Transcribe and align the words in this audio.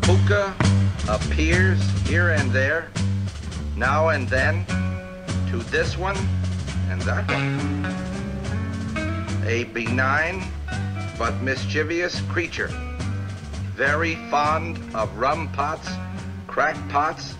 pooka 0.00 0.54
appears 1.08 1.80
here 2.08 2.30
and 2.30 2.50
there, 2.50 2.90
now 3.76 4.08
and 4.08 4.28
then, 4.28 4.64
to 5.50 5.58
this 5.70 5.96
one 5.98 6.16
and 6.88 7.00
that 7.02 7.30
one. 7.30 7.84
A 9.46 9.64
benign 9.64 10.42
but 11.18 11.40
mischievous 11.42 12.20
creature, 12.22 12.68
very 13.74 14.16
fond 14.30 14.78
of 14.94 15.16
rum 15.16 15.50
pots, 15.52 15.88
crack 16.46 16.76
pots, 16.88 17.34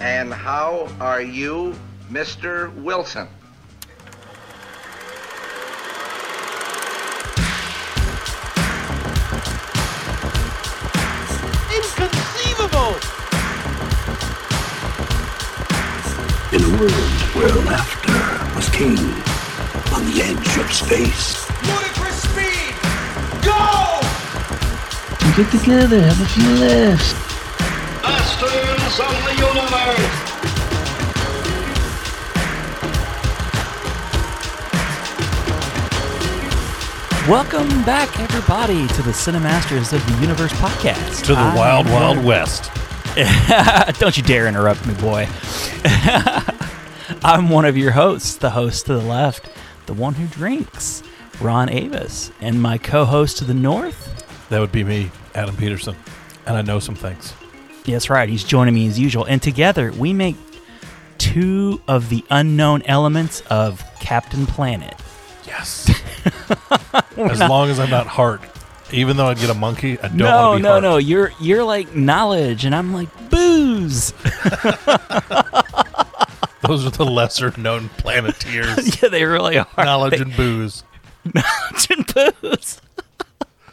and 0.00 0.32
how 0.32 0.88
are 1.00 1.22
you, 1.22 1.74
Mr. 2.10 2.74
Wilson? 2.82 3.28
World 16.78 16.92
where 17.32 17.48
laughter 17.64 18.54
was 18.54 18.68
king, 18.68 18.98
on 19.96 20.04
the 20.12 20.20
edge 20.20 20.58
of 20.58 20.70
space, 20.70 21.48
Ludicrous 21.64 22.22
speed! 22.22 22.74
Go! 23.40 24.00
Get 25.36 25.50
together, 25.50 26.02
have 26.02 26.20
a 26.20 26.26
few 26.26 26.48
laughs. 26.60 27.14
masters 28.02 29.00
of 29.00 29.12
the 29.24 29.32
universe. 29.40 30.36
Welcome 37.26 37.84
back, 37.84 38.20
everybody, 38.20 38.86
to 38.88 39.02
the 39.02 39.12
Cinemasters 39.12 39.94
of 39.94 40.06
the 40.06 40.20
Universe 40.20 40.52
podcast. 40.54 41.24
to 41.24 41.32
the 41.32 41.38
I 41.38 41.56
wild, 41.56 41.86
wild 41.86 42.22
west. 42.22 42.70
Don't 43.98 44.16
you 44.16 44.22
dare 44.22 44.46
interrupt 44.46 44.86
me, 44.86 44.92
boy. 44.94 45.26
I'm 47.26 47.48
one 47.48 47.64
of 47.64 47.76
your 47.76 47.90
hosts, 47.90 48.36
the 48.36 48.50
host 48.50 48.86
to 48.86 48.94
the 48.94 49.04
left, 49.04 49.50
the 49.86 49.94
one 49.94 50.14
who 50.14 50.28
drinks, 50.28 51.02
Ron 51.40 51.68
Avis, 51.68 52.30
and 52.40 52.62
my 52.62 52.78
co-host 52.78 53.38
to 53.38 53.44
the 53.44 53.52
north. 53.52 54.48
That 54.48 54.60
would 54.60 54.70
be 54.70 54.84
me, 54.84 55.10
Adam 55.34 55.56
Peterson, 55.56 55.96
and 56.46 56.56
I 56.56 56.62
know 56.62 56.78
some 56.78 56.94
things. 56.94 57.34
That's 57.84 58.08
right, 58.08 58.28
he's 58.28 58.44
joining 58.44 58.74
me 58.74 58.86
as 58.86 58.96
usual, 58.96 59.24
and 59.24 59.42
together 59.42 59.90
we 59.90 60.12
make 60.12 60.36
two 61.18 61.82
of 61.88 62.10
the 62.10 62.24
unknown 62.30 62.82
elements 62.82 63.42
of 63.50 63.82
Captain 63.98 64.46
Planet. 64.46 64.94
Yes. 65.44 65.90
as 67.16 67.40
long 67.40 67.70
as 67.70 67.80
I'm 67.80 67.90
not 67.90 68.06
heart, 68.06 68.40
even 68.92 69.16
though 69.16 69.26
I'd 69.26 69.38
get 69.38 69.50
a 69.50 69.54
monkey, 69.54 69.98
I 69.98 70.06
don't 70.06 70.16
no, 70.18 70.50
want 70.50 70.52
to 70.52 70.58
be 70.58 70.62
no, 70.62 70.70
heart. 70.70 70.82
no. 70.84 70.96
You're 70.98 71.32
you're 71.40 71.64
like 71.64 71.92
knowledge, 71.92 72.64
and 72.64 72.72
I'm 72.72 72.92
like 72.92 73.08
booze. 73.30 74.14
Those 76.68 76.86
are 76.86 76.90
the 76.90 77.04
lesser 77.04 77.52
known 77.56 77.88
planeteers. 77.98 79.02
yeah, 79.02 79.08
they 79.08 79.24
really 79.24 79.58
are. 79.58 79.66
Knowledge 79.76 80.20
and 80.20 80.34
booze. 80.36 80.84
knowledge 81.34 81.88
and 81.90 82.06
booze. 82.42 82.80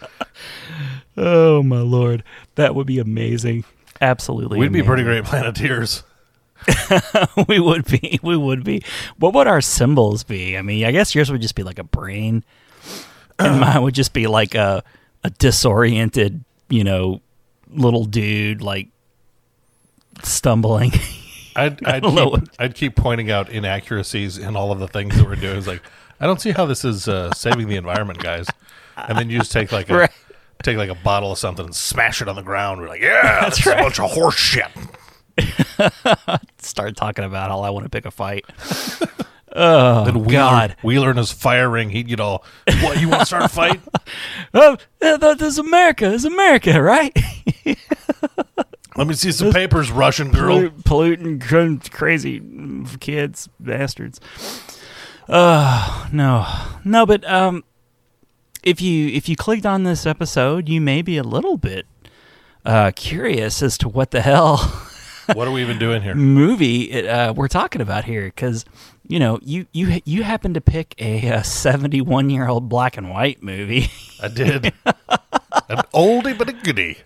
oh 1.18 1.64
my 1.64 1.80
lord, 1.80 2.24
that 2.56 2.76
would 2.76 2.88
be 2.88 3.00
amazing. 3.00 3.64
Absolutely, 4.02 4.60
We'd 4.60 4.74
be 4.74 4.84
pretty 4.84 5.04
great 5.04 5.24
planeteers. 5.24 6.04
we 7.48 7.60
would 7.60 7.86
be. 7.86 8.20
We 8.24 8.36
would 8.38 8.64
be. 8.64 8.84
What 9.18 9.34
would 9.34 9.48
our 9.48 9.62
symbols 9.62 10.24
be? 10.24 10.58
I 10.58 10.62
mean, 10.62 10.86
I 10.86 10.92
guess 10.92 11.14
yours 11.14 11.32
would 11.32 11.42
just 11.42 11.56
be 11.56 11.64
like 11.64 11.80
a 11.80 11.84
brain, 11.84 12.44
and 13.40 13.60
mine 13.60 13.82
would 13.82 13.94
just 13.94 14.14
be 14.14 14.28
like 14.28 14.56
a 14.56 14.84
a 15.24 15.30
disoriented, 15.30 16.44
you 16.70 16.84
know, 16.84 17.22
little 17.70 18.06
dude 18.06 18.62
like 18.62 18.90
stumbling. 20.22 20.92
I'd, 21.56 21.84
I'd, 21.88 22.04
keep, 22.04 22.34
I'd 22.60 22.76
keep 22.76 22.96
pointing 22.96 23.32
out 23.32 23.50
inaccuracies 23.50 24.38
in 24.38 24.56
all 24.56 24.72
of 24.72 24.80
the 24.80 24.88
things 24.88 25.16
that 25.18 25.26
we're 25.26 25.36
doing. 25.36 25.58
It's 25.58 25.68
like, 25.68 25.82
I 26.20 26.26
don't 26.28 26.40
see 26.42 26.52
how 26.52 26.66
this 26.66 26.86
is 26.86 27.08
uh, 27.08 27.32
saving 27.34 27.68
the 27.68 27.76
environment, 27.76 28.20
guys. 28.20 28.48
And 28.98 29.18
then 29.18 29.30
you 29.30 29.40
just 29.40 29.52
take 29.52 29.72
like 29.72 29.90
a 29.90 29.94
Right. 29.98 30.12
take 30.64 30.78
like 30.78 30.90
a 30.90 30.96
bottle 30.96 31.32
of 31.32 31.38
something 31.38 31.66
and 31.66 31.76
smash 31.76 32.22
it 32.22 32.28
on 32.28 32.36
the 32.36 32.44
ground. 32.44 32.80
We're 32.82 32.88
like, 32.90 33.02
yeah, 33.04 33.42
that's 33.42 33.66
right. 33.66 33.80
a 33.80 33.84
bunch 33.84 34.00
of 34.00 34.12
horse 34.12 34.36
shit. 34.36 34.68
Start 36.60 36.96
talking 36.96 37.26
about 37.26 37.50
how 37.50 37.62
I 37.62 37.70
want 37.72 37.86
to 37.86 37.90
pick 37.90 38.06
a 38.06 38.12
fight. 38.12 38.46
oh 39.56 40.06
Then 40.06 40.20
Wheeler, 40.20 40.32
God! 40.32 40.76
Wheeler 40.84 41.12
in 41.12 41.18
his 41.18 41.32
fire 41.32 41.70
ring, 41.70 41.90
he'd 41.90 42.08
get 42.08 42.20
all, 42.20 42.46
what, 42.82 43.02
you 43.02 43.10
want 43.10 43.22
to 43.22 43.26
start 43.26 43.44
a 43.44 43.50
fight? 43.50 43.82
Oh, 44.54 44.78
th- 45.02 45.20
th- 45.20 45.38
this 45.40 45.54
is 45.54 45.58
America. 45.58 46.10
This 46.10 46.22
is 46.22 46.32
America, 46.32 46.82
right? 46.82 47.18
Let 48.96 49.08
me 49.08 49.14
see 49.16 49.32
some 49.32 49.52
papers, 49.52 49.92
Russian 49.92 50.32
girl. 50.32 50.60
Pollu- 50.70 50.86
polluting, 50.86 51.40
crazy 51.90 52.42
kids, 53.00 53.50
bastards. 53.60 54.20
Uh 55.28 56.08
no, 56.12 56.46
no. 56.84 57.06
But 57.06 57.24
um, 57.30 57.64
if 58.64 58.82
you 58.82 59.08
if 59.10 59.30
you 59.30 59.36
clicked 59.36 59.66
on 59.66 59.84
this 59.84 60.06
episode, 60.06 60.68
you 60.70 60.82
may 60.82 61.02
be 61.02 61.18
a 61.18 61.24
little 61.24 61.58
bit 61.58 61.86
uh 62.66 62.92
curious 62.96 63.62
as 63.64 63.78
to 63.80 63.90
what 63.90 64.12
the 64.12 64.22
hell 64.22 64.58
What 65.34 65.48
are 65.48 65.52
we 65.52 65.62
even 65.62 65.80
doing 65.80 66.02
here? 66.02 66.16
movie 66.16 66.92
it, 66.92 67.06
uh, 67.06 67.34
we're 67.36 67.48
talking 67.48 67.80
about 67.82 68.04
here, 68.04 68.26
because 68.26 68.66
you 69.08 69.20
know 69.20 69.40
you 69.42 69.66
you 69.72 70.02
you 70.04 70.24
happen 70.24 70.54
to 70.56 70.62
pick 70.62 70.96
a 71.02 71.42
seventy 71.46 72.02
one 72.02 72.30
year 72.30 72.48
old 72.48 72.68
black 72.68 72.98
and 72.98 73.10
white 73.10 73.42
movie. 73.42 73.88
I 74.22 74.28
did. 74.28 74.74
An 75.70 75.78
oldie 75.94 76.38
but 76.38 76.50
a 76.50 76.54
goodie. 76.54 76.98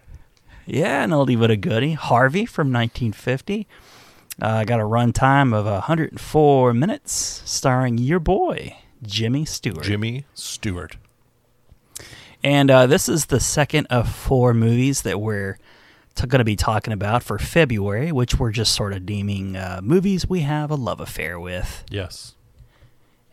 Yeah, 0.67 1.03
an 1.03 1.11
oldie 1.11 1.39
but 1.39 1.49
a 1.49 1.55
goodie. 1.57 1.93
Harvey 1.93 2.45
from 2.45 2.67
1950. 2.67 3.67
Uh, 4.39 4.63
got 4.65 4.79
a 4.79 4.83
runtime 4.83 5.55
of 5.55 5.65
104 5.65 6.73
minutes, 6.73 7.41
starring 7.45 7.97
your 7.97 8.19
boy, 8.19 8.77
Jimmy 9.01 9.45
Stewart. 9.45 9.83
Jimmy 9.83 10.25
Stewart. 10.35 10.97
And 12.43 12.69
uh, 12.69 12.85
this 12.85 13.09
is 13.09 13.27
the 13.27 13.39
second 13.39 13.87
of 13.87 14.07
four 14.07 14.53
movies 14.53 15.01
that 15.01 15.19
we're 15.19 15.57
t- 16.13 16.27
going 16.27 16.39
to 16.39 16.45
be 16.45 16.55
talking 16.55 16.93
about 16.93 17.23
for 17.23 17.39
February, 17.39 18.11
which 18.11 18.37
we're 18.37 18.51
just 18.51 18.75
sort 18.75 18.93
of 18.93 19.05
deeming 19.05 19.55
uh, 19.55 19.79
movies 19.81 20.29
we 20.29 20.41
have 20.41 20.69
a 20.69 20.75
love 20.75 20.99
affair 20.99 21.39
with. 21.39 21.83
Yes. 21.89 22.35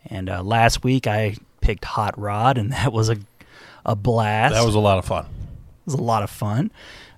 And 0.07 0.29
uh, 0.29 0.41
last 0.41 0.83
week 0.83 1.05
I 1.05 1.35
picked 1.61 1.85
Hot 1.85 2.17
Rod, 2.17 2.57
and 2.57 2.71
that 2.71 2.91
was 2.91 3.09
a, 3.09 3.17
a 3.85 3.95
blast. 3.95 4.55
That 4.55 4.65
was 4.65 4.75
a 4.75 4.79
lot 4.79 4.97
of 4.97 5.05
fun. 5.05 5.25
It 5.25 5.85
was 5.85 5.95
a 5.95 6.01
lot 6.01 6.23
of 6.23 6.31
fun. 6.31 6.71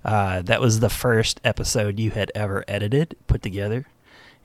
Uh, 0.08 0.40
that 0.42 0.58
was 0.60 0.80
the 0.80 0.88
first 0.88 1.38
episode 1.44 2.00
you 2.00 2.10
had 2.12 2.32
ever 2.34 2.64
edited, 2.66 3.14
put 3.26 3.42
together, 3.42 3.84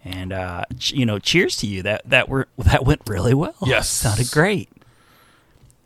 and 0.03 0.34
uh, 0.34 0.66
ch- 0.78 0.91
you 0.91 1.06
know, 1.06 1.19
cheers 1.19 1.56
to 1.57 1.68
you. 1.68 1.81
That 1.84 2.01
that 2.09 2.28
were 2.28 2.50
that 2.57 2.84
went 2.85 3.01
really 3.07 3.34
well. 3.34 3.56
Yes. 3.66 3.90
sounded 3.90 4.29
great. 4.31 4.69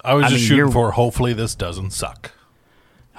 I 0.03 0.16
was 0.16 0.25
I 0.25 0.29
just 0.29 0.41
mean, 0.41 0.47
shooting 0.47 0.71
for 0.71 0.91
hopefully 0.91 1.33
this 1.33 1.53
doesn't 1.53 1.91
suck. 1.91 2.31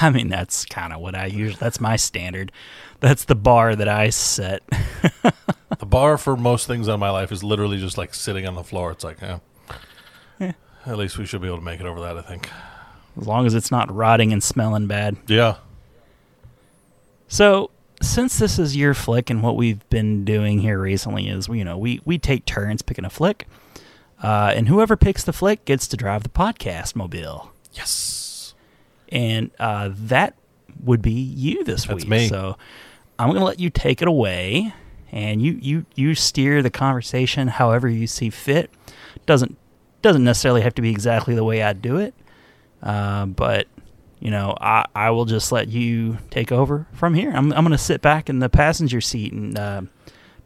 I 0.00 0.10
mean, 0.10 0.28
that's 0.28 0.64
kind 0.64 0.92
of 0.92 1.00
what 1.00 1.14
I 1.16 1.26
usually. 1.26 1.58
That's 1.58 1.80
my 1.80 1.96
standard. 1.96 2.52
That's 3.00 3.24
the 3.24 3.34
bar 3.34 3.74
that 3.74 3.88
I 3.88 4.10
set. 4.10 4.62
The 5.78 5.84
bar 5.84 6.16
for 6.16 6.36
most 6.36 6.66
things 6.68 6.86
in 6.88 6.98
my 7.00 7.10
life 7.10 7.32
is 7.32 7.42
literally 7.42 7.78
just 7.78 7.98
like 7.98 8.14
sitting 8.14 8.46
on 8.46 8.54
the 8.54 8.62
floor. 8.62 8.92
It's 8.92 9.02
like, 9.04 9.18
eh, 9.20 9.38
at 10.86 10.96
least 10.96 11.18
we 11.18 11.26
should 11.26 11.40
be 11.42 11.48
able 11.48 11.58
to 11.58 11.64
make 11.64 11.80
it 11.80 11.86
over 11.86 12.00
that, 12.02 12.16
I 12.16 12.22
think. 12.22 12.48
as 13.20 13.26
long 13.26 13.44
as 13.46 13.52
it's 13.54 13.70
not 13.70 13.92
rotting 13.94 14.32
and 14.32 14.42
smelling 14.42 14.86
bad. 14.86 15.16
Yeah. 15.26 15.56
So, 17.28 17.70
since 18.02 18.38
this 18.38 18.58
is 18.58 18.76
your 18.76 18.94
flick, 18.94 19.30
and 19.30 19.42
what 19.42 19.56
we've 19.56 19.88
been 19.90 20.24
doing 20.24 20.60
here 20.60 20.78
recently 20.78 21.28
is, 21.28 21.48
you 21.48 21.64
know, 21.64 21.76
we 21.78 22.00
we 22.04 22.18
take 22.18 22.44
turns 22.44 22.82
picking 22.82 23.04
a 23.04 23.10
flick, 23.10 23.46
uh, 24.22 24.52
and 24.54 24.68
whoever 24.68 24.96
picks 24.96 25.24
the 25.24 25.32
flick 25.32 25.64
gets 25.64 25.88
to 25.88 25.96
drive 25.96 26.22
the 26.22 26.28
podcast 26.28 26.94
mobile. 26.94 27.52
Yes. 27.72 28.54
and 29.10 29.50
uh, 29.58 29.90
that 29.92 30.34
would 30.82 31.02
be 31.02 31.12
you 31.12 31.62
this 31.64 31.84
That's 31.84 32.04
week. 32.04 32.08
me. 32.08 32.28
So 32.28 32.56
I'm 33.18 33.28
going 33.28 33.38
to 33.40 33.44
let 33.44 33.60
you 33.60 33.70
take 33.70 34.00
it 34.02 34.08
away, 34.08 34.72
and 35.12 35.42
you 35.42 35.58
you 35.60 35.86
you 35.94 36.14
steer 36.14 36.62
the 36.62 36.70
conversation 36.70 37.48
however 37.48 37.88
you 37.88 38.06
see 38.06 38.30
fit. 38.30 38.70
Doesn't 39.26 39.56
doesn't 40.02 40.24
necessarily 40.24 40.60
have 40.62 40.74
to 40.76 40.82
be 40.82 40.90
exactly 40.90 41.34
the 41.34 41.44
way 41.44 41.62
I 41.62 41.72
do 41.72 41.96
it, 41.96 42.14
uh, 42.82 43.26
but 43.26 43.66
you 44.20 44.30
know 44.30 44.56
I 44.60 44.84
I 44.94 45.10
will 45.10 45.24
just 45.26 45.52
let 45.52 45.68
you 45.68 46.18
take 46.30 46.50
over 46.52 46.86
from 46.92 47.14
here. 47.14 47.30
I'm 47.30 47.52
I'm 47.52 47.64
going 47.64 47.72
to 47.72 47.78
sit 47.78 48.00
back 48.02 48.28
in 48.28 48.38
the 48.38 48.48
passenger 48.48 49.00
seat 49.00 49.32
and 49.32 49.58
uh, 49.58 49.82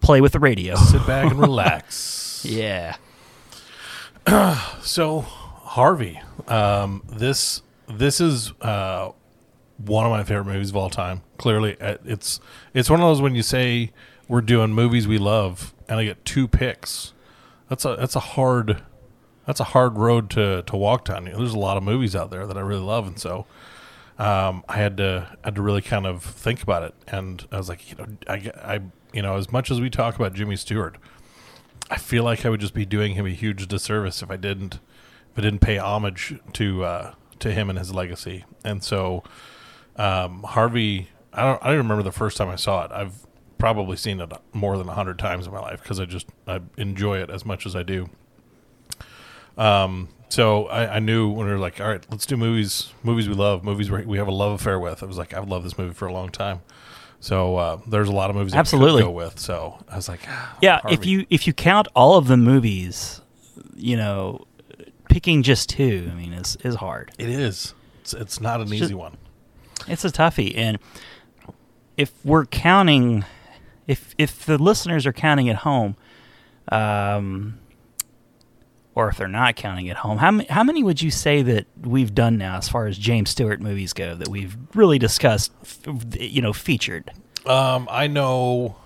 play 0.00 0.20
with 0.20 0.32
the 0.32 0.40
radio. 0.40 0.74
Sit 0.76 1.06
back 1.06 1.30
and 1.30 1.40
relax. 1.48 2.44
yeah. 2.48 2.96
So, 4.82 5.20
Harvey, 5.20 6.20
um, 6.46 7.02
this 7.08 7.62
this 7.88 8.20
is 8.20 8.52
uh, 8.60 9.10
one 9.78 10.04
of 10.06 10.12
my 10.12 10.22
favorite 10.22 10.44
movies 10.46 10.70
of 10.70 10.76
all 10.76 10.90
time. 10.90 11.22
Clearly, 11.38 11.80
Uh, 11.80 11.96
it's 12.04 12.38
it's 12.74 12.88
one 12.90 13.00
of 13.00 13.06
those 13.06 13.20
when 13.20 13.34
you 13.34 13.42
say 13.42 13.92
we're 14.28 14.40
doing 14.42 14.72
movies 14.72 15.08
we 15.08 15.18
love, 15.18 15.74
and 15.88 15.98
I 15.98 16.04
get 16.04 16.24
two 16.24 16.46
picks. 16.46 17.12
That's 17.68 17.84
a 17.84 17.96
that's 17.98 18.14
a 18.14 18.20
hard 18.20 18.82
that's 19.46 19.58
a 19.60 19.64
hard 19.64 19.96
road 19.98 20.30
to 20.30 20.62
to 20.62 20.76
walk 20.76 21.06
down. 21.06 21.24
There's 21.24 21.54
a 21.54 21.58
lot 21.58 21.76
of 21.76 21.82
movies 21.82 22.14
out 22.14 22.30
there 22.30 22.46
that 22.46 22.56
I 22.56 22.60
really 22.60 22.82
love, 22.84 23.06
and 23.06 23.18
so 23.18 23.46
um, 24.20 24.64
I 24.68 24.76
had 24.76 24.98
to 24.98 25.34
had 25.42 25.54
to 25.54 25.62
really 25.62 25.80
kind 25.80 26.06
of 26.06 26.22
think 26.22 26.62
about 26.62 26.82
it, 26.82 26.94
and 27.08 27.46
I 27.50 27.56
was 27.56 27.70
like, 27.70 27.90
you 27.90 27.96
know, 27.96 28.06
I, 28.28 28.52
I 28.62 28.80
you 29.14 29.22
know, 29.22 29.36
as 29.36 29.50
much 29.50 29.70
as 29.70 29.80
we 29.80 29.88
talk 29.88 30.14
about 30.14 30.34
Jimmy 30.34 30.56
Stewart, 30.56 30.98
I 31.90 31.96
feel 31.96 32.22
like 32.22 32.44
I 32.44 32.50
would 32.50 32.60
just 32.60 32.74
be 32.74 32.84
doing 32.84 33.14
him 33.14 33.24
a 33.24 33.30
huge 33.30 33.66
disservice 33.66 34.22
if 34.22 34.30
I 34.30 34.36
didn't 34.36 34.74
if 34.74 35.38
I 35.38 35.40
didn't 35.40 35.60
pay 35.60 35.78
homage 35.78 36.38
to 36.52 36.84
uh, 36.84 37.14
to 37.38 37.50
him 37.50 37.70
and 37.70 37.78
his 37.78 37.94
legacy. 37.94 38.44
And 38.62 38.84
so 38.84 39.24
um, 39.96 40.42
Harvey, 40.42 41.08
I 41.32 41.42
don't 41.44 41.62
I 41.62 41.68
don't 41.68 41.78
remember 41.78 42.02
the 42.02 42.12
first 42.12 42.36
time 42.36 42.50
I 42.50 42.56
saw 42.56 42.84
it. 42.84 42.92
I've 42.92 43.26
probably 43.56 43.96
seen 43.96 44.20
it 44.20 44.30
more 44.52 44.76
than 44.76 44.86
hundred 44.88 45.18
times 45.18 45.46
in 45.46 45.52
my 45.54 45.60
life 45.60 45.82
because 45.82 45.98
I 45.98 46.04
just 46.04 46.26
I 46.46 46.60
enjoy 46.76 47.22
it 47.22 47.30
as 47.30 47.46
much 47.46 47.64
as 47.64 47.74
I 47.74 47.84
do. 47.84 48.10
Um, 49.58 50.08
so 50.28 50.66
I, 50.66 50.96
I 50.96 50.98
knew 51.00 51.28
when 51.28 51.46
we 51.46 51.52
were 51.52 51.58
like, 51.58 51.80
all 51.80 51.88
right, 51.88 52.04
let's 52.10 52.24
do 52.26 52.36
movies, 52.36 52.92
movies 53.02 53.28
we 53.28 53.34
love, 53.34 53.64
movies 53.64 53.90
we 53.90 54.04
we 54.06 54.18
have 54.18 54.28
a 54.28 54.32
love 54.32 54.52
affair 54.52 54.78
with. 54.78 55.02
I 55.02 55.06
was 55.06 55.18
like, 55.18 55.34
I've 55.34 55.48
loved 55.48 55.66
this 55.66 55.76
movie 55.76 55.94
for 55.94 56.06
a 56.06 56.12
long 56.12 56.28
time. 56.30 56.60
So 57.22 57.56
uh, 57.56 57.80
there's 57.86 58.08
a 58.08 58.12
lot 58.12 58.30
of 58.30 58.36
movies 58.36 58.54
Absolutely. 58.54 59.02
go 59.02 59.10
with. 59.10 59.38
So 59.38 59.78
I 59.88 59.96
was 59.96 60.08
like, 60.08 60.20
ah, 60.26 60.56
Yeah, 60.62 60.80
if 60.88 61.04
you 61.04 61.26
if 61.30 61.46
you 61.46 61.52
count 61.52 61.88
all 61.94 62.16
of 62.16 62.28
the 62.28 62.36
movies, 62.36 63.20
you 63.76 63.96
know, 63.96 64.46
picking 65.08 65.42
just 65.42 65.68
two, 65.68 66.08
I 66.10 66.14
mean, 66.14 66.32
is 66.32 66.56
is 66.64 66.76
hard. 66.76 67.10
it 67.18 67.28
is, 67.28 67.74
it's, 68.00 68.14
it's 68.14 68.40
not 68.40 68.60
an 68.60 68.68
just- 68.68 68.82
easy 68.84 68.94
one. 68.94 69.16
It's 69.88 70.04
a 70.04 70.10
toughie, 70.10 70.54
and 70.56 70.78
if 71.96 72.12
we're 72.24 72.44
counting, 72.46 73.24
if 73.86 74.14
if 74.18 74.44
the 74.44 74.58
listeners 74.58 75.06
are 75.06 75.12
counting 75.12 75.48
at 75.48 75.56
home, 75.56 75.96
um, 76.70 77.59
or 79.00 79.08
if 79.08 79.16
they're 79.16 79.28
not 79.28 79.56
counting 79.56 79.88
at 79.88 79.96
home, 79.96 80.18
how 80.18 80.30
many, 80.30 80.46
how 80.48 80.62
many 80.62 80.82
would 80.82 81.00
you 81.00 81.10
say 81.10 81.40
that 81.40 81.66
we've 81.80 82.14
done 82.14 82.36
now 82.36 82.58
as 82.58 82.68
far 82.68 82.86
as 82.86 82.98
James 82.98 83.30
Stewart 83.30 83.58
movies 83.60 83.94
go 83.94 84.14
that 84.14 84.28
we've 84.28 84.54
really 84.74 84.98
discussed, 84.98 85.52
you 86.18 86.42
know, 86.42 86.52
featured? 86.52 87.10
Um, 87.46 87.88
I 87.90 88.08
know 88.08 88.76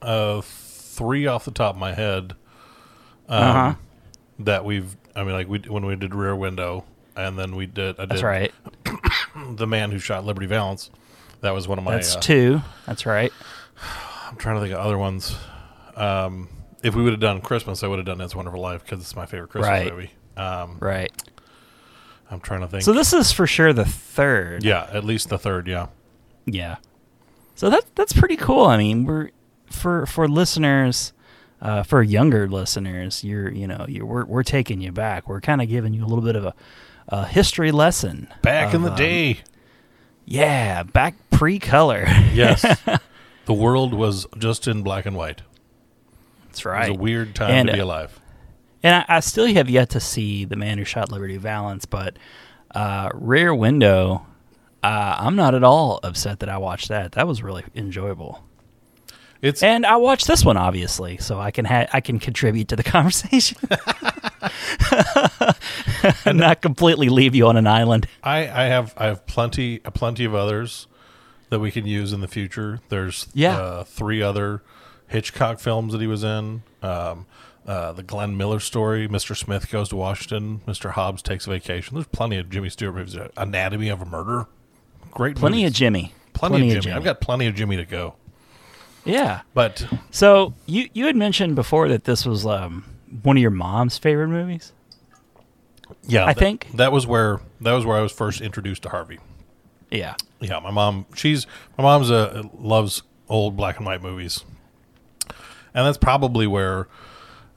uh, 0.00 0.40
three 0.40 1.28
off 1.28 1.44
the 1.44 1.52
top 1.52 1.76
of 1.76 1.80
my 1.80 1.92
head 1.92 2.32
um, 3.28 3.42
Uh 3.42 3.52
huh. 3.52 3.74
that 4.40 4.64
we've. 4.64 4.96
I 5.14 5.22
mean, 5.22 5.32
like 5.34 5.48
we 5.48 5.60
when 5.60 5.86
we 5.86 5.94
did 5.94 6.12
Rear 6.12 6.34
Window, 6.34 6.84
and 7.14 7.38
then 7.38 7.54
we 7.54 7.66
did. 7.66 8.00
I 8.00 8.02
did 8.02 8.10
That's 8.10 8.22
right. 8.22 8.52
The 9.56 9.66
Man 9.66 9.92
Who 9.92 9.98
Shot 10.00 10.24
Liberty 10.26 10.46
Valance. 10.46 10.90
That 11.40 11.52
was 11.54 11.68
one 11.68 11.78
of 11.78 11.84
my. 11.84 11.92
That's 11.92 12.16
uh, 12.16 12.20
two. 12.20 12.60
That's 12.86 13.06
right. 13.06 13.32
I'm 14.28 14.36
trying 14.36 14.56
to 14.56 14.60
think 14.62 14.74
of 14.74 14.80
other 14.80 14.98
ones. 14.98 15.36
Um, 15.94 16.48
if 16.82 16.94
we 16.94 17.02
would 17.02 17.12
have 17.12 17.20
done 17.20 17.40
Christmas, 17.40 17.82
I 17.82 17.86
would 17.86 17.98
have 17.98 18.06
done 18.06 18.20
It's 18.20 18.34
Wonderful 18.34 18.60
Life 18.60 18.82
because 18.84 19.00
it's 19.00 19.14
my 19.16 19.26
favorite 19.26 19.50
Christmas 19.50 19.68
Right. 19.68 19.92
movie. 19.92 20.10
Um, 20.36 20.78
Right. 20.80 21.12
I'm 22.30 22.40
trying 22.40 22.60
to 22.62 22.66
think. 22.68 22.82
So 22.82 22.92
this 22.94 23.12
is 23.12 23.30
for 23.30 23.46
sure 23.46 23.72
the 23.74 23.84
third. 23.84 24.64
yeah, 24.64 24.88
at 24.92 25.04
least 25.04 25.28
the 25.28 25.38
third. 25.38 25.66
Yeah. 25.68 25.88
Yeah. 26.46 26.76
So 27.54 27.68
that 27.70 27.84
that's 27.94 28.12
pretty 28.14 28.36
cool. 28.36 28.64
I 28.64 28.78
mean, 28.78 29.04
we're 29.04 29.28
for 29.66 30.06
for 30.06 30.26
listeners, 30.26 31.12
uh, 31.60 31.82
for 31.82 32.02
younger 32.02 32.48
listeners, 32.48 33.22
you're 33.22 33.50
you 33.50 33.66
know 33.66 33.84
you're 33.86 34.06
we're, 34.06 34.24
we're 34.24 34.42
taking 34.42 34.80
you 34.80 34.92
back. 34.92 35.28
We're 35.28 35.42
kind 35.42 35.60
of 35.60 35.68
giving 35.68 35.92
you 35.92 36.04
a 36.04 36.08
little 36.08 36.24
bit 36.24 36.34
of 36.34 36.46
a, 36.46 36.54
a 37.08 37.26
history 37.26 37.70
lesson. 37.70 38.28
Back 38.40 38.70
in 38.72 38.76
of, 38.76 38.82
the 38.84 38.90
um, 38.92 38.96
day. 38.96 39.40
Yeah, 40.24 40.84
back 40.84 41.14
pre-color. 41.30 42.06
Yes. 42.32 42.62
the 43.44 43.52
world 43.52 43.92
was 43.92 44.26
just 44.38 44.66
in 44.66 44.82
black 44.82 45.04
and 45.04 45.16
white. 45.16 45.42
That's 46.52 46.64
right. 46.64 46.90
was 46.90 46.98
a 46.98 47.00
weird 47.00 47.34
time 47.34 47.50
And, 47.50 47.68
to 47.68 47.74
be 47.74 47.80
uh, 47.80 47.84
alive. 47.84 48.20
And 48.82 49.04
I, 49.08 49.16
I 49.16 49.20
still 49.20 49.46
have 49.54 49.70
yet 49.70 49.90
to 49.90 50.00
see 50.00 50.44
the 50.44 50.56
man 50.56 50.78
who 50.78 50.84
shot 50.84 51.10
Liberty 51.10 51.36
Valance, 51.36 51.84
but 51.84 52.16
uh, 52.74 53.10
Rear 53.14 53.54
Window. 53.54 54.26
Uh, 54.82 55.16
I'm 55.18 55.36
not 55.36 55.54
at 55.54 55.62
all 55.62 56.00
upset 56.02 56.40
that 56.40 56.48
I 56.48 56.58
watched 56.58 56.88
that. 56.88 57.12
That 57.12 57.28
was 57.28 57.42
really 57.42 57.64
enjoyable. 57.74 58.44
It's 59.40 59.62
And 59.62 59.86
I 59.86 59.96
watched 59.96 60.26
this 60.26 60.44
one, 60.44 60.56
obviously, 60.56 61.18
so 61.18 61.38
I 61.40 61.50
can 61.52 61.64
ha- 61.64 61.86
I 61.92 62.00
can 62.00 62.18
contribute 62.20 62.68
to 62.68 62.76
the 62.76 62.82
conversation, 62.96 63.58
and 66.24 66.38
not 66.38 66.62
completely 66.62 67.08
leave 67.08 67.34
you 67.34 67.46
on 67.46 67.56
an 67.56 67.66
island. 67.66 68.06
I, 68.22 68.40
I 68.48 68.64
have 68.66 68.94
I 68.96 69.06
have 69.06 69.26
plenty 69.26 69.78
plenty 69.78 70.24
of 70.24 70.34
others 70.34 70.86
that 71.50 71.60
we 71.60 71.70
can 71.70 71.86
use 71.86 72.12
in 72.12 72.20
the 72.20 72.28
future. 72.28 72.80
There's 72.88 73.28
Yeah. 73.34 73.56
uh, 73.58 73.84
three 73.84 74.22
other 74.22 74.62
Hitchcock 75.12 75.60
films 75.60 75.92
that 75.92 76.00
he 76.00 76.06
was 76.06 76.24
in. 76.24 76.62
Um, 76.82 77.26
uh, 77.66 77.92
the 77.92 78.02
Glenn 78.02 78.36
Miller 78.36 78.58
story, 78.58 79.06
Mr. 79.06 79.36
Smith 79.36 79.70
goes 79.70 79.88
to 79.90 79.96
Washington, 79.96 80.60
Mr. 80.66 80.90
Hobbs 80.90 81.22
takes 81.22 81.46
a 81.46 81.50
vacation. 81.50 81.94
There's 81.94 82.08
plenty 82.08 82.36
of 82.38 82.50
Jimmy 82.50 82.68
Stewart 82.70 82.94
movies. 82.96 83.16
Anatomy 83.36 83.88
of 83.88 84.02
a 84.02 84.04
Murder, 84.04 84.46
great. 85.12 85.36
Plenty 85.36 85.58
movies. 85.58 85.70
of 85.70 85.76
Jimmy. 85.76 86.12
plenty, 86.32 86.74
of 86.74 86.82
Jimmy. 86.82 86.96
I've 86.96 87.04
got 87.04 87.20
plenty 87.20 87.46
of 87.46 87.54
Jimmy 87.54 87.76
to 87.76 87.84
go. 87.84 88.14
Yeah. 89.04 89.42
But 89.54 89.86
So 90.10 90.54
you 90.66 90.88
you 90.92 91.06
had 91.06 91.14
mentioned 91.16 91.54
before 91.54 91.88
that 91.88 92.04
this 92.04 92.24
was 92.26 92.44
um, 92.46 92.84
one 93.22 93.36
of 93.36 93.40
your 93.40 93.50
mom's 93.52 93.96
favorite 93.98 94.28
movies. 94.28 94.72
yeah, 96.04 96.24
I 96.24 96.32
that- 96.32 96.38
think- 96.38 96.68
that 96.74 96.90
was 96.92 97.06
where 97.06 97.40
that 97.60 97.72
was 97.72 97.84
where 97.86 97.96
I 97.96 98.00
was 98.00 98.12
first 98.12 98.40
introduced 98.40 98.82
to 98.82 98.88
Harvey. 98.88 99.18
Yeah. 99.90 100.14
Yeah, 100.40 100.58
my 100.58 100.70
mom. 100.70 101.06
She's 101.14 101.46
my 101.78 101.84
mom's 101.84 102.10
a 102.10 102.48
loves 102.58 103.02
old 103.28 103.56
black 103.56 103.76
and 103.76 103.86
white 103.86 104.02
movies, 104.02 104.44
and 105.74 105.86
that's 105.86 105.98
probably 105.98 106.46
where, 106.46 106.88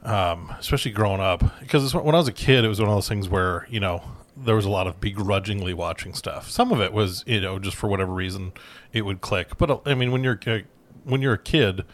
um, 0.02 0.54
especially 0.58 0.92
growing 0.92 1.20
up, 1.20 1.42
because 1.60 1.84
it's, 1.84 1.94
when 1.94 2.14
I 2.14 2.18
was 2.18 2.28
a 2.28 2.32
kid, 2.32 2.64
it 2.64 2.68
was 2.68 2.80
one 2.80 2.88
of 2.88 2.94
those 2.96 3.08
things 3.08 3.28
where 3.28 3.66
you 3.70 3.80
know 3.80 4.02
there 4.36 4.54
was 4.56 4.64
a 4.66 4.70
lot 4.70 4.86
of 4.86 5.00
begrudgingly 5.00 5.74
watching 5.74 6.12
stuff. 6.14 6.50
Some 6.50 6.72
of 6.72 6.80
it 6.80 6.92
was 6.92 7.24
you 7.26 7.40
know 7.40 7.58
just 7.58 7.76
for 7.76 7.88
whatever 7.88 8.12
reason 8.12 8.52
it 8.92 9.02
would 9.02 9.20
click, 9.20 9.56
but 9.58 9.70
uh, 9.70 9.78
I 9.86 9.94
mean 9.94 10.12
when 10.12 10.22
you're 10.24 10.38
a- 10.46 10.64
when 11.04 11.22
you're 11.22 11.34
a 11.34 11.38
kid, 11.38 11.84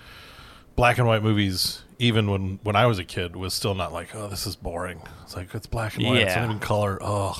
black 0.76 0.98
and 0.98 1.06
white 1.06 1.22
movies. 1.22 1.82
Even 1.98 2.28
when, 2.28 2.58
when 2.64 2.74
I 2.74 2.86
was 2.86 2.98
a 2.98 3.04
kid, 3.04 3.36
was 3.36 3.54
still 3.54 3.76
not 3.76 3.92
like, 3.92 4.12
oh, 4.16 4.26
this 4.26 4.44
is 4.44 4.56
boring. 4.56 5.02
It's 5.22 5.36
like 5.36 5.54
it's 5.54 5.68
black 5.68 5.94
and 5.96 6.04
white. 6.04 6.16
It's 6.22 6.34
not 6.34 6.46
even 6.46 6.58
color. 6.58 6.98
Ugh. 7.00 7.38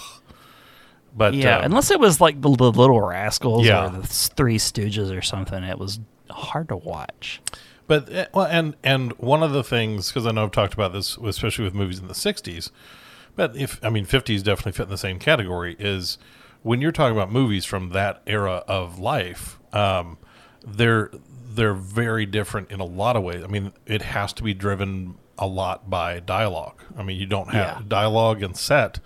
But 1.17 1.35
Yeah, 1.35 1.59
um, 1.59 1.65
unless 1.65 1.91
it 1.91 1.99
was 1.99 2.21
like 2.21 2.41
the, 2.41 2.49
the 2.55 2.71
Little 2.71 3.01
Rascals 3.01 3.67
Yeah. 3.67 3.87
or 3.87 3.91
the 4.01 4.07
Three 4.07 4.59
Stooges 4.59 5.17
or 5.17 5.21
something, 5.21 5.65
it 5.65 5.79
was 5.81 5.99
hard 6.31 6.69
to 6.69 6.77
watch. 6.77 7.41
But 7.87 8.13
uh, 8.15 8.27
well, 8.33 8.47
and 8.47 8.77
and 8.85 9.13
one 9.15 9.43
of 9.43 9.53
the 9.53 9.65
things 9.65 10.09
because 10.09 10.27
I 10.27 10.31
know 10.33 10.45
I've 10.45 10.51
talked 10.53 10.75
about 10.75 10.93
this, 10.93 11.17
especially 11.17 11.65
with 11.65 11.75
movies 11.75 11.99
in 11.99 12.07
the 12.09 12.15
'60s, 12.15 12.71
but 13.37 13.57
if 13.57 13.83
I 13.85 13.91
mean 13.91 14.07
'50s 14.07 14.43
definitely 14.43 14.73
fit 14.73 14.85
in 14.85 14.91
the 14.91 14.99
same 14.99 15.19
category 15.19 15.77
is 15.79 16.19
when 16.63 16.81
you're 16.81 16.93
talking 16.93 17.17
about 17.17 17.31
movies 17.33 17.65
from 17.65 17.91
that 17.91 18.23
era 18.27 18.63
of 18.69 18.99
life, 18.99 19.59
um, 19.73 20.17
they're 20.65 21.11
they're 21.55 21.75
very 21.75 22.25
different 22.25 22.71
in 22.71 22.81
a 22.81 22.85
lot 22.85 23.17
of 23.17 23.23
ways. 23.23 23.43
I 23.45 23.47
mean, 23.47 23.73
it 23.85 24.01
has 24.03 24.33
to 24.35 24.43
be 24.43 24.55
driven 24.55 25.17
a 25.37 25.47
lot 25.47 25.91
by 25.91 26.21
dialogue. 26.21 26.81
I 26.97 27.03
mean, 27.03 27.19
you 27.19 27.27
don't 27.27 27.51
have 27.51 27.79
Yeah. 27.79 27.83
dialogue 27.89 28.43
and 28.43 28.57
set 28.57 29.01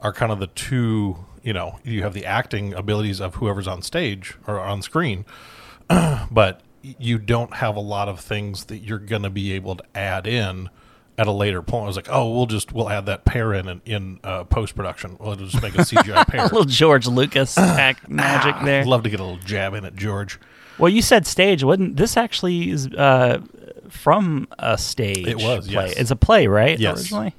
are 0.00 0.12
kind 0.12 0.30
of 0.32 0.38
the 0.38 0.46
two. 0.46 1.24
You 1.42 1.52
know, 1.52 1.78
you 1.84 2.02
have 2.02 2.14
the 2.14 2.24
acting 2.24 2.72
abilities 2.72 3.20
of 3.20 3.36
whoever's 3.36 3.66
on 3.68 3.82
stage 3.82 4.36
or 4.46 4.58
on 4.60 4.80
screen, 4.82 5.24
but 5.88 6.60
you 6.98 7.18
don't 7.18 7.54
have 7.54 7.76
a 7.76 7.80
lot 7.80 8.08
of 8.08 8.20
things 8.20 8.66
that 8.66 8.78
you're 8.78 8.98
going 8.98 9.22
to 9.22 9.30
be 9.30 9.52
able 9.52 9.76
to 9.76 9.84
add 9.94 10.26
in 10.26 10.70
at 11.18 11.26
a 11.26 11.32
later 11.32 11.62
point. 11.62 11.84
I 11.84 11.86
was 11.86 11.96
like, 11.96 12.08
oh, 12.10 12.30
we'll 12.34 12.46
just 12.46 12.72
we'll 12.72 12.90
add 12.90 13.06
that 13.06 13.24
pair 13.24 13.52
in 13.54 13.68
in, 13.68 13.80
in 13.84 14.20
uh, 14.22 14.44
post 14.44 14.74
production. 14.74 15.16
We'll 15.18 15.36
just 15.36 15.60
make 15.62 15.74
a 15.74 15.78
CGI 15.78 16.26
pair. 16.28 16.40
A 16.40 16.44
little 16.44 16.64
George 16.64 17.06
Lucas 17.06 17.56
act 17.58 18.08
magic 18.08 18.54
there. 18.64 18.84
Love 18.84 19.02
to 19.04 19.10
get 19.10 19.20
a 19.20 19.24
little 19.24 19.40
jab 19.40 19.74
in 19.74 19.84
at 19.84 19.96
George. 19.96 20.38
Well, 20.78 20.90
you 20.90 21.00
said 21.00 21.26
stage, 21.26 21.64
wouldn't 21.64 21.96
this? 21.96 22.16
Actually, 22.16 22.70
is 22.70 22.86
uh, 22.88 23.40
from 23.88 24.48
a 24.58 24.76
stage. 24.76 25.26
It 25.26 25.36
was, 25.36 25.68
play. 25.68 25.88
yes. 25.88 25.96
It's 25.96 26.10
a 26.10 26.16
play, 26.16 26.46
right? 26.46 26.78
Yes. 26.78 26.98
Originally. 26.98 27.34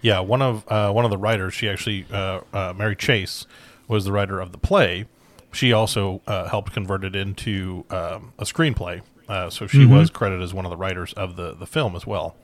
Yeah, 0.00 0.20
one 0.20 0.42
of 0.42 0.64
uh, 0.68 0.90
one 0.92 1.04
of 1.04 1.10
the 1.10 1.18
writers. 1.18 1.54
She 1.54 1.68
actually, 1.68 2.06
uh, 2.10 2.40
uh, 2.52 2.72
Mary 2.76 2.96
Chase, 2.96 3.46
was 3.88 4.04
the 4.04 4.12
writer 4.12 4.40
of 4.40 4.52
the 4.52 4.58
play. 4.58 5.06
She 5.52 5.72
also 5.72 6.22
uh, 6.26 6.48
helped 6.48 6.72
convert 6.72 7.04
it 7.04 7.14
into 7.14 7.84
um, 7.90 8.32
a 8.38 8.44
screenplay. 8.44 9.02
Uh, 9.28 9.48
so 9.50 9.66
she 9.66 9.86
was 9.86 10.10
credited 10.10 10.42
as 10.42 10.52
one 10.52 10.64
of 10.66 10.70
the 10.70 10.76
writers 10.76 11.12
of 11.14 11.36
the 11.36 11.54
the 11.54 11.66
film 11.66 11.94
as 11.96 12.06
well. 12.06 12.36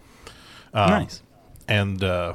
Um, 0.73 0.91
nice. 0.91 1.23
and 1.67 2.03
uh, 2.03 2.35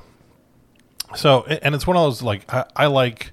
so 1.16 1.44
and 1.44 1.74
it's 1.76 1.88
one 1.88 1.96
of 1.96 2.04
those 2.04 2.22
like 2.22 2.52
I, 2.54 2.66
I 2.76 2.86
like 2.88 3.32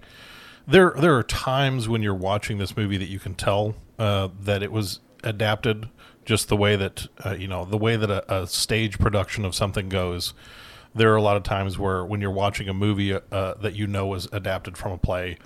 there 0.66 0.94
there 0.96 1.16
are 1.16 1.22
times 1.22 1.88
when 1.88 2.02
you're 2.02 2.14
watching 2.14 2.58
this 2.58 2.76
movie 2.76 2.96
that 2.96 3.08
you 3.08 3.18
can 3.18 3.34
tell 3.34 3.74
uh, 3.98 4.28
that 4.42 4.62
it 4.62 4.72
was 4.72 5.00
adapted 5.24 5.88
just 6.24 6.48
the 6.48 6.56
way 6.56 6.76
that 6.76 7.06
uh, 7.24 7.34
you 7.38 7.48
know 7.48 7.64
the 7.64 7.78
way 7.78 7.96
that 7.96 8.10
a, 8.10 8.42
a 8.42 8.46
stage 8.46 8.98
production 8.98 9.44
of 9.44 9.54
something 9.54 9.88
goes 9.88 10.32
there 10.94 11.12
are 11.12 11.16
a 11.16 11.22
lot 11.22 11.36
of 11.36 11.42
times 11.42 11.78
where 11.78 12.04
when 12.04 12.20
you're 12.20 12.30
watching 12.30 12.68
a 12.68 12.74
movie 12.74 13.12
uh, 13.12 13.54
that 13.54 13.74
you 13.74 13.86
know 13.86 14.06
was 14.06 14.28
adapted 14.32 14.76
from 14.76 14.92
a 14.92 14.98
play 14.98 15.36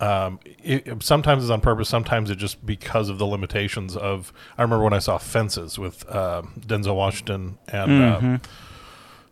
um, 0.00 0.38
it, 0.62 1.02
sometimes 1.02 1.42
it's 1.44 1.50
on 1.50 1.60
purpose. 1.60 1.88
Sometimes 1.88 2.30
it's 2.30 2.40
just 2.40 2.64
because 2.64 3.08
of 3.08 3.18
the 3.18 3.26
limitations 3.26 3.96
of. 3.96 4.32
I 4.56 4.62
remember 4.62 4.84
when 4.84 4.92
I 4.92 4.98
saw 5.00 5.18
Fences 5.18 5.78
with 5.78 6.08
uh, 6.08 6.42
Denzel 6.60 6.94
Washington 6.96 7.58
and 7.68 8.02
uh, 8.02 8.38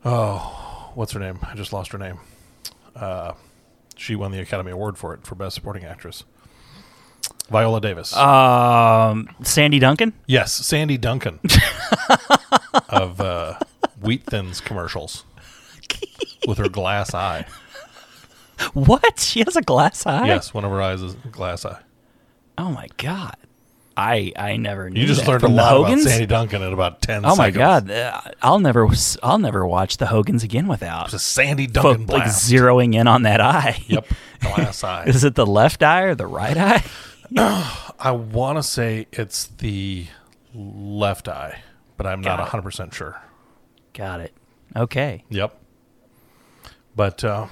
oh, 0.04 0.90
what's 0.94 1.12
her 1.12 1.20
name? 1.20 1.38
I 1.42 1.54
just 1.54 1.72
lost 1.72 1.92
her 1.92 1.98
name. 1.98 2.18
Uh, 2.94 3.32
She 3.96 4.14
won 4.16 4.30
the 4.32 4.40
Academy 4.40 4.70
Award 4.72 4.98
for 4.98 5.14
it 5.14 5.24
for 5.26 5.34
Best 5.34 5.54
Supporting 5.54 5.84
Actress. 5.84 6.24
Viola 7.50 7.80
Davis. 7.80 8.14
Um, 8.16 9.28
Sandy 9.42 9.78
Duncan. 9.78 10.12
yes, 10.26 10.52
Sandy 10.52 10.98
Duncan 10.98 11.38
of 12.88 13.20
uh, 13.20 13.58
Wheat 14.00 14.24
Thins 14.24 14.60
commercials 14.60 15.24
with 16.48 16.58
her 16.58 16.68
glass 16.68 17.14
eye. 17.14 17.46
What? 18.74 19.20
She 19.20 19.40
has 19.44 19.56
a 19.56 19.62
glass 19.62 20.06
eye. 20.06 20.26
Yes, 20.28 20.52
one 20.54 20.64
of 20.64 20.70
her 20.70 20.80
eyes 20.82 21.02
is 21.02 21.14
a 21.24 21.28
glass 21.28 21.64
eye. 21.64 21.80
Oh 22.58 22.70
my 22.70 22.88
god. 22.96 23.36
I 23.98 24.32
I 24.36 24.56
never 24.56 24.90
knew. 24.90 25.00
You 25.00 25.06
just 25.06 25.20
that. 25.22 25.28
learned 25.28 25.42
a 25.42 25.46
From 25.46 25.56
the 25.56 25.62
lot 25.62 25.76
about 25.92 25.98
Sandy 26.00 26.26
Duncan 26.26 26.62
in 26.62 26.72
about 26.72 27.00
ten. 27.00 27.24
Oh 27.24 27.34
my 27.36 27.50
seconds. 27.50 27.56
god. 27.56 27.90
Uh, 27.90 28.20
I'll 28.42 28.58
never 28.58 28.86
I'll 29.22 29.38
never 29.38 29.66
watch 29.66 29.96
the 29.96 30.06
Hogans 30.06 30.42
again 30.42 30.66
without 30.68 31.06
It's 31.06 31.14
a 31.14 31.18
Sandy 31.18 31.66
fo- 31.66 31.82
Duncan 31.94 32.06
like 32.06 32.24
zeroing 32.24 32.94
in 32.94 33.08
on 33.08 33.22
that 33.22 33.40
eye. 33.40 33.82
Yep, 33.86 34.06
glass 34.40 34.84
eye. 34.84 35.04
Is 35.06 35.24
it 35.24 35.34
the 35.34 35.46
left 35.46 35.82
eye 35.82 36.02
or 36.02 36.14
the 36.14 36.26
right 36.26 36.56
eye? 36.56 36.84
I 37.98 38.10
want 38.10 38.58
to 38.58 38.62
say 38.62 39.06
it's 39.12 39.46
the 39.46 40.06
left 40.54 41.28
eye, 41.28 41.60
but 41.96 42.06
I'm 42.06 42.20
not 42.20 42.32
Got 42.36 42.38
it. 42.40 42.42
100 42.52 42.62
percent 42.62 42.94
sure. 42.94 43.20
Got 43.94 44.20
it. 44.20 44.34
Okay. 44.76 45.24
Yep. 45.30 45.58
But 46.94 47.24
uh, 47.24 47.46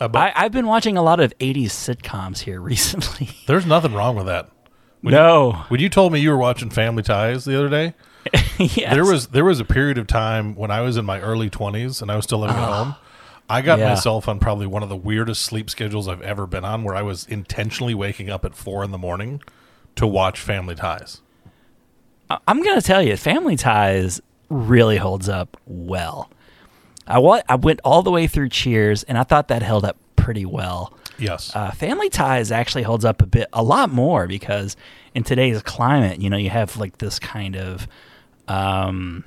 I, 0.00 0.32
I've 0.34 0.52
been 0.52 0.66
watching 0.66 0.96
a 0.96 1.02
lot 1.02 1.20
of 1.20 1.36
80s 1.38 1.66
sitcoms 1.66 2.40
here 2.40 2.60
recently. 2.72 3.30
there's 3.46 3.66
nothing 3.66 3.94
wrong 3.94 4.16
with 4.16 4.26
that. 4.26 4.50
no. 5.02 5.52
When 5.68 5.80
you 5.80 5.88
told 5.88 6.12
me 6.12 6.20
you 6.20 6.30
were 6.30 6.36
watching 6.38 6.70
Family 6.70 7.02
Ties 7.02 7.44
the 7.44 7.58
other 7.58 7.68
day, 7.68 7.94
yes. 8.58 8.92
there 8.94 9.04
was 9.04 9.28
there 9.28 9.44
was 9.44 9.58
a 9.60 9.64
period 9.64 9.96
of 9.98 10.06
time 10.06 10.54
when 10.54 10.70
I 10.70 10.80
was 10.82 10.96
in 10.96 11.04
my 11.04 11.20
early 11.20 11.48
20s 11.50 12.02
and 12.02 12.10
I 12.10 12.16
was 12.16 12.24
still 12.24 12.38
living 12.40 12.56
at 12.56 12.62
home. 12.68 12.94
I 13.50 13.62
got 13.62 13.78
Ah. 13.78 13.82
Yeah. 13.82 13.88
myself 13.90 14.28
on 14.28 14.38
probably 14.38 14.66
one 14.66 14.82
of 14.82 14.88
the 14.90 14.96
weirdest 14.96 15.42
sleep 15.42 15.70
schedules 15.70 16.06
I've 16.08 16.20
ever 16.22 16.46
been 16.46 16.64
on, 16.64 16.84
where 16.84 16.94
I 16.94 17.00
was 17.02 17.26
intentionally 17.26 17.94
waking 17.94 18.28
up 18.28 18.44
at 18.44 18.54
four 18.54 18.84
in 18.84 18.90
the 18.90 18.98
morning 18.98 19.40
to 19.96 20.06
watch 20.06 20.38
Family 20.40 20.74
Ties. 20.74 21.22
I'm 22.46 22.62
going 22.62 22.78
to 22.78 22.86
tell 22.86 23.02
you, 23.02 23.16
Family 23.16 23.56
Ties 23.56 24.20
really 24.50 24.98
holds 24.98 25.30
up 25.30 25.56
well. 25.66 26.30
I, 27.08 27.18
wa- 27.18 27.42
I 27.48 27.56
went 27.56 27.80
all 27.84 28.02
the 28.02 28.10
way 28.10 28.26
through 28.26 28.50
Cheers, 28.50 29.02
and 29.04 29.16
I 29.18 29.22
thought 29.24 29.48
that 29.48 29.62
held 29.62 29.84
up 29.84 29.96
pretty 30.16 30.44
well. 30.46 30.92
Yes. 31.18 31.54
Uh, 31.54 31.70
Family 31.72 32.08
Ties 32.10 32.52
actually 32.52 32.84
holds 32.84 33.04
up 33.04 33.22
a 33.22 33.26
bit, 33.26 33.48
a 33.52 33.62
lot 33.62 33.90
more 33.90 34.26
because 34.28 34.76
in 35.14 35.24
today's 35.24 35.60
climate, 35.62 36.20
you 36.20 36.30
know, 36.30 36.36
you 36.36 36.50
have 36.50 36.76
like 36.76 36.98
this 36.98 37.18
kind 37.18 37.56
of, 37.56 37.88
um, 38.46 39.24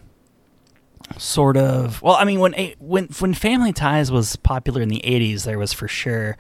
sort 1.17 1.57
of. 1.57 2.01
Well, 2.01 2.15
I 2.15 2.23
mean, 2.23 2.39
when 2.39 2.53
when 2.79 3.07
when 3.19 3.33
Family 3.33 3.73
Ties 3.73 4.11
was 4.11 4.35
popular 4.37 4.81
in 4.81 4.89
the 4.89 5.01
'80s, 5.03 5.43
there 5.43 5.59
was 5.59 5.73
for 5.73 5.87
sure, 5.87 6.37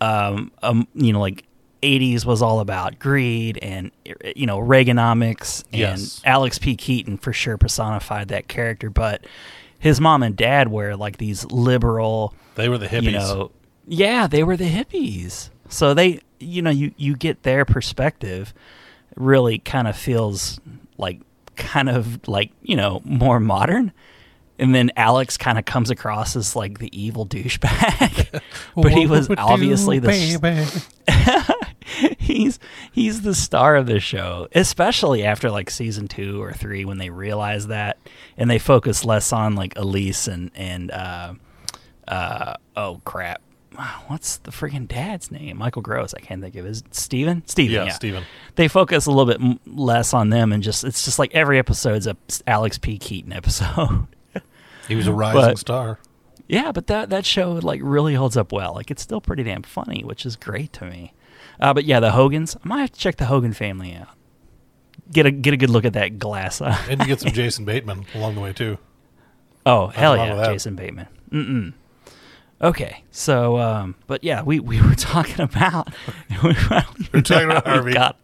um, 0.00 0.52
um 0.62 0.86
you 0.94 1.12
know, 1.12 1.20
like 1.20 1.44
'80s 1.82 2.24
was 2.26 2.42
all 2.42 2.60
about 2.60 2.98
greed 2.98 3.58
and 3.62 3.90
you 4.34 4.46
know 4.46 4.58
Reaganomics, 4.58 5.62
and 5.72 5.80
Yes. 5.80 6.20
Alex 6.24 6.58
P. 6.58 6.76
Keaton 6.76 7.16
for 7.16 7.32
sure 7.32 7.56
personified 7.56 8.28
that 8.28 8.48
character, 8.48 8.90
but. 8.90 9.24
His 9.78 10.00
mom 10.00 10.22
and 10.22 10.36
dad 10.36 10.68
were 10.68 10.96
like 10.96 11.18
these 11.18 11.44
liberal, 11.46 12.34
they 12.54 12.68
were 12.68 12.78
the 12.78 12.86
hippies. 12.86 13.02
you 13.02 13.10
know 13.12 13.50
yeah 13.88 14.26
they 14.26 14.42
were 14.42 14.56
the 14.56 14.68
hippies 14.68 15.48
so 15.68 15.94
they 15.94 16.18
you 16.40 16.60
know 16.60 16.70
you 16.70 16.92
you 16.96 17.14
get 17.14 17.44
their 17.44 17.64
perspective 17.64 18.52
really 19.14 19.58
kind 19.60 19.86
of 19.86 19.96
feels 19.96 20.58
like 20.98 21.20
kind 21.54 21.88
of 21.88 22.26
like 22.26 22.50
you 22.62 22.74
know 22.74 23.00
more 23.04 23.38
modern 23.38 23.92
and 24.58 24.74
then 24.74 24.90
alex 24.96 25.36
kind 25.36 25.58
of 25.58 25.64
comes 25.64 25.90
across 25.90 26.36
as 26.36 26.56
like 26.56 26.78
the 26.78 26.90
evil 26.98 27.26
douchebag 27.26 28.40
but 28.76 28.92
he 28.92 29.06
was 29.06 29.28
obviously 29.38 29.98
the 29.98 30.08
he's 32.18 32.58
he's 32.92 33.22
the 33.22 33.34
star 33.34 33.76
of 33.76 33.86
the 33.86 34.00
show, 34.00 34.48
especially 34.54 35.24
after 35.24 35.50
like 35.50 35.70
season 35.70 36.08
two 36.08 36.42
or 36.42 36.52
three 36.52 36.84
when 36.84 36.98
they 36.98 37.10
realize 37.10 37.68
that 37.68 37.98
and 38.36 38.50
they 38.50 38.58
focus 38.58 39.04
less 39.04 39.32
on 39.32 39.54
like 39.54 39.74
Elyse 39.74 40.28
and 40.28 40.50
and 40.54 40.90
uh, 40.90 41.34
uh, 42.08 42.54
oh 42.76 43.00
crap, 43.04 43.40
what's 44.08 44.38
the 44.38 44.50
freaking 44.50 44.88
dad's 44.88 45.30
name? 45.30 45.58
Michael 45.58 45.82
Gross. 45.82 46.14
I 46.14 46.20
can't 46.20 46.42
think 46.42 46.56
of 46.56 46.64
his 46.64 46.82
Steven. 46.90 47.42
Steven. 47.46 47.74
Yeah, 47.74 47.84
Yeah, 47.84 47.92
Steven. 47.92 48.24
They 48.56 48.68
focus 48.68 49.06
a 49.06 49.10
little 49.10 49.26
bit 49.26 49.40
m- 49.40 49.60
less 49.66 50.12
on 50.12 50.30
them 50.30 50.52
and 50.52 50.62
just 50.62 50.84
it's 50.84 51.04
just 51.04 51.18
like 51.18 51.34
every 51.34 51.58
episode's 51.58 52.06
a 52.06 52.16
Alex 52.46 52.78
P. 52.78 52.98
Keaton 52.98 53.32
episode. 53.32 54.06
He 54.88 54.94
was 54.96 55.06
a 55.06 55.12
rising 55.12 55.40
But- 55.40 55.58
star. 55.58 55.98
Yeah, 56.48 56.70
but 56.70 56.86
that 56.86 57.10
that 57.10 57.26
show 57.26 57.54
like 57.54 57.80
really 57.82 58.14
holds 58.14 58.36
up 58.36 58.52
well. 58.52 58.72
Like 58.74 58.90
it's 58.92 59.02
still 59.02 59.20
pretty 59.20 59.42
damn 59.42 59.62
funny, 59.64 60.04
which 60.04 60.24
is 60.24 60.36
great 60.36 60.72
to 60.74 60.84
me. 60.86 61.12
Uh, 61.58 61.74
but 61.74 61.84
yeah, 61.84 61.98
the 61.98 62.12
Hogans. 62.12 62.56
I 62.64 62.68
might 62.68 62.80
have 62.82 62.92
to 62.92 63.00
check 63.00 63.16
the 63.16 63.24
Hogan 63.24 63.52
family 63.52 63.94
out. 63.94 64.08
Get 65.10 65.26
a 65.26 65.32
get 65.32 65.54
a 65.54 65.56
good 65.56 65.70
look 65.70 65.84
at 65.84 65.94
that 65.94 66.20
glass 66.20 66.60
eye. 66.60 66.78
And 66.88 67.00
you 67.00 67.06
get 67.08 67.20
some 67.20 67.32
Jason 67.32 67.64
Bateman 67.64 68.06
along 68.14 68.36
the 68.36 68.40
way 68.40 68.52
too. 68.52 68.78
Oh 69.64 69.88
hell 69.88 70.16
yeah. 70.16 70.46
Jason 70.46 70.76
Bateman. 70.76 71.08
Mm-mm. 71.32 71.72
Okay, 72.62 73.02
so 73.10 73.58
um, 73.58 73.96
but 74.06 74.22
yeah, 74.22 74.42
we 74.42 74.60
we 74.70 74.80
were 74.80 74.94
talking 74.94 75.40
about 75.40 75.88
we 76.44 76.54
We're 77.12 77.22
talking 77.22 77.50
about 77.50 77.64
got 77.92 78.18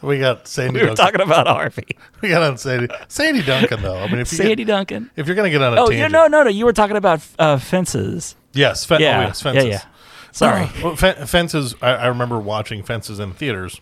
We 0.00 0.18
got 0.18 0.46
Sandy. 0.46 0.74
we 0.74 0.80
were 0.86 0.94
Duncan. 0.94 1.04
talking 1.04 1.20
about 1.20 1.46
Harvey, 1.48 1.96
We 2.20 2.28
got 2.28 2.42
on 2.42 2.56
Sandy. 2.58 2.88
Sandy 3.08 3.42
Duncan 3.42 3.82
though. 3.82 3.96
I 3.98 4.06
mean, 4.06 4.20
if 4.20 4.30
you 4.32 4.38
Sandy 4.38 4.56
get, 4.56 4.66
Duncan. 4.66 5.10
if 5.16 5.26
you're 5.26 5.34
gonna 5.36 5.50
get 5.50 5.60
on 5.62 5.76
a 5.76 5.80
Oh 5.82 5.88
tangent, 5.88 6.12
no 6.12 6.26
no 6.28 6.42
no, 6.44 6.50
you 6.50 6.64
were 6.64 6.72
talking 6.72 6.96
about 6.96 7.20
uh, 7.38 7.58
fences. 7.58 8.36
yes, 8.52 8.84
fe- 8.84 8.98
Yeah, 9.00 9.18
oh, 9.18 9.22
yes, 9.22 9.42
yeah, 9.44 9.52
fences. 9.52 9.68
yeah. 9.70 9.82
Sorry. 10.30 10.70
well, 10.84 10.94
Fen- 10.94 11.26
fences. 11.26 11.74
I, 11.82 11.90
I 11.94 12.06
remember 12.06 12.38
watching 12.38 12.82
fences 12.84 13.18
in 13.18 13.32
theaters, 13.32 13.80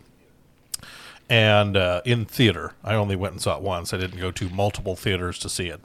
and 1.28 1.76
uh, 1.76 2.00
in 2.04 2.24
theater, 2.24 2.72
I 2.84 2.94
only 2.94 3.16
went 3.16 3.32
and 3.32 3.42
saw 3.42 3.56
it 3.56 3.62
once. 3.62 3.92
I 3.92 3.96
didn't 3.98 4.18
go 4.18 4.30
to 4.30 4.48
multiple 4.48 4.96
theaters 4.96 5.38
to 5.40 5.48
see 5.48 5.68
it. 5.68 5.80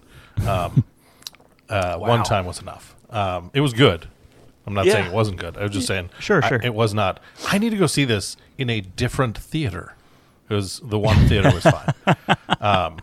Um, 0.47 0.83
uh, 1.69 1.97
One 1.97 2.23
time 2.23 2.45
was 2.45 2.61
enough. 2.61 2.95
Um, 3.09 3.51
it 3.53 3.61
was 3.61 3.73
good. 3.73 4.07
I'm 4.67 4.73
not 4.75 4.85
Yeah. 4.85 4.93
saying 4.93 5.05
it 5.07 5.13
wasn't 5.13 5.37
good. 5.39 5.57
I 5.57 5.63
was 5.63 5.71
just 5.71 5.87
saying, 5.87 6.11
Sure, 6.19 6.41
I- 6.43 6.47
sure. 6.49 6.61
it 6.63 6.73
was 6.73 6.93
not. 6.93 7.19
I 7.47 7.57
need 7.57 7.71
to 7.71 7.77
go 7.77 7.87
see 7.87 8.05
this 8.05 8.37
in 8.57 8.69
a 8.69 8.81
different 8.81 9.37
theater. 9.37 9.95
It 10.51 10.55
was 10.55 10.81
the 10.83 10.99
one 10.99 11.15
theater 11.27 11.51
was 11.53 11.63
fine. 11.63 11.93
Um, 12.59 12.99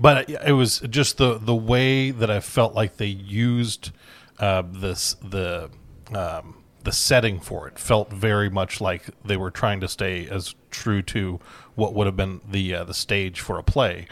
but 0.00 0.30
it, 0.30 0.40
it 0.46 0.52
was 0.52 0.80
just 0.88 1.18
the 1.18 1.36
the 1.36 1.54
way 1.54 2.10
that 2.10 2.30
I 2.30 2.40
felt 2.40 2.74
like 2.74 2.96
they 2.96 3.04
used 3.04 3.90
uh, 4.38 4.62
this 4.66 5.14
the 5.22 5.68
um, 6.14 6.62
the 6.84 6.92
setting 6.92 7.38
for 7.38 7.68
it 7.68 7.78
felt 7.78 8.10
very 8.10 8.48
much 8.48 8.80
like 8.80 9.10
they 9.24 9.36
were 9.36 9.50
trying 9.50 9.80
to 9.80 9.88
stay 9.88 10.26
as 10.26 10.54
true 10.70 11.02
to 11.02 11.38
what 11.74 11.92
would 11.92 12.06
have 12.06 12.16
been 12.16 12.40
the 12.48 12.74
uh, 12.76 12.84
the 12.84 12.94
stage 12.94 13.40
for 13.40 13.58
a 13.58 13.62
play. 13.62 14.06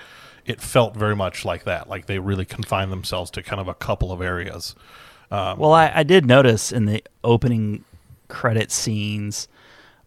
It 0.45 0.61
felt 0.61 0.95
very 0.95 1.17
much 1.17 1.47
like 1.47 1.65
that, 1.65 1.89
like 1.89 2.05
they 2.05 2.19
really 2.19 2.45
confined 2.45 2.93
themselves 2.93 3.31
to 3.31 3.43
kind 3.43 3.61
of 3.63 3.69
a 3.69 3.75
couple 3.75 4.13
of 4.13 4.21
areas. 4.21 4.75
Well, 5.57 5.73
I, 5.73 5.91
I 5.95 6.03
did 6.03 6.27
notice 6.27 6.71
in 6.71 6.85
the 6.85 7.03
opening 7.25 7.85
credit 8.29 8.71
scenes 8.71 9.49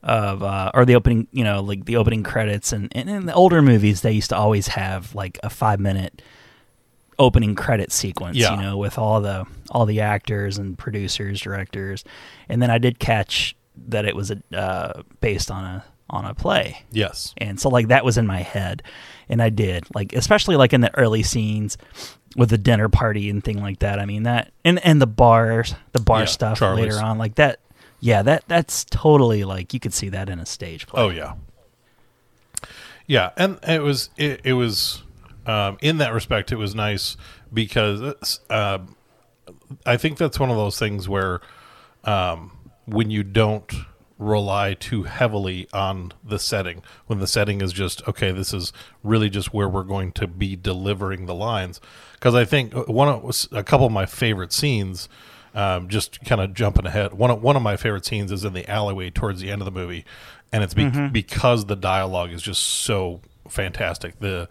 of, 0.03 0.43
uh, 0.43 0.71
or 0.73 0.85
the 0.85 0.95
opening, 0.95 1.27
you 1.31 1.43
know, 1.43 1.61
like 1.61 1.85
the 1.85 1.95
opening 1.97 2.23
credits, 2.23 2.73
and, 2.73 2.91
and 2.95 3.09
in 3.09 3.25
the 3.25 3.33
older 3.33 3.61
movies, 3.61 4.01
they 4.01 4.11
used 4.11 4.29
to 4.29 4.35
always 4.37 4.67
have 4.67 5.15
like 5.15 5.39
a 5.43 5.49
five 5.49 5.79
minute 5.79 6.21
opening 7.19 7.55
credit 7.55 7.91
sequence, 7.91 8.35
Yeah. 8.37 8.55
you 8.55 8.61
know, 8.61 8.77
with 8.77 8.97
all 8.97 9.21
the 9.21 9.45
all 9.71 9.85
the 9.85 10.01
actors 10.01 10.57
and 10.57 10.77
producers, 10.77 11.41
directors, 11.41 12.03
and 12.49 12.61
then 12.61 12.69
I 12.69 12.77
did 12.79 12.99
catch 12.99 13.55
that 13.87 14.05
it 14.05 14.15
was 14.15 14.31
a, 14.31 14.37
uh, 14.55 15.03
based 15.21 15.49
on 15.51 15.63
a 15.63 15.85
on 16.09 16.25
a 16.25 16.33
play. 16.35 16.83
Yes, 16.91 17.33
And 17.37 17.59
so 17.59 17.69
like 17.69 17.87
that 17.87 18.05
was 18.05 18.17
in 18.17 18.27
my 18.27 18.39
head. 18.41 18.83
And 19.29 19.41
I 19.41 19.49
did. 19.49 19.85
Like 19.95 20.13
especially 20.13 20.57
like 20.57 20.73
in 20.73 20.81
the 20.81 20.95
early 20.95 21.23
scenes 21.23 21.77
with 22.35 22.49
the 22.49 22.57
dinner 22.57 22.87
party 22.89 23.29
and 23.29 23.43
thing 23.43 23.61
like 23.61 23.79
that. 23.79 23.99
I 23.99 24.05
mean 24.05 24.23
that 24.23 24.51
and 24.65 24.83
and 24.85 25.01
the 25.01 25.07
bars, 25.07 25.73
the 25.93 26.01
bar 26.01 26.19
Yeah, 26.21 26.25
stuff 26.25 26.59
Charlie's. 26.59 26.85
later 26.93 27.03
on. 27.03 27.17
Like 27.17 27.35
that 27.35 27.59
yeah, 28.03 28.21
that 28.21 28.43
that's 28.49 28.83
totally 28.83 29.45
like 29.45 29.73
you 29.73 29.79
could 29.79 29.93
see 29.93 30.09
that 30.09 30.27
in 30.27 30.37
a 30.37 30.45
stage 30.45 30.87
play. 30.87 31.01
Oh 31.01 31.07
yeah, 31.07 31.35
yeah, 33.07 33.31
and 33.37 33.59
it 33.65 33.81
was 33.81 34.09
it, 34.17 34.41
it 34.43 34.53
was 34.53 35.03
um, 35.45 35.77
in 35.79 35.99
that 35.99 36.13
respect 36.13 36.51
it 36.51 36.57
was 36.57 36.75
nice 36.75 37.15
because 37.53 38.41
um 38.49 38.97
I 39.85 39.95
think 39.95 40.17
that's 40.17 40.37
one 40.37 40.49
of 40.49 40.57
those 40.57 40.77
things 40.77 41.07
where 41.07 41.39
um, 42.03 42.51
when 42.85 43.09
you 43.09 43.23
don't 43.23 43.73
rely 44.19 44.73
too 44.73 45.03
heavily 45.03 45.69
on 45.71 46.11
the 46.25 46.39
setting, 46.39 46.83
when 47.07 47.19
the 47.19 47.27
setting 47.27 47.61
is 47.61 47.71
just 47.71 48.05
okay, 48.05 48.33
this 48.33 48.53
is 48.53 48.73
really 49.01 49.29
just 49.29 49.53
where 49.53 49.69
we're 49.69 49.83
going 49.83 50.11
to 50.13 50.27
be 50.27 50.57
delivering 50.57 51.25
the 51.25 51.35
lines. 51.35 51.79
Because 52.15 52.35
I 52.35 52.43
think 52.43 52.73
one 52.89 53.07
of 53.07 53.47
a 53.53 53.63
couple 53.63 53.85
of 53.85 53.93
my 53.93 54.05
favorite 54.05 54.51
scenes. 54.51 55.07
Um, 55.55 55.87
just 55.87 56.23
kind 56.25 56.41
of 56.41 56.55
jumping 56.55 56.87
ahead. 56.87 57.13
One 57.13 57.29
of, 57.29 57.43
one 57.43 57.55
of 57.55 57.61
my 57.61 57.77
favorite 57.77 58.05
scenes 58.05 58.31
is 58.31 58.43
in 58.43 58.53
the 58.53 58.67
alleyway 58.67 59.11
towards 59.11 59.39
the 59.39 59.51
end 59.51 59.61
of 59.61 59.65
the 59.65 59.71
movie, 59.71 60.03
and 60.51 60.63
it's 60.63 60.73
be- 60.73 60.89
because 61.11 61.65
the 61.65 61.75
dialogue 61.75 62.31
is 62.31 62.41
just 62.41 62.63
so 62.63 63.21
fantastic. 63.47 64.19
The 64.19 64.49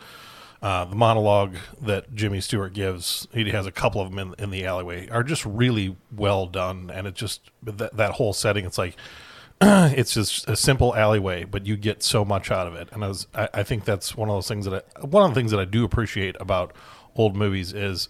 uh, 0.62 0.85
the 0.85 0.94
monologue 0.94 1.56
that 1.80 2.14
Jimmy 2.14 2.40
Stewart 2.40 2.73
gives, 2.73 3.26
he 3.35 3.50
has 3.50 3.66
a 3.66 3.73
couple 3.73 4.00
of 4.00 4.11
them 4.11 4.18
in, 4.21 4.44
in 4.44 4.50
the 4.50 4.64
alleyway, 4.64 5.09
are 5.09 5.25
just 5.25 5.44
really 5.44 5.97
well 6.14 6.47
done. 6.47 6.88
And 6.88 7.09
it 7.09 7.14
just, 7.14 7.50
that, 7.64 7.97
that 7.97 8.12
whole 8.12 8.32
setting, 8.32 8.64
it's 8.64 8.78
like, 8.78 8.97
it's 9.61 10.14
just 10.14 10.49
a 10.49 10.54
simple 10.54 10.94
alleyway, 10.94 11.42
but 11.42 11.66
you 11.66 11.76
get 11.76 12.04
so 12.04 12.25
much 12.25 12.52
out 12.52 12.68
of 12.68 12.76
it. 12.76 12.88
And 12.92 13.04
I, 13.04 13.09
was, 13.09 13.26
I, 13.35 13.49
I 13.54 13.62
think 13.64 13.85
that's 13.85 14.16
one 14.16 14.28
of 14.28 14.37
those 14.37 14.47
things 14.47 14.64
that 14.66 14.87
I, 14.97 15.04
one 15.04 15.25
of 15.25 15.35
the 15.35 15.35
things 15.35 15.50
that 15.50 15.59
I 15.59 15.64
do 15.64 15.85
appreciate 15.85 16.37
about 16.38 16.73
old 17.16 17.35
movies 17.35 17.73
is 17.73 18.09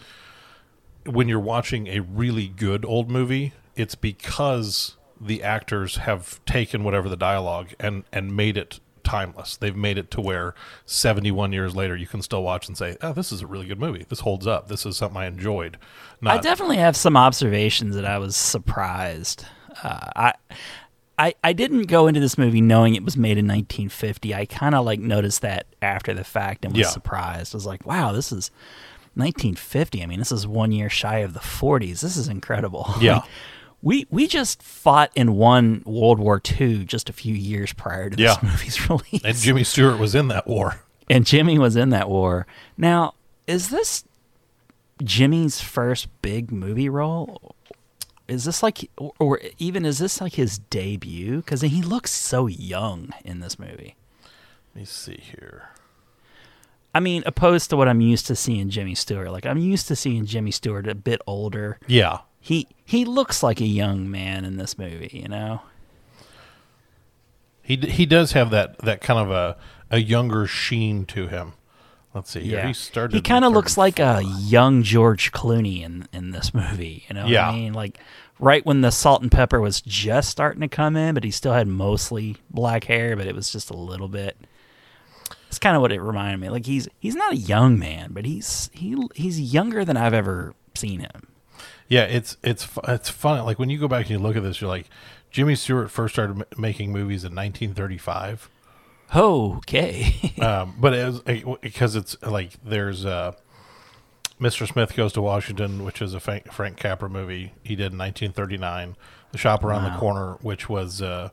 when 1.06 1.28
you're 1.28 1.40
watching 1.40 1.86
a 1.88 2.00
really 2.00 2.48
good 2.48 2.84
old 2.84 3.10
movie, 3.10 3.52
it's 3.76 3.94
because 3.94 4.96
the 5.20 5.42
actors 5.42 5.96
have 5.96 6.44
taken 6.44 6.82
whatever 6.84 7.08
the 7.08 7.16
dialogue 7.16 7.68
and 7.78 8.04
and 8.12 8.36
made 8.36 8.56
it 8.56 8.80
timeless. 9.04 9.56
They've 9.56 9.76
made 9.76 9.98
it 9.98 10.10
to 10.12 10.20
where 10.20 10.54
71 10.86 11.52
years 11.52 11.74
later 11.74 11.96
you 11.96 12.06
can 12.06 12.22
still 12.22 12.42
watch 12.42 12.68
and 12.68 12.76
say, 12.76 12.96
"Oh, 13.02 13.12
this 13.12 13.32
is 13.32 13.40
a 13.42 13.46
really 13.46 13.66
good 13.66 13.78
movie. 13.80 14.04
This 14.08 14.20
holds 14.20 14.46
up. 14.46 14.68
This 14.68 14.84
is 14.86 14.96
something 14.96 15.16
I 15.20 15.26
enjoyed." 15.26 15.76
I 16.24 16.38
definitely 16.38 16.76
have 16.76 16.96
some 16.96 17.16
observations 17.16 17.94
that 17.96 18.04
I 18.04 18.18
was 18.18 18.36
surprised. 18.36 19.44
Uh, 19.82 20.08
I, 20.14 20.32
I, 21.18 21.34
I 21.42 21.52
didn't 21.52 21.82
go 21.84 22.06
into 22.06 22.20
this 22.20 22.38
movie 22.38 22.60
knowing 22.60 22.94
it 22.94 23.02
was 23.04 23.16
made 23.16 23.38
in 23.38 23.46
1950. 23.46 24.34
I 24.34 24.46
kind 24.46 24.74
of 24.74 24.84
like 24.84 25.00
noticed 25.00 25.42
that 25.42 25.66
after 25.82 26.14
the 26.14 26.22
fact 26.24 26.64
and 26.64 26.72
was 26.74 26.80
Yeah. 26.82 26.88
surprised. 26.88 27.54
I 27.54 27.56
was 27.56 27.66
like, 27.66 27.84
wow, 27.86 28.12
this 28.12 28.30
is 28.32 28.50
1950. 29.14 30.02
I 30.02 30.06
mean, 30.06 30.18
this 30.18 30.32
is 30.32 30.46
one 30.46 30.72
year 30.72 30.88
shy 30.88 31.18
of 31.18 31.34
the 31.34 31.40
40s. 31.40 32.00
This 32.00 32.16
is 32.16 32.28
incredible. 32.28 32.88
Yeah. 33.00 33.16
Like, 33.16 33.24
we 33.84 34.06
we 34.10 34.28
just 34.28 34.62
fought 34.62 35.10
and 35.16 35.34
won 35.36 35.82
World 35.84 36.20
War 36.20 36.40
II 36.60 36.84
just 36.84 37.10
a 37.10 37.12
few 37.12 37.34
years 37.34 37.72
prior 37.72 38.10
to 38.10 38.16
Yeah. 38.22 38.34
this 38.34 38.42
movie's 38.52 38.88
release. 38.88 39.22
and 39.24 39.36
Jimmy 39.36 39.64
Stewart 39.64 39.98
was 39.98 40.14
in 40.14 40.28
that 40.28 40.46
war. 40.46 40.80
and 41.10 41.26
Jimmy 41.26 41.58
was 41.58 41.74
in 41.74 41.88
that 41.90 42.08
war. 42.08 42.46
Now, 42.78 43.14
is 43.48 43.70
this 43.70 44.04
Jimmy's 45.02 45.60
first 45.60 46.06
big 46.22 46.52
movie 46.52 46.88
role? 46.88 47.56
Is 48.28 48.44
this 48.44 48.62
like, 48.62 48.88
or, 48.96 49.12
or 49.18 49.40
even 49.58 49.84
is 49.84 49.98
this 49.98 50.20
like 50.20 50.34
his 50.34 50.58
debut? 50.58 51.38
Because 51.38 51.62
he 51.62 51.82
looks 51.82 52.12
so 52.12 52.46
young 52.46 53.10
in 53.24 53.40
this 53.40 53.58
movie. 53.58 53.96
Let 54.74 54.80
me 54.80 54.84
see 54.84 55.20
here. 55.20 55.70
I 56.94 57.00
mean, 57.00 57.22
opposed 57.24 57.70
to 57.70 57.76
what 57.76 57.88
I'm 57.88 58.00
used 58.00 58.26
to 58.26 58.36
seeing 58.36 58.68
Jimmy 58.68 58.94
Stewart. 58.94 59.30
Like 59.30 59.46
I'm 59.46 59.58
used 59.58 59.88
to 59.88 59.96
seeing 59.96 60.26
Jimmy 60.26 60.50
Stewart 60.50 60.86
a 60.86 60.94
bit 60.94 61.20
older. 61.26 61.78
Yeah. 61.86 62.18
He 62.40 62.68
he 62.84 63.04
looks 63.04 63.42
like 63.42 63.60
a 63.60 63.66
young 63.66 64.10
man 64.10 64.44
in 64.44 64.56
this 64.56 64.76
movie. 64.76 65.10
You 65.12 65.28
know. 65.28 65.62
He 67.62 67.76
he 67.76 68.06
does 68.06 68.32
have 68.32 68.50
that 68.50 68.78
that 68.78 69.00
kind 69.00 69.18
of 69.20 69.30
a 69.30 69.56
a 69.90 69.98
younger 69.98 70.46
sheen 70.46 71.04
to 71.06 71.28
him. 71.28 71.52
Let's 72.14 72.30
see. 72.30 72.40
Here. 72.40 72.66
He 72.66 72.74
started. 72.74 73.14
He 73.14 73.22
kind 73.22 73.44
of 73.44 73.52
looks 73.52 73.78
like 73.78 73.98
a 73.98 74.22
young 74.40 74.82
George 74.82 75.32
Clooney 75.32 75.82
in 75.82 76.08
in 76.12 76.32
this 76.32 76.52
movie. 76.52 77.04
You 77.08 77.14
know 77.14 77.22
what 77.22 77.30
Yeah. 77.30 77.48
I 77.48 77.54
mean? 77.54 77.72
Like 77.72 77.98
right 78.38 78.66
when 78.66 78.80
the 78.82 78.90
salt 78.90 79.22
and 79.22 79.30
pepper 79.30 79.60
was 79.60 79.80
just 79.80 80.28
starting 80.28 80.60
to 80.60 80.68
come 80.68 80.96
in, 80.96 81.14
but 81.14 81.24
he 81.24 81.30
still 81.30 81.52
had 81.52 81.68
mostly 81.68 82.36
black 82.50 82.84
hair, 82.84 83.16
but 83.16 83.26
it 83.26 83.34
was 83.34 83.50
just 83.50 83.70
a 83.70 83.76
little 83.76 84.08
bit. 84.08 84.36
It's 85.52 85.58
kind 85.58 85.76
of 85.76 85.82
what 85.82 85.92
it 85.92 86.00
reminded 86.00 86.40
me. 86.40 86.48
Like 86.48 86.64
he's 86.64 86.88
he's 86.98 87.14
not 87.14 87.34
a 87.34 87.36
young 87.36 87.78
man, 87.78 88.12
but 88.14 88.24
he's 88.24 88.70
he 88.72 88.96
he's 89.14 89.38
younger 89.38 89.84
than 89.84 89.98
I've 89.98 90.14
ever 90.14 90.54
seen 90.74 91.00
him. 91.00 91.28
Yeah, 91.88 92.04
it's 92.04 92.38
it's 92.42 92.66
it's 92.88 93.10
fun. 93.10 93.44
Like 93.44 93.58
when 93.58 93.68
you 93.68 93.78
go 93.78 93.86
back 93.86 94.06
and 94.06 94.12
you 94.12 94.18
look 94.18 94.34
at 94.34 94.42
this, 94.42 94.62
you're 94.62 94.70
like, 94.70 94.86
Jimmy 95.30 95.54
Stewart 95.54 95.90
first 95.90 96.14
started 96.14 96.38
m- 96.38 96.44
making 96.56 96.90
movies 96.90 97.22
in 97.22 97.34
1935. 97.34 98.48
Okay. 99.14 100.32
um, 100.40 100.74
but 100.80 100.94
it 100.94 101.04
was 101.04 101.58
because 101.60 101.96
it's 101.96 102.16
like 102.22 102.52
there's 102.64 103.04
uh, 103.04 103.32
Mr. 104.40 104.66
Smith 104.66 104.96
Goes 104.96 105.12
to 105.12 105.20
Washington, 105.20 105.84
which 105.84 106.00
is 106.00 106.14
a 106.14 106.20
Frank, 106.20 106.50
Frank 106.50 106.78
Capra 106.78 107.10
movie 107.10 107.52
he 107.62 107.76
did 107.76 107.92
in 107.92 107.98
1939. 107.98 108.96
The 109.32 109.38
Shop 109.38 109.62
Around 109.62 109.84
the 109.84 109.98
Corner, 109.98 110.38
which 110.40 110.70
was 110.70 111.02
uh, 111.02 111.28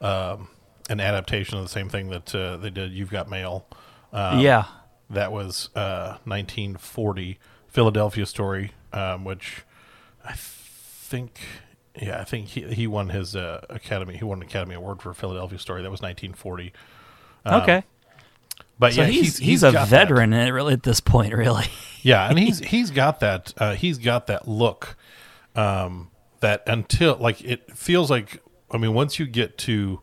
um, 0.00 0.46
an 0.88 1.00
adaptation 1.00 1.58
of 1.58 1.64
the 1.64 1.68
same 1.70 1.88
thing 1.88 2.08
that 2.10 2.34
uh, 2.34 2.56
they 2.56 2.70
did. 2.70 2.92
You've 2.92 3.10
Got 3.10 3.28
Mail. 3.28 3.66
Um, 4.12 4.40
yeah. 4.40 4.64
That 5.10 5.32
was 5.32 5.70
uh, 5.74 6.18
1940. 6.24 7.38
Philadelphia 7.68 8.24
Story, 8.24 8.70
um, 8.94 9.24
which 9.24 9.62
I 10.24 10.32
think, 10.34 11.40
yeah, 12.00 12.18
I 12.20 12.24
think 12.24 12.48
he 12.48 12.62
he 12.62 12.86
won 12.86 13.10
his 13.10 13.36
uh, 13.36 13.66
Academy. 13.68 14.16
He 14.16 14.24
won 14.24 14.38
an 14.38 14.44
Academy 14.44 14.74
Award 14.74 15.02
for 15.02 15.12
Philadelphia 15.12 15.58
Story. 15.58 15.82
That 15.82 15.90
was 15.90 16.00
1940. 16.00 16.72
okay. 17.46 17.84
But 18.78 18.94
So 18.94 19.02
yeah, 19.02 19.08
he's 19.08 19.36
he's, 19.38 19.62
a 19.62 19.72
got 19.72 19.88
that. 19.90 20.08
veteran 20.08 20.32
at, 20.32 20.52
really 20.52 20.72
at 20.72 20.84
this 20.84 21.00
point, 21.00 21.34
really. 21.34 21.66
Yeah, 22.02 22.28
and 22.30 22.38
he's 22.38 22.58
he's 22.72 22.90
got 22.92 23.18
that 23.20 23.52
uh, 23.58 23.74
he's 23.74 23.98
got 23.98 24.28
that 24.28 24.46
look 24.46 24.96
um, 25.56 26.10
that 26.38 26.62
until 26.68 27.16
like 27.16 27.42
it 27.42 27.76
feels 27.76 28.10
like 28.12 28.40
I 28.70 28.78
mean 28.78 28.94
once 28.94 29.18
you 29.18 29.26
get 29.26 29.58
to 29.58 30.00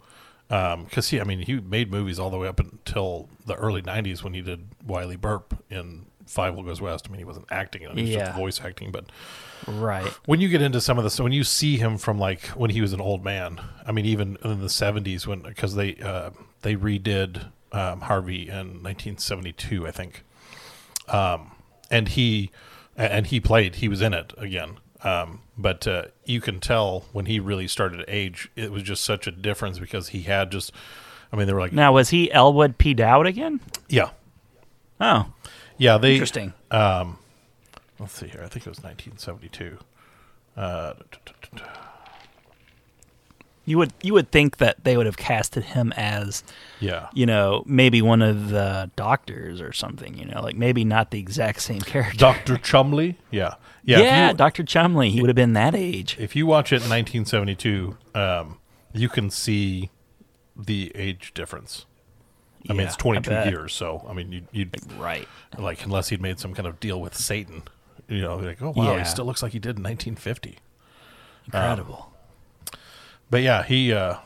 because 0.47 1.09
he 1.09 1.19
I 1.19 1.23
mean 1.23 1.39
he 1.39 1.59
made 1.59 1.91
movies 1.91 2.19
all 2.19 2.29
the 2.29 2.37
way 2.37 2.47
up 2.47 2.59
until 2.59 3.29
the 3.45 3.55
early 3.55 3.81
'90s 3.81 4.23
when 4.23 4.33
he 4.33 4.41
did 4.41 4.67
Wylie 4.85 5.15
Burp 5.15 5.63
in 5.69 6.05
Fievel 6.27 6.65
Goes 6.65 6.81
West. 6.81 7.05
I 7.07 7.11
mean 7.11 7.19
he 7.19 7.25
wasn't 7.25 7.47
acting 7.51 7.81
in 7.83 7.91
it; 7.91 7.95
he 7.97 8.01
was 8.03 8.09
Yeah. 8.11 8.25
just 8.25 8.37
voice 8.37 8.61
acting. 8.63 8.91
But 8.91 9.05
right. 9.67 10.07
when 10.25 10.41
you 10.41 10.49
get 10.49 10.61
into 10.61 10.79
some 10.81 10.97
of 10.97 11.03
this, 11.03 11.19
when 11.19 11.31
you 11.31 11.43
see 11.43 11.77
him 11.77 11.97
from 11.97 12.19
like 12.19 12.47
when 12.49 12.69
he 12.69 12.81
was 12.81 12.93
an 12.93 13.01
old 13.01 13.23
man, 13.23 13.61
I 13.87 13.91
mean 13.91 14.05
even 14.05 14.37
in 14.43 14.59
the 14.61 14.67
'70s 14.67 15.25
when 15.27 15.41
because 15.41 15.75
they 15.75 15.95
uh, 15.97 16.31
they 16.61 16.75
redid 16.75 17.47
um, 17.71 18.01
Harvey 18.01 18.43
in 18.49 18.83
1972, 18.83 19.87
I 19.87 19.91
think 19.91 20.23
um, 21.07 21.51
and 21.89 22.09
he 22.09 22.51
and 22.95 23.27
he 23.27 23.39
played 23.39 23.75
he 23.75 23.87
was 23.87 24.01
in 24.01 24.13
it 24.13 24.33
again 24.37 24.77
um, 25.03 25.41
but 25.57 25.87
uh, 25.87 26.03
you 26.25 26.41
can 26.41 26.59
tell 26.59 27.05
when 27.11 27.25
he 27.27 27.39
really 27.39 27.67
started 27.67 27.97
to 27.97 28.05
age 28.13 28.49
it 28.55 28.71
was 28.71 28.83
just 28.83 29.03
such 29.03 29.27
a 29.27 29.31
difference 29.31 29.77
because 29.79 30.09
he 30.09 30.23
had 30.23 30.51
just 30.51 30.71
i 31.31 31.35
mean 31.35 31.45
they 31.47 31.53
were 31.53 31.59
like 31.59 31.73
Now 31.73 31.91
was 31.93 32.09
he 32.09 32.31
Elwood 32.31 32.77
P. 32.77 32.93
Dowd 32.93 33.27
again? 33.27 33.59
yeah 33.89 34.09
Oh, 34.99 35.25
yeah 35.77 35.97
they 35.97 36.13
interesting. 36.13 36.53
Um, 36.71 37.17
let's 37.99 38.13
see 38.13 38.27
here 38.27 38.41
i 38.43 38.47
think 38.47 38.65
it 38.65 38.69
was 38.69 38.81
1972 38.83 39.77
uh, 40.57 40.93
You 43.65 43.77
would 43.77 43.93
you 44.01 44.13
would 44.13 44.29
think 44.29 44.57
that 44.57 44.83
they 44.83 44.97
would 44.97 45.05
have 45.05 45.15
casted 45.15 45.63
him 45.63 45.93
as 45.95 46.43
yeah 46.81 47.07
you 47.13 47.25
know 47.25 47.63
maybe 47.65 48.01
one 48.01 48.21
of 48.21 48.49
the 48.49 48.91
doctors 48.95 49.61
or 49.61 49.71
something. 49.71 50.17
You 50.17 50.25
know, 50.25 50.41
like 50.41 50.55
maybe 50.57 50.83
not 50.83 51.11
the 51.11 51.19
exact 51.19 51.61
same 51.61 51.79
character. 51.93 52.17
dr 52.17 52.57
chumley 52.57 53.17
yeah 53.31 53.55
yeah 53.85 53.99
Yeah, 53.99 54.31
you, 54.31 54.37
Doctor 54.37 54.63
Chumley. 54.63 55.11
He 55.11 55.21
would 55.21 55.29
have 55.29 55.35
been 55.35 55.53
that 55.53 55.75
age. 55.75 56.17
if 56.19 56.35
you 56.35 56.45
watch 56.45 56.71
it 56.73 56.83
in 56.83 56.89
1972 56.89 57.97
um, 58.15 58.57
you 58.93 59.07
can 59.09 59.29
see 59.29 59.89
the 60.55 60.91
age 60.95 61.33
difference 61.33 61.85
i 62.69 62.73
mean 62.73 62.85
it's 62.87 62.95
22 62.95 63.31
years 63.49 63.73
so 63.73 64.05
i 64.07 64.13
mean 64.13 64.31
you 64.31 64.41
you 64.51 64.69
Right. 64.97 65.27
like 65.57 65.83
unless 65.85 66.09
he'd 66.09 66.21
made 66.21 66.39
some 66.39 66.53
kind 66.53 66.67
of 66.67 66.79
deal 66.79 67.01
with 67.01 67.15
Satan, 67.15 67.63
you 68.07 68.21
know, 68.21 68.37
like 68.37 68.61
oh 68.61 68.71
wow, 68.75 68.93
Yeah. 68.93 68.99
he 68.99 69.05
still 69.05 69.25
looks 69.25 69.41
like 69.43 69.51
he 69.53 69.59
did 69.59 69.77
in 69.77 69.83
1950. 69.83 70.59
Incredible. 71.45 72.12
But 73.29 73.41
yeah, 73.41 73.63
he 73.63 73.91
uh, 73.93 74.17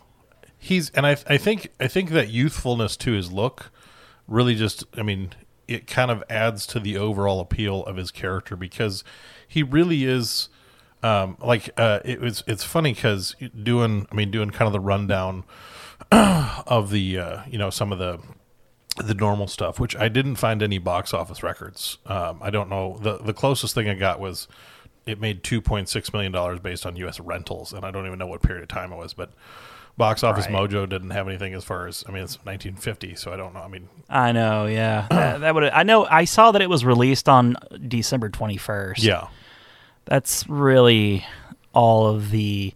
he's 0.58 0.90
and 0.92 1.06
I 1.06 1.18
I 1.28 1.38
think 1.38 1.72
I 1.80 1.88
think 1.88 2.10
that 2.12 2.30
youthfulness 2.30 2.98
to 2.98 3.14
his 3.14 3.32
look 3.32 3.72
really 4.28 4.56
just 4.56 4.84
I 4.98 5.04
mean 5.04 5.34
it 5.68 5.88
kind 5.88 6.12
of 6.12 6.24
adds 6.30 6.66
to 6.68 6.80
the 6.80 6.98
overall 6.98 7.40
appeal 7.40 7.84
of 7.86 7.98
his 7.98 8.12
character 8.12 8.56
because 8.56 9.04
he 9.48 9.64
really 9.64 10.06
is 10.06 10.50
um, 11.04 11.38
like 11.42 11.70
uh, 11.78 12.00
it 12.04 12.20
was 12.20 12.44
it's 12.48 12.64
funny 12.64 12.94
because 12.94 13.36
doing 13.64 14.08
I 14.12 14.16
mean 14.16 14.32
doing 14.32 14.50
kind 14.50 14.68
of 14.68 14.74
the 14.74 14.80
rundown 14.80 15.44
of 16.12 16.90
the 16.90 17.18
uh, 17.20 17.42
you 17.48 17.58
know 17.58 17.70
some 17.70 17.92
of 17.92 18.00
the 18.00 18.20
the 18.98 19.14
normal 19.14 19.48
stuff, 19.48 19.80
which 19.80 19.96
I 19.96 20.10
didn't 20.10 20.38
find 20.38 20.64
any 20.64 20.80
box 20.80 21.14
office 21.14 21.44
records. 21.44 22.00
Um, 22.08 22.40
I 22.42 22.50
don't 22.50 22.70
know. 22.70 22.98
the 23.00 23.18
The 23.18 23.34
closest 23.34 23.76
thing 23.76 23.88
I 23.88 23.94
got 23.94 24.20
was 24.20 24.48
it 25.08 25.20
made 25.20 25.44
two 25.44 25.62
point 25.62 25.90
six 25.90 26.12
million 26.14 26.32
dollars 26.32 26.60
based 26.60 26.86
on 26.86 26.96
U.S. 26.98 27.20
rentals, 27.20 27.74
and 27.74 27.86
I 27.86 27.92
don't 27.92 28.06
even 28.06 28.20
know 28.20 28.28
what 28.28 28.42
period 28.42 28.64
of 28.64 28.70
time 28.70 28.92
it 28.92 28.98
was. 28.98 29.14
But 29.14 29.32
Box 29.98 30.24
Office 30.24 30.46
Right. 30.46 30.54
Mojo 30.56 30.88
didn't 30.88 31.10
have 31.12 31.28
anything 31.28 31.54
as 31.56 31.64
far 31.64 31.88
as 31.88 32.04
I 32.08 32.12
mean, 32.12 32.24
it's 32.24 32.36
1950, 32.46 33.16
so 33.16 33.34
I 33.34 33.38
don't 33.38 33.54
know. 33.54 33.62
I 33.62 33.68
mean, 33.68 33.90
I 34.10 34.32
know. 34.32 34.66
Yeah, 34.68 35.08
that, 35.10 35.40
that 35.42 35.56
would. 35.56 35.64
I 35.66 35.84
know. 35.84 36.06
I 36.06 36.26
saw 36.26 36.52
that 36.52 36.62
it 36.62 36.70
was 36.70 36.86
released 36.86 37.28
on 37.28 37.56
December 37.88 38.30
twenty 38.30 38.58
first. 38.58 39.04
yeah, 39.04 39.28
that's 40.06 40.48
really 40.48 41.26
all 41.74 42.08
of 42.08 42.32
the 42.32 42.74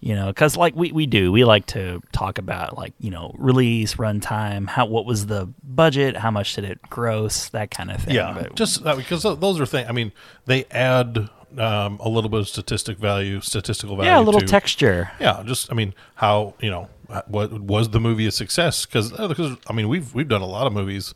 you 0.00 0.14
know 0.14 0.28
because 0.28 0.56
like 0.56 0.76
we, 0.76 0.92
we 0.92 1.06
do 1.06 1.32
we 1.32 1.44
like 1.44 1.66
to 1.66 2.00
talk 2.12 2.38
about 2.38 2.78
like 2.78 2.94
you 3.00 3.10
know 3.10 3.34
release 3.36 3.96
runtime 3.96 4.68
how 4.68 4.86
what 4.86 5.04
was 5.04 5.26
the 5.26 5.46
budget 5.64 6.16
how 6.16 6.30
much 6.30 6.54
did 6.54 6.64
it 6.64 6.80
gross 6.88 7.48
that 7.48 7.68
kind 7.70 7.90
of 7.90 8.00
thing 8.04 8.14
yeah, 8.14 8.32
But- 8.32 8.54
just 8.54 8.84
that, 8.84 8.96
because 8.96 9.24
those 9.24 9.60
are 9.60 9.66
things. 9.66 9.88
I 9.88 9.92
mean, 9.92 10.12
they 10.46 10.64
add 10.66 11.28
um, 11.56 11.98
a 12.00 12.08
little 12.08 12.28
bit 12.30 12.40
of 12.40 12.48
statistic 12.48 12.98
value, 12.98 13.40
statistical 13.40 13.96
value. 13.96 14.10
yeah 14.10 14.18
a 14.20 14.22
little 14.22 14.40
to, 14.40 14.46
texture 14.46 15.10
Yeah, 15.20 15.42
just 15.46 15.70
I 15.70 15.74
mean, 15.74 15.94
how 16.16 16.54
you 16.60 16.70
know 16.70 16.88
uh, 17.08 17.22
what 17.26 17.52
was 17.60 17.88
the 17.90 18.00
movie 18.00 18.26
a 18.26 18.30
success? 18.30 18.84
Because 18.84 19.12
because 19.12 19.56
I 19.66 19.72
mean 19.72 19.88
we've 19.88 20.14
we've 20.14 20.28
done 20.28 20.42
a 20.42 20.46
lot 20.46 20.66
of 20.66 20.72
movies. 20.72 21.14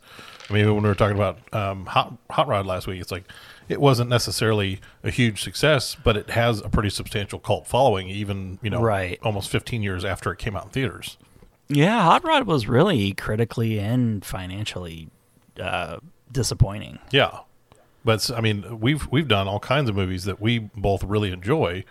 I 0.49 0.53
mean 0.53 0.65
when 0.73 0.83
we 0.83 0.89
were 0.89 0.95
talking 0.95 1.15
about 1.15 1.37
um, 1.53 1.85
Hot 1.85 2.17
Hot 2.31 2.47
Rod 2.47 2.65
last 2.65 2.87
week, 2.87 2.99
it's 2.99 3.11
like 3.11 3.25
it 3.69 3.79
wasn't 3.79 4.09
necessarily 4.09 4.81
a 5.03 5.09
huge 5.09 5.41
success, 5.43 5.95
but 5.95 6.17
it 6.17 6.31
has 6.31 6.59
a 6.61 6.67
pretty 6.69 6.89
substantial 6.89 7.39
cult 7.39 7.65
following, 7.67 8.09
even 8.09 8.59
you 8.61 8.69
know, 8.69 8.81
Right. 8.81 9.17
almost 9.23 9.49
15 9.49 9.81
years 9.81 10.03
after 10.03 10.31
it 10.33 10.37
came 10.39 10.55
out 10.57 10.65
in 10.65 10.69
theaters. 10.71 11.17
Yeah, 11.69 12.01
Hot 12.03 12.25
Rod 12.25 12.45
was 12.45 12.67
really 12.67 13.13
critically 13.13 13.79
and 13.79 14.23
financially 14.25 15.07
uh, 15.59 15.97
disappointing. 16.29 16.99
Yeah, 17.11 17.39
but 18.05 18.29
I 18.35 18.41
mean, 18.41 18.79
we've 18.79 19.07
we've 19.11 19.27
done 19.27 19.47
all 19.47 19.59
kinds 19.59 19.89
of 19.89 19.95
movies 19.95 20.25
that 20.25 20.41
we 20.41 20.59
both 20.59 21.03
really 21.03 21.31
enjoy 21.31 21.83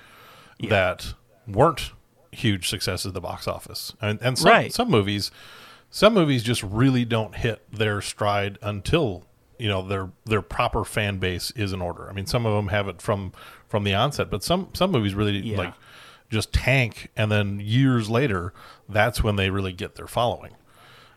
that 0.69 1.15
weren't 1.47 1.93
huge 2.31 2.69
successes 2.69 3.07
at 3.07 3.15
the 3.15 3.21
box 3.21 3.47
office, 3.49 3.95
and 4.01 4.19
and 4.23 4.39
some 4.39 4.51
Right. 4.51 4.73
some 4.73 4.91
movies, 4.91 5.31
some 5.91 6.15
movies 6.15 6.43
just 6.43 6.63
really 6.63 7.05
don't 7.05 7.35
hit 7.37 7.63
their 7.73 8.01
stride 8.01 8.59
until 8.63 9.25
you 9.59 9.69
know 9.69 9.83
their 9.87 10.11
their 10.25 10.43
proper 10.43 10.85
fan 10.85 11.19
base 11.19 11.51
is 11.53 11.73
in 11.73 11.81
order. 11.83 12.09
I 12.09 12.13
mean, 12.13 12.27
some 12.27 12.47
of 12.47 12.55
them 12.55 12.69
have 12.69 12.89
it 12.89 13.01
from 13.03 13.33
from 13.69 13.85
the 13.85 13.95
onset, 13.95 14.31
but 14.31 14.43
some 14.43 14.69
some 14.73 14.91
movies 14.91 15.15
really 15.15 15.39
Yeah. 15.39 15.59
like 15.59 15.75
just 16.31 16.53
tank, 16.53 17.11
and 17.17 17.31
then 17.31 17.61
years 17.61 18.09
later, 18.09 18.55
that's 18.89 19.23
when 19.23 19.37
they 19.37 19.51
really 19.51 19.73
get 19.73 19.97
their 19.97 20.07
following. 20.07 20.53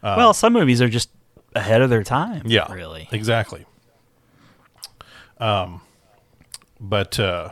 well, 0.03 0.27
um, 0.29 0.34
some 0.34 0.51
movies 0.53 0.81
are 0.81 0.89
just 0.89 1.10
ahead 1.55 1.81
of 1.81 1.89
their 1.89 2.03
time. 2.03 2.41
Yeah, 2.45 2.69
really. 2.71 3.08
exactly. 3.13 3.65
Um, 5.39 5.82
but 6.80 7.19
uh, 7.19 7.52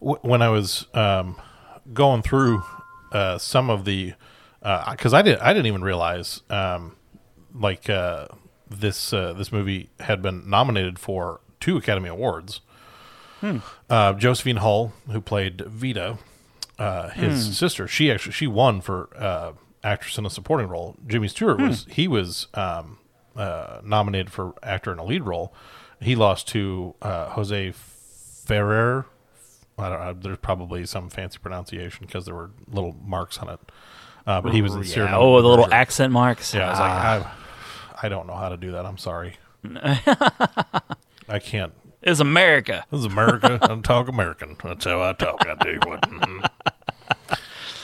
w- 0.00 0.18
when 0.22 0.42
I 0.42 0.48
was 0.48 0.86
um, 0.94 1.36
going 1.92 2.22
through 2.22 2.62
uh, 3.12 3.38
some 3.38 3.70
of 3.70 3.84
the, 3.84 4.14
because 4.90 5.12
I 5.14 5.22
did, 5.22 5.38
I 5.38 5.52
didn't 5.52 5.66
even 5.66 5.82
realize, 5.82 6.42
um, 6.50 6.96
like 7.54 7.90
uh, 7.90 8.28
this 8.70 9.12
uh, 9.12 9.32
this 9.34 9.52
movie 9.52 9.90
had 10.00 10.22
been 10.22 10.48
nominated 10.48 10.98
for 10.98 11.40
two 11.60 11.76
Academy 11.76 12.08
Awards. 12.08 12.60
Uh, 13.90 14.12
Josephine 14.14 14.56
Hull, 14.58 14.92
who 15.10 15.20
played 15.20 15.62
Veta, 15.66 16.18
uh, 16.78 17.10
his 17.10 17.56
sister, 17.58 17.88
she 17.88 18.10
actually 18.10 18.32
she 18.32 18.46
won 18.46 18.80
for 18.80 19.10
uh, 19.16 19.52
actress 19.82 20.16
in 20.16 20.24
a 20.24 20.30
supporting 20.30 20.68
role. 20.68 20.96
Jimmy 21.08 21.26
Stewart 21.28 21.60
was 21.60 21.86
he 21.90 22.06
was 22.06 22.46
um, 22.54 22.98
uh, 23.36 23.80
nominated 23.84 24.30
for 24.30 24.54
actor 24.62 24.92
in 24.92 24.98
a 25.00 25.04
lead 25.04 25.24
role. 25.24 25.52
He 26.02 26.16
lost 26.16 26.48
to 26.48 26.94
uh, 27.02 27.30
Jose 27.30 27.72
Ferrer. 27.72 29.06
I 29.78 29.88
don't 29.88 30.00
know. 30.00 30.12
There's 30.20 30.38
probably 30.38 30.84
some 30.86 31.08
fancy 31.08 31.38
pronunciation 31.38 32.06
because 32.06 32.24
there 32.24 32.34
were 32.34 32.50
little 32.68 32.94
marks 33.04 33.38
on 33.38 33.48
it. 33.48 33.60
Uh, 34.26 34.40
but 34.40 34.52
he 34.54 34.62
was 34.62 34.74
in 34.74 34.82
Yeah. 34.84 35.16
Oh, 35.16 35.40
the 35.40 35.48
little 35.48 35.72
accent 35.72 36.12
marks. 36.12 36.54
Yeah, 36.54 36.66
I 36.66 36.70
was 36.70 36.78
Ah, 36.80 36.84
like, 37.94 38.02
I, 38.04 38.06
I 38.06 38.08
don't 38.08 38.26
know 38.26 38.34
how 38.36 38.48
to 38.50 38.56
do 38.56 38.72
that. 38.72 38.84
I'm 38.86 38.98
sorry. 38.98 39.36
I 41.28 41.38
can't. 41.40 41.72
it's 42.02 42.20
America. 42.20 42.84
It's 42.92 43.04
America. 43.04 43.58
I 43.62 43.76
talk 43.80 44.08
American. 44.08 44.56
That's 44.62 44.84
how 44.84 45.02
I 45.02 45.12
talk. 45.14 45.46
I 45.46 45.54
do 45.64 45.78
what. 45.84 46.02
mhm. 46.10 46.48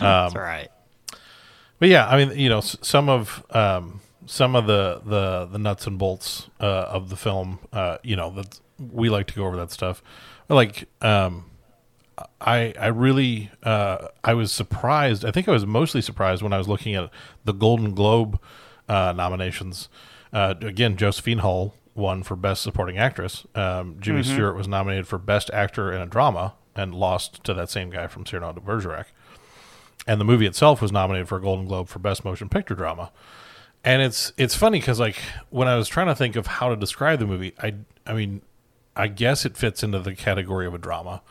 That's 0.00 0.34
right. 0.34 0.68
But 1.80 1.88
yeah, 1.88 2.06
I 2.08 2.24
mean, 2.24 2.38
you 2.38 2.48
know, 2.48 2.60
some 2.60 3.08
of 3.08 3.44
um, 3.50 3.97
some 4.28 4.54
of 4.54 4.66
the, 4.66 5.00
the 5.04 5.46
the 5.46 5.58
nuts 5.58 5.86
and 5.86 5.98
bolts 5.98 6.48
uh, 6.60 6.64
of 6.64 7.08
the 7.08 7.16
film, 7.16 7.58
uh, 7.72 7.98
you 8.02 8.14
know, 8.14 8.30
that 8.30 8.60
we 8.78 9.08
like 9.08 9.26
to 9.28 9.34
go 9.34 9.46
over 9.46 9.56
that 9.56 9.70
stuff. 9.70 10.02
Like, 10.48 10.88
um, 11.00 11.46
I 12.40 12.74
I 12.78 12.88
really 12.88 13.50
uh, 13.62 14.08
I 14.22 14.34
was 14.34 14.52
surprised. 14.52 15.24
I 15.24 15.30
think 15.30 15.48
I 15.48 15.52
was 15.52 15.66
mostly 15.66 16.02
surprised 16.02 16.42
when 16.42 16.52
I 16.52 16.58
was 16.58 16.68
looking 16.68 16.94
at 16.94 17.10
the 17.44 17.52
Golden 17.52 17.94
Globe 17.94 18.38
uh, 18.88 19.12
nominations. 19.16 19.88
Uh, 20.32 20.54
again, 20.60 20.96
Josephine 20.96 21.38
Hull 21.38 21.74
won 21.94 22.22
for 22.22 22.36
Best 22.36 22.62
Supporting 22.62 22.98
Actress. 22.98 23.46
Um, 23.54 23.96
Jimmy 23.98 24.22
Stewart 24.22 24.54
was 24.54 24.68
nominated 24.68 25.08
for 25.08 25.18
Best 25.18 25.50
Actor 25.52 25.92
in 25.92 26.02
a 26.02 26.06
Drama 26.06 26.54
and 26.76 26.94
lost 26.94 27.42
to 27.44 27.54
that 27.54 27.70
same 27.70 27.90
guy 27.90 28.06
from 28.06 28.26
Cyrano 28.26 28.52
de 28.52 28.60
Bergerac 28.60 29.06
and 30.08 30.18
the 30.20 30.24
movie 30.24 30.46
itself 30.46 30.80
was 30.80 30.90
nominated 30.90 31.28
for 31.28 31.36
a 31.36 31.40
Golden 31.40 31.66
Globe 31.66 31.86
for 31.88 31.98
Best 31.98 32.24
Motion 32.24 32.48
Picture 32.48 32.74
Drama. 32.74 33.12
And 33.84 34.02
it's 34.02 34.32
it's 34.36 34.54
funny 34.54 34.80
because 34.80 35.00
like 35.00 35.16
when 35.50 35.68
I 35.68 35.76
was 35.76 35.88
trying 35.88 36.08
to 36.08 36.14
think 36.14 36.36
of 36.36 36.46
how 36.46 36.68
to 36.68 36.76
describe 36.76 37.20
the 37.20 37.26
movie, 37.26 37.54
I 37.62 37.74
I 38.06 38.12
mean, 38.12 38.42
I 38.96 39.08
guess 39.08 39.44
it 39.44 39.56
fits 39.56 39.82
into 39.82 40.00
the 40.00 40.14
category 40.14 40.66
of 40.66 40.74
a 40.74 40.78
drama, 40.78 41.22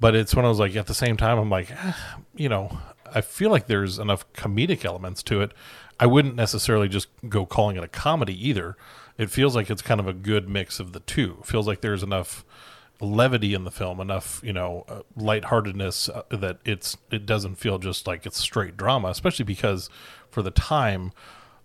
but 0.00 0.14
it's 0.14 0.34
when 0.34 0.44
I 0.44 0.48
was 0.48 0.58
like 0.58 0.74
at 0.76 0.86
the 0.86 0.94
same 0.94 1.16
time 1.16 1.38
I'm 1.38 1.50
like, 1.50 1.70
eh, 1.70 1.92
you 2.34 2.48
know, 2.48 2.78
I 3.14 3.20
feel 3.20 3.50
like 3.50 3.66
there's 3.66 3.98
enough 3.98 4.30
comedic 4.32 4.84
elements 4.84 5.22
to 5.24 5.42
it. 5.42 5.52
I 6.00 6.06
wouldn't 6.06 6.34
necessarily 6.34 6.88
just 6.88 7.08
go 7.28 7.46
calling 7.46 7.76
it 7.76 7.84
a 7.84 7.88
comedy 7.88 8.48
either. 8.48 8.76
It 9.16 9.30
feels 9.30 9.54
like 9.54 9.70
it's 9.70 9.82
kind 9.82 10.00
of 10.00 10.08
a 10.08 10.12
good 10.12 10.48
mix 10.48 10.80
of 10.80 10.92
the 10.92 11.00
two. 11.00 11.36
It 11.40 11.46
feels 11.46 11.68
like 11.68 11.80
there's 11.82 12.02
enough 12.02 12.44
levity 13.00 13.54
in 13.54 13.64
the 13.64 13.70
film, 13.70 14.00
enough 14.00 14.40
you 14.42 14.52
know 14.52 14.84
uh, 14.88 15.00
lightheartedness 15.16 16.08
uh, 16.08 16.22
that 16.30 16.58
it's 16.64 16.96
it 17.10 17.26
doesn't 17.26 17.56
feel 17.56 17.78
just 17.78 18.06
like 18.06 18.26
it's 18.26 18.38
straight 18.38 18.76
drama, 18.76 19.08
especially 19.08 19.44
because 19.44 19.88
for 20.30 20.42
the 20.42 20.50
time, 20.50 21.12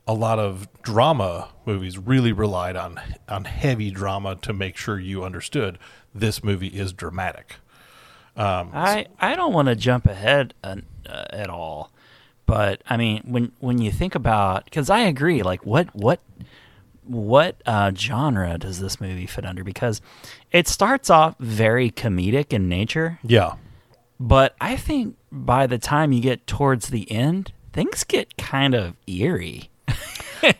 a 0.10 0.13
lot 0.13 0.39
of 0.39 0.67
drama 0.82 1.50
movies 1.67 2.00
really 2.00 2.32
relied 2.32 2.76
on 2.76 3.00
on 3.28 3.45
heavy 3.45 3.91
drama 3.91 4.36
to 4.38 4.52
make 4.52 4.76
sure 4.76 5.00
you 5.00 5.24
understood 5.24 5.78
this 6.15 6.43
movie 6.43 6.69
is 6.69 6.91
dramatic. 6.91 7.58
I 8.74 9.06
I 9.19 9.36
don't 9.36 9.54
want 9.54 9.67
to 9.67 9.76
jump 9.76 10.08
ahead 10.08 10.56
uh, 10.63 10.78
uh, 11.08 11.26
at 11.30 11.52
all, 11.52 11.91
but 12.48 12.82
I 12.89 12.98
mean 12.98 13.22
when 13.24 13.52
when 13.60 13.78
you 13.78 13.91
think 13.91 14.15
about 14.15 14.65
because 14.65 14.89
I 14.89 15.02
agree 15.02 15.43
like 15.43 15.63
what 15.63 15.95
what 15.95 16.19
what 17.04 17.62
uh, 17.67 17.91
genre 17.93 18.58
does 18.58 18.80
this 18.80 19.00
movie 19.00 19.28
fit 19.28 19.45
under? 19.45 19.63
Because 19.63 20.02
it 20.52 20.67
starts 20.67 21.12
off 21.12 21.36
very 21.39 21.91
comedic 21.91 22.52
in 22.52 22.67
nature, 22.67 23.19
Yeah, 23.24 23.58
but 24.19 24.56
I 24.60 24.76
think 24.76 25.17
by 25.32 25.67
the 25.67 25.78
time 25.78 26.12
you 26.12 26.22
get 26.22 26.48
towards 26.48 26.88
the 26.88 27.12
end, 27.12 27.52
things 27.74 28.04
get 28.04 28.38
kind 28.38 28.74
of 28.74 28.95
eerie 29.06 29.69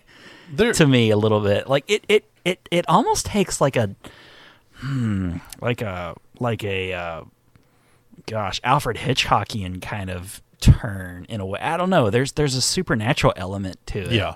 there. 0.54 0.74
to 0.74 0.88
me 0.88 1.10
a 1.12 1.18
little 1.18 1.42
bit. 1.42 1.68
Like 1.68 1.86
it 1.88 2.04
it 2.08 2.26
it 2.46 2.68
it 2.72 2.86
almost 2.88 3.26
takes 3.26 3.60
like 3.62 3.76
a 3.76 3.96
hmm, 4.76 5.38
like 5.62 5.82
a 5.82 6.16
like 6.40 6.64
a 6.64 6.94
uh, 6.94 7.24
gosh, 8.26 8.60
Alfred 8.64 8.98
Hitchcockian 8.98 9.82
kind 9.82 10.10
of 10.10 10.42
turn 10.62 11.26
in 11.30 11.42
a 11.42 11.46
way. 11.46 11.60
I 11.60 11.78
don't 11.78 11.90
know. 11.90 12.10
There's 12.10 12.34
there's 12.34 12.56
a 12.56 12.62
supernatural 12.62 13.34
element 13.36 13.78
to 13.88 14.00
it. 14.00 14.12
yeah, 14.12 14.36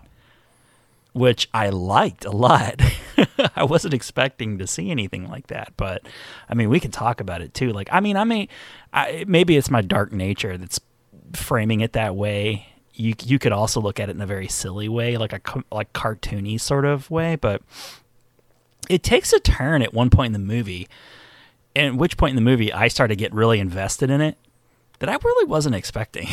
Which 1.13 1.49
I 1.53 1.69
liked 1.69 2.25
a 2.25 2.31
lot. 2.31 2.81
I 3.55 3.63
wasn't 3.63 3.93
expecting 3.93 4.57
to 4.59 4.67
see 4.67 4.89
anything 4.89 5.29
like 5.29 5.47
that, 5.47 5.73
but 5.77 6.03
I 6.49 6.53
mean, 6.53 6.69
we 6.69 6.79
can 6.79 6.91
talk 6.91 7.19
about 7.21 7.41
it 7.41 7.53
too. 7.53 7.71
Like, 7.71 7.89
I 7.91 7.99
mean, 7.99 8.17
I 8.17 8.23
mean, 8.23 8.47
I, 8.93 9.25
maybe 9.27 9.57
it's 9.57 9.69
my 9.69 9.81
dark 9.81 10.11
nature 10.11 10.57
that's 10.57 10.79
framing 11.33 11.81
it 11.81 11.93
that 11.93 12.15
way. 12.15 12.67
You 12.93 13.15
you 13.23 13.39
could 13.39 13.51
also 13.51 13.81
look 13.81 13.99
at 13.99 14.09
it 14.09 14.15
in 14.15 14.21
a 14.21 14.27
very 14.27 14.47
silly 14.47 14.87
way, 14.87 15.17
like 15.17 15.33
a 15.33 15.63
like 15.71 15.93
cartoony 15.93 16.59
sort 16.59 16.85
of 16.85 17.09
way, 17.09 17.35
but 17.35 17.61
it 18.89 19.03
takes 19.03 19.33
a 19.33 19.39
turn 19.39 19.81
at 19.81 19.93
one 19.93 20.09
point 20.09 20.27
in 20.27 20.33
the 20.33 20.53
movie. 20.53 20.87
And 21.75 21.87
at 21.87 21.95
which 21.95 22.17
point 22.17 22.31
in 22.31 22.35
the 22.35 22.41
movie 22.41 22.71
I 22.71 22.87
started 22.87 23.15
to 23.15 23.19
get 23.19 23.33
really 23.33 23.59
invested 23.59 24.11
in 24.11 24.21
it 24.21 24.37
that 24.99 25.09
I 25.09 25.17
really 25.23 25.45
wasn't 25.47 25.75
expecting. 25.75 26.27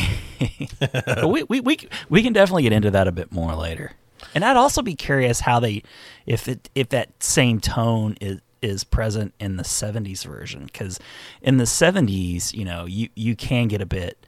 we, 1.27 1.43
we 1.43 1.59
we 1.59 1.77
we 2.09 2.23
can 2.23 2.31
definitely 2.31 2.63
get 2.63 2.73
into 2.73 2.91
that 2.91 3.07
a 3.07 3.11
bit 3.11 3.31
more 3.31 3.55
later. 3.55 3.93
And 4.35 4.45
I'd 4.45 4.57
also 4.57 4.81
be 4.81 4.95
curious 4.95 5.41
how 5.41 5.59
they 5.59 5.83
if 6.25 6.47
it 6.47 6.69
if 6.75 6.89
that 6.89 7.09
same 7.21 7.59
tone 7.59 8.15
is 8.21 8.39
is 8.61 8.83
present 8.83 9.33
in 9.39 9.57
the 9.57 9.63
70s 9.63 10.23
version 10.23 10.69
cuz 10.69 10.99
in 11.41 11.57
the 11.57 11.63
70s, 11.63 12.53
you 12.53 12.63
know, 12.63 12.85
you 12.85 13.09
you 13.15 13.35
can 13.35 13.67
get 13.67 13.81
a 13.81 13.85
bit 13.85 14.23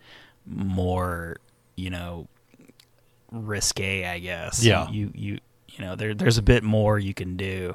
more, 0.46 1.38
you 1.76 1.90
know, 1.90 2.28
risque, 3.32 4.06
I 4.06 4.20
guess. 4.20 4.64
Yeah. 4.64 4.90
You 4.90 5.12
you 5.14 5.40
you 5.70 5.80
know, 5.86 5.96
there 5.96 6.14
there's 6.14 6.38
a 6.38 6.42
bit 6.44 6.64
more 6.64 7.00
you 7.00 7.14
can 7.14 7.36
do. 7.38 7.74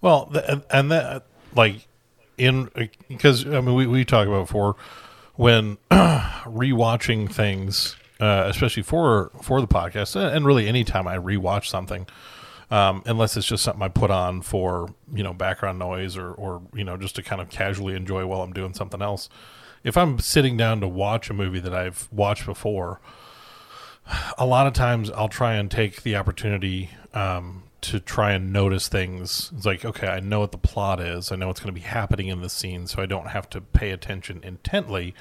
Well, 0.00 0.30
and- 0.48 0.62
and 0.70 0.90
that 0.92 1.26
like 1.54 1.86
in 2.38 2.70
because 3.08 3.46
I 3.46 3.60
mean 3.60 3.74
we 3.74 3.86
we 3.86 4.04
talked 4.04 4.28
about 4.28 4.46
before 4.46 4.76
when 5.36 5.78
rewatching 5.90 7.32
things, 7.32 7.96
uh, 8.20 8.44
especially 8.46 8.82
for 8.82 9.30
for 9.42 9.60
the 9.60 9.66
podcast, 9.68 10.16
and 10.16 10.44
really 10.44 10.68
anytime 10.68 11.06
I 11.08 11.16
rewatch 11.16 11.66
something, 11.66 12.06
um, 12.70 13.02
unless 13.06 13.36
it's 13.36 13.46
just 13.46 13.64
something 13.64 13.82
I 13.82 13.88
put 13.88 14.10
on 14.10 14.42
for 14.42 14.88
you 15.14 15.22
know 15.22 15.32
background 15.32 15.78
noise 15.78 16.16
or 16.16 16.30
or 16.32 16.62
you 16.74 16.84
know 16.84 16.96
just 16.96 17.16
to 17.16 17.22
kind 17.22 17.40
of 17.40 17.48
casually 17.48 17.94
enjoy 17.94 18.26
while 18.26 18.42
I'm 18.42 18.52
doing 18.52 18.74
something 18.74 19.00
else. 19.00 19.28
If 19.86 19.96
I'm 19.96 20.18
sitting 20.18 20.56
down 20.56 20.80
to 20.80 20.88
watch 20.88 21.30
a 21.30 21.32
movie 21.32 21.60
that 21.60 21.72
I've 21.72 22.08
watched 22.10 22.44
before, 22.44 23.00
a 24.36 24.44
lot 24.44 24.66
of 24.66 24.72
times 24.72 25.12
I'll 25.12 25.28
try 25.28 25.54
and 25.54 25.70
take 25.70 26.02
the 26.02 26.16
opportunity 26.16 26.90
um, 27.14 27.62
to 27.82 28.00
try 28.00 28.32
and 28.32 28.52
notice 28.52 28.88
things. 28.88 29.52
It's 29.56 29.64
like, 29.64 29.84
okay, 29.84 30.08
I 30.08 30.18
know 30.18 30.40
what 30.40 30.50
the 30.50 30.58
plot 30.58 30.98
is. 30.98 31.30
I 31.30 31.36
know 31.36 31.46
what's 31.46 31.60
going 31.60 31.72
to 31.72 31.80
be 31.80 31.86
happening 31.86 32.26
in 32.26 32.40
the 32.40 32.50
scene, 32.50 32.88
so 32.88 33.00
I 33.00 33.06
don't 33.06 33.28
have 33.28 33.48
to 33.50 33.60
pay 33.60 33.92
attention 33.92 34.40
intently 34.42 35.14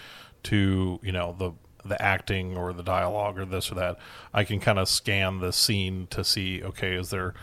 to 0.46 1.00
you 1.04 1.12
know 1.12 1.36
the 1.38 1.52
the 1.88 2.02
acting 2.02 2.58
or 2.58 2.74
the 2.74 2.82
dialogue 2.82 3.38
or 3.38 3.46
this 3.46 3.72
or 3.72 3.76
that. 3.76 4.00
I 4.34 4.46
can 4.46 4.60
kind 4.60 4.80
of 4.80 4.90
scan 4.90 5.42
the 5.42 5.54
scene 5.54 6.08
to 6.10 6.24
see 6.24 6.64
okay, 6.64 6.96
is 6.96 7.12
there 7.12 7.36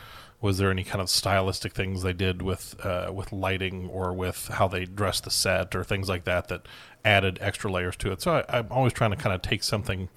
was 0.42 0.58
there 0.58 0.72
any 0.72 0.82
kind 0.82 1.00
of 1.00 1.08
stylistic 1.08 1.72
things 1.72 2.02
they 2.02 2.12
did 2.12 2.42
with 2.42 2.74
uh, 2.84 3.12
with 3.14 3.32
lighting 3.32 3.88
or 3.88 4.12
with 4.12 4.48
how 4.48 4.66
they 4.66 4.84
dressed 4.84 5.22
the 5.22 5.30
set 5.30 5.74
or 5.74 5.84
things 5.84 6.08
like 6.08 6.24
that 6.24 6.48
that 6.48 6.66
added 7.04 7.38
extra 7.40 7.70
layers 7.70 7.96
to 7.96 8.12
it. 8.12 8.22
So 8.22 8.36
I, 8.36 8.58
I'm 8.58 8.66
always 8.70 8.92
trying 8.92 9.10
to 9.10 9.16
kind 9.16 9.34
of 9.34 9.42
take 9.42 9.62
something 9.62 10.08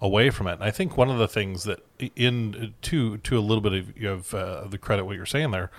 away 0.00 0.30
from 0.30 0.46
it. 0.46 0.54
And 0.54 0.64
I 0.64 0.70
think 0.70 0.96
one 0.96 1.10
of 1.10 1.18
the 1.18 1.28
things 1.28 1.64
that 1.64 1.80
in 2.16 2.74
to 2.82 3.18
to 3.18 3.38
a 3.38 3.40
little 3.40 3.62
bit 3.62 3.72
of, 3.72 4.04
of 4.04 4.34
uh, 4.34 4.66
the 4.68 4.78
credit 4.78 5.04
what 5.04 5.16
you're 5.16 5.26
saying 5.26 5.50
there, 5.50 5.70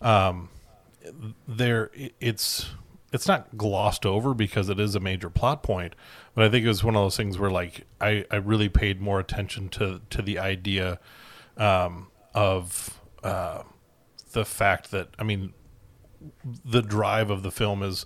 um, 0.00 0.48
there 1.46 1.90
it's 2.20 2.70
it's 3.12 3.26
not 3.26 3.56
glossed 3.56 4.04
over 4.04 4.34
because 4.34 4.68
it 4.68 4.78
is 4.78 4.94
a 4.94 5.00
major 5.00 5.30
plot 5.30 5.62
point, 5.62 5.94
but 6.34 6.44
I 6.44 6.50
think 6.50 6.64
it 6.64 6.68
was 6.68 6.84
one 6.84 6.94
of 6.94 7.02
those 7.02 7.16
things 7.16 7.38
where 7.38 7.50
like 7.50 7.86
I, 8.00 8.24
I 8.30 8.36
really 8.36 8.68
paid 8.68 9.00
more 9.00 9.18
attention 9.18 9.68
to 9.70 10.00
to 10.10 10.22
the 10.22 10.38
idea 10.38 11.00
um, 11.56 12.08
of 12.34 13.00
uh, 13.22 13.62
the 14.32 14.44
fact 14.44 14.90
that 14.90 15.08
I 15.18 15.24
mean 15.24 15.54
the 16.64 16.82
drive 16.82 17.30
of 17.30 17.42
the 17.42 17.50
film 17.50 17.82
is 17.82 18.04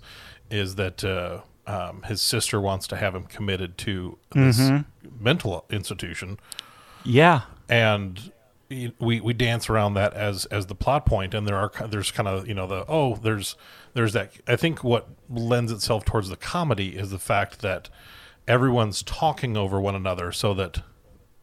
is 0.49 0.75
that 0.75 1.03
uh, 1.03 1.41
um, 1.67 2.01
his 2.03 2.21
sister 2.21 2.59
wants 2.59 2.87
to 2.87 2.95
have 2.97 3.15
him 3.15 3.23
committed 3.23 3.77
to 3.79 4.17
this 4.33 4.59
mental 5.19 5.65
institution. 5.69 6.39
Yeah. 7.05 7.41
and 7.69 8.31
we 8.99 9.19
we 9.21 9.33
dance 9.33 9.69
around 9.69 9.93
that 9.93 10.13
as 10.13 10.45
as 10.45 10.65
the 10.65 10.73
plot 10.73 11.05
point 11.05 11.35
and 11.35 11.47
there 11.47 11.55
are 11.57 11.71
there's 11.89 12.09
kind 12.09 12.27
of 12.27 12.47
you 12.47 12.55
know 12.55 12.65
the 12.65 12.83
oh 12.87 13.15
there's 13.17 13.55
there's 13.93 14.13
that 14.13 14.31
i 14.47 14.55
think 14.55 14.83
what 14.83 15.09
lends 15.29 15.71
itself 15.71 16.03
towards 16.05 16.29
the 16.29 16.35
comedy 16.35 16.95
is 16.97 17.11
the 17.11 17.19
fact 17.19 17.59
that 17.59 17.89
everyone's 18.47 19.03
talking 19.03 19.55
over 19.55 19.79
one 19.79 19.93
another 19.93 20.31
so 20.31 20.55
that 20.55 20.81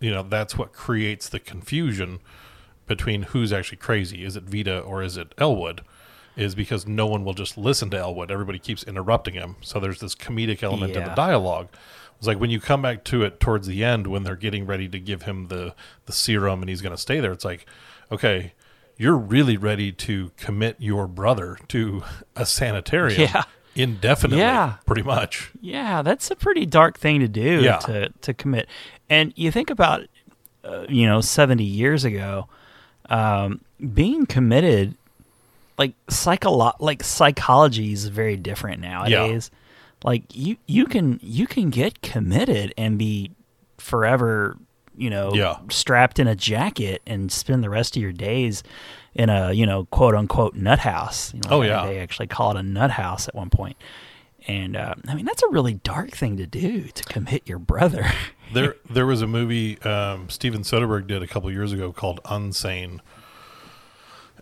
you 0.01 0.11
know 0.11 0.25
that's 0.25 0.59
what 0.59 0.73
creates 0.73 1.29
the 1.29 1.39
confusion 1.39 2.19
between 2.87 3.23
who's 3.23 3.53
actually 3.53 3.79
crazy. 3.79 4.25
Is 4.25 4.35
it 4.35 4.43
veta 4.43 4.81
or 4.81 5.01
is 5.01 5.17
it 5.17 5.33
elwood 5.39 5.83
is 6.41 6.55
because 6.55 6.87
no 6.87 7.07
one 7.07 7.25
will 7.25 7.35
just 7.35 7.57
listen 7.59 7.91
to 7.91 7.97
elwood 7.99 8.31
everybody 8.31 8.59
keeps 8.59 8.83
interrupting 8.85 9.35
him 9.35 9.57
so 9.61 9.79
there's 9.79 10.01
this 10.01 10.15
comedic 10.15 10.63
element 10.63 10.97
in 10.97 11.05
the 11.05 11.15
dialogue 11.15 11.69
it's 12.19 12.27
like 12.27 12.39
when 12.41 12.51
you 12.51 12.61
come 12.61 12.83
back 12.83 13.03
to 13.05 13.23
it 13.23 13.41
towards 13.41 13.67
the 13.67 13.83
end 13.85 14.07
when 14.07 14.23
they're 14.25 14.37
getting 14.37 14.67
ready 14.67 14.89
to 14.89 14.99
give 14.99 15.23
him 15.23 15.49
the 15.49 15.75
the 16.07 16.13
serum 16.13 16.61
and 16.63 16.69
he's 16.69 16.83
going 16.83 16.95
to 16.95 17.01
stay 17.01 17.21
there 17.21 17.33
it's 17.33 17.45
like 17.45 17.67
okay 18.11 18.53
you're 18.97 19.17
really 19.17 19.57
ready 19.57 19.91
to 19.93 20.31
commit 20.37 20.77
your 20.79 21.07
brother 21.07 21.57
to 21.69 22.03
a 22.37 22.45
sanitarium 22.45 23.21
Yeah. 23.23 23.43
indefinitely 23.75 24.39
Yeah. 24.41 24.75
pretty 24.85 25.03
much 25.03 25.51
Yeah, 25.63 26.03
that's 26.03 26.31
a 26.31 26.37
pretty 26.37 26.67
dark 26.67 26.99
thing 26.99 27.21
to 27.21 27.29
do 27.29 27.61
Yeah. 27.63 27.79
to 27.79 28.11
to 28.23 28.35
commit. 28.35 28.69
And 29.09 29.33
you 29.37 29.51
think 29.51 29.71
about, 29.71 30.03
uh, 30.65 30.85
you 30.89 31.07
know, 31.07 31.21
seventy 31.21 31.65
years 31.65 32.05
ago, 32.05 32.47
um, 33.09 33.61
being 33.95 34.27
committed, 34.27 34.97
like 35.81 35.95
psycholo- 36.09 36.77
like 36.79 37.03
psychology 37.03 37.93
is 37.93 38.07
very 38.07 38.37
different 38.37 38.81
nowadays. 38.83 39.51
Like 40.05 40.25
you 40.37 40.57
you 40.67 40.85
can 40.87 41.19
you 41.23 41.47
can 41.47 41.71
get 41.71 42.03
committed 42.03 42.73
and 42.79 42.99
be 42.99 43.33
forever, 43.79 44.57
you 44.97 45.11
know, 45.11 45.33
Yeah. 45.35 45.57
strapped 45.71 46.19
in 46.19 46.27
a 46.29 46.37
jacket 46.37 47.03
and 47.07 47.33
spend 47.33 47.65
the 47.65 47.71
rest 47.71 47.97
of 47.97 48.03
your 48.03 48.13
days 48.13 48.63
in 49.15 49.29
a 49.31 49.53
you 49.53 49.67
know 49.67 49.87
quote 49.87 50.15
unquote 50.15 50.55
nut 50.55 50.79
house. 50.81 51.33
You 51.35 51.41
know, 51.41 51.57
Oh, 51.59 51.63
yeah. 51.63 51.85
they 51.87 51.99
actually 51.99 52.27
call 52.29 52.51
it 52.53 52.57
a 52.59 52.63
nut 52.63 52.91
house 52.93 53.27
at 53.27 53.35
one 53.35 53.51
point. 53.51 53.77
And 54.47 54.77
uh, 54.77 54.95
I 55.09 55.15
mean 55.15 55.25
that's 55.27 55.43
a 55.43 55.49
really 55.49 55.75
dark 55.75 56.11
thing 56.13 56.37
to 56.39 56.47
do 56.47 56.83
to 56.89 57.03
commit 57.05 57.43
your 57.49 57.59
brother. 57.59 58.07
there 58.53 58.77
there 58.91 59.07
was 59.07 59.23
a 59.23 59.27
movie 59.27 59.81
um, 59.83 60.29
Steven 60.31 60.63
Soderbergh 60.63 61.07
did 61.07 61.23
a 61.23 61.27
couple 61.27 61.51
years 61.51 61.73
ago 61.73 61.93
called 61.93 62.21
Unsane, 62.25 63.01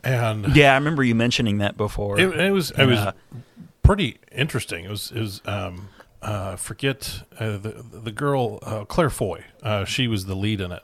and 0.05 0.55
yeah, 0.57 0.73
I 0.73 0.75
remember 0.77 1.03
you 1.05 1.15
mentioning 1.15 1.59
that 1.59 1.77
before. 1.77 2.19
it, 2.19 2.29
it 2.39 2.51
was 2.53 2.71
it 2.73 2.87
was 2.87 2.99
Yeah. 2.99 3.13
pretty 3.83 4.19
interesting. 4.33 4.85
It 4.85 4.91
was 4.91 5.11
it 5.13 5.21
was 5.21 5.43
um, 5.47 5.89
uh, 6.23 6.57
forget 6.57 7.23
uh, 7.39 7.57
the 7.59 7.85
the 7.93 8.13
girl 8.13 8.59
uh, 8.63 8.85
Claire 8.85 9.11
Foy. 9.11 9.45
Uh, 9.63 9.85
she 9.85 10.09
was 10.09 10.27
the 10.27 10.35
lead 10.35 10.61
in 10.61 10.73
it, 10.73 10.83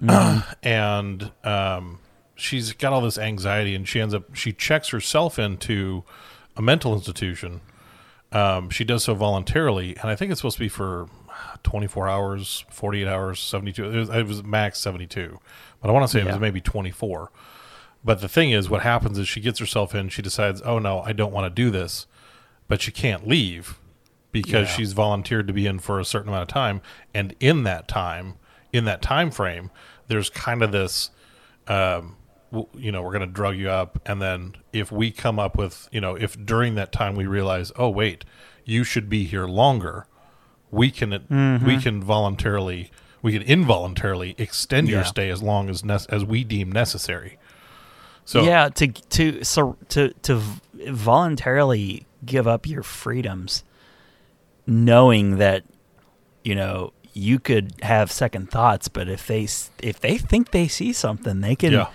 and 0.62 1.30
um, 1.44 1.98
she's 2.34 2.72
got 2.72 2.92
all 2.92 3.00
this 3.00 3.18
anxiety, 3.18 3.74
and 3.74 3.88
she 3.88 4.00
ends 4.00 4.14
up 4.14 4.34
she 4.34 4.52
checks 4.52 4.88
herself 4.88 5.38
into 5.38 6.04
a 6.56 6.62
mental 6.62 6.94
institution. 6.94 7.60
Um, 8.32 8.68
she 8.70 8.84
does 8.84 9.04
so 9.04 9.14
voluntarily, 9.14 9.96
and 10.00 10.10
I 10.10 10.16
think 10.16 10.32
it's 10.32 10.40
supposed 10.40 10.56
to 10.56 10.64
be 10.64 10.68
for 10.68 11.08
24 11.62 12.08
hours, 12.08 12.64
48 12.70 13.06
hours, 13.06 13.38
72. 13.40 13.84
It 13.84 13.96
was, 13.96 14.08
it 14.10 14.26
was 14.26 14.42
max 14.42 14.80
72, 14.80 15.38
but 15.80 15.88
I 15.88 15.92
want 15.92 16.04
to 16.04 16.08
say 16.12 16.20
it 16.20 16.26
was 16.26 16.40
maybe 16.40 16.60
24. 16.60 17.30
But 18.04 18.20
the 18.20 18.28
thing 18.28 18.50
is, 18.50 18.68
what 18.68 18.82
happens 18.82 19.18
is 19.18 19.26
she 19.28 19.40
gets 19.40 19.58
herself 19.58 19.94
in. 19.94 20.08
She 20.10 20.20
decides, 20.22 20.60
oh 20.62 20.78
no, 20.78 21.00
I 21.00 21.12
don't 21.12 21.32
want 21.32 21.46
to 21.46 21.50
do 21.62 21.70
this, 21.70 22.06
but 22.68 22.82
she 22.82 22.92
can't 22.92 23.26
leave 23.26 23.78
because 24.30 24.68
Yeah. 24.68 24.74
she's 24.76 24.92
volunteered 24.92 25.46
to 25.46 25.52
be 25.54 25.66
in 25.66 25.78
for 25.78 25.98
a 25.98 26.04
certain 26.04 26.28
amount 26.28 26.42
of 26.42 26.48
time. 26.48 26.82
And 27.14 27.34
in 27.40 27.62
that 27.64 27.88
time, 27.88 28.34
in 28.72 28.84
that 28.84 29.00
time 29.00 29.30
frame, 29.30 29.70
there's 30.08 30.28
kind 30.28 30.62
of 30.62 30.70
this, 30.72 31.10
um, 31.66 32.16
you 32.74 32.92
know, 32.92 33.00
we're 33.02 33.12
going 33.12 33.26
to 33.26 33.32
drug 33.32 33.56
you 33.56 33.70
up, 33.70 34.00
and 34.06 34.20
then 34.20 34.54
if 34.72 34.92
we 34.92 35.10
come 35.10 35.38
up 35.38 35.56
with, 35.56 35.88
you 35.90 36.00
know, 36.00 36.14
if 36.14 36.36
during 36.44 36.74
that 36.74 36.92
time 36.92 37.14
we 37.16 37.26
realize, 37.26 37.72
oh 37.76 37.88
wait, 37.88 38.24
you 38.64 38.84
should 38.84 39.08
be 39.08 39.24
here 39.24 39.46
longer, 39.46 40.06
we 40.70 40.90
can 40.90 41.10
Mm-hmm. 41.10 41.64
we 41.66 41.78
can 41.80 42.02
voluntarily 42.02 42.90
we 43.22 43.32
can 43.32 43.42
involuntarily 43.42 44.34
extend 44.38 44.88
your 44.88 45.04
stay 45.04 45.30
as 45.30 45.42
long 45.42 45.70
as 45.70 45.82
nec- 45.84 46.06
as 46.10 46.24
we 46.24 46.44
deem 46.44 46.70
necessary. 46.70 47.38
So 48.24 48.42
yeah, 48.44 48.68
to 48.70 48.86
to 48.88 49.44
so 49.44 49.76
to 49.90 50.12
to 50.22 50.40
voluntarily 50.88 52.06
give 52.24 52.46
up 52.48 52.66
your 52.66 52.82
freedoms, 52.82 53.64
knowing 54.66 55.36
that 55.38 55.64
you 56.42 56.54
know 56.54 56.92
you 57.12 57.38
could 57.38 57.74
have 57.82 58.10
second 58.10 58.50
thoughts, 58.50 58.88
but 58.88 59.08
if 59.08 59.26
they 59.26 59.44
if 59.82 60.00
they 60.00 60.18
think 60.18 60.50
they 60.50 60.68
see 60.68 60.92
something, 60.92 61.40
they 61.42 61.54
can 61.54 61.72
yeah, 61.72 61.86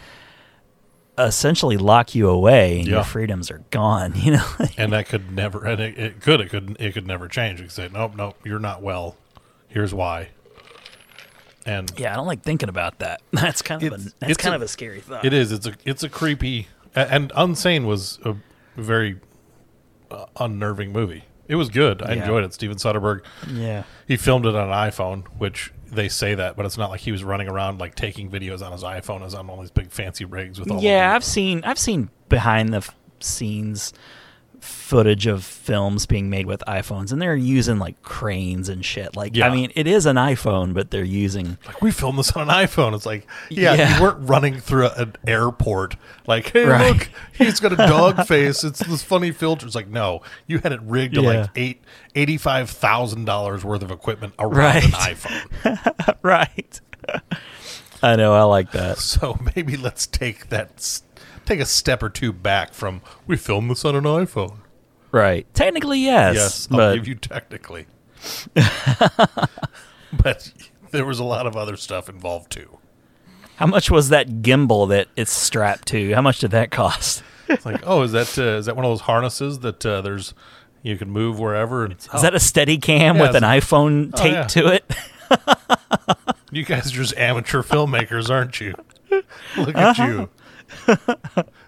essentially 1.18 1.78
lock 1.78 2.16
you 2.16 2.30
away, 2.30 2.80
and 2.80 2.88
Yeah. 2.88 2.96
your 2.96 3.04
freedoms 3.04 3.52
are 3.52 3.64
gone. 3.72 4.14
You 4.16 4.34
know, 4.34 4.46
and 4.78 4.94
that 4.94 5.08
could 5.08 5.32
never 5.32 5.66
and 5.66 5.80
it, 5.82 5.98
it 5.98 6.22
could 6.22 6.42
it 6.42 6.50
could 6.50 6.78
it 6.80 6.94
could 6.94 7.08
never 7.08 7.28
change. 7.28 7.60
You 7.60 7.66
could 7.66 7.74
say 7.74 7.90
nope 7.92 8.16
nope 8.16 8.38
you're 8.46 8.60
not 8.60 8.82
well. 8.82 9.16
Here's 9.68 9.94
why. 9.94 10.30
And 11.66 11.92
yeah, 11.98 12.14
I 12.14 12.16
don't 12.16 12.28
like 12.28 12.42
thinking 12.42 12.70
about 12.70 13.00
that. 13.00 13.22
That's 13.32 13.62
kind 13.62 13.84
of 13.84 13.94
a 13.94 13.98
that's 14.20 14.38
kind 14.38 14.54
a- 14.54 14.58
of 14.58 14.62
a 14.62 14.68
scary 14.68 15.02
thought. 15.02 15.26
It 15.26 15.34
is. 15.34 15.52
It's 15.52 15.66
a. 15.68 15.74
It's 15.86 16.04
a 16.04 16.10
creepy. 16.10 16.68
And 16.96 17.32
Unsane 17.34 17.86
was 17.86 18.18
a 18.26 18.36
very 18.76 19.20
uh, 20.10 20.26
unnerving 20.40 20.92
movie. 20.92 21.26
It 21.48 21.56
was 21.56 21.70
good. 21.70 22.02
I 22.02 22.14
Yeah. 22.14 22.22
enjoyed 22.22 22.44
it. 22.44 22.54
Steven 22.54 22.78
Soderbergh. 22.78 23.22
Yeah. 23.52 23.84
He 24.08 24.18
filmed 24.18 24.46
it 24.46 24.56
on 24.56 24.70
an 24.70 24.74
iPhone, 24.74 25.26
which 25.38 25.72
they 25.92 26.08
say 26.10 26.36
that, 26.36 26.56
but 26.56 26.66
it's 26.66 26.78
not 26.78 26.90
like 26.92 27.02
he 27.02 27.12
was 27.12 27.24
running 27.24 27.48
around 27.50 27.80
like 27.80 27.96
taking 27.96 28.30
videos 28.30 28.62
on 28.66 28.72
his 28.72 28.84
iPhone 28.84 29.24
as 29.26 29.34
on 29.34 29.50
all 29.50 29.60
these 29.62 29.72
big 29.72 29.92
fancy 29.92 30.26
rigs 30.26 30.60
with 30.60 30.70
all. 30.72 30.82
Yeah, 30.82 31.14
I've 31.16 31.24
seen 31.24 31.64
I've 31.64 31.80
seen 31.80 32.10
behind 32.30 32.74
the 32.74 32.78
f- 32.78 32.96
scenes 33.20 33.94
footage 34.62 35.26
of 35.28 35.44
films 35.44 36.06
being 36.06 36.30
made 36.30 36.46
with 36.46 36.62
iPhones, 36.68 37.12
and 37.12 37.22
they're 37.22 37.36
using 37.36 37.80
like 37.80 38.02
cranes 38.02 38.70
and 38.70 38.84
shit. 38.84 39.16
Like, 39.16 39.36
Yeah. 39.36 39.48
I 39.48 39.56
mean, 39.56 39.72
it 39.76 39.88
is 39.88 40.06
an 40.06 40.16
iPhone, 40.16 40.74
but 40.74 40.92
they're 40.92 41.04
using 41.04 41.58
like 41.66 41.82
we 41.82 41.92
filmed 41.92 42.20
this 42.20 42.32
on 42.32 42.50
an 42.50 42.56
iPhone. 42.56 42.94
It's 42.96 43.06
like, 43.06 43.28
yeah, 43.50 43.74
Yeah. 43.76 43.96
you 43.98 44.02
weren't 44.04 44.28
running 44.30 44.60
through 44.60 44.88
a, 44.88 44.94
an 44.96 45.16
airport. 45.28 45.96
Like, 46.28 46.52
hey, 46.52 46.66
Right. 46.66 46.88
look, 46.94 47.10
he's 47.34 47.60
got 47.60 47.74
a 47.74 47.76
dog 47.78 48.26
face. 48.28 48.64
It's 48.64 48.80
this 48.80 49.04
funny 49.04 49.32
filter. 49.32 49.66
It's 49.66 49.76
like, 49.76 49.88
no, 49.90 50.22
you 50.48 50.60
had 50.60 50.72
it 50.72 50.82
rigged 50.84 51.16
to 51.16 51.22
Yeah. 51.22 51.30
like 51.42 51.50
eight 51.56 51.82
eighty 52.16 52.38
five 52.38 52.70
thousand 52.70 53.26
dollars 53.26 53.64
worth 53.64 53.82
of 53.84 53.92
equipment 53.92 54.34
around 54.40 54.56
Right. 54.58 54.84
an 54.86 54.92
iPhone. 54.92 56.16
right. 56.22 56.82
I 58.02 58.16
know, 58.16 58.34
I 58.34 58.44
like 58.44 58.72
that. 58.72 58.98
So 59.00 59.38
maybe 59.56 59.76
let's 59.76 60.08
take 60.08 60.50
that 60.50 61.02
take 61.50 61.60
a 61.60 61.66
step 61.66 62.04
or 62.04 62.10
two 62.10 62.32
back 62.32 62.74
from 62.74 63.02
we 63.28 63.36
filmed 63.36 63.72
this 63.72 63.84
on 63.84 63.96
an 63.96 64.04
iPhone. 64.04 64.60
Right. 65.12 65.52
Technically, 65.56 66.00
yes. 66.00 66.36
Yes, 66.36 66.68
I'll 66.72 66.78
but 66.78 66.96
give 66.96 67.08
you 67.08 67.16
technically. 67.16 67.88
but 70.14 70.52
there 70.92 71.06
was 71.06 71.20
a 71.20 71.24
lot 71.24 71.48
of 71.48 71.56
other 71.56 71.76
stuff 71.76 72.08
involved 72.10 72.52
too. 72.52 72.78
how 73.56 73.66
much 73.66 73.90
was 73.90 74.10
that 74.10 74.28
gimbal 74.42 74.90
that 74.90 75.08
it's 75.16 75.32
strapped 75.32 75.88
to? 75.90 76.14
How 76.14 76.22
much 76.22 76.40
did 76.40 76.52
that 76.52 76.70
cost? 76.72 77.24
It's 77.48 77.66
like, 77.66 77.82
oh, 77.84 78.04
is 78.04 78.12
that 78.12 78.38
uh, 78.38 78.58
is 78.58 78.68
that 78.68 78.76
one 78.76 78.86
of 78.86 78.92
those 78.92 79.02
harnesses 79.02 79.60
that 79.60 79.84
uh, 79.84 80.02
there's 80.02 80.36
you 80.84 80.98
can 80.98 81.10
move 81.10 81.40
wherever? 81.40 81.84
And 81.84 81.94
Is 81.94 82.22
that 82.22 82.36
a 82.36 82.40
steady 82.40 82.78
cam 82.78 83.16
Yeah, 83.16 83.22
with 83.24 83.36
an 83.36 83.44
iPhone 83.44 84.14
taped 84.16 84.34
yeah. 84.34 84.44
to 84.62 84.68
it? 84.68 84.86
you 86.52 86.64
guys 86.64 86.88
are 86.92 86.96
just 86.96 87.18
amateur 87.18 87.64
filmmakers, 87.64 88.30
aren't 88.30 88.62
you? 88.62 88.76
Look 89.58 89.76
at 89.76 89.98
you. 89.98 90.30
This 90.88 90.98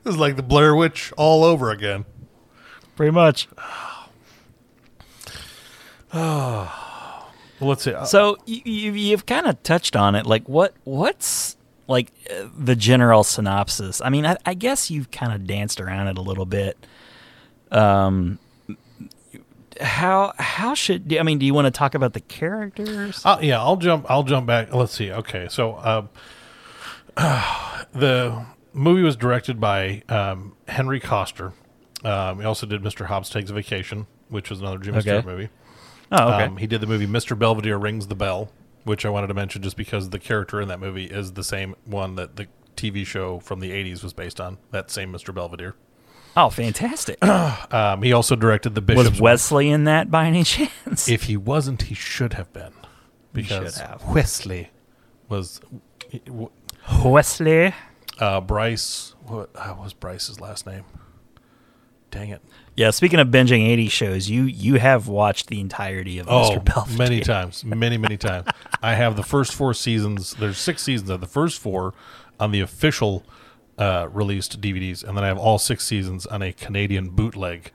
is 0.05 0.17
like 0.17 0.35
the 0.35 0.43
Blair 0.43 0.75
Witch 0.75 1.11
all 1.17 1.43
over 1.43 1.71
again. 1.71 2.05
Pretty 2.95 3.11
much. 3.11 3.47
Well, 6.13 7.69
let's 7.69 7.83
see. 7.83 7.93
uh, 7.93 8.05
So 8.05 8.37
you, 8.45 8.61
you 8.65 8.91
you've 8.93 9.25
kind 9.25 9.45
of 9.47 9.61
touched 9.63 9.95
on 9.95 10.15
it. 10.15 10.25
Like 10.25 10.47
what 10.49 10.73
what's 10.83 11.55
like 11.87 12.11
uh, 12.29 12.47
the 12.57 12.75
general 12.75 13.23
synopsis? 13.23 14.01
I 14.01 14.09
mean, 14.09 14.25
I, 14.25 14.37
I 14.45 14.53
guess 14.53 14.89
you've 14.91 15.11
kind 15.11 15.31
of 15.33 15.45
danced 15.45 15.79
around 15.79 16.07
it 16.07 16.17
a 16.17 16.21
little 16.21 16.45
bit. 16.45 16.77
Um, 17.71 18.39
how 19.79 20.33
how 20.37 20.73
should 20.73 21.15
I 21.17 21.23
mean? 21.23 21.39
Do 21.39 21.45
you 21.45 21.53
want 21.53 21.65
to 21.65 21.71
talk 21.71 21.95
about 21.95 22.13
the 22.13 22.19
characters? 22.19 23.21
Uh, 23.25 23.39
yeah, 23.41 23.59
I'll 23.61 23.77
jump. 23.77 24.05
I'll 24.09 24.23
jump 24.23 24.47
back. 24.47 24.73
Let's 24.73 24.93
see. 24.93 25.11
Okay, 25.11 25.47
so 25.49 25.73
uh, 25.75 26.07
the 27.93 28.45
movie 28.73 29.01
was 29.03 29.15
directed 29.15 29.59
by 29.59 30.03
um, 30.09 30.55
Henry 30.67 30.99
Koster. 30.99 31.53
Um, 32.03 32.39
he 32.39 32.45
also 32.45 32.65
did 32.65 32.81
Mr. 32.81 33.05
Hobbs 33.05 33.29
Takes 33.29 33.49
a 33.49 33.53
Vacation, 33.53 34.07
which 34.29 34.49
was 34.49 34.59
another 34.61 34.77
Jimmy 34.79 34.97
Okay. 34.99 35.09
Stewart 35.19 35.25
movie. 35.25 35.49
oh, 36.11 36.33
okay. 36.33 36.43
Um, 36.45 36.57
he 36.57 36.67
did 36.67 36.81
the 36.81 36.87
movie 36.87 37.05
Mr. 37.07 37.37
Belvedere 37.37 37.77
Rings 37.77 38.07
the 38.07 38.15
Bell, 38.15 38.51
which 38.83 39.05
I 39.05 39.09
wanted 39.09 39.27
to 39.27 39.33
mention 39.33 39.61
just 39.61 39.77
because 39.77 40.09
the 40.09 40.19
character 40.19 40.59
in 40.61 40.67
that 40.69 40.79
movie 40.79 41.05
is 41.05 41.33
the 41.33 41.43
same 41.43 41.75
one 41.85 42.15
that 42.15 42.37
the 42.37 42.47
TV 42.75 43.05
show 43.05 43.39
from 43.39 43.59
the 43.59 43.69
'80s 43.71 44.01
was 44.01 44.13
based 44.13 44.41
on. 44.41 44.57
That 44.71 44.89
same 44.89 45.11
Mr. 45.13 45.33
Belvedere. 45.35 45.75
oh, 46.35 46.49
fantastic. 46.49 47.17
Um, 47.71 48.01
he 48.01 48.11
also 48.13 48.35
directed 48.35 48.73
the 48.75 48.81
Bishop's. 48.81 49.11
Was 49.11 49.21
Wesley 49.21 49.69
in 49.69 49.83
that 49.83 50.09
by 50.09 50.25
any 50.25 50.43
chance? 50.43 51.07
If 51.07 51.23
he 51.23 51.37
wasn't, 51.37 51.83
he 51.83 51.95
should 51.95 52.33
have 52.33 52.51
been, 52.53 52.73
because 53.33 53.75
should 53.75 53.83
have. 53.87 54.03
Wesley 54.05 54.71
was 55.29 55.61
Wesley. 57.03 57.73
Uh, 58.21 58.39
Bryce. 58.39 59.15
What 59.25 59.49
uh, 59.55 59.75
was 59.77 59.93
Bryce's 59.93 60.39
last 60.39 60.65
name? 60.65 60.83
Dang 62.09 62.29
it! 62.29 62.41
Yeah, 62.75 62.89
speaking 62.91 63.19
of 63.19 63.29
binging 63.29 63.67
80 63.67 63.87
shows, 63.87 64.29
you 64.29 64.43
you 64.43 64.75
have 64.75 65.07
watched 65.07 65.47
the 65.47 65.59
entirety 65.61 66.19
of 66.19 66.27
Oh, 66.29 66.51
Mr. 66.51 66.63
Belvedere. 66.63 66.97
many 66.97 67.19
times, 67.21 67.63
many 67.63 67.97
many 67.97 68.17
times. 68.17 68.47
I 68.81 68.95
have 68.95 69.15
the 69.15 69.23
first 69.23 69.53
four 69.55 69.73
seasons. 69.73 70.33
There's 70.33 70.57
six 70.57 70.81
seasons 70.83 71.09
of 71.09 71.21
the 71.21 71.27
first 71.27 71.59
four 71.59 71.93
on 72.39 72.51
the 72.51 72.59
official 72.59 73.23
uh, 73.77 74.07
released 74.11 74.59
DVDs, 74.59 75.03
and 75.05 75.15
then 75.17 75.23
I 75.23 75.27
have 75.27 75.37
all 75.37 75.57
six 75.57 75.85
seasons 75.85 76.25
on 76.25 76.41
a 76.41 76.51
Canadian 76.51 77.09
bootleg, 77.11 77.71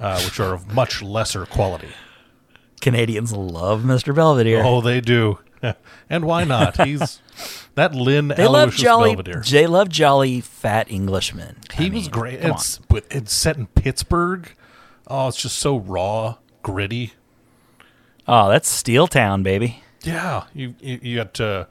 uh, 0.00 0.20
which 0.22 0.40
are 0.40 0.52
of 0.52 0.72
much 0.74 1.00
lesser 1.00 1.46
quality. 1.46 1.88
Canadians 2.80 3.32
love 3.32 3.82
Mr. 3.82 4.12
Belvedere. 4.14 4.62
Oh, 4.64 4.80
they 4.80 5.00
do, 5.00 5.38
and 6.10 6.24
why 6.24 6.44
not? 6.44 6.84
He's 6.86 7.20
that 7.74 7.94
Lynn 7.94 8.28
they 8.28 8.46
love 8.46 8.72
jolly. 8.74 9.10
Belvedere. 9.10 9.42
They 9.48 9.66
love 9.66 9.88
jolly 9.88 10.40
fat 10.40 10.90
Englishmen. 10.90 11.56
I 11.70 11.82
He 11.82 11.90
was 11.90 12.02
mean, 12.04 12.10
great. 12.10 12.40
It's 12.40 12.80
with 12.90 13.06
it's 13.14 13.32
set 13.32 13.56
in 13.56 13.66
Pittsburgh. 13.68 14.52
Oh, 15.06 15.28
it's 15.28 15.40
just 15.40 15.58
so 15.58 15.76
raw, 15.76 16.36
gritty. 16.62 17.12
Oh, 18.28 18.48
that's 18.48 18.68
Steel 18.68 19.06
Town, 19.06 19.42
baby. 19.42 19.82
Yeah, 20.02 20.44
you 20.54 20.74
you, 20.80 20.98
you 21.02 21.16
got 21.16 21.40
uh, 21.40 21.64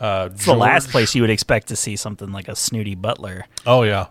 uh, 0.00 0.28
It's 0.32 0.44
the 0.44 0.54
last 0.54 0.90
place 0.90 1.14
you 1.14 1.22
would 1.22 1.30
expect 1.30 1.68
to 1.68 1.76
see 1.76 1.96
something 1.96 2.32
like 2.32 2.48
a 2.48 2.56
snooty 2.56 2.94
butler. 2.94 3.46
Oh 3.66 3.82
yeah, 3.82 4.06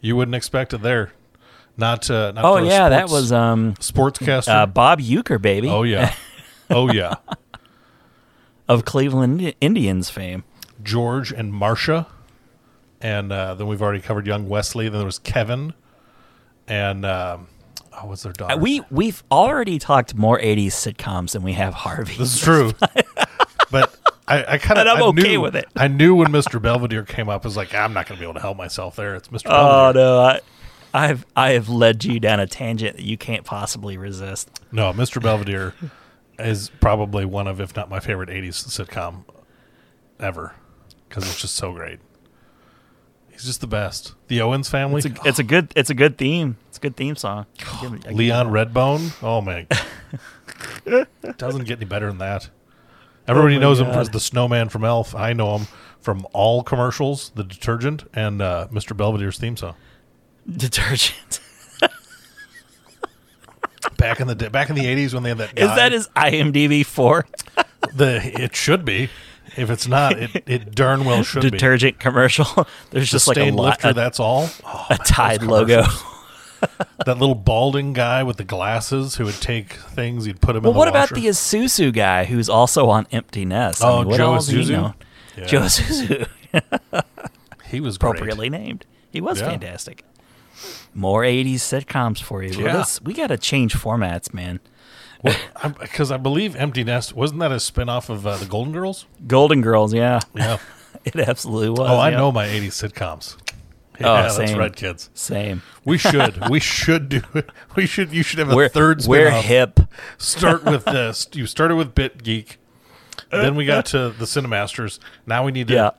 you 0.00 0.16
wouldn't 0.16 0.34
expect 0.34 0.72
it 0.74 0.82
there. 0.82 1.12
Not 1.76 2.08
uh, 2.10 2.32
not. 2.32 2.44
Oh 2.44 2.58
yeah, 2.58 2.88
that 2.90 3.08
was 3.08 3.32
um 3.32 3.74
sportscaster. 3.74 4.48
uh, 4.48 4.66
Bob 4.66 5.00
Uecker, 5.00 5.40
baby. 5.42 5.68
oh 5.68 5.82
yeah, 5.82 6.14
oh 6.70 6.90
yeah. 6.92 7.14
of 8.68 8.84
Cleveland 8.84 9.54
Indians 9.60 10.10
fame. 10.10 10.44
George 10.82 11.32
and 11.32 11.52
Marcia, 11.52 12.06
and 13.00 13.32
uh, 13.32 13.54
then 13.54 13.66
we've 13.66 13.80
already 13.82 14.00
covered 14.00 14.26
young 14.26 14.48
Wesley. 14.48 14.88
Then 14.88 14.98
there 14.98 15.06
was 15.06 15.18
Kevin, 15.18 15.72
and 16.68 17.04
um, 17.06 17.48
oh, 17.92 18.06
what's 18.06 18.22
their 18.22 18.32
daughter? 18.32 18.56
We 18.58 18.82
we've 18.90 19.22
already 19.30 19.78
talked 19.78 20.14
more 20.14 20.38
'80s 20.38 20.68
sitcoms 20.68 21.32
than 21.32 21.42
we 21.42 21.54
have 21.54 21.74
Harvey. 21.74 22.16
This 22.16 22.34
is 22.34 22.40
true. 22.40 22.72
but 23.70 23.96
I, 24.28 24.44
I 24.54 24.58
kind 24.58 24.80
of 24.80 24.86
I'm 24.86 25.02
I 25.02 25.06
okay 25.06 25.22
knew, 25.22 25.40
with 25.40 25.56
it. 25.56 25.66
I 25.76 25.88
knew 25.88 26.14
when 26.14 26.28
Mr. 26.28 26.60
Belvedere 26.60 27.04
came 27.04 27.28
up, 27.28 27.44
I 27.44 27.48
was 27.48 27.56
like, 27.56 27.74
I'm 27.74 27.92
not 27.92 28.06
going 28.06 28.16
to 28.16 28.20
be 28.20 28.24
able 28.24 28.34
to 28.34 28.40
help 28.40 28.56
myself 28.56 28.96
there. 28.96 29.14
It's 29.14 29.28
Mr. 29.28 29.46
Oh 29.46 29.92
Belvedere. 29.92 30.02
no, 30.02 30.20
I, 30.20 30.40
I've 30.92 31.26
I 31.36 31.50
have 31.52 31.68
led 31.68 32.04
you 32.04 32.20
down 32.20 32.40
a 32.40 32.46
tangent 32.46 32.96
that 32.96 33.04
you 33.04 33.16
can't 33.16 33.44
possibly 33.44 33.96
resist. 33.96 34.60
No, 34.72 34.92
Mr. 34.92 35.22
Belvedere 35.22 35.74
is 36.38 36.70
probably 36.80 37.24
one 37.24 37.46
of, 37.46 37.60
if 37.60 37.74
not 37.76 37.88
my 37.88 38.00
favorite 38.00 38.28
80s 38.28 38.64
sitcom 38.66 39.24
ever 40.18 40.54
because 41.08 41.24
it's 41.28 41.40
just 41.40 41.54
so 41.54 41.72
great. 41.72 42.00
He's 43.30 43.44
just 43.44 43.60
the 43.60 43.66
best. 43.66 44.14
The 44.28 44.40
Owens 44.40 44.68
family. 44.68 44.98
It's 45.04 45.06
a, 45.06 45.28
it's 45.28 45.38
a 45.40 45.42
good 45.42 45.72
it's 45.74 45.90
a 45.90 45.94
good 45.94 46.16
theme. 46.16 46.56
It's 46.68 46.78
a 46.78 46.80
good 46.80 46.96
theme 46.96 47.16
song. 47.16 47.46
I 47.60 47.80
give 47.82 48.06
I 48.06 48.10
Leon. 48.10 48.48
Redbone. 48.48 49.12
Oh 49.24 49.40
man, 49.40 49.66
doesn't 51.36 51.64
get 51.64 51.78
any 51.78 51.84
better 51.84 52.06
than 52.06 52.18
that. 52.18 52.48
Everybody 53.26 53.56
Oh 53.56 53.60
knows 53.60 53.80
him 53.80 53.86
God. 53.86 53.98
as 53.98 54.10
the 54.10 54.20
snowman 54.20 54.68
from 54.68 54.84
Elf. 54.84 55.14
I 55.16 55.32
know 55.32 55.56
him 55.58 55.66
from 56.00 56.26
all 56.32 56.62
commercials, 56.62 57.30
the 57.34 57.42
detergent, 57.42 58.04
and 58.14 58.40
uh, 58.42 58.68
Mr. 58.70 58.96
Belvedere's 58.96 59.38
theme 59.38 59.56
song. 59.56 59.74
detergent. 60.48 61.40
Back 64.04 64.20
in 64.20 64.26
the 64.26 64.34
day, 64.34 64.48
back 64.48 64.68
in 64.70 64.76
the 64.76 64.86
eighties 64.86 65.14
when 65.14 65.22
they 65.22 65.30
had 65.30 65.38
that. 65.38 65.58
Is 65.58 65.66
guy- 65.68 65.76
that 65.76 65.92
his 65.92 66.08
IMDb 66.08 66.84
four 66.84 67.26
the? 67.94 68.20
It 68.42 68.54
should 68.54 68.84
be. 68.84 69.08
If 69.56 69.70
it's 69.70 69.86
not, 69.86 70.18
it, 70.18 70.42
it 70.48 70.74
darn 70.74 71.04
well 71.04 71.22
should 71.22 71.42
be. 71.42 71.50
detergent 71.50 72.00
commercial? 72.00 72.44
There's 72.90 73.08
The 73.10 73.14
just 73.14 73.28
like 73.28 73.36
a, 73.36 73.50
lot, 73.52 73.64
lifter. 73.82 73.86
Oh, 73.88 73.90
a, 73.90 73.94
that's 73.94 74.18
all. 74.20 74.48
Oh, 74.64 74.86
a 74.90 74.98
Tide 74.98 75.42
logo. 75.44 75.84
that 77.06 77.18
little 77.18 77.34
balding 77.36 77.92
guy 77.92 78.22
with 78.24 78.36
the 78.36 78.42
glasses 78.44 79.14
who 79.16 79.24
would 79.26 79.40
take 79.40 79.74
things, 79.74 80.24
he'd 80.24 80.40
put 80.40 80.54
them 80.54 80.62
Well, 80.64 80.72
in 80.72 80.74
the 80.74 80.78
what 80.78 80.88
about 80.88 81.10
the 81.10 81.26
Isuzu 81.26 81.92
guy 81.92 82.24
who's 82.24 82.48
also 82.48 82.88
on 82.88 83.06
Empty 83.12 83.44
Nest? 83.44 83.80
Oh, 83.84 84.02
Joe 84.16 84.32
all 84.32 84.38
is 84.38 84.48
he 84.48 84.56
Isuzu? 84.58 84.94
Yeah. 85.36 85.44
Joe 85.46 85.60
Isuzu, 85.60 86.26
He 87.66 87.80
was 87.80 87.96
great. 87.98 88.10
appropriately 88.10 88.50
named. 88.50 88.86
He 89.10 89.20
was 89.20 89.40
Yeah. 89.40 89.50
fantastic. 89.50 90.04
More 90.94 91.22
'80s 91.22 91.54
sitcoms 91.56 92.22
for 92.22 92.42
you. 92.42 92.50
Yeah. 92.64 92.76
let's- 92.78 93.00
we 93.02 93.14
got 93.14 93.28
to 93.28 93.38
change 93.38 93.74
formats, 93.74 94.32
man. 94.34 94.60
Because 95.80 96.10
I 96.12 96.18
believe 96.18 96.54
Empty 96.54 96.84
Nest 96.84 97.14
wasn't 97.14 97.40
that 97.40 97.50
a 97.50 97.56
spinoff 97.56 98.10
of 98.10 98.26
uh, 98.26 98.36
the 98.36 98.44
Golden 98.46 98.72
Girls? 98.74 99.06
Golden 99.26 99.62
Girls, 99.62 99.94
yeah, 99.94 100.20
Yeah. 100.34 100.58
it 101.04 101.16
absolutely 101.16 101.70
was. 101.70 101.80
oh, 101.80 101.96
I 101.96 102.10
yeah. 102.10 102.16
know 102.18 102.30
my 102.30 102.46
'80s 102.46 102.90
sitcoms. 102.90 103.36
Yeah, 104.00 104.10
Oh, 104.10 104.14
that's 104.22 104.36
same. 104.36 104.58
right, 104.58 104.74
kids. 104.74 105.08
Same. 105.14 105.62
We 105.84 105.96
should. 105.98 106.50
we 106.50 106.58
should 106.74 107.08
do 107.08 107.22
it. 107.34 107.48
We 107.76 107.86
should. 107.86 108.12
You 108.12 108.22
should 108.22 108.40
have 108.40 108.50
a 108.50 108.56
We're 108.56 108.68
third 108.68 108.98
spinoff. 108.98 109.08
we're 109.08 109.30
hip. 109.30 109.80
Start 110.18 110.64
with 110.66 110.84
this. 110.84 111.28
You 111.32 111.46
started 111.46 111.76
with 111.76 111.94
Bit 111.94 112.22
Geek. 112.22 112.58
Then 113.30 113.54
we 113.56 113.64
got 113.64 113.86
to 113.86 114.10
the 114.10 114.24
Cinemasters. 114.26 114.98
Now 115.26 115.44
we 115.44 115.52
need 115.52 115.68
to. 115.68 115.74
Yeah. 115.74 115.90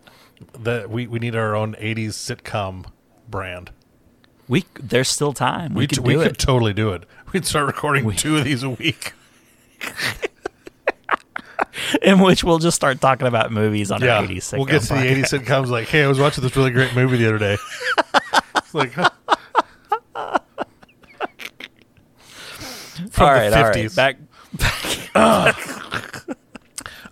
The, 0.60 0.86
we, 0.90 1.08
we 1.08 1.20
need 1.20 1.36
our 1.36 1.56
own 1.56 1.74
80s 1.76 2.10
sitcom 2.10 2.86
brand. 3.30 3.72
We 4.48 4.66
there's 4.80 5.10
still 5.10 5.34
time. 5.34 5.74
We, 5.74 5.84
We, 5.84 5.88
could 5.88 6.00
we 6.00 6.16
could 6.16 6.38
totally 6.38 6.74
do 6.74 6.92
it. 6.94 7.04
We'd 7.34 7.46
start 7.46 7.66
recording 7.68 8.10
two 8.12 8.38
of 8.38 8.44
these 8.44 8.64
a 8.64 8.70
week. 8.70 9.14
in 12.02 12.20
which 12.20 12.44
we'll 12.44 12.60
just 12.60 12.76
start 12.76 13.02
talking 13.02 13.28
about 13.28 13.52
movies 13.52 13.92
on 13.92 14.02
Yeah, 14.02 14.18
our 14.20 14.24
80s 14.24 14.38
sitcom 14.38 14.58
we'll 14.58 14.66
get 14.66 14.82
to 14.84 14.94
the 14.94 15.00
80s 15.00 15.40
sitcoms. 15.40 15.68
Like, 15.68 15.88
hey, 15.88 16.04
I 16.04 16.08
was 16.08 16.20
watching 16.20 16.44
this 16.44 16.56
really 16.56 16.72
great 16.72 16.94
movie 16.96 17.18
the 17.18 17.28
other 17.28 17.38
day. 17.38 17.58
it's 18.58 18.74
like 18.74 18.94
huh, 18.94 19.10
from 23.12 23.28
all 23.28 23.34
the 23.34 23.40
right, 23.40 23.54
all 23.54 23.64
right. 23.64 23.76
50s. 23.76 23.96
Back 23.96 24.18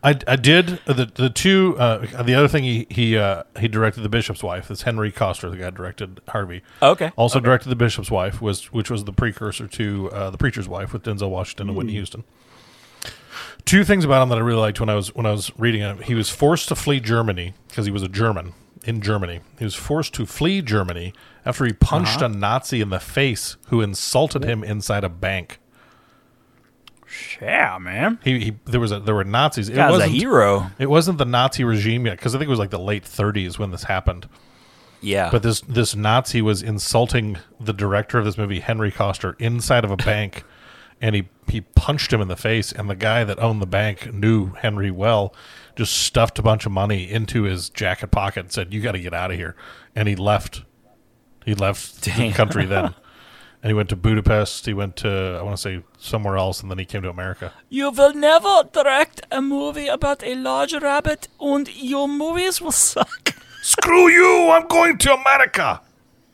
I, 0.05 0.19
I 0.27 0.35
did 0.35 0.79
uh, 0.85 0.91
the 0.93 1.05
the 1.05 1.29
two 1.29 1.77
uh, 1.79 2.23
the 2.23 2.35
other 2.35 2.47
thing 2.49 2.63
he 2.65 2.85
he 2.89 3.17
uh, 3.17 3.43
he 3.57 3.67
directed 3.69 4.01
the 4.01 4.09
Bishop's 4.09 4.43
Wife. 4.43 4.67
That's 4.67 4.81
Henry 4.81 5.11
Koster, 5.11 5.49
the 5.49 5.55
guy 5.57 5.65
who 5.65 5.71
directed 5.71 6.19
Harvey. 6.27 6.61
Okay, 6.81 7.11
Also 7.15 7.39
okay. 7.39 7.45
directed 7.45 7.69
the 7.69 7.75
Bishop's 7.77 8.11
Wife, 8.11 8.41
was 8.41 8.73
which 8.73 8.91
was 8.91 9.05
the 9.05 9.13
precursor 9.13 9.67
to 9.67 10.09
uh, 10.11 10.29
the 10.29 10.37
Preacher's 10.37 10.67
Wife 10.67 10.91
with 10.91 11.03
Denzel 11.03 11.29
Washington 11.29 11.69
and 11.69 11.77
Whitney 11.77 11.93
Houston. 11.93 12.23
Two 13.65 13.83
things 13.85 14.03
about 14.03 14.21
him 14.23 14.29
that 14.29 14.37
I 14.37 14.41
really 14.41 14.59
liked 14.59 14.79
when 14.79 14.89
I 14.89 14.95
was 14.95 15.15
when 15.15 15.25
I 15.25 15.31
was 15.31 15.51
reading 15.57 15.79
him. 15.81 15.99
He 15.99 16.15
was 16.15 16.29
forced 16.29 16.67
to 16.67 16.75
flee 16.75 16.99
Germany 16.99 17.53
because 17.69 17.85
he 17.85 17.91
was 17.91 18.03
a 18.03 18.09
German 18.09 18.53
in 18.83 18.99
Germany. 19.01 19.39
He 19.57 19.63
was 19.63 19.75
forced 19.75 20.13
to 20.15 20.25
flee 20.25 20.61
Germany 20.61 21.13
after 21.45 21.65
he 21.65 21.71
punched 21.71 22.17
Uh-huh. 22.17 22.25
a 22.25 22.29
Nazi 22.29 22.81
in 22.81 22.89
the 22.89 22.99
face 22.99 23.55
who 23.67 23.79
insulted 23.81 24.43
him 24.43 24.63
inside 24.65 25.05
a 25.05 25.09
bank. 25.09 25.59
Yeah, 27.41 27.77
man. 27.79 28.19
He, 28.23 28.39
he 28.39 28.55
there 28.65 28.79
was 28.79 28.91
a, 28.91 28.99
there 28.99 29.15
were 29.15 29.23
Nazis. 29.23 29.69
It 29.69 29.75
Guy's 29.75 29.99
a 29.99 30.07
hero. 30.07 30.71
It 30.79 30.89
wasn't 30.89 31.17
the 31.17 31.25
Nazi 31.25 31.63
regime 31.63 32.05
yet 32.05 32.17
because 32.17 32.35
I 32.35 32.37
think 32.37 32.47
it 32.47 32.51
was 32.51 32.59
like 32.59 32.69
the 32.69 32.79
late 32.79 33.03
30s 33.03 33.57
when 33.57 33.71
this 33.71 33.83
happened. 33.83 34.27
Yeah, 35.01 35.29
But 35.29 35.43
this 35.43 35.59
this 35.61 35.95
Nazi 35.95 36.41
was 36.41 36.63
insulting 36.63 37.37
the 37.59 37.73
director 37.73 38.19
of 38.19 38.25
this 38.25 38.37
movie, 38.37 38.61
Henry 38.61 38.89
Koster, 38.89 39.35
inside 39.37 39.83
of 39.83 39.91
a 39.91 39.97
bank, 39.97 40.45
and 41.01 41.13
he 41.13 41.27
he 41.49 41.59
punched 41.61 42.13
him 42.13 42.21
in 42.21 42.29
the 42.29 42.37
face. 42.37 42.71
And 42.71 42.89
the 42.89 42.95
guy 42.95 43.25
that 43.25 43.37
owned 43.37 43.61
the 43.61 43.67
bank 43.67 44.13
knew 44.13 44.53
Henry 44.53 44.91
well, 44.91 45.35
just 45.75 45.93
stuffed 45.93 46.39
a 46.39 46.41
bunch 46.41 46.65
of 46.65 46.71
money 46.71 47.11
into 47.11 47.43
his 47.43 47.69
jacket 47.69 48.11
pocket 48.11 48.39
and 48.39 48.51
said, 48.53 48.73
"You 48.73 48.79
got 48.79 48.93
to 48.93 48.99
get 48.99 49.13
out 49.13 49.29
of 49.29 49.35
here." 49.35 49.57
And 49.93 50.07
he 50.07 50.15
left. 50.15 50.63
He 51.45 51.53
left 51.53 52.03
the 52.03 52.31
country 52.31 52.65
then. 52.65 52.95
and 53.63 53.69
he 53.69 53.73
went 53.73 53.87
to 53.89 53.95
Budapest. 53.95 54.65
He 54.65 54.73
went 54.73 54.97
to 54.97 55.37
I 55.39 55.41
want 55.41 55.55
to 55.55 55.61
say 55.61 55.83
somewhere 55.97 56.35
else, 56.35 56.61
and 56.61 56.69
then 56.69 56.77
he 56.77 56.85
came 56.85 57.01
to 57.01 57.09
America. 57.09 57.53
You 57.69 57.91
will 57.91 58.13
never 58.13 58.63
direct 58.71 59.21
a 59.31 59.41
movie 59.41 59.87
about 59.87 60.21
a 60.21 60.35
large 60.35 60.73
rabbit, 60.73 61.29
and 61.39 61.73
your 61.73 62.09
movies 62.09 62.59
will 62.59 62.73
suck. 62.73 63.33
Screw 63.61 64.09
you! 64.09 64.49
I'm 64.51 64.67
going 64.67 64.97
to 64.97 65.13
America. 65.13 65.79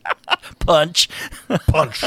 Punch. 0.58 1.08
Punch. 1.68 2.04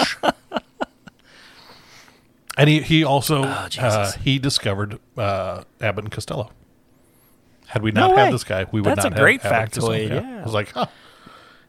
and 2.57 2.69
he 2.69 2.81
he 2.81 3.05
also 3.05 3.43
uh, 3.43 4.11
he 4.23 4.37
discovered 4.39 4.99
uh, 5.17 5.63
Abbott 5.79 6.03
and 6.03 6.11
Costello. 6.11 6.51
Had 7.67 7.81
we 7.81 7.91
not 7.91 8.13
way. 8.13 8.25
had 8.25 8.33
this 8.33 8.43
guy, 8.43 8.65
we 8.73 8.81
would 8.81 8.89
That's 8.89 9.05
not 9.05 9.13
a 9.13 9.15
great 9.15 9.41
have 9.41 9.51
Abbott 9.53 9.63
and 9.63 9.73
Costello. 9.73 9.97
factoid, 9.97 10.09
yeah. 10.09 10.41
I 10.41 10.43
was 10.43 10.53
like, 10.53 10.71
huh. 10.73 10.87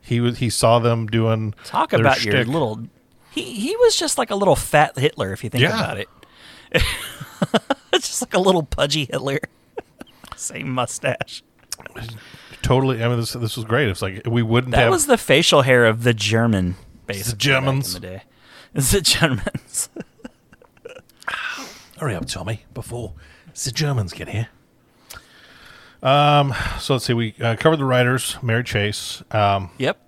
He 0.03 0.21
was 0.21 0.39
he 0.39 0.51
saw 0.51 0.81
them 0.81 1.07
doing 1.07 1.55
Talk 1.65 1.93
about 1.95 2.23
your 2.25 2.45
little. 2.45 2.89
He 3.35 3.43
he 3.55 3.77
was 3.77 3.97
just 3.97 4.17
like 4.19 4.31
a 4.31 4.37
little 4.37 4.57
fat 4.57 4.97
Hitler 4.99 5.33
if 5.33 5.43
you 5.45 5.51
think 5.51 5.63
Yeah. 5.63 5.79
about 5.79 5.99
it. 5.99 6.09
it's 7.93 8.09
just 8.09 8.23
like 8.23 8.35
a 8.35 8.39
little 8.41 8.63
pudgy 8.63 9.07
Hitler. 9.07 9.39
Same 10.37 10.71
mustache. 10.71 11.43
totally. 12.63 13.03
I 13.03 13.09
mean, 13.09 13.19
this 13.19 13.33
this 13.33 13.57
was 13.57 13.65
great. 13.65 13.89
It's 13.89 14.03
like 14.03 14.23
we 14.27 14.43
wouldn't 14.43 14.73
That 14.73 14.83
have 14.83 14.91
was 14.93 15.07
the 15.07 15.19
facial 15.19 15.63
hair 15.63 15.85
of 15.85 16.03
the 16.05 16.15
German, 16.15 16.77
basically. 17.07 17.39
Germans. 17.39 17.95
Back 17.95 18.03
the 18.03 18.09
day. 18.09 18.23
It's 18.75 18.91
the 18.93 19.01
Germans. 19.01 19.89
Hurry 21.99 22.15
up, 22.17 22.27
Tommy, 22.27 22.65
before 22.75 23.15
the 23.65 23.71
Germans 23.71 24.13
get 24.13 24.29
here. 24.29 24.49
Um, 26.03 26.53
so 26.81 26.95
let's 26.95 27.05
see. 27.07 27.15
We 27.15 27.35
uh, 27.41 27.57
covered 27.57 27.77
the 27.79 27.85
writers, 27.85 28.37
Mary 28.43 28.65
Chase, 28.65 29.23
um, 29.31 29.71
yep. 29.79 29.99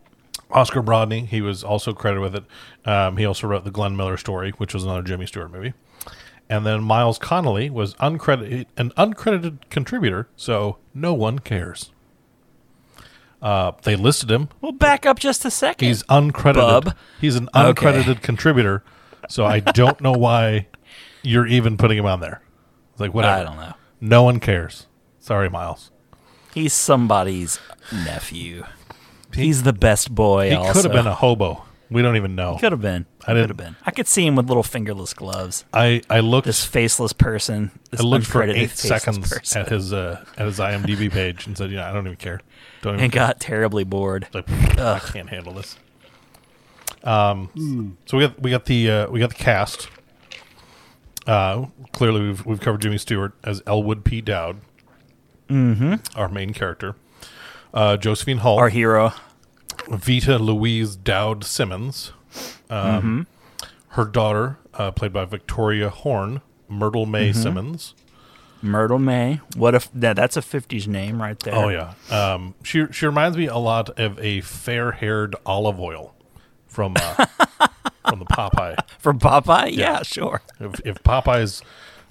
Oscar 0.51 0.83
Brodney. 0.83 1.27
He 1.27 1.41
was 1.41 1.65
also 1.65 1.93
credited 1.93 2.23
with 2.23 2.35
it. 2.37 2.45
Um, 2.89 3.17
he 3.17 3.25
also 3.25 3.47
wrote 3.47 3.65
the 3.65 3.71
Glenn 3.71 3.97
Miller 3.97 4.17
story, 4.17 4.51
which 4.53 4.73
was 4.75 4.85
another 4.85 5.03
Jimmy 5.03 5.27
Stewart 5.27 5.51
movie. 5.51 5.75
And 6.49 6.65
then 6.65 6.83
Miles 6.85 7.19
Connolly 7.19 7.69
was 7.71 7.95
uncredited, 7.95 8.67
an 8.77 8.91
uncredited 8.91 9.59
contributor, 9.71 10.29
so 10.37 10.79
no 10.95 11.13
one 11.13 11.41
cares. 11.41 11.91
Uh, 13.43 13.73
they 13.83 13.97
listed 13.97 14.31
him. 14.31 14.49
Well, 14.61 14.73
back 14.73 15.05
up 15.05 15.19
just 15.19 15.45
a 15.45 15.51
second. 15.51 15.87
He's 15.89 16.03
uncredited. 16.05 16.85
Bub. 16.85 16.95
He's 17.21 17.37
an 17.37 17.49
Okay. 17.55 17.73
uncredited 17.87 18.23
contributor, 18.23 18.83
so 19.29 19.45
I 19.45 19.61
don't 19.61 20.01
know 20.01 20.13
why 20.13 20.69
you're 21.23 21.47
even 21.47 21.77
putting 21.77 21.99
him 21.99 22.07
on 22.07 22.21
there. 22.21 22.41
It's 22.93 23.01
like 23.01 23.13
whatever. 23.13 23.41
I 23.41 23.43
don't 23.45 23.57
know. 23.57 23.75
No 24.01 24.23
one 24.23 24.41
cares. 24.41 24.87
Sorry, 25.19 25.51
Miles. 25.51 25.91
He's 26.55 26.73
somebody's 26.73 27.59
nephew. 27.93 28.65
He's 29.37 29.63
the 29.63 29.73
best 29.73 30.15
boy. 30.15 30.51
He 30.51 30.57
also. 30.57 30.73
could 30.73 30.85
have 30.85 30.93
been 30.93 31.07
a 31.07 31.15
hobo. 31.15 31.63
We 31.89 32.03
don't 32.03 32.17
even 32.17 32.35
know. 32.35 32.57
Could 32.59 32.73
have 32.73 32.81
been. 32.81 33.07
I 33.23 33.33
Could 33.35 33.49
have 33.49 33.57
been. 33.57 33.77
I 33.85 33.93
could 33.93 34.09
see 34.09 34.27
him 34.27 34.35
with 34.35 34.49
little 34.49 34.65
fingerless 34.65 35.15
gloves. 35.15 35.65
I 35.73 36.03
I 36.11 36.21
looked. 36.21 36.47
This 36.47 36.65
faceless 36.65 37.13
person. 37.13 37.71
This 37.91 38.01
I 38.01 38.05
looked 38.05 38.27
for 38.27 38.43
eight 38.43 38.71
seconds 38.71 39.31
person. 39.31 39.63
at 39.63 39.69
his 39.69 39.93
uh, 39.93 40.25
at 40.37 40.47
his 40.47 40.59
IMDb 40.59 41.11
page 41.11 41.47
and 41.47 41.57
said, 41.57 41.71
"Yeah, 41.71 41.89
I 41.89 41.93
don't 41.93 42.07
even 42.07 42.17
care. 42.17 42.41
Don't 42.83 42.95
even 42.95 43.05
and 43.05 43.13
care. 43.13 43.27
got 43.27 43.41
terribly 43.41 43.85
bored. 43.85 44.27
Like, 44.35 44.51
I 44.51 44.99
can't 44.99 45.29
handle 45.29 45.53
this." 45.53 45.77
Um. 47.05 47.97
So 48.07 48.17
we 48.19 48.27
got 48.27 48.43
we 48.43 48.51
got 48.51 48.65
the 48.65 48.91
uh, 48.91 49.11
we 49.11 49.21
got 49.21 49.29
the 49.31 49.37
cast. 49.37 49.89
Uh, 51.27 51.67
clearly 51.93 52.21
we've 52.21 52.45
we've 52.45 52.61
covered 52.61 52.81
Jimmy 52.83 52.99
Stewart 52.99 53.33
as 53.45 53.63
Elwood 53.67 54.05
P. 54.05 54.21
Dowd, 54.21 54.61
mm-hmm. 55.49 55.95
our 56.19 56.29
main 56.29 56.53
character. 56.53 56.97
Uh, 57.75 57.97
Josephine 57.97 58.39
Hull, 58.39 58.59
Our 58.59 58.71
hero. 58.71 59.13
Veta 59.89 60.39
Louise 60.39 60.97
Dowd 60.97 61.45
Simmons, 61.45 62.13
um, 62.71 63.27
her 63.89 64.05
daughter, 64.05 64.59
uh, 64.75 64.91
played 64.91 65.13
by 65.13 65.25
Victoria 65.25 65.89
Horne, 65.91 66.41
Myrtle 66.69 67.07
Mae 67.07 67.33
Simmons. 67.33 67.95
Myrtle 68.63 68.99
Mae. 68.99 69.41
What 69.57 69.75
if 69.75 69.91
that, 69.93 70.17
that's 70.17 70.37
a 70.37 70.41
50s 70.41 70.87
name 70.87 71.23
right 71.23 71.39
there. 71.41 71.55
Oh 71.55 71.69
yeah, 71.69 71.95
um, 72.11 72.55
she 72.63 72.87
she 72.91 73.07
reminds 73.07 73.37
me 73.37 73.47
a 73.47 73.59
lot 73.59 73.91
of 73.99 74.19
a 74.19 74.41
fair-haired 74.41 75.37
olive 75.45 75.79
oil 75.79 76.15
from 76.67 76.95
uh, 76.97 77.27
from 78.09 78.19
the 78.19 78.25
Popeye. 78.25 78.77
From 78.99 79.19
Popeye? 79.21 79.73
Yeah, 79.73 80.03
sure. 80.03 80.43
If, 80.59 80.81
if 80.85 81.03
Popeye's 81.03 81.63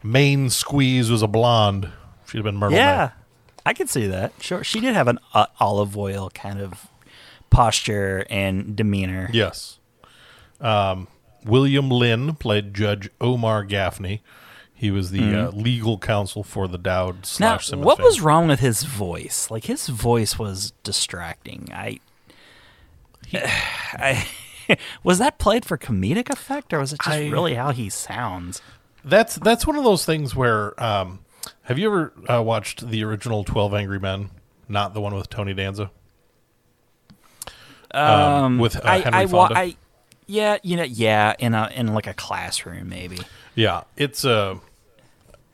main 0.03 0.49
squeeze 0.49 1.09
was 1.09 1.21
a 1.21 1.27
blonde, 1.27 1.89
she'd 2.27 2.37
have 2.37 2.45
been 2.45 2.55
Myrtle 2.57 2.77
Yeah. 2.77 3.11
I 3.65 3.73
could 3.73 3.89
see 3.89 4.05
that. 4.07 4.31
Sure. 4.39 4.63
She 4.63 4.79
did 4.79 4.93
have 4.93 5.07
an 5.07 5.17
uh, 5.33 5.47
olive 5.59 5.97
oil 5.97 6.29
kind 6.35 6.61
of 6.61 6.87
posture 7.49 8.25
and 8.29 8.75
demeanor. 8.75 9.29
Yes. 9.33 9.79
Um, 10.59 11.07
William 11.45 11.89
Lynn 11.89 12.35
played 12.35 12.73
Judge 12.73 13.09
Omar 13.21 13.63
Gaffney. 13.63 14.21
He 14.73 14.91
was 14.91 15.11
the 15.11 15.33
uh, 15.33 15.51
legal 15.51 15.97
counsel 15.97 16.43
for 16.43 16.67
the 16.67 16.77
Dowd 16.77 17.15
Now, 17.15 17.21
slash 17.23 17.67
Simmons. 17.67 17.85
what 17.85 17.97
family. 17.97 18.09
was 18.09 18.19
wrong 18.21 18.47
with 18.47 18.59
his 18.59 18.83
voice? 18.83 19.49
Like 19.49 19.65
his 19.65 19.87
voice 19.87 20.37
was 20.37 20.73
distracting. 20.83 21.69
I, 21.73 21.99
I 23.33 24.27
was 25.03 25.19
that 25.19 25.37
played 25.39 25.65
for 25.65 25.77
comedic 25.77 26.29
effect, 26.29 26.73
or 26.73 26.79
was 26.79 26.93
it 26.93 26.99
just 27.03 27.15
I- 27.15 27.29
really 27.29 27.53
how 27.55 27.71
he 27.71 27.89
sounds? 27.89 28.61
That's 29.03 29.35
that's 29.35 29.67
one 29.67 29.75
of 29.77 29.83
those 29.83 30.03
things 30.03 30.35
where 30.35 30.81
um, 30.83 31.19
have 31.63 31.77
you 31.77 31.87
ever 31.87 32.13
uh, 32.27 32.41
watched 32.41 32.89
the 32.89 33.03
original 33.03 33.43
Twelve 33.43 33.73
Angry 33.73 33.99
Men, 33.99 34.31
not 34.67 34.93
the 34.95 35.01
one 35.01 35.13
with 35.13 35.29
Tony 35.29 35.53
Danza? 35.53 35.91
Um, 37.95 38.57
with 38.59 38.75
uh, 38.77 38.81
I, 38.83 38.97
Henry 38.99 39.19
I, 39.19 39.27
Fonda. 39.27 39.57
I, 39.57 39.75
yeah, 40.27 40.57
you 40.63 40.75
know, 40.77 40.83
yeah, 40.83 41.33
in 41.39 41.53
a 41.53 41.69
in 41.73 41.93
like 41.93 42.07
a 42.07 42.13
classroom, 42.13 42.89
maybe. 42.89 43.19
yeah, 43.55 43.83
it's 43.95 44.25
uh, 44.25 44.55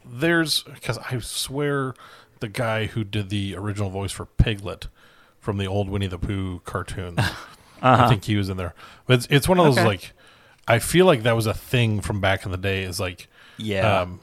there's 0.06 0.64
because 0.64 0.98
I 0.98 1.20
swear 1.20 1.94
the 2.40 2.48
guy 2.48 2.88
who 2.88 3.04
did 3.04 3.30
the 3.30 3.56
original 3.56 3.90
voice 3.90 4.12
for 4.12 4.26
Piglet 4.26 4.88
from 5.40 5.58
the 5.58 5.68
old 5.68 5.90
Winnie 5.90 6.08
the 6.08 6.18
Pooh 6.18 6.60
cartoons, 6.66 7.20
I 7.82 8.08
think 8.10 8.24
he 8.26 8.36
was 8.38 8.50
in 8.50 8.58
there. 8.58 8.74
But 9.06 9.16
it's, 9.16 9.28
it's 9.30 9.48
one 9.50 9.60
of 9.60 9.66
those 9.66 9.78
Uh-huh. 9.78 9.88
Okay. 9.88 9.98
like 9.98 10.14
I 10.68 10.80
feel 10.80 11.06
like 11.06 11.24
that 11.24 11.36
was 11.36 11.48
a 11.48 11.54
thing 11.54 12.02
from 12.02 12.22
back 12.22 12.46
in 12.46 12.52
the 12.52 12.58
day. 12.58 12.84
Is 12.84 13.00
like 13.00 13.28
Yeah, 13.58 14.02
um, 14.02 14.20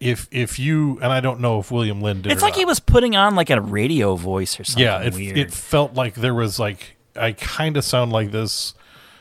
if 0.00 0.26
if 0.30 0.58
you 0.58 0.98
and 1.00 1.12
I 1.12 1.20
don't 1.20 1.40
know 1.40 1.60
if 1.60 1.70
William 1.70 2.00
Lynn 2.02 2.22
did. 2.22 2.32
it's 2.32 2.42
like 2.42 2.52
not. 2.54 2.58
he 2.58 2.64
was 2.64 2.80
putting 2.80 3.14
on 3.16 3.34
like 3.36 3.50
a 3.50 3.60
radio 3.60 4.16
voice 4.16 4.58
or 4.58 4.64
something. 4.64 4.82
yeah 4.82 5.00
it, 5.02 5.14
weird. 5.14 5.38
it 5.38 5.52
felt 5.52 5.94
like 5.94 6.14
there 6.14 6.34
was 6.34 6.58
like 6.58 6.96
i 7.16 7.32
kind 7.32 7.76
of 7.76 7.84
sound 7.84 8.12
like 8.12 8.30
this 8.30 8.74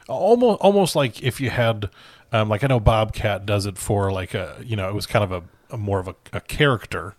almost 0.08 0.62
almost 0.62 0.96
like 0.96 1.22
if 1.24 1.40
you 1.40 1.50
had 1.50 1.90
um, 2.32 2.50
like 2.50 2.64
i 2.64 2.68
know 2.68 2.80
bobcat 2.80 3.46
does 3.46 3.66
it 3.66 3.78
for 3.78 4.12
like 4.12 4.34
a 4.34 4.56
you 4.64 4.76
know 4.76 4.90
it 4.90 4.94
was 4.96 5.06
kind 5.06 5.24
of 5.24 5.32
a, 5.32 5.44
a 5.74 5.78
more 5.78 6.00
of 6.00 6.08
a, 6.08 6.16
a 6.34 6.42
character 6.42 7.16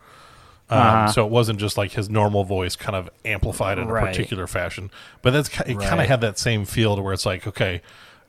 um, 0.71 0.79
Uh-huh. 0.79 1.09
so 1.13 1.27
it 1.27 1.31
wasn't 1.31 1.59
just 1.61 1.77
like 1.77 1.93
his 1.93 2.09
normal 2.09 2.43
voice 2.45 2.75
kind 2.77 2.97
of 2.97 3.11
amplified 3.25 3.79
in 3.79 3.85
a 3.89 3.93
particular 3.93 4.47
fashion 4.47 4.91
but 5.23 5.33
that's 5.33 5.49
ki- 5.49 5.73
it 5.73 5.79
kind 5.79 6.01
of 6.01 6.07
had 6.07 6.21
that 6.23 6.39
same 6.39 6.65
feel 6.65 6.97
to 6.97 7.03
where 7.03 7.13
it's 7.13 7.27
like 7.27 7.47
okay 7.47 7.81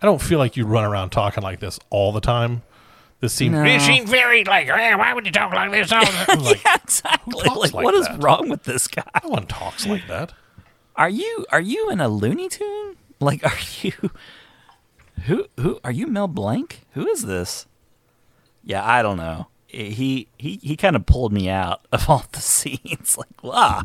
i 0.01 0.05
don't 0.05 0.21
feel 0.21 0.37
like 0.39 0.55
you 0.57 0.65
run 0.65 0.83
around 0.83 1.09
talking 1.11 1.41
like 1.43 1.59
this 1.59 1.79
all 1.89 2.11
the 2.11 2.21
time 2.21 2.61
this 3.21 3.31
seems 3.33 3.53
No. 3.53 3.63
it 3.63 3.79
seemed 3.81 4.09
very 4.09 4.43
like 4.43 4.67
eh, 4.67 4.93
why 4.95 5.13
would 5.13 5.25
you 5.25 5.31
talk 5.31 5.53
like 5.53 5.71
this 5.71 5.91
all? 5.93 6.03
I'm 6.27 6.43
like, 6.43 6.61
yeah, 6.65 6.75
exactly. 6.83 7.33
Like, 7.47 7.73
like 7.73 7.73
what 7.73 7.93
is 7.95 8.05
that? 8.07 8.21
wrong 8.21 8.49
with 8.49 8.63
this 8.63 8.87
guy? 8.89 9.03
no 9.23 9.29
one 9.29 9.47
talks 9.47 9.87
like 9.87 10.05
that 10.09 10.33
Are 10.97 11.09
you 11.09 11.45
are 11.51 11.61
you 11.61 11.89
in 11.89 11.99
a 11.99 12.07
Looney 12.07 12.49
Tune? 12.49 12.95
Like, 13.19 13.43
are 13.45 13.57
you 13.81 13.93
who 15.25 15.45
who 15.59 15.79
are 15.83 15.91
you? 15.91 16.07
Mel 16.07 16.27
Blanc? 16.27 16.81
Who 16.93 17.07
is 17.07 17.23
this? 17.25 17.65
Yeah, 18.63 18.83
I 18.85 19.01
don't 19.01 19.17
know. 19.17 19.47
He 19.67 20.27
he 20.37 20.59
he 20.63 20.75
kind 20.77 20.95
of 20.95 21.05
pulled 21.05 21.33
me 21.33 21.49
out 21.49 21.85
of 21.91 22.09
all 22.09 22.25
the 22.31 22.39
scenes. 22.41 23.17
Like, 23.17 23.43
wow. 23.43 23.83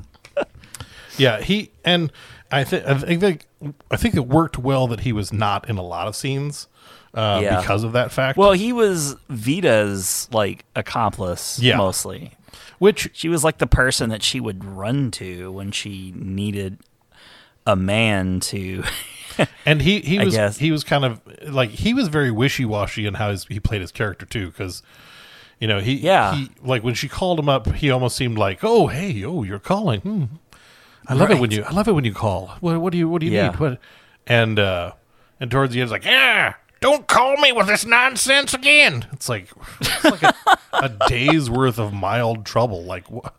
Yeah, 1.19 1.41
he 1.41 1.71
and 1.85 2.13
I 2.51 2.65
think 2.65 2.85
I 2.87 2.95
think 2.99 3.47
I 3.91 3.97
think 3.97 4.15
it 4.15 4.27
worked 4.27 4.59
well 4.59 4.87
that 4.89 5.01
he 5.01 5.13
was 5.13 5.33
not 5.33 5.69
in 5.69 5.77
a 5.77 5.83
lot 5.83 6.07
of 6.09 6.17
scenes 6.17 6.67
uh, 7.15 7.41
Yeah. 7.43 7.61
because 7.61 7.85
of 7.85 7.93
that 7.93 8.11
fact. 8.13 8.39
Well, 8.39 8.53
he 8.53 8.73
was 8.73 9.17
Veta's 9.29 10.29
like 10.33 10.65
accomplice 10.75 11.59
Yeah. 11.59 11.77
mostly. 11.77 12.33
which 12.79 13.11
She 13.13 13.29
was 13.29 13.45
like 13.45 13.59
the 13.59 13.67
person 13.67 14.09
that 14.11 14.23
she 14.23 14.41
would 14.41 14.65
run 14.65 15.11
to 15.13 15.53
when 15.53 15.73
she 15.73 16.13
needed 16.17 16.79
a 17.67 17.77
man 17.77 18.41
to. 18.41 18.83
and 19.67 19.81
he 19.83 20.01
he 20.01 20.19
was 20.19 20.35
guess. 20.35 20.59
he 20.59 20.71
was 20.71 20.85
kind 20.85 21.05
of 21.05 21.21
like 21.49 21.71
he 21.71 21.95
was 21.95 22.09
very 22.09 22.31
wishy 22.31 22.65
washy 22.65 23.07
in 23.07 23.15
how 23.15 23.31
his, 23.31 23.45
he 23.45 23.61
played 23.61 23.81
his 23.81 23.93
character 23.93 24.27
too 24.27 24.47
because. 24.47 24.83
You 25.63 25.67
know, 25.69 25.79
he, 25.79 25.97
Yeah. 25.97 26.35
he, 26.37 26.49
like 26.63 26.83
when 26.83 26.95
she 26.95 27.07
called 27.07 27.39
him 27.39 27.51
up, 27.51 27.71
he 27.75 27.91
almost 27.91 28.17
seemed 28.17 28.39
like, 28.39 28.61
oh, 28.63 28.87
hey, 28.87 29.23
oh, 29.27 29.43
you're 29.43 29.59
calling. 29.59 30.01
Hmm. 30.01 30.25
I 31.07 31.13
love 31.13 31.31
it 31.31 31.39
when 31.39 31.51
you, 31.51 31.63
I 31.65 31.73
love 31.73 31.87
it 31.87 31.93
when 31.93 32.05
you 32.07 32.15
call. 32.15 32.57
What, 32.61 32.81
what 32.81 32.93
do 32.93 32.99
you, 32.99 33.11
what 33.11 33.21
do 33.21 33.27
you 33.27 33.33
Yeah. 33.33 33.51
need? 33.51 33.61
What? 33.61 33.79
And, 34.27 34.59
uh, 34.59 34.93
and 35.39 35.51
towards 35.51 35.75
the 35.75 35.81
end, 35.83 35.89
it's 35.89 35.93
like, 35.93 36.07
yeah, 36.07 36.55
don't 36.81 37.07
call 37.07 37.37
me 37.37 37.53
with 37.53 37.67
this 37.67 37.85
nonsense 37.85 38.55
again. 38.55 39.05
It's 39.13 39.29
like, 39.29 39.49
it's 39.83 40.03
like 40.07 40.23
a, 40.23 40.35
a 40.73 40.89
day's 41.11 41.51
worth 41.51 41.79
of 41.79 41.93
mild 41.93 42.47
trouble. 42.47 42.83
Like, 42.85 43.11
what? 43.11 43.35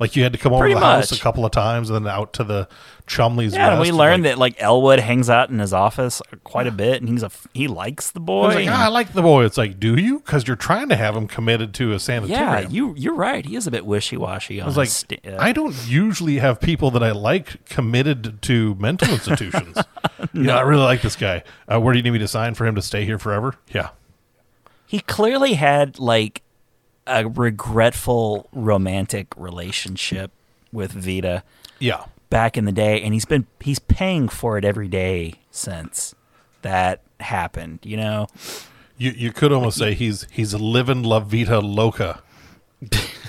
Like 0.00 0.14
you 0.14 0.22
had 0.22 0.32
to 0.32 0.38
come 0.38 0.52
over 0.52 0.60
Pretty 0.62 0.74
to 0.74 0.80
the 0.80 0.86
house 0.86 1.10
a 1.10 1.18
couple 1.18 1.44
of 1.44 1.50
times, 1.50 1.90
and 1.90 2.06
then 2.06 2.12
out 2.12 2.32
to 2.34 2.44
the 2.44 2.68
Chumley's. 3.08 3.52
Yeah, 3.52 3.72
and 3.72 3.80
we 3.80 3.90
learned 3.90 4.22
like- 4.22 4.32
that 4.34 4.38
like 4.38 4.54
Elwood 4.58 5.00
hangs 5.00 5.28
out 5.28 5.50
in 5.50 5.58
his 5.58 5.72
office 5.72 6.22
quite 6.44 6.68
a 6.68 6.70
bit, 6.70 7.00
and 7.02 7.08
he's 7.08 7.24
a 7.24 7.30
he 7.52 7.66
likes 7.66 8.12
the 8.12 8.20
boy. 8.20 8.46
was 8.46 8.54
like, 8.54 8.66
and- 8.66 8.74
ah, 8.74 8.84
I 8.84 8.88
like 8.88 9.12
the 9.12 9.22
boy. 9.22 9.44
It's 9.44 9.58
like, 9.58 9.80
do 9.80 9.96
you? 9.96 10.20
Because 10.20 10.46
you're 10.46 10.54
trying 10.56 10.88
to 10.90 10.96
have 10.96 11.16
him 11.16 11.26
committed 11.26 11.74
to 11.74 11.94
a 11.94 11.98
sanitarium. 11.98 12.62
yeah, 12.62 12.68
you 12.68 12.94
you're 12.96 13.14
right. 13.16 13.44
He 13.44 13.56
is 13.56 13.66
a 13.66 13.72
bit 13.72 13.84
wishy 13.84 14.16
washy. 14.16 14.60
I 14.60 14.66
was 14.66 14.76
like, 14.76 14.90
I 15.36 15.50
don't 15.52 15.74
usually 15.88 16.38
have 16.38 16.60
people 16.60 16.92
that 16.92 17.02
I 17.02 17.10
like 17.10 17.64
committed 17.68 18.40
to 18.42 18.76
mental 18.76 19.08
institutions. 19.12 19.78
Yeah, 20.32 20.56
I 20.58 20.60
really 20.62 20.82
like 20.82 21.00
this 21.02 21.14
guy. 21.16 21.42
Uh, 21.72 21.80
where 21.80 21.92
do 21.92 21.98
you 21.98 22.02
need 22.02 22.10
me 22.10 22.18
to 22.18 22.28
sign 22.28 22.54
for 22.54 22.66
him 22.66 22.74
to 22.74 22.82
stay 22.82 23.04
here 23.04 23.18
forever? 23.18 23.54
Yeah. 23.72 23.90
he 24.86 25.00
clearly 25.00 25.54
had 25.54 25.98
like 25.98 26.42
a 27.08 27.26
regretful 27.28 28.48
romantic 28.52 29.28
relationship 29.36 30.30
with 30.72 30.92
Veta 30.92 31.42
Yeah. 31.78 32.04
back 32.30 32.56
in 32.56 32.64
the 32.66 32.72
day, 32.72 33.00
and 33.02 33.14
he's 33.14 33.24
been 33.24 33.46
he's 33.60 33.78
paying 33.78 34.28
for 34.28 34.58
it 34.58 34.64
every 34.64 34.88
day 34.88 35.34
since 35.50 36.14
that 36.62 37.00
happened. 37.20 37.80
You 37.82 37.96
know, 37.96 38.26
You 38.96 39.10
you 39.12 39.32
could 39.32 39.52
almost 39.52 39.78
say 39.78 39.94
he's 39.94 40.26
he's 40.30 40.54
living 40.54 41.02
la 41.02 41.20
vita 41.20 41.60
loca. 41.60 42.22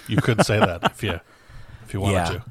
You 0.07 0.17
could 0.17 0.45
say 0.45 0.59
that 0.59 0.83
if 0.83 1.01
you 1.03 1.19
if 1.85 1.93
you 1.93 2.01
wanted 2.01 2.15
Yeah. 2.15 2.25
to. 2.25 2.43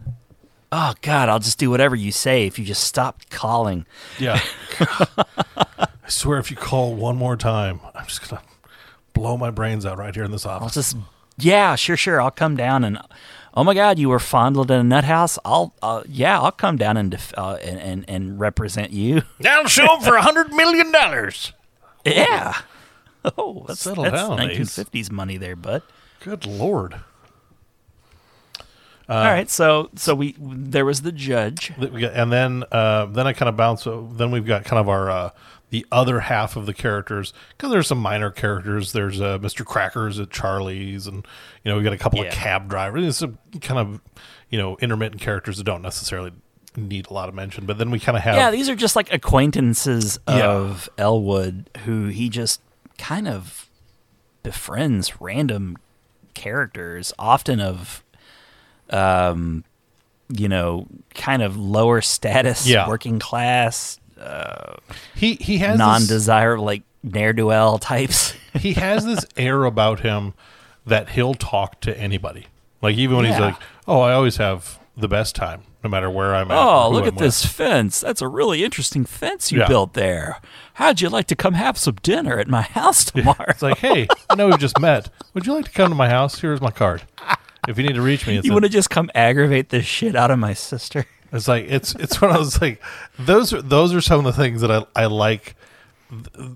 oh 0.72 0.94
God, 1.02 1.28
I'll 1.28 1.38
just 1.38 1.58
do 1.58 1.70
whatever 1.70 1.94
you 1.96 2.10
say 2.12 2.46
if 2.46 2.58
you 2.58 2.64
just 2.64 2.84
stop 2.84 3.22
calling. 3.30 3.84
Yeah. 4.18 4.40
I 5.56 5.86
swear 6.08 6.38
if 6.38 6.50
you 6.50 6.56
call 6.56 6.94
one 6.94 7.16
more 7.16 7.36
time, 7.36 7.80
I'm 7.94 8.06
just 8.06 8.26
gonna 8.28 8.42
blow 9.12 9.36
my 9.36 9.50
brains 9.50 9.84
out 9.84 9.98
right 9.98 10.14
here 10.14 10.24
in 10.24 10.30
this 10.30 10.46
I'll 10.46 10.56
office. 10.62 10.74
just 10.74 10.96
yeah, 11.38 11.74
sure, 11.76 11.96
sure. 11.96 12.20
I'll 12.20 12.30
come 12.30 12.56
down 12.56 12.84
and 12.84 12.98
oh 13.54 13.64
my 13.64 13.74
God, 13.74 13.98
you 13.98 14.08
were 14.08 14.18
fondled 14.18 14.70
in 14.70 14.78
a 14.80 14.84
nut 14.84 15.04
house. 15.04 15.38
I'll 15.44 15.74
uh, 15.82 16.02
yeah, 16.08 16.40
I'll 16.40 16.52
come 16.52 16.76
down 16.76 16.96
and 16.96 17.10
def- 17.10 17.34
uh, 17.36 17.58
and, 17.62 17.78
and 17.80 18.04
and 18.08 18.40
represent 18.40 18.90
you. 18.92 19.22
I'll 19.44 19.66
show 19.66 19.96
him 19.96 20.02
for 20.02 20.14
a 20.16 20.22
hundred 20.22 20.52
million 20.52 20.92
dollars. 20.92 21.52
Yeah. 22.04 22.54
Oh, 23.36 23.64
that's, 23.66 23.80
Settle 23.80 24.04
that's 24.04 24.14
down, 24.16 24.40
Ace. 24.40 24.78
1950s 24.78 25.10
money 25.10 25.36
there, 25.36 25.56
bud. 25.56 25.82
Good 26.20 26.46
lord. 26.46 27.00
All 29.10 29.24
right, 29.24 29.48
so 29.48 29.88
so 29.96 30.14
we 30.14 30.34
there 30.38 30.84
was 30.84 31.00
the 31.02 31.12
judge. 31.12 31.72
That 31.78 31.92
we 31.92 32.02
got- 32.02 32.12
and 32.12 32.30
then 32.30 32.64
uh, 32.70 33.06
then 33.06 33.26
I 33.26 33.32
kind 33.32 33.48
of 33.48 33.56
bounce. 33.56 33.84
Then 33.84 34.30
we've 34.30 34.46
got 34.46 34.64
kind 34.64 34.78
of 34.78 34.88
our 34.88 35.10
uh, 35.10 35.30
the 35.70 35.84
other 35.92 36.20
half 36.20 36.56
of 36.56 36.64
the 36.66 36.72
characters 36.74 37.32
because 37.50 37.70
there's 37.70 37.86
some 37.86 37.98
minor 37.98 38.30
characters. 38.30 38.92
There's 38.92 39.20
uh, 39.20 39.38
Mr. 39.38 39.64
Crackers 39.64 40.18
at 40.18 40.30
Charlie's, 40.30 41.06
and 41.06 41.26
you 41.64 41.70
know 41.70 41.76
we 41.76 41.82
got 41.84 41.92
a 41.92 41.98
couple 41.98 42.20
Yeah. 42.20 42.26
of 42.28 42.32
cab 42.34 42.68
drivers. 42.68 43.02
There's 43.02 43.18
some 43.18 43.38
kind 43.60 43.78
of 43.80 44.00
you 44.50 44.58
know 44.58 44.76
intermittent 44.78 45.20
characters 45.20 45.58
that 45.58 45.64
don't 45.64 45.82
necessarily 45.82 46.32
need 46.76 47.08
a 47.10 47.12
lot 47.12 47.28
of 47.28 47.34
mention. 47.34 47.66
But 47.66 47.76
then 47.78 47.90
we 47.90 47.98
kind 48.00 48.16
of 48.16 48.22
have 48.24 48.36
Yeah, 48.36 48.50
these 48.50 48.68
are 48.68 48.76
just 48.76 48.96
like 48.96 49.12
acquaintances 49.12 50.18
Yeah. 50.28 50.46
of 50.48 50.88
Elwood 50.96 51.68
who 51.84 52.06
he 52.06 52.28
just 52.28 52.60
kind 52.98 53.26
of 53.28 53.68
befriends 54.42 55.20
random 55.20 55.76
characters, 56.34 57.12
often 57.18 57.60
of 57.60 58.02
um 58.90 59.64
you 60.30 60.46
know, 60.48 60.86
kind 61.14 61.40
of 61.42 61.56
lower 61.56 62.00
status, 62.02 62.66
Yeah. 62.66 62.86
working 62.86 63.18
class, 63.18 63.98
he 65.14 65.34
he 65.36 65.58
has 65.58 65.78
non-desirable 65.78 66.64
like 66.64 66.82
ne'er-do-well 67.02 67.78
types. 67.78 68.34
he 68.54 68.74
has 68.74 69.04
this 69.04 69.24
air 69.36 69.64
about 69.64 70.00
him 70.00 70.34
that 70.86 71.10
he'll 71.10 71.34
talk 71.34 71.80
to 71.80 71.96
anybody. 71.98 72.46
Like 72.82 72.96
even 72.96 73.16
when 73.16 73.26
he's 73.26 73.38
like, 73.38 73.56
"Oh, 73.86 74.00
I 74.00 74.12
always 74.12 74.36
have 74.36 74.78
the 74.96 75.08
best 75.08 75.34
time, 75.36 75.62
no 75.82 75.90
matter 75.90 76.08
where 76.10 76.34
I'm 76.34 76.50
at." 76.50 76.56
Oh, 76.56 76.90
look 76.90 77.02
I'm 77.02 77.08
at 77.08 77.14
with." 77.14 77.22
this 77.22 77.44
fence. 77.44 78.00
That's 78.00 78.22
a 78.22 78.28
really 78.28 78.64
interesting 78.64 79.04
fence 79.04 79.50
you 79.52 79.60
Yeah. 79.60 79.68
built 79.68 79.94
there. 79.94 80.40
How'd 80.74 81.00
you 81.00 81.08
like 81.08 81.26
to 81.28 81.36
come 81.36 81.54
have 81.54 81.76
some 81.76 81.96
dinner 82.02 82.38
at 82.38 82.48
my 82.48 82.62
house 82.62 83.04
tomorrow? 83.10 83.46
It's 83.48 83.62
like, 83.62 83.78
hey, 83.78 84.06
I 84.30 84.36
know 84.36 84.46
we've 84.46 84.58
just 84.60 84.78
met. 84.78 85.08
Would 85.34 85.44
you 85.46 85.54
like 85.54 85.64
to 85.64 85.70
come 85.72 85.88
to 85.88 85.94
my 85.96 86.08
house? 86.08 86.38
Here's 86.40 86.60
my 86.60 86.70
card. 86.70 87.02
If 87.66 87.76
you 87.78 87.84
need 87.84 87.96
to 87.96 88.02
reach 88.02 88.26
me, 88.28 88.36
it's, 88.38 88.46
you 88.46 88.52
want 88.52 88.64
to 88.64 88.68
just 88.70 88.90
come 88.90 89.10
aggravate 89.14 89.70
the 89.70 89.82
shit 89.82 90.14
out 90.14 90.30
of 90.30 90.38
my 90.38 90.54
sister? 90.54 91.04
It's 91.32 91.48
like 91.48 91.66
it's 91.68 91.94
it's 91.96 92.20
one 92.20 92.30
of 92.30 92.36
those 92.38 92.60
like 92.60 92.82
those 93.18 93.52
are 93.52 93.62
those 93.62 93.94
are 93.94 94.00
some 94.00 94.18
of 94.20 94.24
the 94.24 94.32
things 94.32 94.60
that 94.60 94.70
I 94.70 94.84
I 94.96 95.06
like. 95.06 95.54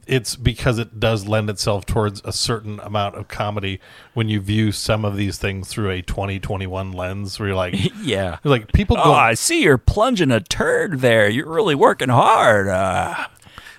It's 0.07 0.35
because 0.35 0.79
it 0.79 0.99
does 0.99 1.27
lend 1.29 1.51
itself 1.51 1.85
towards 1.85 2.23
a 2.25 2.33
certain 2.33 2.81
amount 2.81 3.17
of 3.17 3.29
comedy 3.29 3.81
when 4.15 4.31
you 4.31 4.41
view 4.41 4.73
some 4.73 5.05
of 5.05 5.15
these 5.15 5.37
things 5.37 5.69
through 5.69 5.91
a 5.91 6.01
2021 6.01 6.93
lens. 6.93 7.39
Where 7.39 7.49
you're 7.49 7.57
like, 7.57 7.75
yeah. 8.03 8.39
you're 8.43 8.51
like 8.51 8.73
people 8.73 8.97
Oh, 8.99 9.05
go. 9.05 9.13
I 9.13 9.35
see 9.35 9.63
you're 9.63 9.77
plunging 9.77 10.31
a 10.31 10.41
turd 10.41 11.01
there. 11.01 11.29
You're 11.29 11.51
really 11.51 11.75
working 11.75 12.09
hard. 12.09 12.69
Uh, 12.69 13.27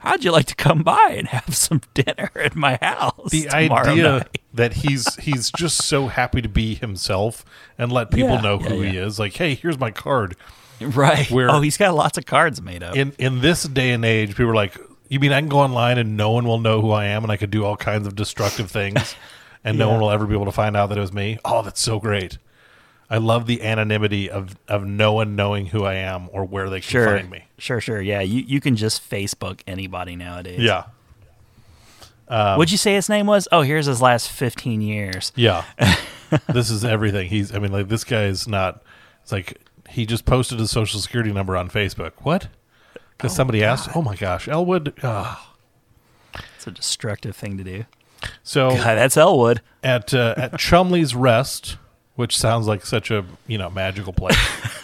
how'd 0.01 0.23
you 0.23 0.31
like 0.31 0.45
to 0.45 0.55
come 0.55 0.83
by 0.83 1.15
and 1.17 1.27
have 1.29 1.55
some 1.55 1.81
dinner 1.95 2.29
at 2.35 2.55
my 2.55 2.77
house? 2.79 3.31
the 3.31 3.49
idea 3.49 4.03
night? 4.19 4.37
that 4.53 4.73
he's 4.73 5.15
he's 5.15 5.49
just 5.49 5.81
so 5.81 6.05
happy 6.07 6.43
to 6.43 6.49
be 6.49 6.75
himself 6.75 7.43
and 7.79 7.91
let 7.91 8.11
people 8.11 8.35
Yeah, 8.35 8.41
know 8.41 8.59
yeah, 8.59 8.69
who 8.69 8.81
he 8.81 8.93
yeah. 8.93 9.05
is. 9.05 9.17
Like, 9.17 9.33
hey, 9.37 9.55
here's 9.55 9.79
my 9.79 9.89
card. 9.89 10.35
right? 10.95 11.29
where- 11.31 11.49
oh, 11.49 11.61
he's 11.61 11.77
got 11.77 11.93
lots 11.95 12.17
of 12.17 12.25
cards 12.25 12.61
made 12.61 12.83
up. 12.83 12.95
in 12.95 13.13
in 13.19 13.41
this 13.41 13.63
day 13.63 13.91
and 13.91 14.03
age, 14.05 14.29
people 14.31 14.49
are 14.49 14.55
like, 14.55 14.77
"You 15.09 15.19
mean 15.19 15.31
I 15.33 15.39
can 15.39 15.49
go 15.49 15.59
online 15.59 15.97
and 15.97 16.15
no 16.17 16.31
one 16.31 16.45
will 16.45 16.59
know 16.59 16.81
who 16.81 16.91
I 16.91 17.05
am, 17.05 17.23
and 17.23 17.31
I 17.31 17.37
could 17.37 17.51
do 17.51 17.65
all 17.65 17.77
kinds 17.77 18.07
of 18.07 18.15
destructive 18.15 18.69
things, 18.71 19.15
and 19.63 19.77
no 19.77 19.89
one 19.89 19.99
will 19.99 20.11
ever 20.11 20.25
be 20.25 20.33
able 20.33 20.45
to 20.45 20.51
find 20.51 20.75
out 20.77 20.87
that 20.89 20.97
it 20.97 21.01
was 21.01 21.13
me?" 21.13 21.37
Oh, 21.45 21.61
that's 21.61 21.81
so 21.81 21.99
great! 21.99 22.37
I 23.09 23.17
love 23.17 23.45
the 23.47 23.61
anonymity 23.61 24.29
of 24.29 24.55
of 24.67 24.85
no 24.85 25.13
one 25.13 25.35
knowing 25.35 25.67
who 25.67 25.83
I 25.85 25.95
am 25.95 26.29
or 26.31 26.45
where 26.45 26.69
they 26.69 26.79
can 26.81 26.89
sure, 26.89 27.17
find 27.17 27.29
me. 27.29 27.45
sure, 27.57 27.79
sure. 27.81 28.01
Yeah, 28.01 28.21
you 28.21 28.41
you 28.41 28.59
can 28.59 28.75
just 28.75 29.07
Facebook 29.09 29.61
anybody 29.67 30.15
nowadays. 30.15 30.59
Yeah, 30.59 30.85
Um, 32.27 32.57
What'd 32.57 32.71
you 32.71 32.77
say 32.77 32.93
his 32.95 33.09
name 33.09 33.27
was? 33.27 33.47
Oh, 33.51 33.61
here's 33.61 33.85
his 33.85 34.01
last 34.01 34.29
15 34.29 34.81
years. 34.81 35.31
yeah. 35.35 35.65
this 36.47 36.69
is 36.71 36.83
everything. 36.83 37.29
He's. 37.29 37.53
I 37.53 37.59
mean, 37.59 37.71
like 37.71 37.89
this 37.89 38.03
guy 38.03 38.23
is 38.23 38.47
not. 38.47 38.81
It's 39.21 39.31
like 39.31 39.59
he 39.93 40.05
just 40.05 40.25
posted 40.25 40.59
his 40.59 40.71
social 40.71 40.99
security 40.99 41.31
number 41.31 41.55
on 41.55 41.69
Facebook. 41.69 42.11
What? 42.19 42.47
Because 43.17 43.35
somebody 43.35 43.63
asked. 43.63 43.95
Oh 43.95 44.01
my 44.01 44.15
gosh, 44.15 44.47
Elwood. 44.47 44.93
ah. 45.03 45.49
It's 46.55 46.65
a 46.67 46.71
destructive 46.71 47.35
thing 47.35 47.57
to 47.57 47.63
do. 47.63 47.85
So 48.41 48.69
God, 48.71 48.95
that's 48.97 49.17
Elwood. 49.17 49.61
at 49.83 50.13
uh, 50.13 50.33
at 50.37 50.51
Chumley's 50.57 51.13
Rest, 51.15 51.77
which 52.15 52.37
sounds 52.37 52.67
like 52.67 52.85
such 52.85 53.11
a 53.11 53.23
you 53.47 53.57
know 53.57 53.69
magical 53.69 54.13
place. 54.13 54.37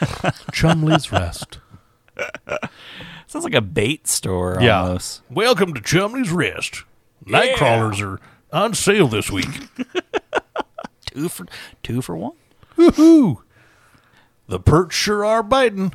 Chumley's 0.54 1.12
Rest. 1.12 1.60
Sounds 3.28 3.46
like 3.46 3.54
a 3.56 3.62
bait 3.62 4.08
store 4.08 4.58
Yeah. 4.62 4.82
almost. 4.82 5.22
Welcome 5.30 5.74
to 5.74 5.82
Chumley's 5.82 6.32
Rest. 6.32 6.84
Night 7.26 7.52
Yeah. 7.52 7.58
crawlers 7.58 8.02
are 8.02 8.20
on 8.52 8.74
sale 8.74 9.08
this 9.08 9.30
week. 9.32 9.48
Two 11.08 11.30
for 11.30 11.46
two 11.84 12.02
for 12.02 12.16
one. 12.16 12.34
Woohoo! 12.78 13.38
The 14.50 14.60
perch 14.60 14.94
sure 14.94 15.24
are 15.24 15.44
biting. 15.44 15.94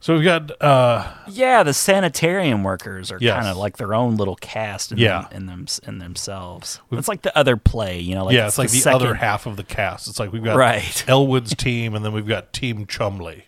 So 0.00 0.14
we've 0.14 0.24
got 0.24 0.50
uh 0.62 1.06
Yeah, 1.28 1.62
the 1.62 1.74
sanitarium 1.74 2.64
workers 2.64 3.12
are 3.12 3.18
Yes. 3.20 3.36
kind 3.36 3.48
of 3.48 3.56
like 3.58 3.76
their 3.76 3.94
own 3.94 4.16
little 4.16 4.36
cast 4.36 4.92
in, 4.92 4.98
Yeah. 4.98 5.22
them, 5.22 5.28
in 5.32 5.46
them 5.46 5.66
in 5.86 5.98
themselves. 5.98 6.80
It's 6.90 7.06
like 7.08 7.22
the 7.22 7.36
other 7.36 7.56
play, 7.56 7.98
you 8.00 8.14
know. 8.14 8.24
Like 8.24 8.34
yeah, 8.34 8.46
it's 8.46 8.56
like 8.58 8.70
the, 8.70 8.78
second- 8.78 9.02
other 9.02 9.14
half 9.14 9.46
of 9.46 9.56
the 9.56 9.64
cast. 9.64 10.08
It's 10.08 10.18
like 10.18 10.32
we've 10.32 10.42
got 10.44 10.56
Right. 10.56 11.04
Elwood's 11.08 11.54
team, 11.54 11.94
and 11.94 12.04
then 12.04 12.12
we've 12.12 12.26
got 12.26 12.52
Team 12.54 12.86
Chumley, 12.86 13.44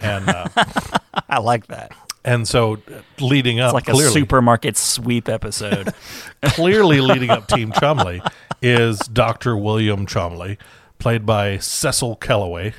and 0.00 0.28
uh, 0.28 0.48
I 1.28 1.38
like 1.40 1.66
that. 1.66 1.92
and 2.24 2.48
so 2.48 2.74
uh, 2.74 3.02
leading 3.20 3.60
up 3.60 3.68
It's 3.68 3.74
like 3.74 3.84
clearly, 3.84 4.06
a 4.06 4.10
supermarket 4.12 4.76
sweep 4.78 5.28
episode. 5.28 5.92
clearly 6.42 7.00
leading 7.02 7.28
up 7.30 7.48
Team 7.48 7.70
Chumley 7.72 8.22
is 8.62 8.98
Dr. 9.00 9.56
William 9.58 10.06
Chumley, 10.06 10.56
played 11.02 11.26
by 11.26 11.58
Cecil 11.58 12.16
Kellaway. 12.16 12.74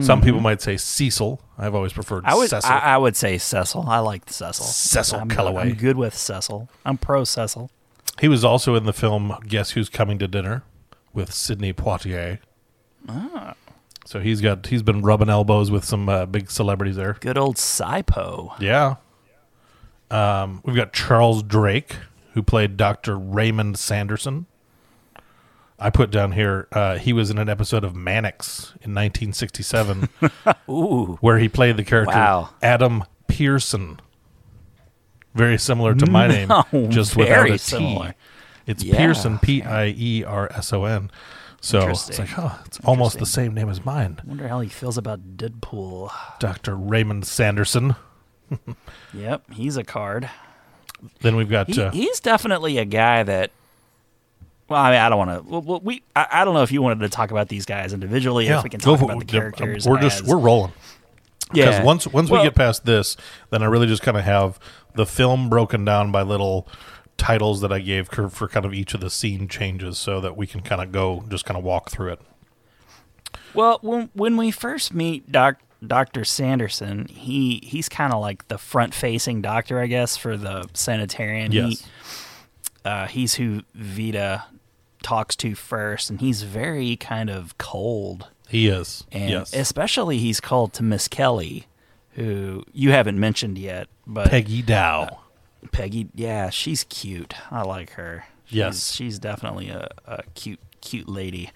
Some 0.00 0.20
people 0.20 0.40
might 0.40 0.60
say 0.60 0.76
Cecil. 0.76 1.40
I've 1.56 1.72
always 1.76 1.92
preferred 1.92 2.24
Mm-hmm. 2.24 2.32
I 2.32 2.34
would 2.34 2.50
Cecil. 2.50 2.72
I, 2.72 2.78
I 2.78 2.96
would 2.98 3.14
say 3.14 3.38
Cecil. 3.38 3.84
I 3.88 4.00
like 4.00 4.28
Cecil. 4.28 4.64
Cecil 4.66 5.20
I'm, 5.20 5.28
Kellaway. 5.28 5.62
I'm 5.62 5.74
good 5.74 5.96
with 5.96 6.16
Cecil. 6.16 6.68
I'm 6.84 6.98
pro 6.98 7.22
Cecil. 7.22 7.70
he 8.20 8.26
was 8.26 8.44
also 8.44 8.74
in 8.74 8.86
the 8.86 8.92
film 8.92 9.32
Guess 9.46 9.70
Who's 9.70 9.88
Coming 9.88 10.18
to 10.18 10.26
Dinner 10.26 10.64
with 11.12 11.32
Sidney 11.32 11.72
Poitier. 11.72 12.40
Ah. 13.08 13.54
So 14.04 14.18
he's 14.18 14.40
got 14.40 14.66
he's 14.66 14.82
been 14.82 15.02
rubbing 15.02 15.30
elbows 15.30 15.70
with 15.70 15.84
some 15.84 16.08
uh, 16.08 16.26
big 16.26 16.50
celebrities 16.50 16.96
there. 16.96 17.16
Good 17.20 17.38
old 17.38 17.54
Sipo. 17.54 18.58
Yeah. 18.60 18.96
Um, 20.10 20.60
we've 20.64 20.74
got 20.74 20.92
Charles 20.92 21.44
Drake, 21.44 21.96
who 22.32 22.42
played 22.42 22.76
Dr. 22.76 23.16
Raymond 23.16 23.78
Sanderson. 23.78 24.46
I 25.84 25.90
put 25.90 26.10
down 26.10 26.32
here, 26.32 26.66
uh, 26.72 26.96
he 26.98 27.12
was 27.12 27.30
in 27.30 27.38
an 27.38 27.48
episode 27.48 27.84
of 27.84 27.94
Mannix 27.94 28.70
in 28.82 28.94
1967, 28.94 30.08
Ooh. 30.70 31.18
where 31.20 31.38
he 31.38 31.48
played 31.48 31.76
the 31.76 31.84
character 31.84 32.14
Wow. 32.16 32.50
Adam 32.62 33.04
Pearson. 33.28 34.00
Very 35.34 35.58
similar 35.58 35.94
to 35.94 36.10
my 36.10 36.26
name, 36.28 36.48
No, 36.48 36.64
just 36.88 37.16
without 37.16 37.46
a 37.48 37.52
T. 37.52 37.58
similar. 37.58 38.14
It's 38.66 38.82
Yeah. 38.82 38.96
Pearson, 38.96 39.38
P 39.40 39.62
I 39.62 39.88
E 39.96 40.24
R 40.24 40.50
S 40.52 40.72
O 40.72 40.84
N. 40.84 41.10
So 41.60 41.88
it's 41.88 42.18
like, 42.18 42.38
oh, 42.38 42.58
it's 42.66 42.78
almost 42.84 43.18
the 43.18 43.26
same 43.26 43.52
name 43.54 43.68
as 43.68 43.84
mine, 43.84 44.20
I 44.24 44.28
wonder 44.28 44.48
how 44.48 44.60
he 44.60 44.68
feels 44.68 44.96
about 44.98 45.36
Deadpool. 45.36 46.10
Doctor 46.38 46.74
Raymond 46.76 47.26
Sanderson. 47.26 47.96
Yep, 49.14 49.52
he's 49.52 49.76
a 49.76 49.84
card. 49.84 50.28
Then 51.20 51.36
we've 51.36 51.48
got 51.50 51.68
He, 51.68 51.80
uh, 51.80 51.90
he's 51.90 52.20
definitely 52.20 52.78
a 52.78 52.84
guy 52.84 53.22
that. 53.22 53.50
Well, 54.68 54.80
I 54.80 54.90
mean, 54.90 55.00
I 55.00 55.08
don't 55.08 55.18
want 55.18 55.46
to. 55.48 55.60
Well, 55.60 55.80
we, 55.82 56.02
I, 56.16 56.26
I 56.32 56.44
don't 56.44 56.54
know 56.54 56.62
if 56.62 56.72
you 56.72 56.80
wanted 56.80 57.00
to 57.00 57.08
talk 57.10 57.30
about 57.30 57.48
these 57.48 57.66
guys 57.66 57.92
individually. 57.92 58.46
yeah, 58.46 58.58
if 58.58 58.64
we 58.64 58.70
can 58.70 58.80
talk 58.80 58.98
for, 58.98 59.04
about 59.04 59.18
the 59.18 59.24
characters, 59.26 59.86
we're 59.86 60.00
just 60.00 60.22
as- 60.22 60.28
we're 60.28 60.38
rolling. 60.38 60.72
Because 61.52 61.74
yeah. 61.76 61.84
once 61.84 62.06
once 62.06 62.30
Well- 62.30 62.42
we 62.42 62.46
get 62.46 62.54
past 62.54 62.86
this, 62.86 63.16
then 63.50 63.62
I 63.62 63.66
really 63.66 63.86
just 63.86 64.02
kind 64.02 64.16
of 64.16 64.24
have 64.24 64.58
the 64.94 65.04
film 65.06 65.50
broken 65.50 65.84
down 65.84 66.10
by 66.10 66.22
little 66.22 66.66
titles 67.16 67.60
that 67.60 67.72
I 67.72 67.78
gave 67.78 68.08
for, 68.08 68.28
for 68.28 68.48
kind 68.48 68.64
of 68.64 68.72
each 68.74 68.94
of 68.94 69.00
the 69.00 69.10
scene 69.10 69.46
changes, 69.46 69.98
so 69.98 70.20
that 70.20 70.36
we 70.36 70.46
can 70.46 70.62
kind 70.62 70.80
of 70.80 70.90
go 70.90 71.24
just 71.28 71.44
kind 71.44 71.58
of 71.58 71.62
walk 71.62 71.90
through 71.90 72.12
it. 72.12 72.20
Well, 73.52 73.78
when 73.82 74.08
when 74.14 74.36
we 74.36 74.50
first 74.50 74.94
meet 74.94 75.30
Doc, 75.30 75.60
Doctor 75.86 76.24
Sanderson, 76.24 77.06
he 77.06 77.60
he's 77.62 77.88
kind 77.88 78.12
of 78.12 78.20
like 78.20 78.48
the 78.48 78.58
front-facing 78.58 79.42
doctor, 79.42 79.78
I 79.78 79.86
guess, 79.86 80.16
for 80.16 80.36
the 80.36 80.68
sanitarian. 80.72 81.52
Yes. 81.52 81.82
He, 81.82 81.86
uh, 82.84 83.06
he's 83.06 83.34
who 83.34 83.62
Veta 83.74 84.44
talks 85.04 85.36
to 85.36 85.54
first, 85.54 86.10
and 86.10 86.20
he's 86.20 86.42
very 86.42 86.96
kind 86.96 87.30
of 87.30 87.56
cold, 87.58 88.26
He 88.48 88.66
is. 88.66 89.04
and 89.12 89.30
yes. 89.30 89.52
especially 89.54 90.18
he's 90.18 90.40
called 90.40 90.72
to 90.74 90.82
Miss 90.82 91.06
Kelly, 91.06 91.66
who 92.14 92.64
you 92.72 92.90
haven't 92.90 93.20
mentioned 93.20 93.58
yet, 93.58 93.86
but 94.06 94.28
Peggy 94.30 94.62
Dow. 94.62 95.20
Peggy, 95.70 96.08
yeah, 96.14 96.50
she's 96.50 96.84
cute. 96.84 97.34
I 97.50 97.62
like 97.62 97.90
her. 97.92 98.24
She's, 98.46 98.56
Yes. 98.56 98.92
she's 98.92 99.18
definitely 99.18 99.68
a, 99.70 99.88
a 100.06 100.22
cute, 100.34 100.60
cute 100.80 101.08
lady. 101.08 101.50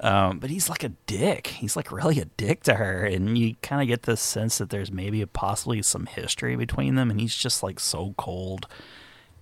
Um, 0.00 0.38
but 0.40 0.50
he's 0.50 0.68
like 0.68 0.82
a 0.82 0.88
dick. 1.06 1.46
He's 1.48 1.76
like 1.76 1.92
really 1.92 2.18
a 2.18 2.24
dick 2.24 2.62
to 2.64 2.74
her, 2.74 3.04
and 3.04 3.36
you 3.38 3.54
kind 3.62 3.80
of 3.82 3.86
get 3.88 4.02
this 4.02 4.20
sense 4.20 4.58
that 4.58 4.70
there's 4.70 4.90
maybe 4.90 5.24
possibly 5.26 5.80
some 5.82 6.06
history 6.06 6.56
between 6.56 6.94
them, 6.96 7.10
and 7.10 7.20
he's 7.20 7.36
just 7.36 7.62
like 7.62 7.78
so 7.78 8.14
cold 8.18 8.66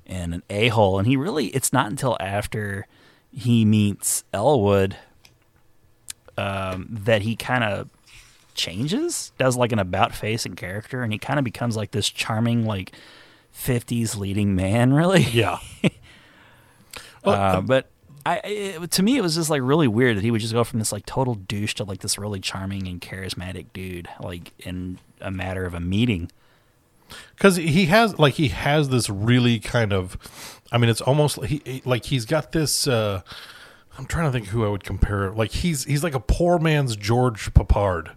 and 0.07 0.35
an 0.35 0.43
a 0.51 0.69
hole. 0.69 0.99
And 0.99 1.07
he 1.09 1.17
really, 1.17 1.47
it's 1.49 1.73
not 1.73 1.89
until 1.89 2.17
after 2.21 2.87
he 3.33 3.64
meets 3.64 4.24
Elwood 4.33 4.97
um, 6.37 6.89
that 6.91 7.22
he 7.22 7.37
kind 7.37 7.64
of 7.64 7.89
changes, 8.55 9.33
does 9.39 9.57
like 9.57 9.72
an 9.72 9.78
about 9.78 10.14
face 10.14 10.45
and 10.45 10.57
character, 10.57 11.03
and 11.03 11.12
he 11.12 11.18
kind 11.18 11.39
of 11.39 11.45
becomes 11.45 11.76
like 11.76 11.93
this 11.93 12.09
charming, 12.09 12.64
like 12.64 12.93
50s 13.55 14.16
leading 14.16 14.55
man, 14.55 14.93
really. 14.95 15.22
Yeah. 15.22 15.59
Uh, 17.22 17.61
but 17.61 17.91
I, 18.24 18.39
it, 18.45 18.91
to 18.93 19.03
me, 19.03 19.18
it 19.18 19.20
was 19.20 19.35
just 19.35 19.51
like 19.51 19.61
really 19.62 19.87
weird 19.87 20.16
that 20.16 20.24
he 20.24 20.31
would 20.31 20.41
just 20.41 20.55
go 20.55 20.64
from 20.64 20.78
this 20.78 20.91
like 20.91 21.05
total 21.05 21.35
douche 21.35 21.74
to 21.74 21.85
like 21.85 22.01
this 22.01 22.18
really 22.18 22.41
charming 22.41 22.89
and 22.89 22.99
charismatic 22.99 23.66
dude, 23.74 24.09
like 24.20 24.53
in 24.61 24.99
a 25.20 25.31
matter 25.31 25.66
of 25.66 25.74
a 25.74 25.81
meeting. 25.81 26.31
Because 27.37 27.57
he 27.57 27.87
has 27.87 28.19
like 28.19 28.35
he 28.35 28.49
has 28.49 28.89
this 28.89 29.09
really 29.11 29.59
kind 29.59 29.93
of 29.93 30.17
i 30.73 30.79
mean 30.79 30.91
it's 30.91 31.01
almost 31.01 31.39
like 31.39 31.51
he 31.51 31.83
like 31.85 32.05
he's 32.05 32.25
got 32.27 32.53
this 32.53 32.87
uh 32.87 33.23
i'm 33.99 34.07
trying 34.07 34.27
to 34.27 34.33
think 34.33 34.49
who 34.49 34.65
i 34.65 34.69
would 34.69 34.85
compare 34.85 35.31
like 35.33 35.51
he's 35.51 35.85
he's 35.85 36.05
like 36.05 36.15
a 36.15 36.21
poor 36.21 36.59
man's 36.59 36.97
George 36.97 37.53
Peppard. 37.55 38.11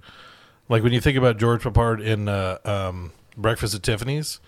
Like 0.70 0.84
when 0.84 0.94
you 0.94 1.02
think 1.02 1.18
about 1.18 1.38
George 1.38 1.64
Peppard 1.64 2.04
in 2.04 2.28
uh 2.28 2.58
um 2.66 3.12
breakfast 3.38 3.74
at 3.76 3.84
tiffany's 3.84 4.40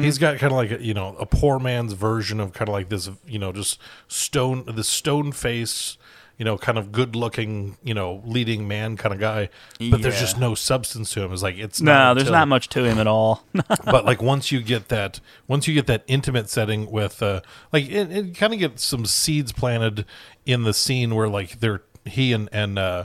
he's 0.00 0.18
got 0.18 0.38
kind 0.38 0.52
of 0.52 0.56
like 0.56 0.70
a, 0.72 0.82
you 0.82 0.92
know 0.94 1.16
a 1.18 1.24
poor 1.26 1.58
man's 1.58 1.94
version 1.94 2.38
of 2.40 2.52
kind 2.52 2.68
of 2.68 2.72
like 2.74 2.88
this 2.90 3.08
you 3.26 3.38
know 3.38 3.50
just 3.52 3.78
stone 4.08 4.64
the 4.66 4.84
stone 4.84 5.32
face 5.32 5.96
you 6.38 6.44
know 6.44 6.58
kind 6.58 6.78
of 6.78 6.90
good 6.92 7.14
looking 7.14 7.76
you 7.84 7.94
know 7.94 8.20
leading 8.24 8.66
man 8.66 8.96
kind 8.96 9.14
of 9.14 9.20
guy 9.20 9.48
but 9.90 10.02
there's 10.02 10.18
just 10.18 10.38
no 10.38 10.54
substance 10.54 11.12
to 11.12 11.22
him. 11.22 11.32
It's 11.32 11.42
like 11.42 11.56
it's 11.58 11.80
No, 11.80 12.12
there's 12.14 12.22
until- 12.28 12.32
not 12.40 12.48
much 12.48 12.68
to 12.70 12.84
him 12.84 12.98
at 12.98 13.06
all. 13.06 13.44
but 13.84 14.04
like 14.04 14.20
once 14.20 14.50
you 14.50 14.60
get 14.60 14.88
that 14.88 15.20
once 15.46 15.68
you 15.68 15.74
get 15.74 15.86
that 15.86 16.02
intimate 16.06 16.48
setting 16.50 16.90
with 16.90 17.22
uh 17.22 17.40
like 17.72 17.84
it, 17.88 18.10
it 18.10 18.34
kind 18.36 18.52
of 18.52 18.58
gets 18.58 18.84
some 18.84 19.06
seeds 19.06 19.52
planted 19.52 20.04
in 20.44 20.64
the 20.64 20.74
scene 20.74 21.14
where 21.14 21.28
like 21.28 21.60
they're 21.60 21.82
he 22.04 22.32
and 22.32 22.48
and 22.52 22.78
uh 22.78 23.04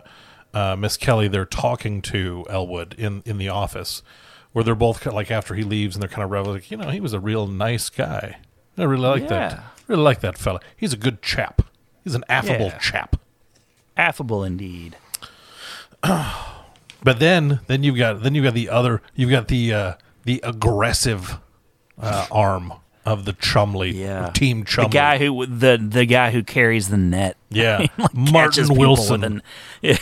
uh 0.54 0.76
miss 0.76 0.98
kelly 0.98 1.28
they're 1.28 1.46
talking 1.46 2.02
to 2.02 2.46
elwood 2.50 2.96
in 2.98 3.22
in 3.26 3.38
the 3.38 3.48
office 3.50 4.02
where 4.52 4.64
they're 4.64 4.74
both 4.74 4.98
kind 5.02 5.10
of 5.10 5.14
like 5.14 5.30
after 5.30 5.54
he 5.54 5.62
leaves 5.64 5.96
and 5.96 6.02
they're 6.02 6.10
kind 6.10 6.24
of 6.24 6.32
reveling 6.32 6.56
like 6.56 6.72
you 6.72 6.78
know 6.78 6.90
he 6.90 7.00
was 7.00 7.14
a 7.14 7.20
real 7.20 7.46
nice 7.46 7.90
guy. 7.90 8.38
I 8.76 8.84
really 8.86 9.04
like 9.08 9.22
Yeah. 9.24 9.28
that 9.30 9.64
really 9.88 10.02
like 10.02 10.22
that 10.22 10.38
fella. 10.38 10.60
He's 10.76 10.94
a 10.94 10.98
good 10.98 11.22
chap 11.22 11.62
he's 12.10 12.16
an 12.16 12.24
affable 12.30 12.66
Yeah. 12.68 12.78
chap 12.80 13.16
Affable 13.98 14.44
indeed. 14.44 14.96
But 16.02 17.20
then, 17.20 17.60
then 17.68 17.84
you've 17.84 17.98
got 17.98 18.24
then 18.24 18.36
you've 18.36 18.44
got 18.44 18.54
the 18.54 18.70
other 18.70 19.02
you've 19.16 19.30
got 19.32 19.48
the 19.48 19.74
uh, 19.74 19.94
the 20.26 20.42
aggressive 20.44 21.40
uh, 22.02 22.28
arm 22.32 22.74
of 23.06 23.26
the 23.26 23.34
Chumley 23.34 23.92
Yeah, 23.92 24.30
team 24.34 24.64
The 24.64 24.88
guy 24.90 25.18
who 25.18 25.46
the 25.46 25.78
the 25.82 26.06
guy 26.06 26.32
who 26.32 26.44
carries 26.44 26.90
the 26.90 26.98
net. 26.98 27.38
yeah, 27.50 27.88
Like, 27.98 28.14
Martin 28.14 28.68
Wilson, 28.76 29.24
an- 29.24 29.42
yeah, 29.82 29.98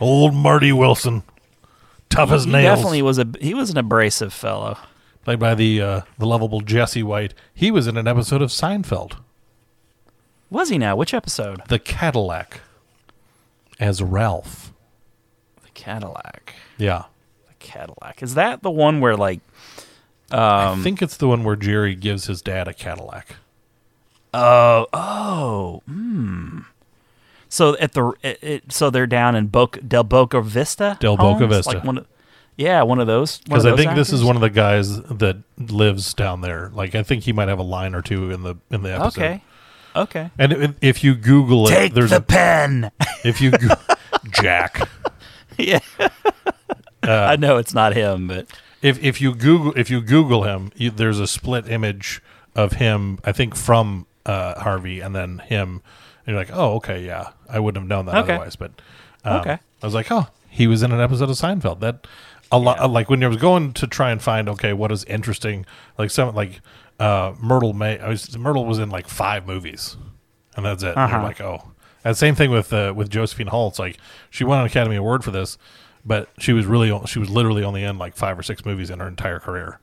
old 0.00 0.34
Marty 0.34 0.72
Wilson, 0.72 1.22
tough 2.10 2.30
as 2.32 2.44
he 2.44 2.50
nails. 2.52 2.76
definitely 2.78 3.02
was 3.02 3.18
a 3.18 3.26
he 3.40 3.54
was 3.54 3.70
an 3.70 3.78
abrasive 3.78 4.32
fellow. 4.32 4.76
Played 5.24 5.38
by 5.38 5.54
the 5.54 5.80
uh, 5.80 6.00
the 6.18 6.26
lovable 6.26 6.60
Jesse 6.60 7.02
White. 7.04 7.34
He 7.54 7.70
was 7.70 7.86
in 7.86 7.96
an 7.96 8.08
episode 8.08 8.42
of 8.42 8.50
Seinfeld, 8.50 9.16
Was 10.52 10.68
he 10.68 10.76
now? 10.76 10.96
Which 10.96 11.14
episode? 11.14 11.62
The 11.68 11.78
Cadillac, 11.78 12.60
as 13.80 14.02
Ralph. 14.02 14.74
The 15.62 15.70
Cadillac. 15.70 16.54
Yeah, 16.76 17.04
The 17.48 17.54
Cadillac. 17.58 18.22
Is 18.22 18.34
that 18.34 18.62
the 18.62 18.70
one 18.70 19.00
where 19.00 19.16
like 19.16 19.40
I 20.30 20.78
think 20.82 21.00
it's 21.00 21.16
the 21.16 21.26
one 21.26 21.42
where 21.42 21.56
Jerry 21.56 21.94
gives 21.94 22.26
his 22.26 22.42
dad 22.42 22.68
a 22.68 22.74
Cadillac. 22.74 23.36
Oh, 24.34 24.86
oh, 24.92 25.82
hmm. 25.86 26.60
So 27.48 27.74
at 27.78 27.92
the 27.92 28.12
it, 28.22 28.38
it, 28.42 28.72
so 28.72 28.90
they're 28.90 29.06
down 29.06 29.34
in 29.34 29.46
Boca, 29.46 29.80
Del 29.80 30.04
Boca 30.04 30.42
Vista. 30.42 30.98
Del 31.00 31.16
Boca? 31.16 31.46
Vista. 31.46 31.72
Like 31.72 31.84
one 31.84 31.98
of, 31.98 32.06
yeah, 32.56 32.82
one 32.82 33.00
of 33.00 33.06
those. 33.06 33.38
Because 33.38 33.64
I 33.64 33.74
think 33.74 33.94
this 33.94 34.12
is 34.12 34.22
one 34.22 34.36
of 34.36 34.42
the 34.42 34.50
guys 34.50 35.00
that 35.00 35.38
lives 35.56 36.12
down 36.12 36.42
there. 36.42 36.70
Like 36.74 36.94
I 36.94 37.02
think 37.02 37.22
he 37.22 37.32
might 37.32 37.48
have 37.48 37.58
a 37.58 37.62
line 37.62 37.94
or 37.94 38.02
two 38.02 38.30
in 38.30 38.42
the 38.42 38.56
in 38.70 38.82
the 38.82 38.92
episode. 38.92 39.18
Okay. 39.18 39.42
Okay. 39.94 40.30
And 40.38 40.52
if, 40.52 40.74
if 40.80 41.04
you 41.04 41.14
Google 41.14 41.66
it, 41.68 41.70
Take 41.70 41.94
there's 41.94 42.10
the 42.10 42.16
a 42.16 42.20
pen. 42.22 42.90
if 43.24 43.40
you 43.40 43.50
go- 43.50 43.74
Jack. 44.30 44.88
yeah. 45.58 45.80
I 47.02 47.36
know 47.36 47.56
it's 47.58 47.74
not 47.74 47.94
him, 47.94 48.28
but 48.28 48.46
If 48.80 49.02
if 49.02 49.20
you 49.20 49.34
Google 49.34 49.72
if 49.76 49.90
you 49.90 50.00
Google 50.00 50.44
him, 50.44 50.70
you, 50.76 50.90
there's 50.90 51.18
a 51.18 51.26
split 51.26 51.68
image 51.68 52.22
of 52.54 52.72
him. 52.74 53.18
I 53.24 53.32
think 53.32 53.56
from 53.56 54.06
uh, 54.26 54.60
Harvey 54.60 55.00
and 55.00 55.14
then 55.14 55.38
him. 55.40 55.82
And 56.26 56.34
you're 56.34 56.36
like, 56.36 56.50
oh, 56.52 56.74
okay, 56.76 57.04
yeah, 57.04 57.30
I 57.48 57.58
wouldn't 57.58 57.82
have 57.82 57.88
known 57.88 58.06
that 58.06 58.14
Okay. 58.22 58.34
otherwise. 58.34 58.54
But 58.56 58.70
um, 59.24 59.40
Okay. 59.40 59.58
I 59.82 59.86
was 59.86 59.94
like, 59.94 60.10
oh, 60.12 60.28
he 60.48 60.68
was 60.68 60.82
in 60.84 60.92
an 60.92 61.00
episode 61.00 61.28
of 61.28 61.36
Seinfeld. 61.36 61.80
That 61.80 62.06
a 62.52 62.58
lot. 62.58 62.88
Like 62.90 63.10
when 63.10 63.24
I 63.24 63.26
was 63.28 63.38
going 63.38 63.72
to 63.74 63.86
try 63.88 64.12
and 64.12 64.22
find, 64.22 64.48
okay, 64.48 64.72
what 64.72 64.92
is 64.92 65.02
interesting? 65.04 65.66
Like 65.98 66.10
some 66.10 66.34
like 66.34 66.60
uh, 67.02 67.34
Myrtle 67.40 67.72
Mae. 67.72 67.98
I 67.98 68.08
was, 68.08 68.36
Myrtle 68.38 68.64
was 68.64 68.78
in 68.78 68.90
like 68.90 69.08
five 69.08 69.46
movies, 69.46 69.96
and 70.56 70.64
that's 70.64 70.82
it. 70.82 70.96
And 70.96 70.96
you're 70.96 71.18
Uh-huh. 71.18 71.22
like, 71.22 71.40
oh, 71.40 71.72
and 72.04 72.16
same 72.16 72.34
thing 72.34 72.50
with 72.50 72.72
uh, 72.72 72.92
with 72.96 73.10
Josephine 73.10 73.48
Holtz. 73.48 73.78
Like 73.78 73.98
she 74.30 74.44
won 74.44 74.60
an 74.60 74.66
Academy 74.66 74.96
Award 74.96 75.24
for 75.24 75.30
this, 75.30 75.58
but 76.04 76.28
she 76.38 76.52
was 76.52 76.66
really 76.66 76.90
she 77.06 77.18
was 77.18 77.30
literally 77.30 77.64
only 77.64 77.82
in 77.84 77.98
like 77.98 78.16
five 78.16 78.38
or 78.38 78.42
six 78.42 78.64
movies 78.64 78.90
in 78.90 78.98
her 79.00 79.08
entire 79.08 79.38
career. 79.40 79.78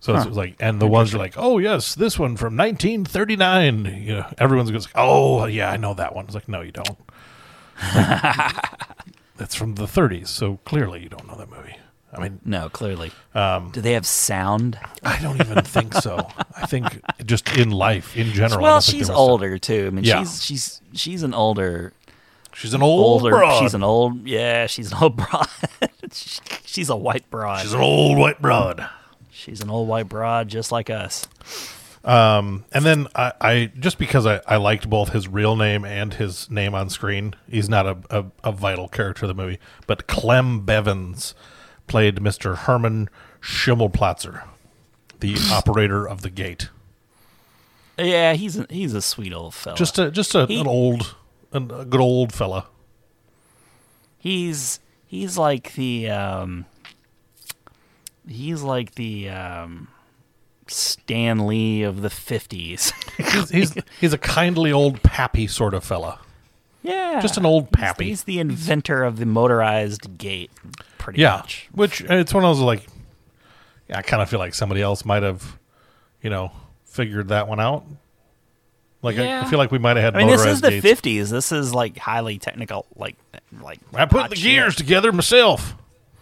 So 0.00 0.14
it 0.14 0.26
was 0.26 0.36
like, 0.36 0.56
and 0.60 0.82
the 0.82 0.86
ones 0.86 1.14
are 1.14 1.18
like, 1.18 1.32
oh 1.38 1.56
yes, 1.56 1.94
this 1.94 2.18
one 2.18 2.36
from 2.36 2.56
1939. 2.58 4.02
You 4.04 4.16
know, 4.16 4.26
everyone's 4.36 4.70
goes, 4.70 4.86
oh 4.94 5.46
yeah, 5.46 5.70
I 5.70 5.78
know 5.78 5.94
that 5.94 6.14
one. 6.14 6.26
It's 6.26 6.34
like, 6.34 6.46
no, 6.48 6.60
you 6.60 6.72
don't. 6.72 6.98
That's 9.36 9.54
from 9.54 9.74
the 9.76 9.86
30s, 9.86 10.28
so 10.28 10.58
clearly 10.64 11.02
you 11.02 11.08
don't 11.08 11.26
know 11.26 11.36
that 11.36 11.50
movie. 11.50 11.76
I 12.14 12.20
mean, 12.22 12.40
no, 12.44 12.68
clearly. 12.68 13.10
Um, 13.34 13.70
Do 13.72 13.80
they 13.80 13.92
have 13.92 14.06
sound? 14.06 14.78
I 15.02 15.20
don't 15.20 15.40
even 15.40 15.62
think 15.64 15.94
so. 15.94 16.28
I 16.56 16.66
think 16.66 17.00
just 17.24 17.56
in 17.56 17.70
life, 17.70 18.16
in 18.16 18.28
general. 18.32 18.62
Well, 18.62 18.80
she's 18.80 19.10
older 19.10 19.58
too. 19.58 19.86
I 19.88 19.90
mean, 19.90 20.04
Yeah. 20.04 20.20
she's 20.20 20.42
she's 20.44 20.80
she's 20.92 21.22
an 21.22 21.34
older 21.34 21.92
She's 22.54 22.72
an 22.72 22.82
old 22.82 23.22
older. 23.22 23.30
broad. 23.36 23.60
She's 23.60 23.74
an 23.74 23.82
old. 23.82 24.26
Yeah, 24.26 24.66
she's 24.66 24.92
an 24.92 24.98
old 25.02 25.16
broad. 25.18 25.48
she's 26.64 26.88
a 26.88 26.96
white 26.96 27.28
broad. 27.30 27.62
She's 27.62 27.72
an 27.72 27.80
old 27.80 28.16
white 28.16 28.40
broad. 28.40 28.88
She's 29.32 29.60
an 29.60 29.68
old 29.70 29.88
white 29.88 30.08
broad, 30.08 30.48
just 30.48 30.70
like 30.70 30.88
us. 30.88 31.26
And 32.04 32.62
then 32.70 33.08
I, 33.14 33.32
I 33.40 33.72
just 33.78 33.98
because 33.98 34.26
I, 34.26 34.40
I 34.46 34.56
liked 34.56 34.88
both 34.88 35.10
his 35.12 35.26
real 35.28 35.56
name 35.56 35.84
and 35.84 36.14
his 36.14 36.50
name 36.50 36.74
on 36.74 36.90
screen, 36.90 37.34
he's 37.50 37.68
not 37.68 37.86
a, 37.86 37.96
a, 38.10 38.24
a 38.44 38.52
vital 38.52 38.88
character 38.88 39.24
of 39.26 39.28
the 39.28 39.34
movie. 39.42 39.58
But 39.86 40.06
Clem 40.06 40.64
Bevans 40.64 41.34
played 41.86 42.16
Mr. 42.16 42.56
Herman 42.56 43.08
Schimmelplatzer, 43.40 44.42
the 45.20 45.36
operator 45.52 46.06
of 46.08 46.22
the 46.22 46.30
gate. 46.30 46.68
Yeah, 47.98 48.32
he's 48.34 48.58
a, 48.58 48.66
he's 48.70 48.92
a 48.94 49.02
sweet 49.02 49.32
old 49.32 49.54
fella. 49.54 49.76
Just 49.76 49.98
a 49.98 50.10
just 50.10 50.34
a, 50.34 50.46
He- 50.46 50.60
an 50.60 50.66
old 50.66 51.14
a, 51.52 51.58
a 51.58 51.84
good 51.84 52.00
old 52.00 52.32
fella. 52.32 52.66
He's 54.18 54.80
he's 55.06 55.36
like 55.36 55.74
the 55.74 56.08
um, 56.10 56.64
he's 58.26 58.62
like 58.62 58.94
the 58.94 59.28
um, 59.28 59.88
Stan 60.66 61.46
Lee 61.46 61.82
of 61.82 62.00
the 62.02 62.10
fifties. 62.10 62.92
He's 63.16 63.50
he's, 63.50 63.74
he's 64.00 64.12
a 64.12 64.18
kindly 64.18 64.72
old 64.72 65.02
pappy 65.04 65.46
sort 65.46 65.72
of 65.74 65.84
fella. 65.84 66.18
yeah, 66.82 67.20
Just 67.20 67.36
an 67.36 67.46
old 67.46 67.64
He's- 67.64 67.72
pappy. 67.72 68.04
He's, 68.06 68.24
the 68.24 68.38
inventor 68.40 69.04
of 69.04 69.18
the 69.18 69.26
motorized 69.26 70.18
gate, 70.18 70.50
pretty 71.04 71.20
Yeah, 71.20 71.36
much. 71.36 71.68
which 71.72 72.00
it's 72.00 72.32
one 72.34 72.44
of 72.44 72.56
those 72.56 72.64
like, 72.64 72.86
yeah, 73.88 73.98
I 73.98 74.02
kind 74.02 74.22
of 74.22 74.28
feel 74.30 74.38
like 74.40 74.54
somebody 74.54 74.80
else 74.82 75.04
might 75.04 75.22
have, 75.22 75.58
you 76.22 76.30
know, 76.30 76.50
figured 76.86 77.28
that 77.28 77.46
one 77.46 77.60
out. 77.60 77.84
Like 79.02 79.18
I, 79.18 79.42
I 79.42 79.44
feel 79.44 79.58
like 79.58 79.70
we 79.70 79.78
might 79.78 79.96
have 79.98 80.04
had. 80.04 80.16
I 80.16 80.18
mean, 80.20 80.28
this 80.28 80.46
is 80.46 80.62
the 80.62 80.70
gates. 80.70 80.82
fifties. 80.82 81.28
This 81.30 81.52
is 81.52 81.74
like 81.74 81.98
highly 81.98 82.38
technical, 82.38 82.86
like 82.96 83.16
like. 83.60 83.78
I 83.92 84.06
put 84.06 84.22
hot 84.22 84.30
the 84.30 84.36
shit. 84.36 84.44
gears 84.44 84.74
together 84.76 85.12
myself. 85.12 85.76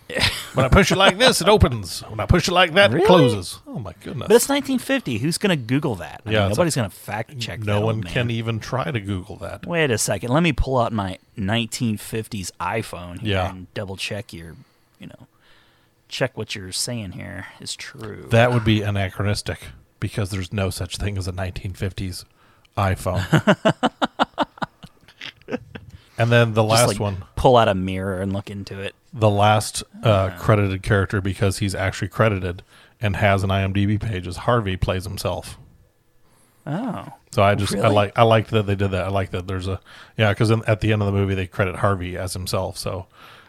when 0.55 0.67
I 0.67 0.69
push 0.69 0.91
it 0.91 0.97
like 0.97 1.17
this, 1.17 1.41
it 1.41 1.49
opens. 1.49 2.01
When 2.01 2.19
I 2.19 2.27
push 2.27 2.49
it 2.49 2.53
like 2.53 2.75
that, 2.75 2.91
Really? 2.91 3.05
it 3.05 3.07
closes. 3.07 3.61
Oh 3.69 3.79
my 3.79 3.93
goodness! 4.01 4.27
But 4.27 4.35
it's 4.35 4.49
1950. 4.49 5.19
Who's 5.19 5.39
going 5.39 5.57
to 5.57 5.65
Google 5.65 5.95
that? 5.95 6.23
I 6.27 6.33
Yeah, 6.33 6.41
mean, 6.41 6.49
nobody's 6.51 6.75
going 6.75 6.91
to 6.91 6.95
fact 6.95 7.39
check. 7.39 7.61
no 7.61 7.67
that 7.67 7.75
old 7.77 7.85
one 7.85 8.01
man. 8.01 8.13
can 8.13 8.31
even 8.33 8.59
try 8.59 8.91
to 8.91 9.01
Google 9.01 9.37
that. 9.37 9.65
Wait 9.65 9.93
a 9.93 9.97
second. 9.97 10.31
Let 10.31 10.43
me 10.43 10.53
pull 10.53 10.79
out 10.79 10.93
my 10.93 11.19
1950s 11.39 12.51
iPhone 12.61 13.21
here 13.21 13.35
Yeah. 13.35 13.51
and 13.51 13.73
double 13.75 13.97
check 13.97 14.33
your, 14.33 14.57
you 15.03 15.09
know, 15.09 15.27
check 16.09 16.37
what 16.39 16.55
you're 16.55 16.73
saying 16.73 17.13
here 17.13 17.47
is 17.61 17.75
true. 17.77 18.27
That 18.31 18.53
would 18.53 18.65
be 18.65 18.81
anachronistic 18.83 19.59
because 20.01 20.31
there's 20.31 20.53
no 20.53 20.71
such 20.71 20.97
thing 20.97 21.19
as 21.19 21.27
a 21.29 21.33
1950s 21.33 22.25
iPhone. 22.79 23.27
and 26.19 26.31
then 26.31 26.55
the 26.55 26.63
Just, 26.63 26.71
last 26.71 26.89
like, 26.89 27.01
one, 27.01 27.25
Pull 27.37 27.57
out 27.57 27.69
a 27.69 27.75
mirror 27.75 28.21
and 28.21 28.33
look 28.33 28.51
into 28.51 28.81
it. 28.81 28.95
the 29.13 29.31
last 29.31 29.83
uh, 30.03 30.31
credited 30.39 30.83
character 30.83 31.21
because 31.21 31.59
he's 31.59 31.75
actually 31.75 32.09
credited 32.09 32.63
and 33.01 33.17
has 33.17 33.43
an 33.43 33.51
IMDb 33.51 34.01
page 34.01 34.27
is 34.27 34.39
Harvey 34.39 34.77
plays 34.77 35.05
himself. 35.05 35.59
Oh, 36.65 37.09
So 37.33 37.43
I 37.43 37.57
just 37.57 37.75
I 37.75 37.89
like 37.89 38.17
I 38.17 38.23
liked 38.23 38.51
that 38.53 38.67
they 38.67 38.77
did 38.77 38.93
that. 38.93 39.05
I 39.07 39.09
like 39.09 39.31
that 39.31 39.49
there's 39.49 39.67
a 39.67 39.81
yeah 40.17 40.29
because 40.33 40.53
at 40.53 40.81
the 40.81 40.93
end 40.93 41.03
of 41.03 41.07
the 41.07 41.13
movie 41.13 41.35
they 41.35 41.49
credit 41.49 41.77
Harvey 41.77 42.17
as 42.17 42.35
himself. 42.35 42.79
So 42.79 43.07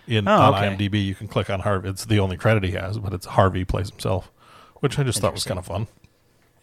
in 0.07 0.27
Oh, 0.27 0.31
on 0.31 0.53
okay. 0.55 0.75
IMDb 0.89 1.03
you 1.05 1.15
can 1.15 1.27
click 1.27 1.49
on 1.49 1.61
Harvey. 1.61 1.89
It's 1.89 2.05
the 2.05 2.19
only 2.19 2.37
credit 2.37 2.63
he 2.63 2.71
has, 2.71 2.97
but 2.99 3.13
it's 3.13 3.25
Harvey 3.25 3.63
plays 3.65 3.89
himself, 3.89 4.31
which 4.81 4.97
I 4.99 5.03
just 5.03 5.19
thought 5.19 5.33
was 5.33 5.43
kind 5.45 5.57
of 5.59 5.65
fun. 5.65 5.87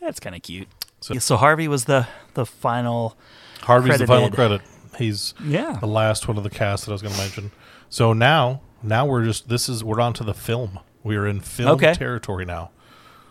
that's 0.00 0.20
kind 0.20 0.34
of 0.36 0.42
cute. 0.42 0.68
So- 1.00 1.14
So, 1.14 1.20
so 1.20 1.36
Harvey 1.36 1.68
was 1.68 1.84
the 1.86 2.06
the 2.34 2.44
final. 2.46 3.16
Harvey's 3.62 3.98
the 3.98 4.06
final 4.06 4.30
credit. 4.30 4.60
He's 4.98 5.34
Yeah. 5.44 5.78
the 5.80 5.86
last 5.86 6.26
one 6.28 6.36
of 6.36 6.42
the 6.44 6.50
cast 6.50 6.84
that 6.84 6.92
I 6.92 6.94
was 6.94 7.02
going 7.02 7.14
to 7.14 7.20
mention. 7.20 7.50
So 7.88 8.12
now, 8.12 8.60
now 8.82 9.04
we're 9.06 9.24
just 9.24 9.48
this 9.48 9.68
is 9.68 9.82
we're 9.84 10.00
on 10.00 10.12
to 10.14 10.24
the 10.24 10.34
film. 10.34 10.78
We 11.02 11.16
are 11.16 11.26
in 11.26 11.40
film 11.40 11.70
Okay. 11.72 11.94
territory 11.94 12.44
now. 12.44 12.70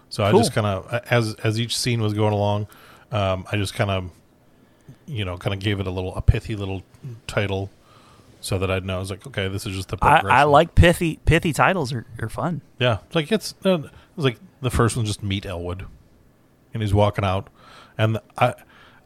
So 0.10 0.24
I 0.24 0.32
just 0.32 0.54
kind 0.54 0.66
of 0.66 0.92
as 1.12 1.36
as 1.44 1.60
each 1.60 1.78
scene 1.78 2.02
was 2.02 2.14
going 2.14 2.34
along, 2.34 2.68
um, 3.12 3.46
I 3.52 3.58
just 3.58 3.74
kind 3.76 3.92
of 3.92 4.10
you 5.06 5.26
know 5.26 5.38
kind 5.38 5.54
of 5.54 5.60
gave 5.60 5.80
it 5.80 5.86
a 5.88 5.92
little 5.92 6.16
a 6.16 6.22
pithy 6.22 6.56
little 6.56 6.82
title 7.28 7.70
so 8.42 8.58
that 8.58 8.72
I'd 8.72 8.86
know. 8.86 8.98
I 8.98 9.00
was 9.00 9.10
like, 9.10 9.26
okay, 9.28 9.48
this 9.48 9.66
is 9.66 9.76
just 9.76 9.90
the 9.90 9.98
I. 10.02 10.22
I 10.26 10.44
like 10.44 10.76
pithy 10.76 11.20
pithy 11.26 11.54
titles 11.54 11.94
are, 11.94 12.06
are 12.22 12.30
fun. 12.30 12.62
Yeah, 12.80 13.00
it's 13.06 13.16
like 13.16 13.32
it's 13.32 13.56
uh, 13.66 13.80
it 13.80 13.92
was 14.16 14.26
like 14.26 14.38
the 14.62 14.72
first 14.72 14.96
one 14.96 15.06
just 15.06 15.24
meet 15.24 15.46
Elwood, 15.46 15.86
and 16.74 16.82
he's 16.82 16.94
walking 16.94 17.26
out, 17.26 17.50
and 17.98 18.20
I, 18.38 18.54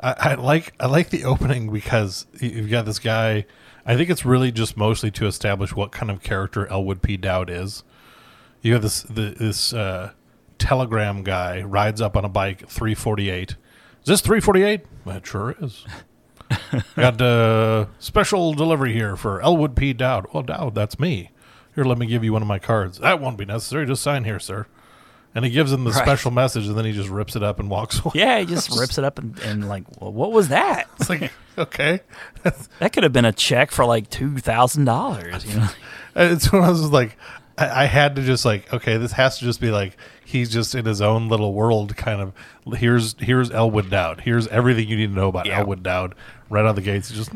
I 0.01 0.13
I 0.17 0.33
like 0.35 0.73
I 0.79 0.87
like 0.87 1.09
the 1.09 1.23
opening 1.25 1.71
because 1.71 2.25
you've 2.39 2.69
got 2.69 2.85
this 2.85 2.99
guy. 2.99 3.45
I 3.85 3.97
think 3.97 4.09
it's 4.09 4.23
really 4.23 4.51
just 4.51 4.77
mostly 4.77 5.11
to 5.11 5.25
establish 5.25 5.75
what 5.75 5.91
kind 5.91 6.09
of 6.09 6.21
character 6.23 6.67
Elwood 6.67 7.01
P. 7.01 7.17
Dowd 7.17 7.49
is. 7.49 7.83
You 8.61 8.73
have 8.73 8.81
this 8.81 9.03
the, 9.03 9.35
this 9.37 9.73
uh, 9.73 10.11
telegram 10.57 11.23
guy 11.23 11.61
rides 11.61 11.99
up 11.99 12.15
on 12.15 12.23
a 12.23 12.29
bike, 12.29 12.69
three 12.69 12.95
forty 12.95 13.29
eight. 13.29 13.57
Is 14.01 14.07
this 14.07 14.21
three 14.21 14.39
forty 14.39 14.63
eight? 14.63 14.85
It 15.05 15.27
sure 15.27 15.55
is. 15.59 15.85
Got 16.95 17.21
a 17.21 17.87
special 17.99 18.53
delivery 18.53 18.93
here 18.93 19.15
for 19.15 19.41
Elwood 19.41 19.75
P. 19.75 19.93
Dowd. 19.93 20.27
Well, 20.33 20.43
Dowd, 20.43 20.75
that's 20.75 20.99
me. 20.99 21.31
Here, 21.75 21.83
let 21.83 21.97
me 21.97 22.05
give 22.05 22.23
you 22.23 22.33
one 22.33 22.41
of 22.41 22.47
my 22.47 22.59
cards. 22.59 22.99
That 22.99 23.19
won't 23.19 23.37
be 23.37 23.45
necessary. 23.45 23.85
Just 23.85 24.03
sign 24.03 24.23
here, 24.23 24.39
sir. 24.39 24.67
And 25.35 25.43
he 25.43 25.49
gives 25.49 25.71
him 25.73 25.83
the 25.83 25.89
Right. 25.91 26.03
special 26.03 26.29
message, 26.29 26.67
and 26.67 26.77
then 26.77 26.85
he 26.85 26.91
just 26.91 27.09
rips 27.09 27.35
it 27.35 27.41
up 27.41 27.59
and 27.59 27.67
walks 27.69 27.99
away. 28.05 28.11
Yeah, 28.15 28.37
he 28.39 28.45
just 28.45 28.69
rips 28.79 28.99
it 28.99 29.03
up 29.03 29.17
and, 29.17 29.37
and 29.39 29.67
like, 29.67 29.83
well, 29.99 30.13
what 30.13 30.31
was 30.31 30.49
that? 30.49 30.87
It's 30.99 31.09
like, 31.09 31.31
okay. 31.57 32.01
That 32.79 32.93
could 32.93 33.01
have 33.03 33.13
been 33.13 33.25
a 33.25 33.31
check 33.33 33.71
for 33.71 33.83
like 33.85 34.09
two 34.11 34.37
thousand 34.37 34.85
dollars. 34.85 35.43
You 35.45 35.59
know, 35.59 35.69
it's 36.15 36.51
when 36.51 36.61
I 36.61 36.69
was 36.69 36.91
like, 36.91 37.17
I, 37.57 37.83
I 37.83 37.85
had 37.85 38.15
to 38.15 38.21
just 38.23 38.45
like, 38.45 38.71
okay, 38.73 38.97
this 38.97 39.11
has 39.13 39.37
to 39.39 39.45
just 39.45 39.61
be 39.61 39.69
like 39.71 39.97
he's 40.25 40.49
just 40.51 40.73
in 40.75 40.85
his 40.85 41.01
own 41.01 41.29
little 41.29 41.53
world. 41.53 41.95
Kind 41.95 42.21
of 42.21 42.33
here's 42.77 43.15
here's 43.19 43.51
Elwood 43.51 43.89
Dowd. 43.89 44.21
Here's 44.21 44.47
everything 44.47 44.87
you 44.87 44.97
need 44.97 45.07
to 45.07 45.13
know 45.13 45.27
about 45.29 45.45
Yeah. 45.45 45.59
Elwood 45.59 45.83
Dowd. 45.83 46.15
Right 46.49 46.61
out 46.61 46.67
of 46.71 46.75
the 46.75 46.81
gates, 46.81 47.11
just 47.11 47.31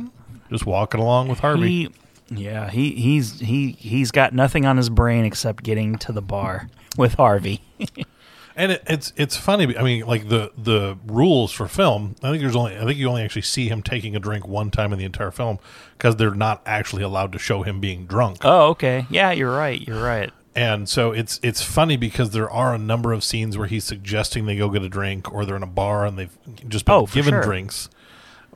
just 0.49 0.65
walking 0.65 0.99
along 1.01 1.28
with 1.28 1.39
Harvey. 1.39 1.68
he, 1.68 1.89
yeah, 2.30 2.70
he 2.70 2.91
he's 2.91 3.39
he 3.39 3.72
he's 3.74 4.11
got 4.11 4.34
nothing 4.34 4.65
on 4.65 4.78
his 4.78 4.89
brain 4.89 5.26
except 5.26 5.63
getting 5.63 5.97
to 5.99 6.11
the 6.11 6.22
bar 6.22 6.70
with 6.97 7.13
Harvey. 7.15 7.61
And 8.58 8.72
it, 8.74 8.84
it's 8.88 9.14
it's 9.16 9.38
funny. 9.38 9.78
I 9.78 9.84
mean, 9.84 10.05
like 10.08 10.30
the 10.30 10.51
the 10.58 10.97
rules 11.05 11.51
for 11.51 11.68
film. 11.68 12.16
I 12.24 12.32
think 12.32 12.41
there's 12.41 12.55
only 12.55 12.76
I 12.76 12.84
think 12.86 12.97
you 12.97 13.08
only 13.08 13.22
actually 13.22 13.43
see 13.43 13.70
him 13.70 13.84
taking 13.84 14.16
a 14.16 14.20
drink 14.20 14.47
one 14.47 14.72
time 14.72 14.91
in 14.91 14.97
the 14.99 15.05
entire 15.05 15.30
film 15.32 15.60
because 15.97 16.16
they're 16.16 16.34
not 16.34 16.64
actually 16.66 17.03
allowed 17.03 17.32
to 17.34 17.39
show 17.39 17.62
him 17.62 17.80
being 17.80 18.08
drunk. 18.08 18.39
oh, 18.43 18.70
okay, 18.70 19.05
yeah, 19.12 19.32
you're 19.32 19.55
right, 19.55 19.80
you're 19.88 20.03
right. 20.03 20.32
And 20.55 20.89
so 20.89 21.12
it's 21.12 21.39
it's 21.43 21.62
funny 21.62 21.97
because 21.97 22.32
there 22.32 22.49
are 22.49 22.74
a 22.74 22.80
number 22.80 23.14
of 23.14 23.24
scenes 23.24 23.60
where 23.60 23.68
he's 23.68 23.84
suggesting 23.84 24.47
they 24.47 24.58
go 24.58 24.70
get 24.70 24.82
a 24.82 24.89
drink 24.89 25.32
or 25.32 25.45
they're 25.45 25.55
in 25.55 25.62
a 25.62 25.68
bar 25.68 26.03
and 26.03 26.18
they've 26.18 26.36
just 26.68 26.86
been 26.86 26.95
Oh, 26.95 27.05
given 27.05 27.34
sure. 27.36 27.43
drinks. 27.43 27.89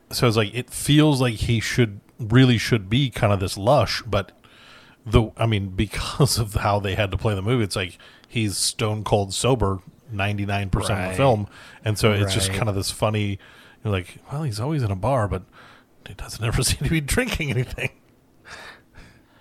So 0.09 0.27
it's 0.27 0.35
like 0.35 0.51
it 0.55 0.71
feels 0.71 1.21
like 1.21 1.35
he 1.35 1.59
should 1.59 1.99
really 2.17 2.57
should 2.57 2.89
be 2.89 3.11
kind 3.11 3.31
of 3.31 3.39
this 3.39 3.55
lush, 3.55 4.01
but 4.01 4.31
the 5.05 5.29
I 5.37 5.45
mean 5.45 5.69
because 5.75 6.39
of 6.39 6.55
how 6.55 6.79
they 6.79 6.95
had 6.95 7.11
to 7.11 7.17
play 7.17 7.35
the 7.35 7.43
movie, 7.43 7.63
it's 7.63 7.75
like 7.75 7.99
he's 8.27 8.57
stone 8.57 9.03
cold 9.03 9.31
sober 9.31 9.79
ninety 10.11 10.45
nine 10.45 10.69
percent 10.69 10.99
of 11.01 11.09
the 11.11 11.15
film, 11.17 11.47
and 11.85 11.97
so 11.97 12.11
it's 12.13 12.33
just 12.33 12.51
kind 12.51 12.69
of 12.69 12.75
this 12.75 12.91
funny. 12.91 13.39
You're 13.83 13.91
like, 13.93 14.17
well, 14.31 14.43
he's 14.43 14.59
always 14.59 14.83
in 14.83 14.91
a 14.91 14.95
bar, 14.95 15.27
but 15.27 15.43
he 16.07 16.13
doesn't 16.13 16.43
ever 16.45 16.61
seem 16.63 16.77
to 16.83 16.89
be 16.89 17.01
drinking 17.01 17.49
anything. 17.51 17.89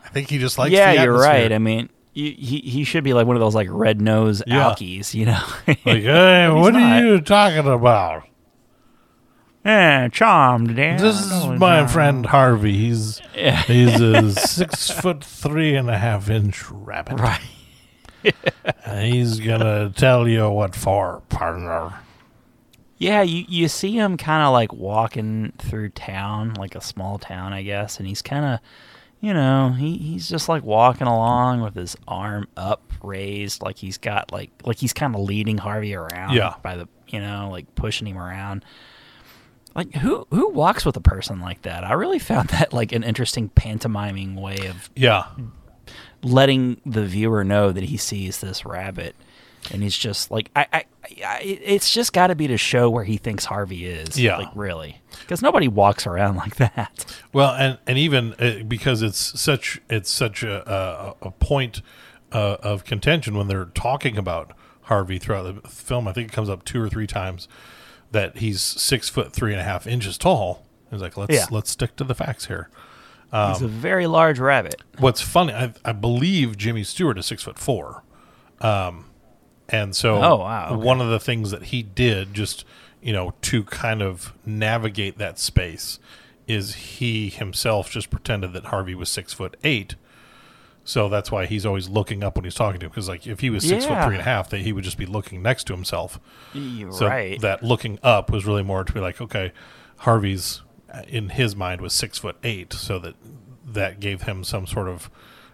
I 0.05 0.09
think 0.09 0.29
he 0.31 0.39
just 0.39 0.59
likes. 0.59 0.73
yeah, 0.73 0.95
the 0.97 1.03
you're 1.05 1.19
right. 1.19 1.53
I 1.53 1.59
mean, 1.59 1.89
you, 2.15 2.33
he 2.33 2.59
he 2.61 2.85
should 2.85 3.05
be 3.05 3.13
like 3.13 3.27
one 3.27 3.37
of 3.37 3.41
those 3.41 3.55
like 3.55 3.69
red 3.71 4.01
nose 4.01 4.43
Yeah. 4.47 4.65
alkies, 4.75 5.15
you 5.15 5.27
know. 5.27 5.43
Like, 5.67 6.03
hey, 6.03 6.49
what 6.51 6.73
not. 6.75 6.83
are 6.83 7.05
you 7.07 7.21
talking 7.21 7.67
about? 7.71 8.25
yeah, 9.65 10.09
charmed, 10.09 10.75
Dan. 10.77 10.97
This 10.99 11.21
is 11.21 11.31
Oh, 11.33 11.55
my 11.57 11.87
friend 11.87 12.25
Harvey. 12.27 12.77
He's 12.77 13.21
Yeah. 13.37 13.63
he's 13.67 14.01
a 14.01 14.33
six 14.33 14.91
foot 14.91 15.23
three 15.23 15.77
and 15.77 15.91
a 15.91 15.99
half 15.99 16.31
inch 16.31 16.69
rabbit. 16.71 17.21
Right. 17.21 17.41
He's 19.01 19.41
gonna 19.41 19.91
tell 19.97 20.29
you 20.29 20.51
what 20.51 20.75
for, 20.75 21.23
partner. 21.29 21.93
Yeah, 22.99 23.23
you, 23.23 23.45
you 23.49 23.69
see 23.69 23.93
him 23.93 24.17
kind 24.19 24.43
of 24.45 24.53
like 24.53 24.73
walking 24.75 25.53
through 25.59 25.91
town, 25.91 26.53
like 26.55 26.75
a 26.75 26.83
small 26.83 27.19
town, 27.19 27.53
I 27.55 27.63
guess, 27.63 27.99
and 27.99 28.07
he's 28.07 28.21
kind 28.21 28.45
of, 28.45 28.61
you 29.21 29.33
know, 29.33 29.71
he, 29.71 29.97
he's 29.97 30.29
just 30.29 30.51
like 30.51 30.63
walking 30.65 31.07
along 31.07 31.63
with 31.63 31.75
his 31.75 31.97
arm 32.07 32.47
up 32.59 32.83
raised, 33.03 33.63
like 33.63 33.79
he's 33.79 33.97
got 33.97 34.33
like 34.33 34.51
like 34.65 34.77
he's 34.79 34.93
kind 34.93 35.15
of 35.15 35.23
leading 35.23 35.57
Harvey 35.57 35.95
around, 35.95 36.35
Yeah. 36.35 36.55
by 36.63 36.77
the 36.77 36.89
you 37.09 37.21
know 37.21 37.49
like 37.51 37.75
pushing 37.75 38.07
him 38.07 38.19
around. 38.19 38.65
Like 39.75 39.95
who 39.95 40.27
who 40.31 40.51
walks 40.51 40.85
with 40.85 40.97
a 40.97 41.01
person 41.01 41.41
like 41.41 41.63
that? 41.63 41.85
I 41.85 41.93
really 41.95 42.19
found 42.19 42.49
that 42.51 42.73
like 42.75 42.93
an 42.93 43.03
interesting 43.03 43.49
pantomiming 43.49 44.35
way 44.37 44.67
of 44.69 44.91
Yeah, 44.95 45.25
letting 46.23 46.81
the 46.85 47.05
viewer 47.07 47.45
know 47.45 47.73
that 47.73 47.85
he 47.85 47.97
sees 47.97 48.41
this 48.41 48.65
rabbit 48.67 49.15
and 49.73 49.83
he's 49.83 49.97
just 49.97 50.31
like 50.31 50.51
i 50.57 50.67
i, 50.73 50.85
I 51.25 51.41
it's 51.43 51.91
just 51.93 52.13
got 52.13 52.29
to 52.29 52.35
be 52.35 52.47
to 52.49 52.57
show 52.57 52.89
where 52.91 53.05
he 53.05 53.17
thinks 53.17 53.45
harvey 53.47 53.87
is 53.87 54.19
Yeah. 54.19 54.39
like 54.39 54.49
really 54.55 55.01
because 55.21 55.43
nobody 55.43 55.69
walks 55.69 56.07
around 56.07 56.37
like 56.45 56.57
that 56.57 57.05
Well, 57.33 57.53
and 57.55 57.79
and 57.87 57.97
even 57.99 58.35
uh, 58.35 58.63
because 58.67 59.03
it's 59.03 59.41
such 59.41 59.81
it's 59.89 60.11
such 60.11 60.43
a 60.43 61.17
a, 61.23 61.27
a 61.29 61.31
point 61.33 61.83
uh, 62.33 62.57
of 62.63 62.85
contention 62.85 63.37
when 63.37 63.49
they're 63.49 63.67
talking 63.67 64.17
about 64.17 64.53
Harvey 64.83 65.19
throughout 65.19 65.63
the 65.63 65.69
film. 65.69 66.07
I 66.09 66.13
think 66.13 66.29
it 66.31 66.35
comes 66.35 66.49
up 66.49 66.65
two 66.65 66.81
or 66.83 66.89
three 66.89 67.07
times 67.07 67.49
that 68.13 68.39
he's 68.39 68.61
six 68.61 69.09
foot 69.09 69.33
three 69.33 69.53
and 69.53 69.61
a 69.61 69.65
half 69.65 69.87
inches 69.87 70.17
tall. 70.19 70.65
He's 70.91 71.01
like, 71.01 71.17
let's 71.17 71.33
Yeah. 71.35 71.47
let's 71.51 71.71
stick 71.71 71.97
to 71.97 72.05
the 72.05 72.15
facts 72.15 72.47
here. 72.47 72.69
He's 73.33 73.63
a 73.63 73.69
very 73.69 74.07
large 74.07 74.39
rabbit 74.39 74.83
What's 74.99 75.21
funny, 75.21 75.53
I, 75.53 75.73
I 75.85 75.93
believe 75.93 76.57
Jimmy 76.57 76.85
Stewart 76.85 77.19
is 77.19 77.27
six 77.27 77.43
foot 77.43 77.59
four, 77.59 78.03
um, 78.61 79.07
and 79.69 79.95
so 79.95 80.17
Oh, 80.23 80.37
wow, 80.39 80.71
okay. 80.73 80.85
one 80.85 81.01
of 81.01 81.09
the 81.11 81.21
things 81.21 81.51
that 81.53 81.65
he 81.65 81.83
did 81.83 82.35
just 82.35 82.65
you 83.03 83.13
know 83.13 83.33
to 83.43 83.63
kind 83.65 84.03
of 84.03 84.33
navigate 84.45 85.17
that 85.19 85.39
space 85.39 85.99
is 86.49 86.75
he 86.75 87.29
himself 87.29 87.89
just 87.91 88.11
pretended 88.11 88.53
that 88.53 88.67
Harvey 88.67 88.95
was 88.95 89.09
six 89.09 89.33
foot 89.33 89.57
eight. 89.65 89.95
So 90.83 91.09
that's 91.09 91.31
why 91.31 91.47
he's 91.47 91.65
always 91.65 91.89
looking 91.89 92.25
up 92.25 92.35
when 92.35 92.45
he's 92.45 92.55
talking 92.57 92.81
to 92.81 92.87
him. 92.87 92.91
Because 92.91 93.09
like 93.09 93.25
if 93.27 93.39
he 93.41 93.51
was 93.51 93.63
six 93.69 93.85
foot 93.87 94.03
three 94.05 94.15
and 94.15 94.21
a 94.21 94.25
half, 94.25 94.51
that 94.51 94.63
he 94.63 94.73
would 94.73 94.83
just 94.83 94.99
be 94.99 95.07
looking 95.07 95.41
next 95.43 95.65
to 95.69 95.73
himself. 95.73 96.19
You're 96.53 96.91
So 96.93 97.07
right. 97.07 97.41
that 97.43 97.63
looking 97.63 98.01
up 98.03 98.31
was 98.33 98.45
really 98.47 98.65
more 98.65 98.83
to 98.83 98.93
be 98.93 98.99
like, 98.99 99.21
okay, 99.21 99.53
Harvey's 99.99 100.63
in 101.09 101.31
his 101.31 101.55
mind 101.57 101.81
was 101.81 101.93
six 101.93 102.19
foot 102.19 102.37
eight, 102.43 102.73
so 102.73 102.99
that 102.99 103.15
that 103.67 104.01
gave 104.01 104.23
him 104.23 104.45
some 104.45 104.67
sort 104.67 104.89
of 104.89 105.11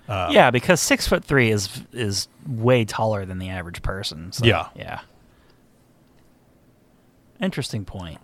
yeah, 0.08 0.50
because 0.50 0.80
six 0.80 1.06
foot 1.08 1.24
three 1.24 1.50
is 1.50 1.82
is 1.92 2.28
way 2.46 2.84
taller 2.84 3.24
than 3.24 3.38
the 3.38 3.48
average 3.48 3.82
person. 3.82 4.32
So, 4.32 4.44
Yeah. 4.46 4.68
yeah. 4.76 5.00
Interesting 7.40 7.84
point. 7.84 8.18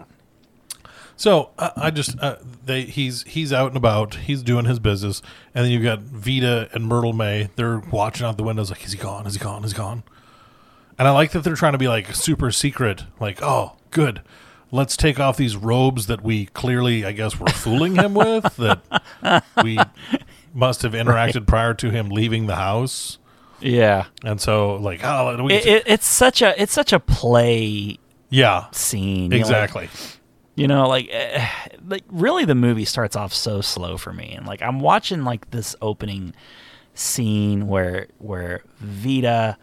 So 1.17 1.51
uh, 1.59 1.71
I 1.77 1.91
just 1.91 2.19
uh, 2.21 2.37
they 2.65 2.83
he's 2.83 3.23
he's 3.25 3.53
out 3.53 3.69
and 3.69 3.77
about. 3.77 4.15
He's 4.15 4.43
doing 4.43 4.65
his 4.65 4.79
business, 4.79 5.21
and 5.55 5.65
then 5.65 5.73
you've 5.73 5.83
got 5.83 6.01
Veta 6.01 6.69
and 6.73 6.87
Myrtle 6.87 7.13
Mae. 7.13 7.51
They're 7.57 7.79
watching 7.79 8.27
out 8.27 8.39
the 8.39 8.43
windows, 8.43 8.71
like, 8.71 8.85
is 8.85 8.93
he 8.93 8.99
gone? 8.99 9.27
Is 9.27 9.35
he 9.35 9.41
gone? 9.41 9.65
Is 9.65 9.73
he 9.73 9.77
gone? 9.77 10.03
And 10.99 11.07
I 11.07 11.11
like 11.11 11.33
that 11.33 11.45
they're 11.45 11.55
trying 11.57 11.73
to 11.73 11.79
be 11.79 11.89
like 11.89 12.15
super 12.15 12.51
secret, 12.51 13.05
like, 13.21 13.43
oh, 13.43 13.77
good. 13.91 14.23
Let's 14.73 14.97
take 14.97 15.21
off 15.21 15.37
these 15.37 15.55
robes 15.55 16.07
that 16.07 16.23
we 16.25 16.47
clearly, 16.47 17.05
I 17.05 17.13
guess, 17.13 17.39
were 17.39 17.47
fooling 17.49 17.95
him 17.97 18.15
with. 18.15 18.57
That 19.23 19.45
we 19.63 19.79
must 20.55 20.83
have 20.83 20.93
interacted 20.93 21.47
prior 21.47 21.75
to 21.75 21.91
him 21.91 22.09
leaving 22.09 22.47
the 22.47 22.57
house. 22.57 23.19
Yeah. 23.61 24.07
And 24.25 24.41
so, 24.41 24.75
like, 24.77 25.05
oh, 25.05 25.45
we, 25.45 25.55
It, 25.55 25.67
it, 25.67 25.83
it's 25.87 26.07
such 26.07 26.43
a 26.43 26.61
it's 26.61 26.73
such 26.73 26.93
a 26.93 26.99
play 26.99 27.99
yeah, 28.31 28.67
scene. 28.73 29.25
you 29.25 29.29
know, 29.29 29.37
like- 29.37 29.41
exactly. 29.41 29.89
You 30.55 30.69
know, 30.69 30.87
like, 30.87 31.09
eh, 31.11 31.47
like 31.89 32.05
really, 32.11 32.45
the 32.45 32.55
movie 32.55 32.85
starts 32.85 33.17
off 33.17 33.33
so 33.33 33.61
slow 33.63 33.97
for 33.97 34.13
me, 34.13 34.33
and 34.37 34.47
like 34.47 34.61
I'm 34.61 34.81
watching 34.81 35.25
like 35.25 35.51
this 35.51 35.75
opening 35.81 36.35
scene 36.95 37.69
where 37.69 38.09
where 38.19 38.63
Veta 38.79 39.57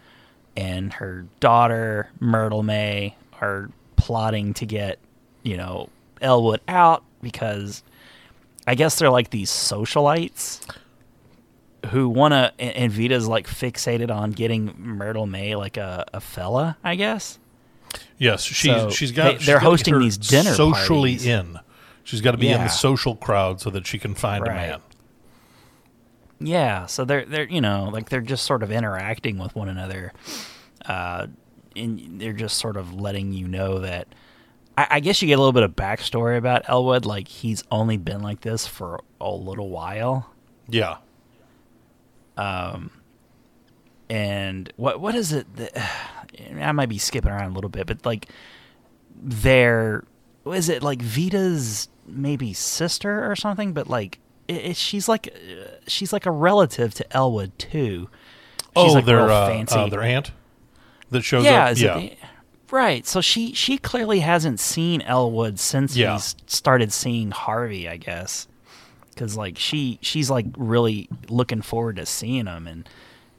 and 0.57 0.93
her 0.93 1.27
daughter 1.39 2.09
Myrtle 2.19 2.63
Mae 2.63 3.15
are 3.39 3.69
plotting 3.99 4.53
to 4.55 4.65
get 4.65 4.99
you 5.43 5.57
know 5.57 5.89
Elwood 6.21 6.61
out 6.67 7.03
because 7.21 7.83
I 8.65 8.75
guess 8.75 8.99
they're 8.99 9.09
like 9.09 9.29
these 9.29 9.49
socialites 9.49 10.65
who 11.87 12.09
want 12.09 12.33
to, 12.33 12.53
and, 12.59 12.91
Veta's 12.91 13.27
like 13.27 13.47
fixated 13.47 14.13
on 14.13 14.31
getting 14.31 14.73
Myrtle 14.77 15.25
Mae 15.25 15.55
like 15.55 15.77
a, 15.77 16.05
a 16.13 16.19
fella, 16.19 16.77
I 16.83 16.95
guess. 16.95 17.39
Yes, 18.17 18.43
she's 18.43 18.75
So 18.75 18.89
she's 18.89 19.11
got. 19.11 19.39
They, 19.39 19.45
get 19.45 19.61
hosting 19.61 19.97
these 19.99 20.17
dinner 20.17 20.53
socially 20.53 21.13
parties. 21.13 21.25
in. 21.25 21.59
She's 22.03 22.21
got 22.21 22.31
to 22.31 22.37
be 22.37 22.49
in 22.49 22.59
the 22.59 22.67
social 22.67 23.15
crowd 23.15 23.61
so 23.61 23.69
that 23.69 23.85
she 23.87 23.99
can 23.99 24.15
find 24.15 24.45
a 24.45 24.49
man. 24.49 24.81
Yeah, 26.39 26.85
so 26.85 27.05
they're 27.05 27.25
they're 27.25 27.47
you 27.47 27.61
know 27.61 27.89
like 27.91 28.09
they're 28.09 28.21
just 28.21 28.45
sort 28.45 28.63
of 28.63 28.71
interacting 28.71 29.37
with 29.37 29.55
one 29.55 29.69
another, 29.69 30.13
uh, 30.85 31.27
and 31.75 32.19
they're 32.19 32.33
just 32.33 32.57
sort 32.57 32.77
of 32.77 32.93
letting 32.93 33.31
you 33.33 33.47
know 33.47 33.79
that. 33.79 34.07
I, 34.77 34.87
I 34.91 34.99
guess 34.99 35.21
you 35.21 35.27
get 35.27 35.35
a 35.35 35.41
little 35.41 35.53
bit 35.53 35.63
of 35.63 35.75
backstory 35.75 36.37
about 36.37 36.63
Elwood. 36.69 37.05
Like 37.05 37.27
he's 37.27 37.63
only 37.71 37.97
been 37.97 38.21
like 38.21 38.41
this 38.41 38.65
for 38.67 39.01
a 39.21 39.29
little 39.31 39.69
while, 39.69 40.29
Yeah, 40.67 40.97
Um. 42.37 42.91
and 44.09 44.71
what 44.77 44.99
what 44.99 45.15
is 45.15 45.33
it? 45.33 45.53
That, 45.57 45.71
I 46.61 46.71
might 46.71 46.89
be 46.89 46.97
skipping 46.97 47.31
around 47.31 47.51
a 47.51 47.53
little 47.55 47.69
bit, 47.69 47.87
but 47.87 48.05
like 48.05 48.27
their 49.21 50.03
is 50.45 50.69
it 50.69 50.81
like 50.81 51.01
Veta's 51.01 51.89
maybe 52.07 52.53
sister 52.53 53.29
or 53.29 53.35
something? 53.35 53.73
But 53.73 53.87
like 53.87 54.19
it, 54.47 54.53
it, 54.71 54.77
she's 54.77 55.07
like 55.09 55.27
uh, 55.27 55.65
she's 55.87 56.13
like 56.13 56.25
a 56.25 56.31
relative 56.31 56.93
to 56.95 57.15
Elwood 57.15 57.57
too. 57.59 58.09
She's 58.77 58.91
oh, 58.91 58.93
like 58.93 59.05
their 59.05 59.29
uh, 59.29 59.47
fancy. 59.47 59.75
uh, 59.75 59.87
their 59.89 60.03
aunt 60.03 60.31
that 61.11 61.23
shows 61.23 61.45
yeah, 61.45 61.65
up. 61.65 61.71
is 61.73 61.81
yeah, 61.81 61.97
it, 61.97 62.17
right. 62.71 63.05
So 63.05 63.21
she 63.21 63.53
she 63.53 63.77
clearly 63.77 64.19
hasn't 64.19 64.59
seen 64.59 65.01
Elwood 65.01 65.59
since 65.59 65.95
Yeah. 65.95 66.13
he's 66.13 66.35
started 66.47 66.91
seeing 66.93 67.31
Harvey, 67.31 67.87
I 67.89 67.97
guess. 67.97 68.47
Cuz 69.15 69.35
like 69.35 69.57
she 69.57 69.99
she's 70.01 70.29
like 70.29 70.45
really 70.57 71.09
looking 71.29 71.61
forward 71.61 71.97
to 71.97 72.05
seeing 72.05 72.45
him 72.47 72.67
and 72.67 72.87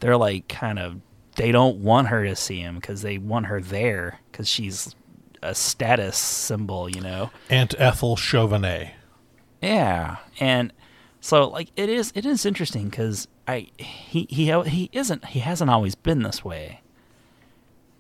they're 0.01 0.17
like 0.17 0.49
kind 0.49 0.79
of 0.79 1.01
they 1.37 1.53
don't 1.53 1.79
want 1.79 2.09
her 2.09 2.25
to 2.27 2.37
see 2.37 2.61
him 2.61 2.81
cuz 2.81 3.03
they 3.03 3.17
want 3.19 3.47
her 3.47 3.61
there 3.61 4.21
cuz 4.33 4.49
she's 4.49 4.95
a 5.43 5.55
status 5.55 6.19
symbol, 6.19 6.87
you 6.91 7.01
know. 7.01 7.31
Aunt 7.49 7.75
Ethel 7.79 8.15
Chauvenet. 8.17 8.91
Yeah, 9.63 10.17
and 10.39 10.73
so 11.21 11.49
like 11.49 11.71
it 11.77 11.89
is 11.89 12.13
it 12.15 12.27
is 12.27 12.45
interesting 12.45 12.89
because 12.91 13.27
I 13.49 13.69
he 13.79 14.27
he 14.29 14.51
he 14.69 14.91
isn't 14.93 15.25
he 15.27 15.41
hasn't 15.41 15.71
always 15.71 15.95
been 15.95 16.23
this 16.23 16.45
way, 16.45 16.81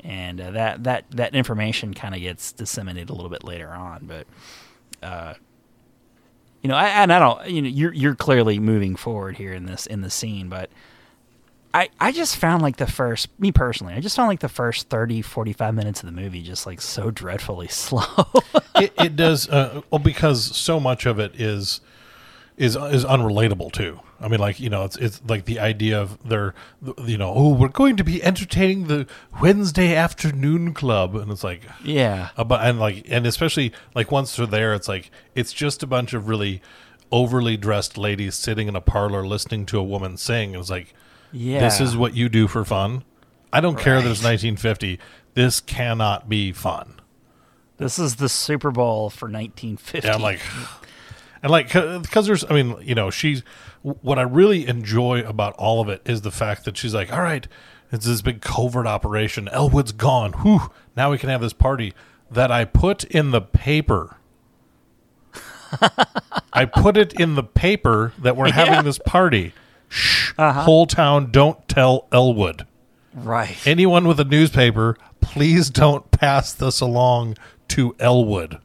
and 0.04 0.40
uh, 0.40 0.50
that 0.52 0.84
that 0.84 1.04
that 1.10 1.34
information 1.34 1.94
kind 1.94 2.14
of 2.14 2.20
gets 2.20 2.52
disseminated 2.52 3.10
a 3.10 3.14
little 3.14 3.30
bit 3.30 3.44
later 3.44 3.68
on, 3.70 4.06
but. 4.06 4.26
uh 5.02 5.34
you 6.62 6.68
know, 6.68 6.76
I, 6.76 6.88
and 6.88 7.10
I 7.10 7.18
don't. 7.18 7.48
You 7.48 7.62
know, 7.62 7.68
you're 7.68 7.94
you're 7.94 8.14
clearly 8.14 8.58
moving 8.58 8.94
forward 8.94 9.36
here 9.38 9.54
in 9.54 9.64
this 9.64 9.86
in 9.86 10.02
the 10.02 10.10
scene, 10.10 10.50
but 10.50 10.68
I 11.72 11.88
I 11.98 12.12
just 12.12 12.36
found 12.36 12.62
like 12.62 12.76
the 12.76 12.86
first 12.86 13.28
me 13.40 13.50
personally, 13.52 13.94
I 13.94 14.00
just 14.00 14.16
found 14.16 14.28
like 14.28 14.40
the 14.40 14.48
first 14.48 14.88
30, 14.90 15.22
45 15.22 15.74
minutes 15.74 16.02
of 16.02 16.06
the 16.06 16.12
movie 16.20 16.42
just 16.42 16.66
like 16.66 16.80
so 16.80 17.10
dreadfully 17.10 17.68
slow. 17.70 18.04
it, 18.76 18.92
it 18.98 19.16
does 19.16 19.48
uh, 19.48 19.80
well 19.90 20.00
because 20.00 20.54
so 20.56 20.78
much 20.78 21.06
of 21.06 21.18
it 21.18 21.40
is 21.40 21.80
is 22.60 22.76
is 22.76 23.06
unrelatable 23.06 23.72
too. 23.72 23.98
I 24.20 24.28
mean, 24.28 24.38
like 24.38 24.60
you 24.60 24.68
know, 24.68 24.84
it's 24.84 24.96
it's 24.96 25.22
like 25.26 25.46
the 25.46 25.58
idea 25.58 25.98
of 25.98 26.18
they're 26.22 26.54
you 27.06 27.16
know, 27.16 27.32
oh, 27.34 27.54
we're 27.54 27.68
going 27.68 27.96
to 27.96 28.04
be 28.04 28.22
entertaining 28.22 28.86
the 28.86 29.06
Wednesday 29.40 29.96
afternoon 29.96 30.74
club, 30.74 31.16
and 31.16 31.32
it's 31.32 31.42
like 31.42 31.62
yeah, 31.82 32.28
uh, 32.36 32.42
about 32.42 32.66
and 32.66 32.78
like 32.78 33.06
and 33.08 33.26
especially 33.26 33.72
like 33.94 34.12
once 34.12 34.36
they're 34.36 34.46
there, 34.46 34.74
it's 34.74 34.88
like 34.88 35.10
it's 35.34 35.54
just 35.54 35.82
a 35.82 35.86
bunch 35.86 36.12
of 36.12 36.28
really 36.28 36.60
overly 37.10 37.56
dressed 37.56 37.96
ladies 37.96 38.34
sitting 38.34 38.68
in 38.68 38.76
a 38.76 38.80
parlor 38.80 39.26
listening 39.26 39.64
to 39.66 39.78
a 39.78 39.82
woman 39.82 40.18
sing. 40.18 40.54
It's 40.54 40.68
like, 40.68 40.92
yeah. 41.32 41.60
this 41.60 41.80
is 41.80 41.96
what 41.96 42.14
you 42.14 42.28
do 42.28 42.46
for 42.46 42.64
fun. 42.64 43.04
I 43.52 43.62
don't 43.62 43.78
care 43.78 43.96
that 43.96 44.10
it's 44.10 44.22
1950. 44.22 45.00
This 45.32 45.60
cannot 45.60 46.28
be 46.28 46.52
fun. 46.52 47.00
This 47.78 47.98
is 47.98 48.16
the 48.16 48.28
Super 48.28 48.70
Bowl 48.70 49.08
for 49.08 49.24
1950. 49.24 50.06
Yeah, 50.06 50.14
I'm 50.14 50.20
like, 50.20 50.40
and 51.42 51.50
like, 51.50 51.72
because 51.72 52.26
there's, 52.26 52.44
I 52.50 52.52
mean, 52.54 52.76
you 52.82 52.94
know, 52.94 53.10
she's, 53.10 53.42
what 53.82 54.18
I 54.18 54.22
really 54.22 54.66
enjoy 54.66 55.20
about 55.22 55.54
all 55.56 55.80
of 55.80 55.88
it 55.88 56.02
is 56.04 56.20
the 56.20 56.30
fact 56.30 56.64
that 56.64 56.76
she's 56.76 56.94
like, 56.94 57.12
all 57.12 57.22
right, 57.22 57.46
it's 57.92 58.06
this 58.06 58.22
big 58.22 58.40
covert 58.40 58.86
operation. 58.86 59.48
Elwood's 59.48 59.92
gone. 59.92 60.32
Whew, 60.32 60.70
now 60.96 61.10
we 61.10 61.18
can 61.18 61.28
have 61.30 61.40
this 61.40 61.52
party 61.52 61.94
that 62.30 62.50
I 62.52 62.64
put 62.64 63.04
in 63.04 63.30
the 63.30 63.40
paper. 63.40 64.16
I 66.52 66.64
put 66.64 66.96
it 66.96 67.12
in 67.14 67.34
the 67.34 67.42
paper 67.42 68.12
that 68.18 68.36
we're 68.36 68.52
having 68.52 68.84
this 68.84 68.98
party. 68.98 69.52
Shh, 69.88 70.32
whole 70.38 70.86
town, 70.86 71.30
don't 71.30 71.66
tell 71.68 72.06
Elwood. 72.12 72.66
right. 73.14 73.56
Anyone 73.66 74.06
with 74.06 74.20
a 74.20 74.24
newspaper, 74.24 74.96
please 75.20 75.70
don't 75.70 76.10
pass 76.12 76.52
this 76.52 76.80
along 76.80 77.36
to 77.68 77.96
Elwood. 77.98 78.58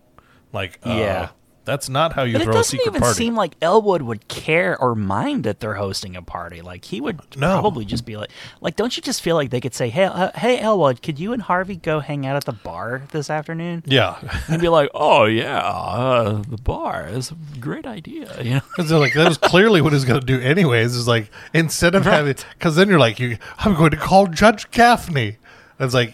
Like, 0.53 0.79
uh, 0.85 0.91
Yeah. 0.91 1.29
That's 1.65 1.89
not 1.89 2.13
how 2.13 2.23
you 2.23 2.33
but 2.33 2.41
it 2.41 2.45
throw 2.45 2.53
a 2.53 2.57
doesn't 2.57 2.81
even 2.85 3.03
seem 3.03 3.35
like 3.35 3.55
Elwood 3.61 4.01
would 4.03 4.27
care 4.27 4.79
or 4.79 4.95
mind 4.95 5.43
that 5.43 5.59
they're 5.59 5.73
hosting 5.75 6.15
a 6.15 6.21
party. 6.21 6.61
Like 6.61 6.85
he 6.85 7.01
would 7.01 7.19
No. 7.37 7.59
probably 7.59 7.85
just 7.85 8.05
be 8.05 8.15
like, 8.17 8.29
like, 8.61 8.75
don't 8.75 8.95
you 8.95 9.01
just 9.03 9.21
feel 9.21 9.35
like 9.35 9.49
they 9.49 9.59
could 9.61 9.73
say, 9.73 9.89
hey, 9.89 10.05
uh, 10.05 10.31
hey, 10.35 10.59
Elwood, 10.59 11.01
could 11.01 11.19
you 11.19 11.33
and 11.33 11.41
Harvey 11.41 11.75
go 11.75 11.99
hang 11.99 12.25
out 12.25 12.35
at 12.35 12.45
the 12.45 12.51
bar 12.53 13.01
this 13.11 13.29
afternoon? 13.29 13.83
yeah, 13.85 14.19
And 14.47 14.61
be 14.61 14.69
like, 14.69 14.89
oh 14.93 15.25
yeah, 15.25 15.59
uh, 15.59 16.41
the 16.47 16.57
bar 16.57 17.07
is 17.07 17.31
a 17.31 17.35
great 17.59 17.85
idea. 17.85 18.31
You 18.41 18.49
know? 18.55 18.61
because 18.77 18.91
like 18.91 19.13
that 19.13 19.27
was 19.27 19.37
clearly 19.37 19.81
what 19.81 19.93
he's 19.93 20.05
going 20.05 20.19
to 20.19 20.25
do 20.25 20.39
anyways. 20.39 20.95
Is 20.95 21.07
like 21.07 21.29
instead 21.53 21.95
of 21.95 22.03
having, 22.05 22.35
because 22.53 22.75
then 22.75 22.87
you're 22.89 22.99
like, 22.99 23.19
you, 23.19 23.37
I'm 23.57 23.75
going 23.75 23.91
to 23.91 23.97
call 23.97 24.27
Judge 24.27 24.69
Gaffney. 24.71 25.37
It's 25.79 25.93
like 25.93 26.13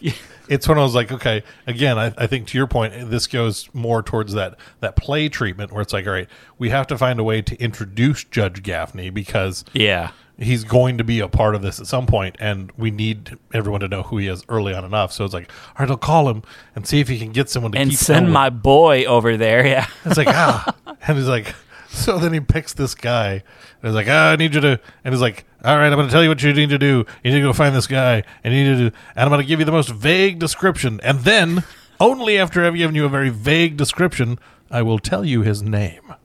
it's 0.52 0.68
when 0.68 0.78
I 0.78 0.82
was 0.84 0.94
like, 0.94 1.12
okay, 1.12 1.44
again, 1.66 1.98
I, 1.98 2.14
I 2.18 2.28
think 2.28 2.46
to 2.48 2.58
your 2.58 2.68
point, 2.68 2.94
this 3.10 3.26
goes 3.26 3.70
more 3.74 4.04
towards 4.04 4.34
that 4.34 4.58
that 4.82 4.96
play 4.96 5.30
treatment 5.30 5.72
where 5.72 5.82
it's 5.82 5.94
like, 5.94 6.06
all 6.06 6.14
right, 6.14 6.28
we 6.60 6.70
have 6.70 6.86
to 6.88 6.98
find 6.98 7.20
a 7.20 7.24
way 7.24 7.42
to 7.42 7.56
introduce 7.62 8.24
Judge 8.26 8.62
Gaffney 8.62 9.10
because 9.10 9.64
Yeah. 9.74 10.12
he's 10.38 10.64
going 10.66 10.98
to 10.98 11.04
be 11.04 11.20
a 11.22 11.28
part 11.30 11.56
of 11.56 11.62
this 11.62 11.80
at 11.80 11.88
some 11.88 12.06
point, 12.06 12.36
and 12.40 12.72
we 12.78 12.92
need 12.92 13.38
everyone 13.54 13.80
to 13.82 13.88
know 13.88 14.04
who 14.04 14.18
he 14.18 14.28
is 14.28 14.44
early 14.50 14.74
on 14.74 14.84
enough. 14.84 15.12
So 15.14 15.24
it's 15.24 15.34
like, 15.34 15.50
all 15.70 15.76
right, 15.86 15.90
I'll 15.90 15.98
call 15.98 16.30
him 16.30 16.44
and 16.76 16.86
see 16.86 17.00
if 17.00 17.08
he 17.08 17.18
can 17.18 17.32
get 17.32 17.50
someone 17.50 17.72
to 17.72 17.78
And 17.80 17.94
send 17.94 18.32
my 18.34 18.50
boy 18.50 19.06
over 19.06 19.38
there. 19.38 19.66
Yeah. 19.72 19.88
It's 20.06 20.18
like 20.18 20.28
ah, 20.28 20.76
and 21.08 21.18
he's 21.18 21.28
like, 21.28 21.56
so 21.94 22.18
then 22.18 22.32
he 22.32 22.40
picks 22.40 22.74
this 22.74 22.96
guy, 22.96 23.32
and 23.34 23.44
he's 23.84 23.94
like, 23.94 24.08
ah, 24.10 24.32
I 24.32 24.36
need 24.38 24.56
you 24.56 24.62
to, 24.62 24.80
and 25.04 25.14
he's 25.14 25.22
like, 25.22 25.46
all 25.64 25.78
right, 25.78 25.88
I'm 25.88 25.96
going 25.96 26.08
to 26.08 26.12
tell 26.12 26.24
you 26.24 26.30
what 26.30 26.42
you 26.42 26.54
need 26.54 26.70
to 26.70 26.78
do. 26.78 27.06
You 27.24 27.32
need 27.32 27.40
to 27.40 27.42
go 27.42 27.54
find 27.54 27.76
this 27.76 27.88
guy, 27.88 28.24
and 28.44 28.54
you 28.54 28.64
need 28.64 28.78
to, 28.78 28.98
and 29.16 29.24
I'm 29.26 29.30
going 29.30 29.42
to 29.42 29.48
give 29.48 29.60
you 29.60 29.66
the 29.66 29.72
most 29.72 29.90
vague 29.90 30.40
description, 30.40 31.02
and 31.04 31.20
then 31.20 31.64
only 32.00 32.38
after 32.38 32.66
I've 32.66 32.76
given 32.76 32.96
you 32.96 33.06
a 33.06 33.10
very 33.10 33.30
vague 33.30 33.76
description, 33.76 34.40
I 34.70 34.82
will 34.82 35.00
tell 35.00 35.26
you 35.26 35.42
his 35.42 35.62
name. 35.62 36.16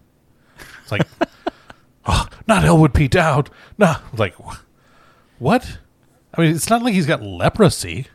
It's 0.82 0.92
like, 0.92 1.02
oh, 2.06 2.28
not 2.46 2.64
Elwood 2.64 2.94
P. 2.94 3.08
Dowd. 3.08 3.50
No, 3.76 3.96
like, 4.16 4.34
what? 5.38 5.78
I 6.32 6.40
mean, 6.40 6.54
it's 6.54 6.70
not 6.70 6.82
like 6.82 6.94
he's 6.94 7.06
got 7.06 7.22
leprosy. 7.22 8.06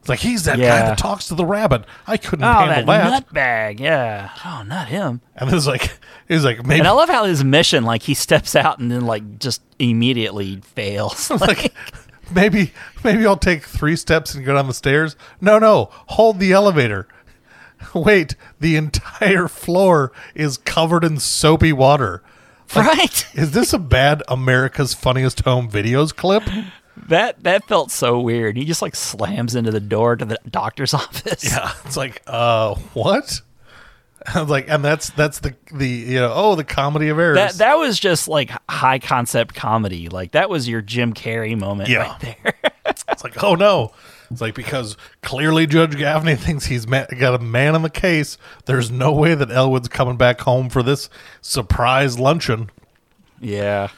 It's 0.00 0.08
like 0.08 0.20
he's 0.20 0.44
that 0.44 0.58
guy 0.58 0.80
that 0.80 0.96
talks 0.98 1.28
to 1.28 1.34
the 1.34 1.44
rabbit. 1.44 1.84
I 2.06 2.16
couldn't 2.16 2.44
Oh, 2.44 2.52
handle 2.52 2.86
that, 2.86 2.86
that. 2.86 3.28
nutbag. 3.28 3.80
Yeah. 3.80 4.30
Oh, 4.44 4.62
not 4.66 4.88
him. 4.88 5.20
And 5.36 5.52
it's 5.52 5.66
like, 5.66 5.92
he's 6.26 6.42
like, 6.44 6.64
maybe 6.64 6.78
And 6.80 6.88
I 6.88 6.92
love 6.92 7.10
how 7.10 7.24
his 7.24 7.44
mission, 7.44 7.84
like 7.84 8.02
he 8.02 8.14
steps 8.14 8.56
out 8.56 8.78
and 8.78 8.90
then 8.90 9.02
like 9.04 9.38
just 9.38 9.60
immediately 9.78 10.56
fails. 10.62 11.30
like 11.40 11.74
maybe 12.34 12.72
maybe 13.04 13.26
I'll 13.26 13.36
take 13.36 13.64
three 13.64 13.94
steps 13.96 14.34
and 14.34 14.44
go 14.44 14.54
down 14.54 14.68
the 14.68 14.74
stairs. 14.74 15.16
No, 15.40 15.58
no, 15.58 15.90
hold 15.92 16.38
the 16.40 16.52
elevator. 16.52 17.06
Wait, 17.94 18.36
the 18.58 18.76
entire 18.76 19.48
floor 19.48 20.12
is 20.34 20.56
covered 20.56 21.04
in 21.04 21.18
soapy 21.18 21.72
water. 21.74 22.22
right? 22.74 23.26
Is 23.34 23.50
this 23.50 23.72
a 23.74 23.78
bad 23.78 24.22
America's 24.28 24.94
Funniest 24.94 25.40
Home 25.40 25.70
Videos 25.70 26.14
clip? 26.14 26.42
That 27.08 27.42
that 27.44 27.64
felt 27.66 27.90
so 27.90 28.20
weird. 28.20 28.56
He 28.56 28.64
just 28.64 28.82
like 28.82 28.94
slams 28.94 29.54
into 29.54 29.70
the 29.70 29.80
door 29.80 30.16
to 30.16 30.24
the 30.24 30.38
doctor's 30.48 30.94
office. 30.94 31.44
Yeah, 31.44 31.72
it's 31.84 31.96
like, 31.96 32.22
uh, 32.26 32.74
what? 32.94 33.40
I 34.34 34.40
was 34.42 34.50
like, 34.50 34.68
and 34.68 34.84
that's 34.84 35.10
that's 35.10 35.40
the 35.40 35.54
the 35.72 35.88
you 35.88 36.20
know 36.20 36.32
oh 36.34 36.54
the 36.54 36.64
comedy 36.64 37.08
of 37.08 37.18
errors. 37.18 37.36
That 37.36 37.54
that 37.54 37.74
was 37.76 37.98
just 37.98 38.28
like 38.28 38.50
high 38.68 38.98
concept 38.98 39.54
comedy. 39.54 40.08
Like 40.08 40.32
that 40.32 40.50
was 40.50 40.68
your 40.68 40.82
Jim 40.82 41.14
Carrey 41.14 41.58
moment 41.58 41.88
Yeah. 41.88 42.10
right 42.12 42.20
there. 42.20 42.54
It's 43.08 43.22
like, 43.24 43.42
oh 43.44 43.54
no. 43.54 43.92
It's 44.32 44.40
like 44.40 44.54
because 44.54 44.96
clearly 45.22 45.66
Judge 45.66 45.96
Gaffney 45.96 46.34
thinks 46.36 46.66
he's 46.66 46.86
ma- 46.88 47.04
got 47.18 47.34
a 47.34 47.38
man 47.42 47.74
in 47.76 47.82
the 47.82 47.90
case. 47.90 48.36
There's 48.66 48.90
no 48.90 49.12
way 49.12 49.34
that 49.34 49.50
Elwood's 49.50 49.88
coming 49.88 50.16
back 50.16 50.40
home 50.40 50.70
for 50.70 50.82
this 50.82 51.08
surprise 51.40 52.18
luncheon. 52.18 52.70
yeah. 53.40 53.88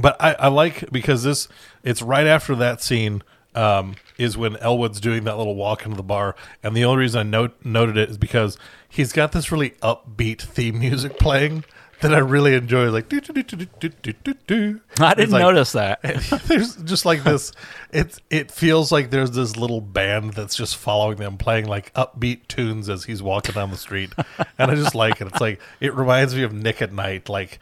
But 0.00 0.16
I, 0.20 0.34
I 0.34 0.48
like 0.48 0.90
because 0.90 1.22
this 1.22 1.48
it's 1.82 2.00
right 2.02 2.26
after 2.26 2.54
that 2.56 2.82
scene 2.82 3.22
um, 3.54 3.96
is 4.16 4.36
when 4.36 4.56
Elwood's 4.56 5.00
doing 5.00 5.24
that 5.24 5.36
little 5.36 5.54
walk 5.54 5.84
into 5.84 5.96
the 5.96 6.02
bar, 6.02 6.34
and 6.62 6.74
the 6.76 6.84
only 6.84 7.00
reason 7.00 7.20
I 7.20 7.30
note, 7.30 7.54
noted 7.64 7.96
it 7.96 8.08
is 8.10 8.18
because 8.18 8.56
he's 8.88 9.12
got 9.12 9.32
this 9.32 9.52
really 9.52 9.70
upbeat 9.82 10.40
theme 10.40 10.78
music 10.78 11.18
playing 11.18 11.64
that 12.00 12.14
I 12.14 12.18
really 12.18 12.54
enjoy. 12.54 12.90
Like 12.90 13.08
do 13.08 13.20
do 13.20 13.32
do 13.32 13.42
do 13.42 13.66
do 13.80 13.88
do 13.88 14.12
do 14.12 14.34
do. 14.46 14.80
I 14.98 15.14
didn't 15.14 15.30
like- 15.32 15.42
notice 15.42 15.72
that. 15.72 16.02
there's 16.46 16.76
just 16.76 17.04
like 17.04 17.22
this 17.24 17.52
it 17.92 18.18
it 18.30 18.50
feels 18.50 18.92
like 18.92 19.10
there's 19.10 19.32
this 19.32 19.56
little 19.56 19.80
band 19.80 20.34
that's 20.34 20.54
just 20.56 20.76
following 20.76 21.18
them 21.18 21.36
playing 21.38 21.66
like 21.66 21.92
upbeat 21.94 22.48
tunes 22.48 22.88
as 22.88 23.04
he's 23.04 23.22
walking 23.22 23.54
down 23.54 23.70
the 23.70 23.76
street 23.76 24.12
and 24.58 24.70
i 24.70 24.74
just 24.74 24.94
like 24.94 25.20
it 25.20 25.26
it's 25.26 25.40
like 25.40 25.60
it 25.80 25.94
reminds 25.94 26.34
me 26.34 26.42
of 26.42 26.52
Nick 26.52 26.80
at 26.82 26.92
Nite 26.92 27.28
like 27.28 27.60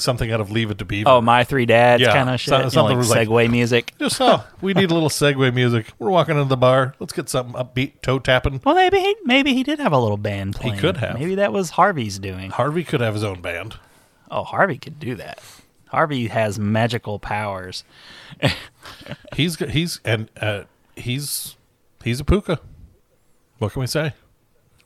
something 0.00 0.32
out 0.32 0.40
of 0.40 0.50
leave 0.50 0.70
it 0.70 0.78
to 0.78 0.84
beaver 0.84 1.10
Oh, 1.10 1.20
my 1.20 1.44
three 1.44 1.66
dads 1.66 2.00
Yeah, 2.00 2.12
kind 2.14 2.30
of 2.30 2.40
shit. 2.40 2.48
so- 2.50 2.56
you 2.58 2.62
know, 2.64 2.68
something 2.70 2.96
like 2.96 2.98
was 2.98 3.10
like- 3.10 3.28
segue 3.28 3.50
music. 3.50 3.92
just 3.98 4.20
oh 4.20 4.42
we 4.60 4.72
need 4.72 4.90
a 4.90 4.94
little 4.94 5.08
segue 5.10 5.52
music 5.54 5.86
we're 5.98 6.10
walking 6.10 6.36
into 6.36 6.48
the 6.48 6.56
bar 6.56 6.94
let's 6.98 7.12
get 7.12 7.28
something 7.28 7.54
upbeat 7.54 8.00
toe 8.02 8.18
tapping 8.18 8.60
Well, 8.64 8.74
maybe 8.74 8.98
he, 9.00 9.16
maybe 9.24 9.52
he 9.54 9.62
did 9.62 9.78
have 9.80 9.92
a 9.92 9.98
little 9.98 10.16
band 10.16 10.54
playing. 10.56 10.76
He 10.76 10.80
could 10.80 10.96
have. 10.98 11.18
Maybe 11.18 11.34
that 11.34 11.52
was 11.52 11.70
Harvey's 11.70 12.18
doing. 12.18 12.50
harvey 12.50 12.84
could 12.84 13.00
have 13.00 13.14
his 13.14 13.24
own 13.24 13.40
band 13.42 13.76
Oh, 14.30 14.44
Harvey 14.44 14.78
could 14.78 14.98
do 14.98 15.14
that. 15.16 15.40
Harvey 15.88 16.28
has 16.28 16.58
magical 16.58 17.18
powers. 17.18 17.84
he's 19.36 19.56
g- 19.56 19.68
he's 19.68 20.00
and 20.04 20.30
uh 20.40 20.62
he's 20.96 21.56
he's 22.02 22.20
a 22.20 22.24
pooka 22.24 22.58
what 23.58 23.72
can 23.72 23.80
we 23.80 23.86
say 23.86 24.12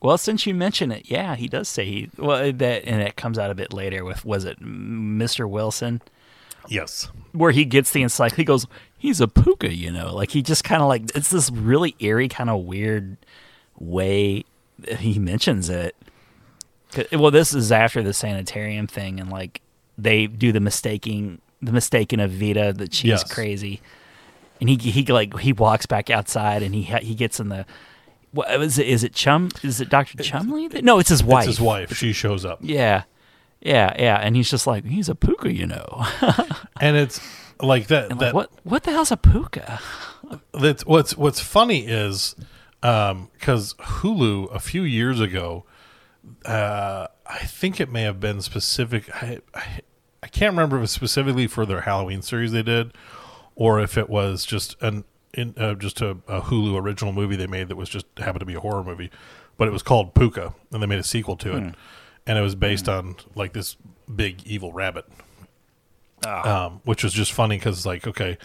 Well, 0.01 0.19
since 0.19 0.47
you 0.47 0.55
mention 0.55 0.93
it, 0.93 1.11
yeah, 1.11 1.37
he 1.37 1.49
does 1.49 1.69
say 1.69 1.85
he. 1.85 2.11
Well, 2.19 2.53
that 2.53 2.85
and 2.85 3.01
it 3.03 3.17
comes 3.17 3.39
out 3.39 3.51
a 3.51 3.55
bit 3.55 3.73
later 3.73 4.05
with 4.05 4.25
was 4.25 4.45
it 4.45 4.61
Mr. 4.61 5.49
Wilson, 5.49 6.03
yes 6.69 7.09
where 7.33 7.51
he 7.51 7.65
gets 7.67 7.93
the 7.93 8.03
encyclopedia. 8.03 8.43
He 8.43 8.45
goes, 8.47 8.67
he's 8.97 9.21
a 9.21 9.27
pooka, 9.27 9.75
you 9.77 9.91
know, 9.91 10.15
like 10.15 10.31
he 10.31 10.41
just 10.43 10.65
kind 10.65 10.81
of 10.81 10.89
like 10.89 11.15
it's 11.15 11.29
this 11.31 11.51
really 11.51 11.95
eerie 12.01 12.29
kind 12.29 12.49
of 12.49 12.65
weird 12.65 13.17
way 13.79 14.45
he 14.99 15.19
mentions 15.19 15.69
it. 15.69 15.95
Well, 17.13 17.31
this 17.31 17.53
is 17.53 17.71
after 17.73 18.03
the 18.03 18.13
sanitarium 18.15 18.87
thing, 18.87 19.21
and 19.21 19.31
like 19.31 19.61
they 19.99 20.27
do 20.27 20.51
the 20.53 20.61
mistaking, 20.61 21.41
the 21.61 21.73
mistaking 21.73 22.21
of 22.21 22.31
Veta 22.31 22.73
that 22.75 22.95
she's 22.95 23.09
Yes. 23.09 23.33
crazy, 23.33 23.81
and 24.61 24.71
he 24.71 24.77
he 24.77 25.05
like 25.07 25.39
he 25.41 25.53
walks 25.53 25.85
back 25.87 26.09
outside 26.11 26.63
and 26.63 26.75
he 26.75 26.83
he 26.83 27.15
gets 27.15 27.39
in 27.41 27.49
the. 27.49 27.67
What 28.33 28.51
is 28.61 28.79
it? 28.79 28.87
Is 28.87 29.03
it 29.05 29.15
Chum? 29.15 29.49
Is 29.63 29.81
it 29.81 29.89
Doctor 29.89 30.23
Chumley? 30.23 30.69
that- 30.69 30.85
No, 30.85 30.99
it's 30.99 31.09
his 31.09 31.23
wife. 31.25 31.49
it's 31.49 31.57
his 31.59 31.61
wife 31.61 31.97
she 31.97 32.13
shows 32.13 32.45
up 32.45 32.59
Yeah, 32.63 33.05
yeah, 33.61 33.95
yeah, 33.99 34.17
and 34.17 34.37
he's 34.37 34.51
just 34.51 34.67
like 34.67 34.85
he's 34.85 35.09
a 35.09 35.15
pooka, 35.15 35.55
you 35.55 35.67
know. 35.67 36.05
and 36.81 36.97
it's 36.97 37.21
like 37.61 37.87
that 37.89 38.17
like, 38.19 38.35
what 38.35 38.51
what 38.65 38.83
the 38.83 38.91
hell's 38.91 39.11
a 39.13 39.17
pooka? 39.17 39.81
that's 40.53 40.85
what's 40.85 41.17
what's 41.17 41.41
funny 41.41 41.87
is 41.87 42.35
because 42.81 43.75
Hulu 43.75 44.55
a 44.55 44.61
few 44.61 44.83
years 44.83 45.21
ago, 45.21 45.65
uh, 46.45 47.07
I 47.27 47.39
think 47.39 47.81
it 47.81 47.91
may 47.91 48.03
have 48.03 48.21
been 48.21 48.41
specific. 48.43 49.09
I, 49.23 49.39
I 49.55 49.81
I 50.23 50.29
can't 50.29 50.53
remember 50.53 50.77
if 50.77 50.81
it 50.81 50.83
was 50.83 50.91
specifically 50.91 51.47
for 51.47 51.65
their 51.65 51.83
Halloween 51.83 52.21
series 52.23 52.53
they 52.53 52.63
did, 52.63 52.93
or 53.55 53.81
if 53.81 53.97
it 53.97 54.11
was 54.11 54.45
just 54.45 54.77
an 54.83 55.05
in 55.37 55.55
uh, 55.57 55.75
just 55.75 56.01
a, 56.01 56.11
a 56.27 56.41
Hulu 56.41 56.81
original 56.81 57.13
movie 57.13 57.37
they 57.37 57.47
made 57.47 57.69
that 57.69 57.77
was 57.77 57.89
just 57.89 58.07
happened 58.19 58.41
to 58.41 58.47
be 58.47 58.55
a 58.55 58.61
horror 58.61 58.83
movie, 58.83 59.11
but 59.57 59.69
it 59.69 59.71
was 59.71 59.83
called 59.83 60.15
Pooka, 60.15 60.55
and 60.73 60.83
they 60.83 60.87
made 60.87 60.99
a 60.99 61.05
sequel 61.05 61.37
to 61.37 61.57
it, 61.57 61.75
and 62.27 62.39
it 62.39 62.41
was 62.43 62.55
based 62.55 62.89
on 62.89 63.17
like 63.35 63.53
this 63.53 63.77
big 64.15 64.45
evil 64.47 64.73
rabbit, 64.73 65.05
um, 66.27 66.81
which 66.85 67.05
was 67.05 67.13
just 67.13 67.33
funny 67.33 67.57
because 67.57 67.87
like 67.87 68.07
okay. 68.07 68.39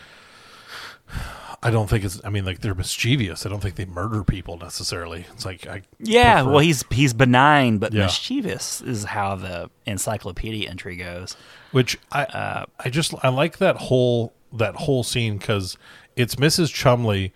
I 1.63 1.69
don't 1.69 1.87
think 1.87 2.03
it's. 2.03 2.19
I 2.25 2.29
mean, 2.29 2.43
like 2.43 2.61
they're 2.61 2.73
mischievous. 2.73 3.45
I 3.45 3.49
don't 3.49 3.59
think 3.59 3.75
they 3.75 3.85
murder 3.85 4.23
people 4.23 4.57
necessarily. 4.57 5.25
It's 5.31 5.45
like 5.45 5.67
I. 5.67 5.83
Yeah, 5.99 6.37
prefer- 6.41 6.49
well, 6.49 6.59
he's 6.59 6.83
he's 6.89 7.13
benign 7.13 7.77
but 7.77 7.93
Yeah. 7.93 8.03
mischievous 8.03 8.81
is 8.81 9.03
how 9.03 9.35
the 9.35 9.69
encyclopedia 9.85 10.67
entry 10.69 10.95
goes. 10.95 11.35
which 11.71 11.99
I 12.11 12.23
uh, 12.23 12.65
I 12.79 12.89
just 12.89 13.13
I 13.23 13.29
like 13.29 13.59
that 13.59 13.75
whole 13.75 14.33
that 14.53 14.75
whole 14.75 15.03
scene 15.03 15.37
because 15.37 15.77
it's 16.15 16.35
Mrs. 16.35 16.73
Chumley 16.73 17.33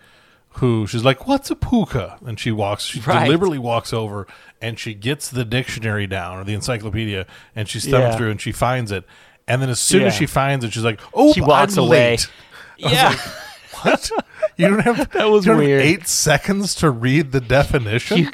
who 0.60 0.86
she's 0.86 1.04
like, 1.04 1.26
"What's 1.28 1.50
a 1.50 1.54
pooka?" 1.54 2.20
and 2.26 2.40
she 2.40 2.50
walks, 2.50 2.84
she 2.84 3.00
Right. 3.00 3.24
deliberately 3.24 3.58
walks 3.58 3.92
over 3.92 4.26
and 4.60 4.78
she 4.78 4.94
gets 4.94 5.28
the 5.28 5.44
dictionary 5.44 6.06
down 6.06 6.38
or 6.38 6.44
the 6.44 6.54
encyclopedia 6.54 7.26
and 7.54 7.68
she's 7.68 7.84
thumbing 7.84 8.00
Yeah. 8.12 8.16
through 8.16 8.30
and 8.30 8.40
she 8.40 8.52
finds 8.52 8.90
it, 8.90 9.04
and 9.46 9.60
then 9.60 9.68
as 9.68 9.80
soon 9.80 10.02
as 10.04 10.14
she 10.14 10.24
finds 10.26 10.64
it, 10.64 10.72
she's 10.72 10.82
like, 10.84 11.00
"Oh, 11.12 11.32
She 11.34 11.40
walks 11.42 11.76
I'm 11.76 11.84
away. 11.84 12.10
late." 12.12 12.28
Yeah, 12.78 13.14
What? 13.82 14.10
You 14.56 14.68
don't 14.68 14.78
have 14.80 15.10
That 15.12 15.26
was 15.30 15.46
weird. 15.46 15.82
eight 15.82 16.06
seconds 16.08 16.74
to 16.76 16.90
read 16.90 17.32
the 17.32 17.40
definition. 17.40 18.28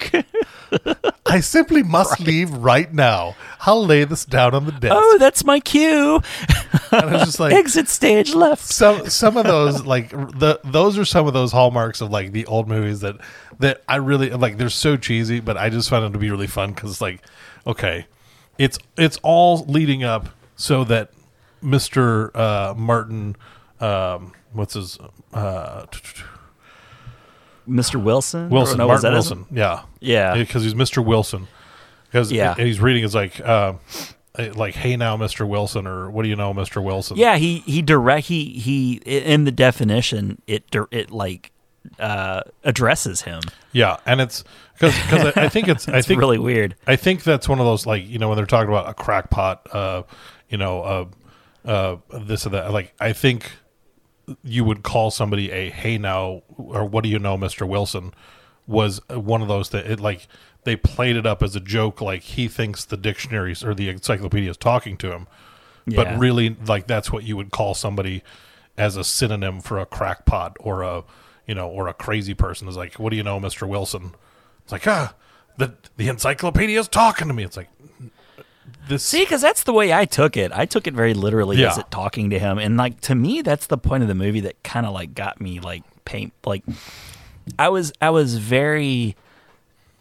I 1.27 1.41
simply 1.41 1.83
must 1.83 2.21
leave 2.21 2.51
right 2.51 2.93
now. 2.93 3.37
I'll 3.61 3.85
lay 3.85 4.05
this 4.05 4.25
down 4.25 4.55
on 4.55 4.65
the 4.67 4.73
desk. 4.73 4.95
oh, 4.97 5.17
that's 5.19 5.45
my 5.45 5.61
cue. 5.61 6.21
and 6.91 7.03
I 7.05 7.13
was 7.13 7.25
just 7.25 7.41
like, 7.41 7.53
Exit 7.53 7.89
stage 7.89 8.35
left. 8.35 8.63
some 8.63 9.09
some 9.09 9.37
of 9.37 9.45
those 9.47 9.85
like 9.85 10.11
the 10.11 10.61
those 10.65 10.97
are 10.99 11.05
some 11.05 11.27
of 11.27 11.33
those 11.35 11.53
hallmarks 11.53 12.01
of 12.01 12.11
like 12.11 12.33
the 12.33 12.47
old 12.47 12.69
movies 12.69 13.01
that 13.01 13.17
that 13.59 13.83
I 13.89 13.97
really 13.97 14.31
like. 14.31 14.59
They're 14.59 14.69
so 14.71 14.97
cheesy, 14.97 15.41
but 15.41 15.57
I 15.57 15.69
just 15.71 15.91
find 15.91 16.05
them 16.05 16.13
to 16.13 16.19
be 16.19 16.31
really 16.31 16.47
fun 16.47 16.73
because 16.73 17.01
like, 17.01 17.21
okay, 17.67 18.07
it's 18.59 18.79
it's 18.97 19.19
all 19.23 19.65
leading 19.67 20.05
up 20.05 20.29
so 20.57 20.85
that 20.85 21.11
Mister 21.61 22.37
uh, 22.37 22.75
Martin, 22.77 23.37
um, 23.81 24.33
what's 24.53 24.75
his 24.75 24.99
uh, 25.33 25.87
Mr. 27.69 28.03
Wilson. 28.03 28.51
Wilson, 28.51 28.79
no, 28.79 28.89
Martin 28.89 29.13
Wilson, 29.13 29.47
yeah, 29.51 29.83
Yeah. 30.01 30.35
because 30.35 30.65
he's 30.65 30.75
Mister 30.75 31.01
Wilson. 31.01 31.47
Because 32.05 32.33
Yeah. 32.33 32.55
he's 32.55 32.81
reading 32.81 33.05
is 33.05 33.15
like. 33.15 33.41
Uh, 33.41 33.75
like 34.55 34.75
hey 34.75 34.97
now 34.97 35.15
mr 35.15 35.47
wilson 35.47 35.87
or 35.87 36.11
what 36.11 36.23
do 36.23 36.29
you 36.31 36.37
know 36.37 36.55
mr 36.55 36.83
wilson 36.83 37.19
Yeah, 37.19 37.37
he 37.37 37.59
he 37.67 37.83
direct 37.83 38.29
he 38.29 38.47
he 38.59 38.95
in 39.05 39.45
the 39.45 39.53
definition 39.53 40.41
it 40.47 40.65
it 40.91 41.11
like 41.11 41.53
uh 41.99 42.41
addresses 42.65 43.21
him. 43.21 43.43
yeah 43.73 43.99
and 44.07 44.23
it's 44.23 44.43
because 44.73 44.99
because 45.03 45.37
I, 45.37 45.45
I 45.45 45.49
think 45.51 45.69
it's 45.69 45.87
i 45.91 46.01
think 46.01 46.19
really 46.19 46.39
weird. 46.39 46.77
I 46.87 46.97
think 46.97 47.25
that's 47.25 47.47
one 47.47 47.59
of 47.61 47.67
those 47.67 47.85
like 47.85 48.09
you 48.09 48.19
know 48.19 48.29
when 48.31 48.37
they're 48.39 48.47
talking 48.47 48.71
about 48.71 48.89
a 48.89 48.95
crackpot, 48.95 49.69
uh, 49.75 50.05
you 50.49 50.57
know, 50.57 50.83
uh, 51.67 51.69
uh, 51.69 51.97
this 52.23 52.47
or 52.47 52.51
that. 52.51 52.73
Like 52.73 52.95
I 52.99 53.13
think 53.13 53.53
you 54.43 54.65
would 54.65 54.83
call 54.83 55.11
somebody 55.11 55.51
a 55.51 55.71
"Hey 55.71 55.99
now" 55.99 56.43
or 56.57 56.85
"What 56.85 57.05
do 57.05 57.11
you 57.11 57.19
know, 57.19 57.37
Mister 57.37 57.67
Wilson?" 57.67 58.15
was 58.67 59.01
one 59.09 59.43
of 59.43 59.49
those 59.49 59.71
that 59.71 59.87
it 59.91 60.01
like 60.01 60.27
they 60.65 60.77
played 60.77 61.17
it 61.17 61.27
up 61.27 61.43
as 61.43 61.57
a 61.57 61.61
joke, 61.61 62.01
like 62.01 62.23
he 62.23 62.49
thinks 62.49 62.85
the 62.85 62.97
dictionaries 62.97 63.65
or 63.65 63.75
the 63.75 63.89
encyclopedia 63.89 64.51
is 64.51 64.57
talking 64.57 64.97
to 64.99 65.13
him, 65.13 65.27
Yeah. 65.87 66.05
but 66.05 66.19
really 66.19 66.57
like 66.67 66.87
that's 66.87 67.11
what 67.11 67.25
you 67.25 67.37
would 67.37 67.51
call 67.51 67.75
somebody 67.75 68.23
as 68.79 68.97
a 68.97 69.05
synonym 69.05 69.61
for 69.61 69.79
a 69.79 69.87
crackpot 69.87 70.57
or 70.61 70.83
a 70.83 71.05
you 71.47 71.55
know 71.55 71.69
or 71.69 71.89
a 71.89 71.95
crazy 71.95 72.35
person 72.35 72.69
is 72.69 72.77
like, 72.77 72.99
"What 72.99 73.11
do 73.11 73.17
you 73.17 73.23
know, 73.25 73.41
Mister 73.41 73.67
Wilson?" 73.67 74.15
It's 74.63 74.73
like 74.73 74.87
ah. 74.87 75.15
The, 75.59 75.75
the 75.99 76.09
encyclopedia 76.09 76.81
is 76.81 76.89
talking 76.89 77.29
to 77.29 77.35
me. 77.35 77.45
It's 77.45 77.59
like 77.59 77.69
this 78.89 79.05
See, 79.05 79.21
because 79.25 79.41
that's 79.41 79.63
the 79.65 79.73
way 79.73 79.93
I 79.93 80.05
took 80.05 80.37
it. 80.37 80.51
I 80.53 80.67
took 80.67 80.87
it 80.87 80.95
very 80.95 81.15
literally 81.15 81.57
as 81.65 81.77
Yeah. 81.77 81.81
it 81.81 81.91
talking 81.91 82.31
to 82.31 82.39
him, 82.39 82.59
and 82.59 82.77
like 82.77 83.01
to 83.03 83.15
me, 83.15 83.43
that's 83.43 83.67
the 83.67 83.79
point 83.79 84.03
of 84.03 84.09
the 84.09 84.15
movie 84.15 84.41
that 84.41 84.63
kind 84.63 84.87
of 84.87 84.93
like 84.93 85.15
got 85.15 85.41
me 85.41 85.61
like 85.61 85.83
paint. 86.05 86.33
Like, 86.45 86.65
I 87.59 87.69
was 87.69 87.93
I 88.01 88.11
was 88.11 88.37
very 88.39 89.17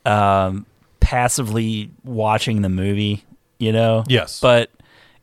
um 0.06 0.66
passively 1.00 1.92
watching 2.04 2.62
the 2.62 2.70
movie, 2.70 3.24
you 3.60 3.72
know. 3.72 4.04
Yes. 4.08 4.40
but 4.40 4.70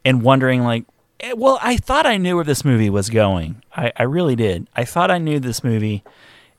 and 0.04 0.22
wondering 0.22 0.62
like, 0.62 0.84
eh, 1.20 1.32
well, 1.36 1.58
I 1.62 1.76
thought 1.76 2.06
I 2.06 2.16
knew 2.16 2.36
where 2.36 2.44
this 2.44 2.64
movie 2.64 2.90
was 2.90 3.10
going. 3.10 3.62
I 3.76 3.92
I 3.96 4.02
really 4.04 4.36
did. 4.36 4.68
I 4.76 4.84
thought 4.84 5.10
I 5.10 5.18
knew 5.18 5.40
this 5.40 5.64
movie, 5.64 6.02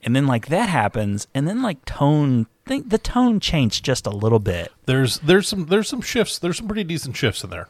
and 0.04 0.16
then 0.16 0.28
like 0.28 0.48
that 0.48 0.70
happens, 0.70 1.28
and 1.34 1.48
then 1.48 1.62
like 1.62 1.84
tone. 1.86 2.48
Think 2.70 2.90
the 2.90 3.00
tone 3.00 3.40
changed 3.40 3.84
just 3.84 4.06
a 4.06 4.12
little 4.12 4.38
bit. 4.38 4.72
there's 4.86 5.18
there's 5.20 5.48
some 5.48 5.66
there's 5.66 5.88
some 5.90 6.02
shifts. 6.02 6.38
There's 6.38 6.58
some 6.58 6.68
pretty 6.68 6.84
decent 6.84 7.18
shifts 7.18 7.44
in 7.44 7.50
there. 7.50 7.68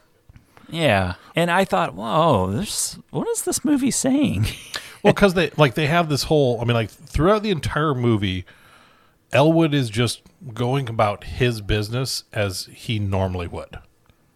Yeah, 0.68 1.14
and 1.34 1.50
I 1.50 1.64
thought, 1.64 1.94
whoa, 1.94 2.50
this 2.52 2.98
what 3.08 3.26
is 3.28 3.42
this 3.42 3.64
movie 3.64 3.90
saying? 3.90 4.46
Well, 5.02 5.14
because 5.14 5.32
they 5.32 5.48
like 5.56 5.72
they 5.72 5.86
have 5.86 6.10
this 6.10 6.24
whole. 6.24 6.60
I 6.60 6.64
mean, 6.64 6.74
like 6.74 6.90
throughout 6.90 7.42
the 7.42 7.50
entire 7.50 7.94
movie, 7.94 8.44
Elwood 9.32 9.72
is 9.72 9.88
just 9.88 10.20
going 10.52 10.90
about 10.90 11.24
his 11.24 11.62
business 11.62 12.24
as 12.34 12.66
he 12.66 12.98
normally 12.98 13.46
would. 13.46 13.78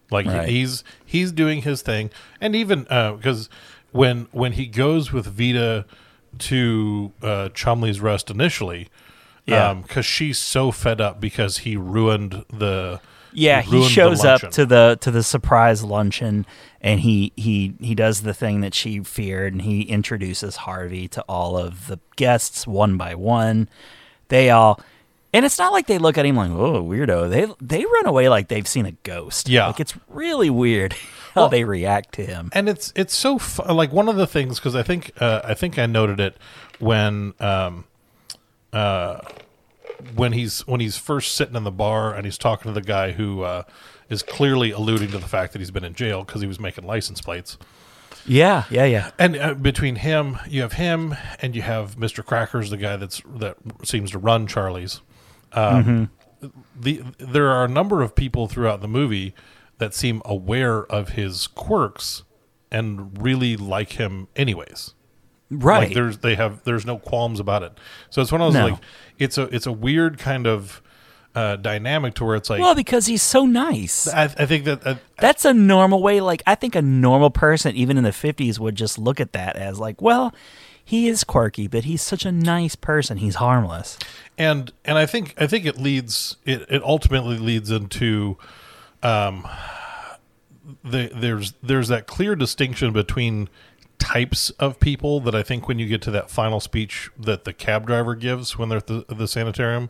Like 0.09 0.25
Right. 0.25 0.49
he's 0.49 0.83
he's 1.05 1.31
doing 1.31 1.61
his 1.61 1.83
thing, 1.83 2.09
and 2.41 2.55
even 2.55 2.81
because 2.85 3.47
when 3.91 4.27
when 4.31 4.53
he 4.53 4.65
goes 4.65 5.13
with 5.13 5.27
Veta 5.27 5.85
to 6.39 7.11
uh, 7.21 7.49
Chumley's 7.49 8.01
rest 8.01 8.31
initially, 8.31 8.89
Yeah. 9.45 9.73
because 9.75 10.05
she's 10.05 10.39
so 10.39 10.71
fed 10.71 10.99
up 11.01 11.19
because 11.21 11.59
he 11.59 11.77
ruined 11.77 12.45
the 12.51 12.99
Yeah, 13.33 13.61
he 13.61 13.79
the 13.79 13.89
shows 13.89 14.23
up 14.25 14.41
to 14.51 14.65
the 14.65 14.97
to 15.01 15.11
the 15.11 15.21
surprise 15.23 15.83
luncheon, 15.83 16.45
and 16.81 16.99
he 17.01 17.31
he 17.35 17.73
he 17.79 17.93
does 17.95 18.21
the 18.21 18.33
thing 18.33 18.61
that 18.61 18.73
she 18.73 19.01
feared, 19.03 19.53
and 19.53 19.61
he 19.61 19.81
introduces 19.81 20.55
Harvey 20.57 21.07
to 21.09 21.21
all 21.29 21.57
of 21.57 21.87
the 21.87 21.99
guests 22.15 22.65
one 22.65 22.97
by 22.97 23.13
one. 23.13 23.69
They 24.29 24.49
all, 24.49 24.79
and 25.33 25.45
it's 25.45 25.59
not 25.59 25.71
like 25.73 25.85
they 25.87 25.97
look 25.99 26.17
at 26.17 26.25
him 26.25 26.37
like, 26.37 26.49
"Oh, 26.49 26.81
weirdo." 26.83 27.29
They 27.29 27.45
they 27.61 27.85
run 27.85 28.05
away 28.07 28.29
like 28.29 28.47
they've 28.47 28.67
seen 28.67 28.85
a 28.87 28.93
ghost. 29.03 29.47
Yeah. 29.49 29.67
like 29.67 29.79
it's 29.79 29.93
really 30.07 30.49
weird 30.49 30.93
how 31.35 31.41
Well- 31.41 31.49
they 31.49 31.65
react 31.65 32.13
to 32.15 32.25
him. 32.25 32.49
and 32.53 32.67
it's 32.69 32.91
it's 32.95 33.13
so 33.15 33.37
fu- 33.37 33.63
like 33.71 33.91
one 33.91 34.07
of 34.09 34.15
the 34.15 34.25
things 34.27 34.59
because 34.59 34.75
I 34.75 34.81
think 34.81 35.11
uh, 35.21 35.41
I 35.43 35.53
think 35.53 35.77
I 35.77 35.85
noted 35.85 36.19
it 36.19 36.37
when 36.79 37.33
um 37.39 37.83
uh 38.75 39.21
when 40.15 40.33
he's 40.33 40.61
when 40.67 40.79
he's 40.79 40.97
first 40.97 41.35
sitting 41.35 41.55
in 41.55 41.63
the 41.63 41.71
bar 41.71 42.13
and 42.13 42.25
he's 42.25 42.37
talking 42.37 42.71
to 42.71 42.79
the 42.79 42.85
guy 42.85 43.11
who 43.11 43.43
uh, 43.43 43.63
is 44.09 44.21
clearly 44.21 44.71
alluding 44.71 45.09
to 45.11 45.17
the 45.17 45.27
fact 45.27 45.53
that 45.53 45.59
he's 45.59 45.71
been 45.71 45.85
in 45.85 45.93
jail 45.93 46.23
because 46.23 46.41
he 46.41 46.47
was 46.47 46.59
making 46.59 46.85
license 46.85 47.21
plates. 47.21 47.57
Yeah, 48.27 48.63
yeah, 48.69 48.85
yeah. 48.85 49.11
And 49.19 49.37
uh, 49.37 49.53
between 49.53 49.97
him, 49.97 50.39
you 50.47 50.61
have 50.61 50.73
him, 50.73 51.15
and 51.41 51.55
you 51.55 51.61
have 51.61 51.97
Mister 51.97 52.23
Crackers, 52.23 52.69
the 52.69 52.77
guy 52.77 52.97
that's 52.97 53.21
that 53.35 53.57
seems 53.83 54.11
to 54.11 54.19
run 54.19 54.47
Charlie's. 54.47 55.01
Um, 55.53 56.11
the 56.79 57.03
there 57.17 57.47
are 57.47 57.63
a 57.63 57.69
number 57.69 58.01
of 58.01 58.15
people 58.15 58.47
throughout 58.47 58.81
the 58.81 58.87
movie 58.87 59.33
that 59.77 59.93
seem 59.93 60.21
aware 60.25 60.85
of 60.85 61.09
his 61.09 61.47
quirks 61.47 62.23
and 62.71 63.21
really 63.21 63.55
like 63.55 63.93
him, 63.93 64.27
anyways. 64.35 64.93
Right. 65.49 65.87
Like 65.87 65.93
there's 65.93 66.17
they 66.19 66.35
have 66.35 66.63
there's 66.63 66.85
no 66.85 66.97
qualms 66.97 67.39
about 67.39 67.63
it. 67.63 67.73
So 68.09 68.21
it's 68.21 68.31
one 68.31 68.41
of 68.41 68.53
those 68.53 68.59
No. 68.61 68.67
like 68.73 68.79
it's 69.19 69.37
a 69.37 69.43
it's 69.55 69.65
a 69.67 69.71
weird 69.71 70.17
kind 70.17 70.47
of 70.47 70.81
uh, 71.35 71.57
dynamic 71.57 72.13
to 72.15 72.23
where 72.25 72.35
it's 72.37 72.49
like 72.49 72.61
well, 72.61 72.73
because 72.75 73.05
he's 73.07 73.21
so 73.21 73.45
nice. 73.45 74.07
I, 74.07 74.23
I 74.23 74.45
think 74.45 74.63
that 74.65 74.87
uh, 74.87 74.95
That's 75.19 75.43
a 75.43 75.53
normal 75.53 76.01
way. 76.01 76.21
Like, 76.21 76.41
I 76.47 76.55
think 76.55 76.75
a 76.75 76.81
normal 76.81 77.29
person, 77.29 77.75
even 77.75 77.97
in 77.97 78.05
the 78.05 78.11
50s, 78.11 78.57
would 78.57 78.75
just 78.75 78.97
look 78.97 79.19
at 79.19 79.33
that 79.33 79.57
as, 79.57 79.77
like, 79.77 80.01
well, 80.01 80.33
he 80.81 81.09
is 81.09 81.25
quirky, 81.25 81.67
but 81.67 81.83
he's 81.83 82.01
such 82.01 82.25
a 82.25 82.31
nice 82.31 82.77
person. 82.77 83.17
He's 83.17 83.35
harmless. 83.35 83.97
and 84.37 84.71
and 84.85 84.97
I 84.97 85.05
think 85.05 85.33
I 85.37 85.45
think 85.45 85.65
it 85.65 85.77
leads 85.77 86.37
it, 86.45 86.65
it 86.69 86.81
ultimately 86.83 87.37
leads 87.37 87.69
into 87.69 88.37
um 89.03 89.45
the, 90.83 91.11
there's 91.13 91.53
there's 91.61 91.89
that 91.89 92.07
clear 92.07 92.35
distinction 92.35 92.93
between 92.93 93.49
types 93.99 94.49
of 94.51 94.79
people 94.79 95.19
that 95.21 95.33
I 95.35 95.43
think 95.43 95.67
when 95.67 95.79
you 95.79 95.87
get 95.87 96.01
to 96.03 96.11
that 96.11 96.29
final 96.29 96.59
speech 96.59 97.09
that 97.17 97.43
the 97.43 97.53
cab 97.53 97.87
driver 97.87 98.15
gives 98.15 98.57
when 98.57 98.69
they're 98.69 98.77
at 98.79 98.87
the, 98.87 99.05
the 99.07 99.27
sanitarium 99.27 99.89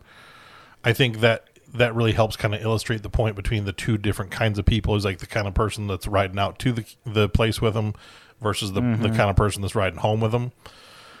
I 0.84 0.92
think 0.92 1.20
that 1.20 1.44
that 1.74 1.94
really 1.94 2.12
helps 2.12 2.36
kind 2.36 2.54
of 2.54 2.62
illustrate 2.62 3.02
the 3.02 3.10
point 3.10 3.36
between 3.36 3.64
the 3.64 3.72
two 3.72 3.98
different 3.98 4.30
kinds 4.30 4.58
of 4.58 4.64
people 4.64 4.94
is 4.96 5.04
like 5.04 5.18
the 5.18 5.26
kind 5.26 5.46
of 5.48 5.54
person 5.54 5.86
that's 5.88 6.06
riding 6.06 6.38
out 6.38 6.58
to 6.60 6.72
the 6.72 6.84
the 7.04 7.28
place 7.28 7.60
with 7.60 7.74
them 7.74 7.94
versus 8.40 8.72
the, 8.72 8.80
the 8.80 9.08
kind 9.08 9.28
of 9.30 9.36
person 9.36 9.62
that's 9.62 9.74
riding 9.74 9.98
home 9.98 10.20
with 10.20 10.32
them 10.32 10.52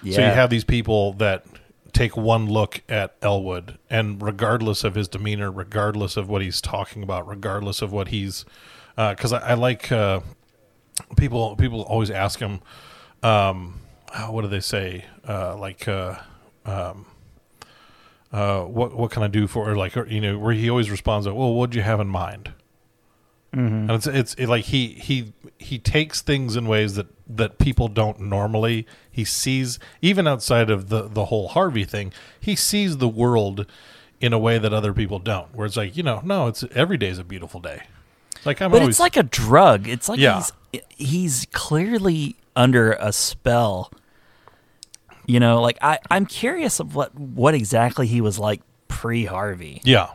Yeah. 0.02 0.14
so 0.16 0.20
you 0.22 0.28
have 0.28 0.50
these 0.50 0.64
people 0.64 1.12
that 1.14 1.44
take 1.92 2.14
one 2.16 2.46
look 2.46 2.82
at 2.90 3.16
Elwood, 3.22 3.78
and 3.88 4.20
regardless 4.20 4.84
of 4.84 4.94
his 4.96 5.08
demeanor, 5.08 5.50
regardless 5.50 6.18
of 6.18 6.28
what 6.28 6.42
he's 6.42 6.60
talking 6.60 7.02
about, 7.02 7.26
regardless 7.26 7.80
of 7.80 7.90
what 7.90 8.08
he's, 8.08 8.44
because 8.96 9.32
I, 9.32 9.38
I 9.38 9.54
like 9.54 9.90
uh, 9.90 10.20
people. 11.16 11.56
People 11.56 11.82
always 11.82 12.10
ask 12.10 12.38
him, 12.38 12.60
um, 13.22 13.80
oh, 14.16 14.30
what 14.32 14.42
do 14.42 14.48
they 14.48 14.60
say? 14.60 15.04
Uh, 15.26 15.56
like, 15.56 15.86
uh, 15.88 16.16
um, 16.64 17.06
uh, 18.32 18.62
what 18.62 18.94
what 18.96 19.10
can 19.10 19.22
I 19.22 19.28
do 19.28 19.46
for? 19.46 19.70
Or 19.70 19.76
like, 19.76 19.96
or, 19.96 20.06
you 20.06 20.20
know, 20.20 20.38
where 20.38 20.52
he 20.52 20.68
always 20.68 20.90
responds, 20.90 21.26
like, 21.26 21.36
"Well, 21.36 21.54
what'd 21.54 21.74
you 21.74 21.82
have 21.82 22.00
in 22.00 22.08
mind?" 22.08 22.52
And 23.52 23.90
it's 23.90 24.06
it's 24.06 24.34
it, 24.34 24.48
like 24.48 24.64
he 24.66 24.88
he 24.88 25.32
he 25.58 25.78
takes 25.78 26.20
things 26.20 26.56
in 26.56 26.66
ways 26.68 26.94
that 26.96 27.06
that 27.26 27.56
people 27.58 27.88
don't 27.88 28.20
normally. 28.20 28.86
He 29.10 29.24
sees 29.24 29.78
even 30.02 30.26
outside 30.26 30.68
of 30.68 30.90
the 30.90 31.08
the 31.08 31.26
whole 31.26 31.48
Harvey 31.48 31.84
thing. 31.84 32.12
He 32.38 32.54
sees 32.54 32.98
the 32.98 33.08
world 33.08 33.64
in 34.20 34.34
a 34.34 34.38
way 34.38 34.58
that 34.58 34.74
other 34.74 34.92
people 34.92 35.18
don't. 35.20 35.54
Where 35.54 35.64
it's 35.64 35.76
like 35.76 35.96
you 35.96 36.02
know, 36.02 36.20
no, 36.22 36.48
it's 36.48 36.64
every 36.74 36.98
day's 36.98 37.18
a 37.18 37.24
beautiful 37.24 37.60
day. 37.60 37.84
Like 38.44 38.60
I'm 38.60 38.70
But 38.70 38.82
always 38.82 38.96
it's 38.96 39.00
like 39.00 39.16
a 39.16 39.22
drug. 39.22 39.88
It's 39.88 40.08
like 40.08 40.18
Yeah. 40.18 40.36
he's 40.36 40.52
he's 40.88 41.46
clearly 41.52 42.36
under 42.54 42.92
a 42.92 43.12
spell. 43.12 43.90
You 45.26 45.40
know, 45.40 45.60
like 45.60 45.78
I, 45.82 45.98
I'm 46.10 46.26
curious 46.26 46.80
of 46.80 46.94
what 46.94 47.14
what 47.14 47.54
exactly 47.54 48.06
he 48.06 48.20
was 48.20 48.38
like 48.38 48.62
pre 48.88 49.24
Harvey. 49.24 49.80
yeah 49.84 50.10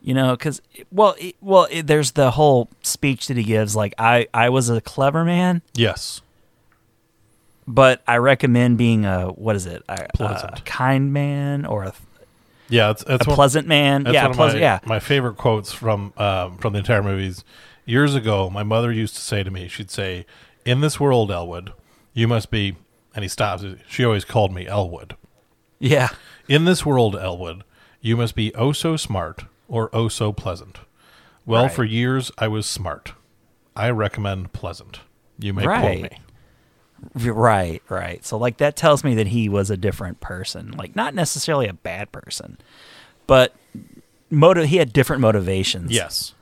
You 0.00 0.14
know, 0.14 0.30
because 0.32 0.62
well, 0.90 1.14
it, 1.18 1.36
well, 1.40 1.68
it, 1.70 1.86
there's 1.86 2.12
the 2.12 2.30
whole 2.30 2.68
speech 2.82 3.28
that 3.28 3.36
he 3.36 3.42
gives. 3.42 3.76
Like 3.76 3.94
I, 3.98 4.28
I 4.32 4.48
was 4.48 4.70
a 4.70 4.80
clever 4.80 5.24
man, 5.24 5.62
yes 5.74 6.22
but 7.66 8.02
I 8.06 8.16
recommend 8.18 8.78
being 8.78 9.04
a 9.04 9.28
what 9.28 9.56
is 9.56 9.66
it, 9.66 9.82
a, 9.88 10.08
a 10.18 10.60
kind 10.64 11.12
man 11.12 11.64
or 11.64 11.84
a, 11.84 11.94
yeah. 12.68 12.90
It's, 12.90 13.04
that's 13.04 13.26
a 13.26 13.30
one- 13.30 13.36
pleasant 13.36 13.68
man. 13.68 14.06
Yeah, 14.10 14.28
pleasant. 14.28 14.60
my, 14.60 14.66
yeah, 14.66 14.80
my 14.84 15.00
favorite 15.00 15.36
quotes 15.36 15.72
from 15.72 16.12
um, 16.16 16.58
from 16.58 16.72
the 16.72 16.80
entire 16.80 17.02
movies. 17.02 17.44
Years 17.84 18.14
ago, 18.14 18.48
my 18.48 18.62
mother 18.62 18.92
used 18.92 19.14
to 19.16 19.20
say 19.20 19.42
to 19.42 19.50
me, 19.50 19.68
she'd 19.68 19.90
say, 19.90 20.24
"In 20.64 20.80
this 20.80 21.00
world, 21.00 21.30
Elwood, 21.30 21.72
you 22.14 22.28
must 22.28 22.50
be." 22.50 22.76
And 23.14 23.22
he 23.24 23.28
stops. 23.28 23.64
She 23.88 24.04
always 24.04 24.24
called 24.24 24.54
me 24.54 24.66
Elwood. 24.66 25.16
yeah, 25.78 26.08
In 26.48 26.64
this 26.64 26.86
world, 26.86 27.14
Elwood, 27.16 27.62
you 28.00 28.16
must 28.16 28.34
be 28.34 28.54
oh 28.54 28.72
so 28.72 28.96
smart 28.96 29.44
or 29.68 29.90
oh 29.92 30.08
so 30.08 30.32
pleasant. 30.32 30.78
Well, 31.44 31.64
Right. 31.64 31.72
for 31.72 31.84
years 31.84 32.30
I 32.38 32.48
was 32.48 32.66
smart. 32.66 33.12
I 33.76 33.90
recommend 33.90 34.52
pleasant. 34.52 35.00
You 35.38 35.52
may 35.52 35.66
Right. 35.66 35.80
quote 36.00 36.12
me. 37.24 37.30
right, 37.32 37.82
right. 37.88 38.24
So 38.24 38.38
like 38.38 38.58
that 38.58 38.76
tells 38.76 39.02
me 39.04 39.14
that 39.16 39.26
he 39.28 39.48
was 39.48 39.70
a 39.70 39.76
different 39.76 40.20
person. 40.20 40.70
Like 40.72 40.94
not 40.96 41.14
necessarily 41.14 41.66
a 41.66 41.72
bad 41.74 42.12
person, 42.12 42.58
but 43.26 43.54
motive. 44.30 44.66
He 44.68 44.76
had 44.76 44.92
different 44.92 45.20
motivations. 45.20 45.90
Yes. 45.90 46.32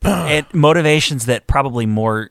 and 0.04 0.46
motivations 0.54 1.26
that 1.26 1.46
probably 1.46 1.86
more 1.86 2.30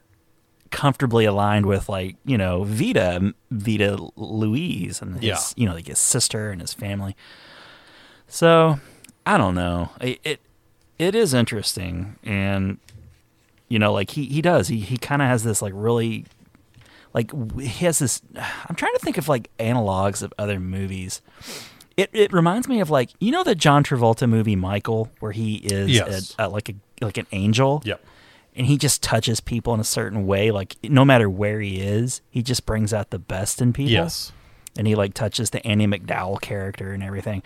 comfortably 0.70 1.24
aligned 1.24 1.66
with 1.66 1.88
like 1.88 2.16
you 2.24 2.38
know 2.38 2.62
Veta 2.64 3.34
Veta 3.50 3.98
Louise 4.16 5.02
and 5.02 5.14
his 5.16 5.22
Yeah. 5.24 5.38
you 5.56 5.66
know 5.66 5.74
like 5.74 5.86
his 5.88 5.98
sister 5.98 6.50
and 6.50 6.60
his 6.60 6.72
family. 6.74 7.16
So 8.28 8.78
I 9.26 9.36
don't 9.38 9.54
know. 9.54 9.90
It 10.00 10.20
it, 10.24 10.40
it 10.98 11.14
is 11.14 11.34
interesting 11.34 12.16
and 12.22 12.78
you 13.68 13.78
know 13.78 13.92
like 13.92 14.10
he 14.10 14.26
he 14.26 14.42
does 14.42 14.68
he 14.68 14.78
he 14.80 14.96
kind 14.96 15.22
of 15.22 15.28
has 15.28 15.42
this 15.44 15.60
like 15.62 15.72
really 15.74 16.24
like 17.14 17.32
he 17.58 17.84
has 17.86 17.98
this 17.98 18.22
I'm 18.68 18.76
trying 18.76 18.92
to 18.94 19.00
think 19.00 19.18
of 19.18 19.28
like 19.28 19.50
analogs 19.58 20.22
of 20.22 20.32
other 20.38 20.60
movies. 20.60 21.20
It 21.96 22.10
it 22.12 22.32
reminds 22.32 22.68
me 22.68 22.80
of 22.80 22.90
like 22.90 23.10
you 23.18 23.32
know 23.32 23.42
the 23.42 23.54
John 23.56 23.82
Travolta 23.82 24.28
movie 24.28 24.56
Michael 24.56 25.10
where 25.20 25.32
he 25.32 25.56
is 25.56 25.90
Yes. 25.90 26.34
a, 26.38 26.46
a, 26.46 26.48
like 26.48 26.68
a 26.68 26.74
like 27.00 27.16
an 27.16 27.26
angel 27.32 27.82
Yep. 27.84 28.04
and 28.54 28.66
he 28.66 28.76
just 28.76 29.02
touches 29.02 29.40
people 29.40 29.72
in 29.74 29.80
a 29.80 29.84
certain 29.84 30.26
way 30.26 30.50
like 30.50 30.76
no 30.82 31.04
matter 31.04 31.28
where 31.30 31.60
he 31.60 31.80
is 31.80 32.20
he 32.30 32.42
just 32.42 32.66
brings 32.66 32.92
out 32.92 33.10
the 33.10 33.18
best 33.18 33.60
in 33.62 33.72
people 33.72 33.92
Yes. 33.92 34.32
and 34.76 34.86
he 34.86 34.94
like 34.94 35.14
touches 35.14 35.50
the 35.50 35.64
Andie 35.66 35.86
MacDowell 35.86 36.40
character 36.40 36.92
and 36.92 37.02
everything 37.02 37.42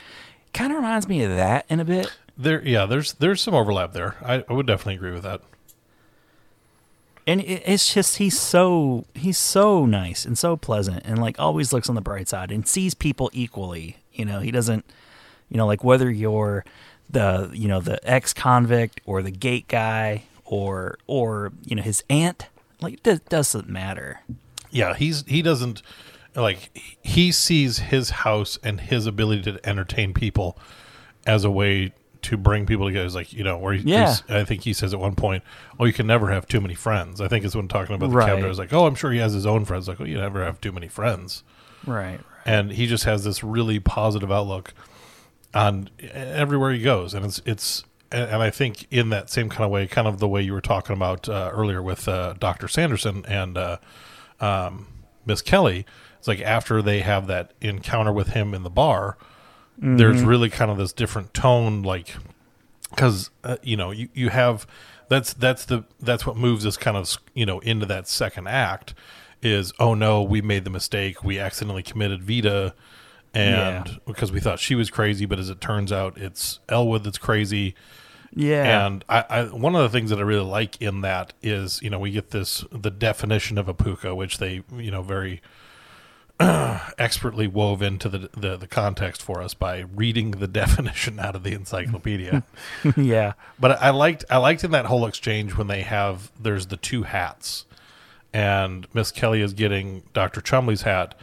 kind 0.53 0.73
of 0.73 0.77
reminds 0.77 1.09
me 1.09 1.23
of 1.25 1.31
that 1.31 1.65
in 1.69 1.81
a 1.81 1.85
bit 1.85 2.11
There, 2.37 2.63
yeah, 2.67 2.87
there's 2.87 3.13
there's 3.15 3.41
some 3.41 3.55
overlap 3.55 3.93
there. 3.93 4.17
I, 4.23 4.45
I 4.49 4.53
would 4.53 4.67
definitely 4.67 4.95
agree 4.97 5.13
with 5.13 5.23
that. 5.25 5.41
and 7.27 7.41
it, 7.41 7.63
it's 7.67 7.93
just 7.95 8.17
he's 8.19 8.39
so 8.39 9.05
he's 9.15 9.39
so 9.39 9.87
nice 9.87 10.25
and 10.25 10.37
so 10.39 10.57
pleasant 10.57 11.03
and 11.05 11.19
like 11.21 11.39
always 11.39 11.73
looks 11.73 11.89
on 11.89 11.95
the 11.95 12.01
bright 12.01 12.29
side 12.29 12.51
and 12.53 12.67
sees 12.69 12.95
people 12.95 13.31
equally 13.33 13.97
you 14.13 14.25
know 14.25 14.41
he 14.41 14.51
doesn't 14.51 14.85
you 15.49 15.57
know 15.57 15.67
like 15.67 15.83
whether 15.85 16.11
you're 16.11 16.65
the 17.11 17.51
you 17.53 17.69
know 17.69 17.81
the 17.81 17.99
ex-convict 18.09 19.01
or 19.05 19.23
the 19.23 19.31
gate 19.31 19.69
guy 19.69 20.25
or 20.45 20.99
or 21.07 21.53
you 21.65 21.77
know 21.77 21.83
his 21.83 22.03
aunt 22.11 22.49
like 22.81 23.07
it 23.07 23.29
doesn't 23.29 23.69
matter 23.69 24.21
Yeah, 24.71 24.95
he's 24.95 25.25
he 25.27 25.43
doesn't 25.43 25.83
like 26.35 26.71
he 27.03 27.31
sees 27.31 27.79
his 27.79 28.11
house 28.11 28.59
and 28.65 28.81
his 28.81 29.07
ability 29.07 29.43
to 29.43 29.61
entertain 29.69 30.13
people 30.13 30.59
as 31.27 31.45
a 31.45 31.51
way 31.51 31.93
to 32.23 32.37
bring 32.39 32.65
people 32.67 32.87
together. 32.87 33.05
It's 33.07 33.15
like 33.15 33.33
you 33.33 33.45
know 33.45 33.59
where 33.59 33.75
he, 33.75 33.83
Yeah. 33.89 34.01
he's- 34.07 34.23
I 34.29 34.45
think 34.45 34.63
he 34.63 34.73
says 34.73 34.93
at 34.95 34.99
one 35.01 35.15
point, 35.15 35.43
"Oh, 35.79 35.85
you 35.85 35.93
can 35.93 36.07
never 36.07 36.31
have 36.31 36.47
too 36.49 36.61
many 36.61 36.75
friends." 36.75 37.21
I 37.21 37.29
think 37.29 37.45
it's 37.45 37.55
when 37.55 37.69
talking 37.69 37.95
about 37.95 38.11
the 38.11 38.17
Right. 38.17 38.27
captain. 38.29 38.45
I 38.47 38.49
was 38.49 38.59
like, 38.59 38.73
"Oh, 38.73 38.87
I'm 38.87 38.95
sure 38.95 39.13
he 39.13 39.19
has 39.19 39.35
his 39.35 39.45
own 39.47 39.65
friends." 39.67 39.87
Like, 39.89 40.01
"Oh, 40.01 40.05
you 40.05 40.17
never 40.19 40.43
have 40.45 40.61
too 40.61 40.73
many 40.73 40.89
friends." 40.89 41.43
right 41.87 42.19
and 42.47 42.73
he 42.73 42.87
just 42.87 43.05
has 43.05 43.25
this 43.25 43.45
really 43.45 43.79
positive 43.79 44.33
outlook 44.33 44.73
on 45.55 45.89
everywhere 46.01 46.73
he 46.73 46.83
goes 46.83 47.15
and 47.15 47.25
it's 47.25 47.41
it's 47.47 47.85
and 48.15 48.43
I 48.43 48.51
think 48.51 48.87
in 48.93 49.11
that 49.11 49.29
same 49.29 49.49
kind 49.49 49.65
of 49.65 49.71
way, 49.71 49.87
kind 49.87 50.07
of 50.07 50.21
the 50.21 50.29
way 50.29 50.41
you 50.41 50.53
were 50.53 50.61
talking 50.61 50.95
about 50.95 51.29
uh, 51.29 51.51
earlier 51.53 51.83
with 51.83 52.07
uh, 52.07 52.35
Dr. 52.39 52.69
Sanderson 52.69 53.25
and 53.27 53.59
uh, 53.59 53.79
um, 54.41 54.87
Miss 55.27 55.43
Kelly, 55.43 55.85
it's 56.19 56.29
like 56.29 56.41
after 56.41 56.81
they 56.81 57.01
have 57.01 57.27
that 57.27 57.55
encounter 57.61 58.13
with 58.13 58.29
him 58.29 58.55
in 58.55 58.63
the 58.63 58.71
bar, 58.71 59.19
there's 59.77 60.23
really 60.23 60.49
kind 60.49 60.71
of 60.71 60.79
this 60.79 60.93
different 60.93 61.35
tone, 61.35 61.83
like 61.83 62.15
because 62.91 63.31
uh, 63.43 63.57
you 63.63 63.77
know 63.77 63.91
you, 63.91 64.09
you 64.15 64.29
have 64.29 64.67
that's 65.09 65.35
that's 65.35 65.65
the 65.65 65.85
that's 66.01 66.25
what 66.25 66.37
moves 66.37 66.65
us 66.65 66.77
kind 66.77 66.97
of 66.97 67.17
you 67.35 67.45
know 67.45 67.59
into 67.61 67.85
that 67.87 68.07
second 68.07 68.47
act 68.47 68.95
is 69.43 69.73
oh 69.81 69.93
no 69.93 70.23
we 70.23 70.41
made 70.41 70.65
the 70.65 70.71
mistake 70.71 71.25
we 71.25 71.39
accidentally 71.39 71.83
committed 71.83 72.23
Veta 72.23 72.75
and 73.35 73.87
Yeah. 73.89 73.95
because 74.07 74.31
we 74.33 74.41
thought 74.41 74.59
she 74.61 74.75
was 74.75 74.91
crazy 74.91 75.27
but 75.27 75.39
as 75.39 75.51
it 75.51 75.61
turns 75.61 75.91
out 75.93 76.17
it's 76.17 76.61
Elwood 76.69 77.05
that's 77.05 77.19
crazy. 77.19 77.75
Yeah. 78.37 78.87
And 78.87 79.05
I, 79.09 79.25
I 79.31 79.43
one 79.45 79.75
of 79.77 79.83
the 79.83 79.89
things 79.91 80.11
that 80.11 80.19
I 80.19 80.23
really 80.23 80.45
like 80.45 80.81
in 80.81 81.03
that 81.03 81.33
is 81.43 81.81
you 81.83 81.91
know 81.91 81.99
we 81.99 82.11
get 82.11 82.31
this 82.31 82.65
the 82.73 82.91
definition 82.91 83.59
of 83.59 83.69
a 83.69 83.75
pooka 83.75 84.15
which 84.17 84.39
they 84.39 84.63
you 84.77 84.91
know 84.91 85.03
very 85.03 85.41
expertly 86.99 87.47
wove 87.47 87.81
into 87.81 88.09
the, 88.09 88.29
the 88.37 88.57
the 88.57 88.67
context 88.67 89.23
for 89.23 89.41
us 89.41 89.55
by 89.55 89.81
reading 89.95 90.33
the 90.33 90.49
definition 90.63 91.19
out 91.21 91.37
of 91.37 91.43
the 91.45 91.53
encyclopedia. 91.53 92.43
Yeah. 92.97 93.33
But 93.59 93.81
I 93.83 93.91
liked 93.91 94.25
I 94.29 94.39
liked 94.39 94.65
in 94.65 94.73
that 94.73 94.87
whole 94.87 95.07
exchange 95.07 95.57
when 95.57 95.69
they 95.69 95.83
have 95.83 96.33
there's 96.41 96.67
the 96.67 96.77
two 96.77 97.05
hats, 97.05 97.67
and 98.33 98.87
Miss 98.93 99.11
Kelly 99.13 99.41
is 99.43 99.53
getting 99.53 100.03
Doctor 100.13 100.41
Chumley's 100.41 100.83
hat, 100.83 101.15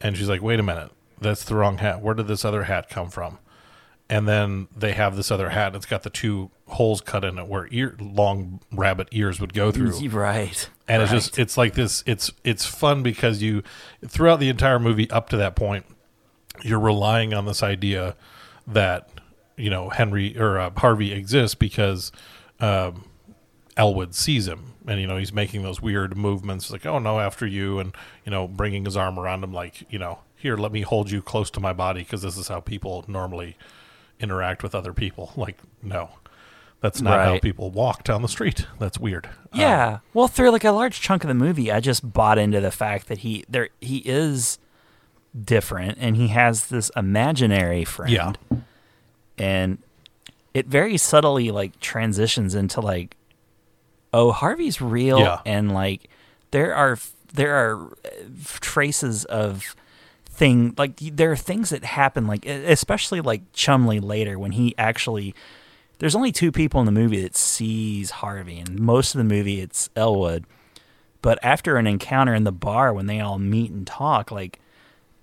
and 0.00 0.16
she's 0.16 0.28
like, 0.28 0.42
"Wait 0.42 0.58
a 0.60 0.64
minute, 0.64 0.90
that's 1.20 1.44
the 1.44 1.54
wrong 1.54 1.78
hat. 1.78 2.00
Where 2.02 2.14
did 2.14 2.28
this 2.28 2.44
other 2.44 2.64
hat 2.64 2.88
come 2.88 3.10
from?" 3.10 3.38
And 4.08 4.28
then 4.28 4.68
they 4.76 4.92
have 4.92 5.16
this 5.16 5.30
other 5.30 5.50
hat. 5.50 5.68
And 5.68 5.76
it's 5.76 5.86
got 5.86 6.04
the 6.04 6.10
two 6.10 6.50
holes 6.68 7.00
cut 7.00 7.24
in 7.24 7.38
it 7.38 7.46
where 7.46 7.68
ear 7.70 7.96
long 8.00 8.60
rabbit 8.72 9.08
ears 9.12 9.40
would 9.40 9.54
go 9.54 9.70
through 9.70 9.92
right 10.08 10.68
and 10.88 11.00
it's 11.00 11.12
just 11.12 11.38
it's 11.38 11.56
like 11.56 11.74
this 11.74 12.02
it's 12.06 12.32
it's 12.42 12.66
fun 12.66 13.02
because 13.04 13.40
you 13.40 13.62
throughout 14.04 14.40
the 14.40 14.48
entire 14.48 14.80
movie 14.80 15.08
up 15.10 15.28
to 15.28 15.36
that 15.36 15.54
point 15.54 15.86
you're 16.62 16.80
relying 16.80 17.32
on 17.32 17.46
this 17.46 17.62
idea 17.62 18.16
that 18.66 19.08
you 19.56 19.70
know 19.70 19.90
henry 19.90 20.36
or 20.36 20.58
uh, 20.58 20.70
harvey 20.76 21.12
exists 21.12 21.54
because 21.54 22.10
um, 22.58 23.04
elwood 23.76 24.12
sees 24.12 24.48
him 24.48 24.72
and 24.88 25.00
you 25.00 25.06
know 25.06 25.16
he's 25.16 25.32
making 25.32 25.62
those 25.62 25.80
weird 25.80 26.16
movements 26.16 26.72
like 26.72 26.84
oh 26.84 26.98
no 26.98 27.20
after 27.20 27.46
you 27.46 27.78
and 27.78 27.94
you 28.24 28.32
know 28.32 28.48
bringing 28.48 28.84
his 28.84 28.96
arm 28.96 29.20
around 29.20 29.44
him 29.44 29.52
like 29.52 29.84
you 29.88 30.00
know 30.00 30.18
here 30.36 30.56
let 30.56 30.70
me 30.72 30.82
hold 30.82 31.10
you 31.10 31.22
close 31.22 31.50
to 31.50 31.60
my 31.60 31.72
body 31.72 32.00
because 32.00 32.22
this 32.22 32.36
is 32.36 32.48
how 32.48 32.60
people 32.60 33.04
normally 33.08 33.56
interact 34.20 34.62
with 34.62 34.74
other 34.74 34.92
people 34.92 35.32
like 35.36 35.58
no 35.82 36.10
that's 36.80 37.00
not 37.00 37.24
how 37.24 37.38
people 37.38 37.70
walk 37.70 38.04
down 38.04 38.20
the 38.22 38.28
street 38.28 38.66
that's 38.78 38.98
weird 38.98 39.26
Um, 39.52 39.60
Yeah. 39.60 39.98
well, 40.12 40.28
through 40.28 40.50
like 40.50 40.62
a 40.64 40.70
large 40.72 41.00
chunk 41.00 41.24
of 41.24 41.28
the 41.28 41.34
movie, 41.34 41.72
I 41.72 41.80
just 41.80 42.12
bought 42.12 42.36
into 42.38 42.60
the 42.60 42.70
fact 42.70 43.08
that 43.08 43.18
he 43.18 43.44
there 43.48 43.70
he 43.80 43.98
is 44.04 44.58
different 45.44 45.96
and 46.00 46.16
he 46.16 46.28
has 46.28 46.66
this 46.66 46.90
imaginary 46.94 47.84
friend. 47.84 48.12
Yeah. 48.12 48.32
And 49.38 49.78
it 50.54 50.66
very 50.66 50.96
subtly 50.98 51.50
like 51.50 51.80
transitions 51.80 52.54
into 52.54 52.80
like 52.80 53.16
oh, 54.12 54.32
Harvey's 54.32 54.80
real 54.80 55.18
Yeah. 55.18 55.40
and 55.46 55.72
like 55.72 56.08
there 56.50 56.74
are 56.74 56.98
there 57.32 57.54
are 57.54 57.86
uh, 58.04 58.08
traces 58.60 59.24
of 59.24 59.74
thing 60.36 60.74
like 60.76 60.96
there 60.98 61.32
are 61.32 61.36
things 61.36 61.70
that 61.70 61.82
happen 61.84 62.26
like 62.26 62.44
especially 62.46 63.20
like 63.20 63.40
Chumley 63.52 64.00
later 64.00 64.38
when 64.38 64.52
he 64.52 64.74
actually 64.76 65.34
there's 65.98 66.14
only 66.14 66.30
two 66.30 66.52
people 66.52 66.78
in 66.80 66.86
the 66.86 66.92
movie 66.92 67.22
that 67.22 67.34
sees 67.34 68.10
Harvey, 68.10 68.58
and 68.58 68.78
most 68.78 69.14
of 69.14 69.18
the 69.18 69.24
movie 69.24 69.60
it's 69.60 69.88
Elwood. 69.96 70.44
But 71.22 71.38
after 71.42 71.76
an 71.78 71.86
encounter 71.86 72.34
in 72.34 72.44
the 72.44 72.52
bar 72.52 72.92
when 72.92 73.06
they 73.06 73.18
all 73.18 73.38
meet 73.38 73.70
and 73.70 73.86
talk, 73.86 74.30
like 74.30 74.60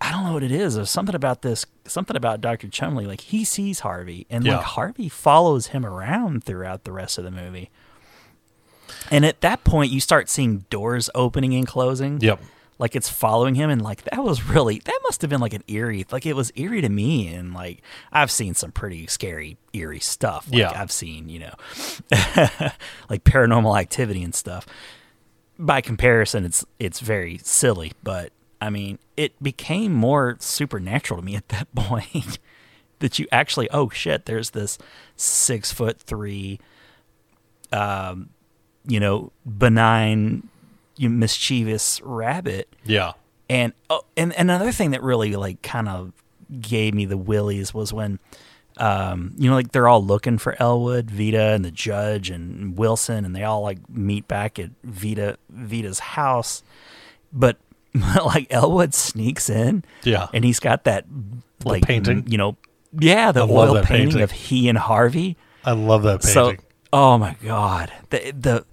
I 0.02 0.12
don't 0.12 0.26
know 0.26 0.34
what 0.34 0.44
it 0.44 0.52
is. 0.52 0.74
There's 0.76 0.90
something 0.90 1.16
about 1.16 1.44
this, 1.44 1.66
something 1.86 2.18
about 2.18 2.42
Dr. 2.42 2.68
Chumley. 2.68 3.06
Like 3.06 3.22
he 3.22 3.46
sees 3.46 3.82
Harvey, 3.82 4.26
and 4.32 4.44
Yeah. 4.46 4.58
like 4.58 4.66
Harvey 4.66 5.10
follows 5.10 5.68
him 5.68 5.86
around 5.86 6.44
throughout 6.44 6.84
the 6.86 6.92
rest 6.92 7.18
of 7.20 7.24
the 7.24 7.32
movie. 7.32 7.70
And 9.12 9.26
at 9.26 9.42
that 9.42 9.64
point, 9.64 9.92
you 9.92 10.00
start 10.00 10.28
seeing 10.30 10.66
doors 10.70 11.10
opening 11.16 11.54
and 11.54 11.68
closing. 11.68 12.20
Yep. 12.20 12.42
Like 12.80 12.96
it's 12.96 13.10
following 13.10 13.56
him, 13.56 13.70
and 13.70 13.82
like 13.82 14.04
that 14.06 14.24
was 14.24 14.44
really 14.44 14.80
that 14.80 15.00
must 15.04 15.22
have 15.22 15.30
been 15.30 15.40
like 15.42 15.54
an 15.54 15.64
eerie. 15.68 16.06
Like 16.12 16.26
it 16.26 16.36
was 16.36 16.52
eerie 16.56 16.82
to 16.82 16.90
me, 16.90 17.34
and 17.34 17.54
like 17.54 17.82
I've 18.12 18.32
seen 18.32 18.56
some 18.56 18.72
pretty 18.72 19.08
scary, 19.08 19.58
eerie 19.74 20.00
stuff. 20.00 20.48
Like, 20.50 20.60
Yeah. 20.60 20.72
I've 20.76 20.92
seen 20.92 21.30
you 21.30 21.40
know, 21.40 21.54
like 23.10 23.24
paranormal 23.24 23.80
activity 23.80 24.24
and 24.24 24.34
stuff. 24.36 24.66
By 25.60 25.82
comparison, 25.82 26.46
it's 26.46 26.66
it's 26.80 27.00
very 27.00 27.38
silly, 27.44 27.94
but 28.02 28.32
I 28.60 28.70
mean, 28.70 28.98
it 29.18 29.42
became 29.44 29.94
more 29.94 30.38
supernatural 30.40 31.20
to 31.20 31.26
me 31.26 31.36
at 31.36 31.50
that 31.50 31.68
point. 31.76 32.40
that 33.00 33.20
you 33.20 33.28
actually, 33.32 33.70
oh 33.72 33.90
shit, 33.90 34.26
there's 34.26 34.52
this 34.52 34.78
six 35.18 35.72
foot 35.72 36.00
three, 36.00 36.60
um, 37.72 38.30
you 38.88 39.00
know, 39.00 39.32
benign, 39.46 40.50
you 40.98 41.10
mischievous 41.10 42.02
rabbit 42.04 42.74
Yeah. 42.86 43.14
and 43.50 43.74
oh, 43.90 44.02
and 44.18 44.34
another 44.38 44.72
thing 44.72 44.92
that 44.92 45.02
really 45.04 45.36
like 45.36 45.62
kind 45.62 45.88
of 45.90 46.14
gave 46.62 46.94
me 46.94 47.06
the 47.06 47.18
willies 47.18 47.74
was 47.74 47.92
when 47.94 48.20
um 48.78 49.34
you 49.38 49.50
know 49.50 49.56
like 49.56 49.72
they're 49.72 49.88
all 49.88 50.04
looking 50.04 50.38
for 50.38 50.56
Elwood, 50.60 51.10
Veta 51.12 51.52
and 51.54 51.64
the 51.64 51.72
judge 51.72 52.30
and 52.30 52.78
Wilson 52.78 53.24
and 53.26 53.36
they 53.36 53.44
all 53.44 53.62
like 53.62 53.78
meet 53.90 54.28
back 54.28 54.58
at 54.60 54.72
Veta 54.84 55.38
Veta's 55.50 56.00
house. 56.00 56.64
But 57.32 57.58
like 58.26 58.48
Elwood 58.52 58.94
sneaks 58.96 59.48
in. 59.50 59.84
Yeah. 60.04 60.28
And 60.34 60.44
he's 60.44 60.60
got 60.60 60.86
that 60.86 61.06
like 61.64 61.84
painting? 61.84 62.26
you 62.28 62.38
know, 62.40 62.58
yeah, 63.00 63.32
the 63.32 63.46
I 63.46 63.50
oil 63.50 63.76
painting, 63.84 63.86
painting. 64.08 64.22
of 64.22 64.32
he 64.32 64.68
and 64.70 64.78
Harvey. 64.78 65.38
I 65.64 65.74
love 65.74 66.02
that 66.04 66.22
painting. 66.22 66.34
So, 66.34 66.46
painting. 66.48 66.66
oh 66.92 67.18
my 67.20 67.36
god, 67.44 67.92
the 68.10 68.34
the 68.36 68.66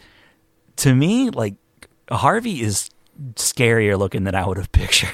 to 0.77 0.95
me 0.95 1.29
like 1.29 1.55
Harvey 2.11 2.61
is 2.63 2.91
scarier 3.35 3.99
looking 3.99 4.25
than 4.25 4.35
I 4.35 4.47
would 4.47 4.57
have 4.57 4.73
pictured. 4.73 5.11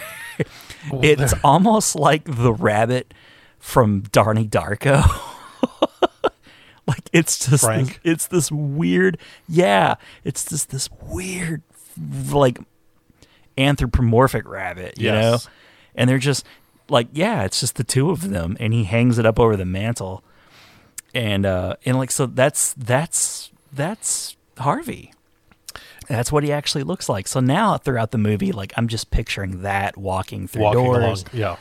it's 0.92 1.32
there- 1.32 1.40
almost 1.44 1.96
like 1.96 2.24
the 2.24 2.52
rabbit 2.52 3.12
from 3.58 4.02
Donnie 4.12 4.46
Darko. 4.46 5.02
like 6.86 7.08
it's 7.12 7.48
just 7.48 7.64
this, 7.88 7.98
it's 8.04 8.26
this 8.28 8.52
weird, 8.52 9.18
yeah, 9.48 9.96
it's 10.24 10.48
just 10.48 10.70
this 10.70 10.88
weird 11.02 11.62
like 12.30 12.58
anthropomorphic 13.58 14.46
rabbit, 14.46 14.98
you 15.00 15.10
know? 15.10 15.32
Yes. 15.32 15.48
And 15.94 16.08
they're 16.10 16.18
just 16.18 16.44
like, 16.88 17.08
yeah, 17.12 17.44
it's 17.44 17.58
just 17.58 17.76
the 17.76 17.84
two 17.84 18.10
of 18.10 18.30
them 18.30 18.56
and 18.60 18.72
he 18.72 18.84
hangs 18.84 19.18
it 19.18 19.26
up 19.26 19.40
over 19.40 19.56
the 19.56 19.64
mantle 19.64 20.22
and 21.14 21.46
uh 21.46 21.74
and 21.86 21.96
like 21.96 22.10
so 22.10 22.26
that's 22.26 22.74
that's 22.74 23.50
that's 23.72 24.36
Harvey. 24.58 25.12
That's 26.08 26.30
what 26.32 26.44
he 26.44 26.52
actually 26.52 26.84
looks 26.84 27.08
like. 27.08 27.26
So 27.28 27.40
now 27.40 27.76
throughout 27.78 28.10
the 28.12 28.18
movie, 28.18 28.52
like 28.52 28.72
I'm 28.76 28.88
just 28.88 29.10
picturing 29.10 29.62
that 29.62 29.96
walking 29.96 30.46
through 30.46 30.62
Walking 30.62 30.84
doors. 30.84 31.22
along. 31.22 31.24
Yeah. 31.32 31.56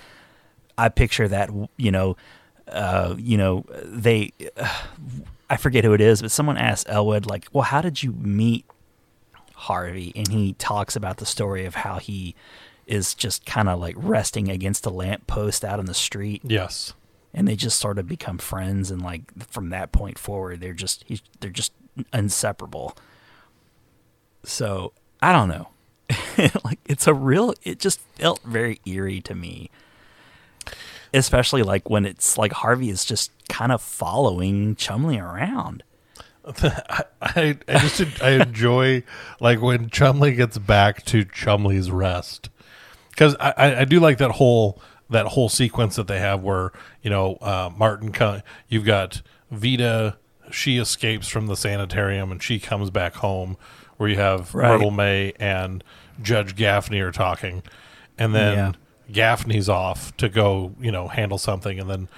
I 0.78 0.90
picture 0.90 1.28
that 1.28 1.50
you 1.78 1.92
know, 1.92 2.18
uh, 2.68 3.16
you 3.18 3.38
know 3.38 3.66
they. 3.84 4.32
I 5.48 5.58
forget 5.58 5.84
who 5.84 5.94
it 5.94 6.02
is, 6.02 6.24
but 6.24 6.32
someone 6.32 6.58
asked 6.58 6.88
Elwood 6.90 7.28
like, 7.28 7.48
"Well, 7.54 7.64
how 7.64 7.82
did 7.82 8.02
you 8.02 8.14
meet 8.14 8.66
Harvey?" 9.54 10.12
And 10.16 10.28
he 10.28 10.54
talks 10.54 10.96
about 10.96 11.18
the 11.18 11.26
story 11.26 11.66
of 11.66 11.76
how 11.76 12.00
he 12.00 12.36
is 12.88 13.14
just 13.14 13.46
kind 13.46 13.70
of 13.70 13.80
like 13.80 13.96
resting 13.98 14.50
against 14.50 14.86
a 14.86 14.90
lamppost 14.90 15.64
out 15.64 15.80
on 15.80 15.86
the 15.86 15.94
street 15.94 16.42
Yes. 16.44 16.94
and 17.34 17.48
they 17.48 17.56
just 17.56 17.80
sort 17.80 17.98
of 17.98 18.08
become 18.08 18.38
friends. 18.38 18.92
And 18.92 19.02
like 19.02 19.22
from 19.52 19.70
that 19.70 19.92
point 19.92 20.18
forward, 20.20 20.62
they're 20.62 20.74
just 20.74 21.04
he's, 21.08 21.22
they're 21.40 21.50
just 21.52 21.72
inseparable. 22.14 22.96
So 24.46 24.94
I 25.22 25.32
don't 25.32 25.50
know. 25.50 25.70
like 26.64 26.80
it's 26.86 27.08
a 27.08 27.14
real. 27.14 27.54
It 27.64 27.80
just 27.80 28.00
felt 28.16 28.42
very 28.44 28.80
eerie 28.86 29.22
to 29.22 29.36
me, 29.36 29.70
especially 31.14 31.64
like 31.64 31.90
when 31.90 32.06
it's 32.06 32.38
like 32.38 32.54
Harvey 32.54 32.90
is 32.90 33.06
just 33.06 33.32
kind 33.50 33.72
of 33.72 33.82
following 33.82 34.76
Chumley 34.76 35.18
around. 35.18 35.84
I, 37.22 37.58
I 37.68 37.80
just 37.80 38.22
I 38.22 38.32
enjoy 38.42 39.04
like 39.40 39.62
when 39.62 39.90
Chumley 39.90 40.34
gets 40.34 40.60
back 40.60 41.04
to 41.06 41.26
Chumley's 41.26 41.90
rest 41.90 42.50
because 43.10 43.36
I, 43.40 43.78
I 43.82 43.86
do 43.86 44.00
like 44.00 44.20
that 44.20 44.32
whole 44.32 44.80
that 45.10 45.26
whole 45.28 45.50
sequence 45.50 45.96
that 45.96 46.08
they 46.08 46.20
have 46.20 46.44
where 46.44 46.72
you 47.02 47.10
know 47.10 47.38
uh, 47.42 47.72
Martin 47.76 48.14
you've 48.68 48.86
got 48.86 49.24
Veta 49.50 50.18
she 50.52 50.78
escapes 50.78 51.28
from 51.28 51.48
the 51.48 51.56
sanitarium 51.56 52.32
and 52.32 52.44
she 52.44 52.60
comes 52.60 52.92
back 52.92 53.16
home 53.16 53.58
where 53.98 54.10
you 54.10 54.18
have 54.18 54.54
Right. 54.54 54.70
Myrtle 54.72 54.92
Mae 54.92 55.34
and 55.40 55.84
Judge 56.22 56.56
Gaffney 56.56 57.00
are 57.00 57.12
talking 57.12 57.64
and 58.18 58.34
then 58.36 58.58
Yeah. 58.58 58.72
Gaffney's 59.12 59.70
off 59.70 60.16
to 60.18 60.30
go 60.30 60.74
you 60.80 60.92
know 60.92 61.08
handle 61.08 61.38
something 61.38 61.80
and 61.80 61.90
then 61.90 62.10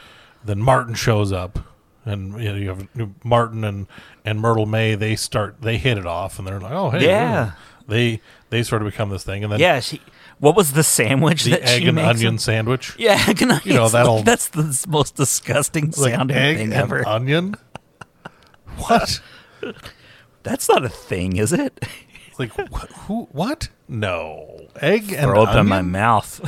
then 0.45 0.60
Martin 0.62 0.94
shows 0.95 1.32
up 1.32 1.60
and 2.06 2.41
you 2.41 2.49
know 2.49 2.56
you 2.56 2.70
have 2.70 2.88
Martin 3.24 3.64
and 3.64 3.88
and 4.24 4.40
Myrtle 4.40 4.66
Mae 4.66 4.95
they 4.95 5.16
start 5.16 5.58
they 5.62 5.78
hit 5.78 5.98
it 5.98 6.06
off 6.06 6.38
and 6.40 6.48
they're 6.48 6.60
like 6.60 6.72
oh 6.72 6.90
hey 6.91 7.06
Yeah. 7.06 7.52
they 7.88 8.22
they 8.49 8.64
sort 8.64 8.82
of 8.82 8.88
become 8.90 9.10
this 9.10 9.24
thing 9.24 9.44
and 9.44 9.52
then 9.52 9.60
Yeah, 9.60 9.80
she. 9.80 9.99
What 10.40 10.56
was 10.56 10.74
the 10.74 10.84
sandwich 10.84 11.44
the 11.45 11.52
that 11.52 11.64
egg 11.68 11.82
she 11.82 11.88
and 11.88 11.95
makes 11.95 12.08
onion 12.20 12.38
sandwich 12.38 12.94
Yeah, 12.99 13.22
egg 13.28 13.41
and 13.41 13.52
onion. 13.54 13.68
You 13.68 13.74
know, 13.74 13.90
that'll- 13.90 14.22
that's 14.24 14.49
the 14.49 14.86
most 14.88 15.16
disgusting 15.16 15.91
like 15.98 16.14
sounding 16.14 16.38
egg 16.38 16.58
thing 16.58 16.66
and 16.68 16.74
ever. 16.76 17.06
onion 17.08 17.56
what 18.78 19.20
That's 20.48 20.69
not 20.69 20.86
a 20.86 20.90
thing, 20.90 21.36
is 21.36 21.52
it? 21.52 21.86
like 22.40 22.52
wh- 22.53 22.86
who 23.07 23.28
what 23.32 23.69
no 23.88 24.68
egg 24.80 25.11
and 25.11 25.24
Throw 25.24 25.44
up 25.44 25.56
in 25.56 25.68
my 25.68 25.82
mouth. 25.82 26.40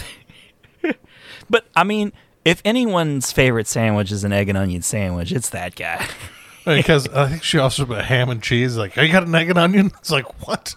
but 1.49 1.67
I 1.75 1.83
mean, 1.83 2.13
if 2.45 2.61
anyone's 2.63 3.31
favorite 3.31 3.67
sandwich 3.67 4.11
is 4.11 4.23
an 4.23 4.31
egg 4.31 4.49
and 4.49 4.57
onion 4.57 4.81
sandwich, 4.81 5.31
it's 5.31 5.49
that 5.49 5.75
guy. 5.75 6.07
because 6.65 7.09
I 7.09 7.27
think 7.27 7.43
she 7.43 7.57
also 7.57 7.85
put 7.85 8.05
ham 8.05 8.29
and 8.29 8.41
cheese. 8.41 8.77
Like, 8.77 8.97
oh, 8.97 9.01
you 9.01 9.11
got 9.11 9.23
an 9.23 9.35
egg 9.35 9.49
and 9.49 9.59
onion? 9.59 9.91
It's 9.99 10.11
like 10.11 10.47
what? 10.47 10.75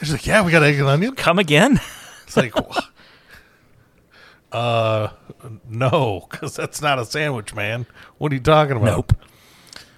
She's 0.00 0.12
like, 0.12 0.26
yeah, 0.26 0.42
we 0.42 0.50
got 0.50 0.62
egg 0.62 0.78
and 0.78 0.88
onion. 0.88 1.14
Come 1.14 1.38
again? 1.38 1.80
It's 2.24 2.36
like, 2.38 2.54
uh, 4.52 5.08
no, 5.68 6.26
because 6.30 6.56
that's 6.56 6.80
not 6.80 6.98
a 6.98 7.04
sandwich, 7.04 7.54
man. 7.54 7.84
What 8.16 8.32
are 8.32 8.36
you 8.36 8.40
talking 8.40 8.78
about? 8.78 8.86
Nope. 8.86 9.12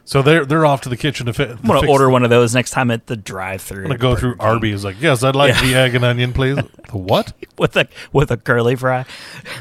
So 0.07 0.21
they're 0.21 0.45
they're 0.45 0.67
off 0.67 0.83
to 0.83 0.89
the 0.91 0.97
kitchen 0.99 1.27
to, 1.27 1.33
fi- 1.33 1.47
to 1.47 1.53
I'm 1.53 1.63
gonna 1.63 1.91
order 1.91 2.11
one 2.11 2.25
of 2.25 2.31
those 2.31 2.55
next 2.55 2.71
time 2.73 2.91
at 2.91 3.07
the 3.07 3.17
drive-through. 3.17 3.85
I'm 3.85 3.89
gonna 3.89 3.99
go 3.99 4.15
through 4.17 4.37
Arby's. 4.39 4.85
Like, 4.85 5.01
yes, 5.01 5.23
I'd 5.23 5.35
like 5.35 5.55
Yeah. 5.55 5.63
the 5.63 5.75
egg 5.77 5.95
and 5.95 6.05
onion, 6.05 6.33
please. 6.35 6.57
the 6.91 6.99
what? 6.99 7.33
with 7.57 7.75
a 7.77 7.89
with 8.13 8.31
a 8.31 8.37
curly 8.37 8.77
fry. 8.77 9.07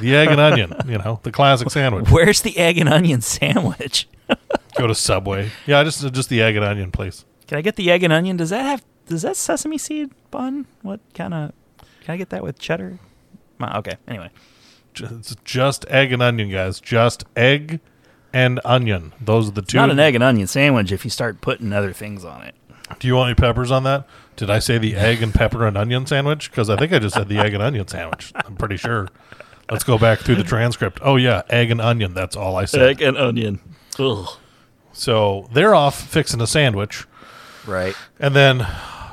The 0.02 0.16
egg 0.16 0.28
and 0.30 0.42
onion. 0.42 0.74
You 0.86 0.98
know, 0.98 1.20
the 1.24 1.32
classic 1.32 1.70
sandwich. 1.72 2.10
Where's 2.12 2.42
the 2.42 2.58
egg 2.58 2.78
and 2.78 2.90
onion 2.90 3.22
sandwich? 3.22 4.08
Go 4.78 4.88
to 4.88 4.96
Subway. 4.96 5.52
Yeah, 5.66 5.84
just 5.84 6.12
just 6.14 6.28
the 6.30 6.42
egg 6.42 6.56
and 6.58 6.66
onion, 6.66 6.92
please. 6.92 7.24
Can 7.48 7.58
I 7.58 7.62
get 7.62 7.78
the 7.78 7.90
egg 7.90 8.04
and 8.04 8.12
onion? 8.12 8.36
Does 8.38 8.50
that 8.50 8.64
have 8.64 8.84
does 9.08 9.22
that 9.22 9.38
sesame 9.38 9.78
seed 9.78 10.12
bun? 10.30 10.66
What 10.82 11.00
kind 11.14 11.34
of 11.34 11.54
can 12.02 12.14
I 12.16 12.18
get 12.18 12.30
that 12.32 12.44
with 12.44 12.60
cheddar? 12.60 13.00
Okay, 13.62 13.96
anyway. 14.10 14.30
It's 15.00 15.36
just 15.46 15.86
egg 15.90 16.12
and 16.12 16.22
onion, 16.22 16.50
guys. 16.52 16.82
Just 16.82 17.24
egg 17.36 17.80
and 18.34 18.60
onion. 18.66 19.14
Those 19.22 19.48
are 19.50 19.52
the 19.52 19.62
two. 19.62 19.78
Not 19.78 19.92
an 19.92 20.00
egg 20.00 20.16
and 20.16 20.24
onion 20.24 20.48
sandwich 20.48 20.92
if 20.92 21.04
you 21.06 21.12
start 21.12 21.40
putting 21.42 21.72
other 21.72 21.94
things 21.94 22.26
on 22.26 22.42
it. 22.44 22.56
Do 23.00 23.08
you 23.08 23.16
want 23.16 23.30
any 23.30 23.36
peppers 23.36 23.72
on 23.72 23.84
that? 23.84 24.06
Did 24.36 24.50
I 24.50 24.60
say 24.60 24.78
the 24.78 24.96
egg 24.96 25.22
and 25.24 25.34
pepper 25.34 25.66
and 25.66 25.78
onion 25.78 26.06
sandwich? 26.06 26.50
Because 26.52 26.70
I 26.70 26.76
think 26.76 26.92
I 26.92 27.00
just 27.00 27.16
said 27.16 27.30
the 27.30 27.38
egg 27.40 27.54
and 27.54 27.64
onion 27.64 27.88
sandwich. 27.88 28.32
I'm 28.36 28.56
pretty 28.56 28.78
sure. 28.78 29.08
Let's 29.72 29.84
go 29.84 29.98
back 29.98 30.20
through 30.20 30.36
the 30.36 30.44
transcript. 30.44 31.00
Oh 31.02 31.16
yeah, 31.16 31.44
egg 31.50 31.72
and 31.72 31.80
onion. 31.80 32.14
That's 32.14 32.36
all 32.36 32.56
I 32.58 32.66
said. 32.66 32.82
Egg 32.82 33.02
and 33.02 33.18
onion. 33.18 33.60
Ugh. 34.00 34.28
So 34.92 35.50
they're 35.54 35.74
off 35.74 36.00
fixing 36.00 36.42
a 36.42 36.48
sandwich, 36.48 37.06
Right. 37.66 37.96
and 38.20 38.36
then 38.36 38.68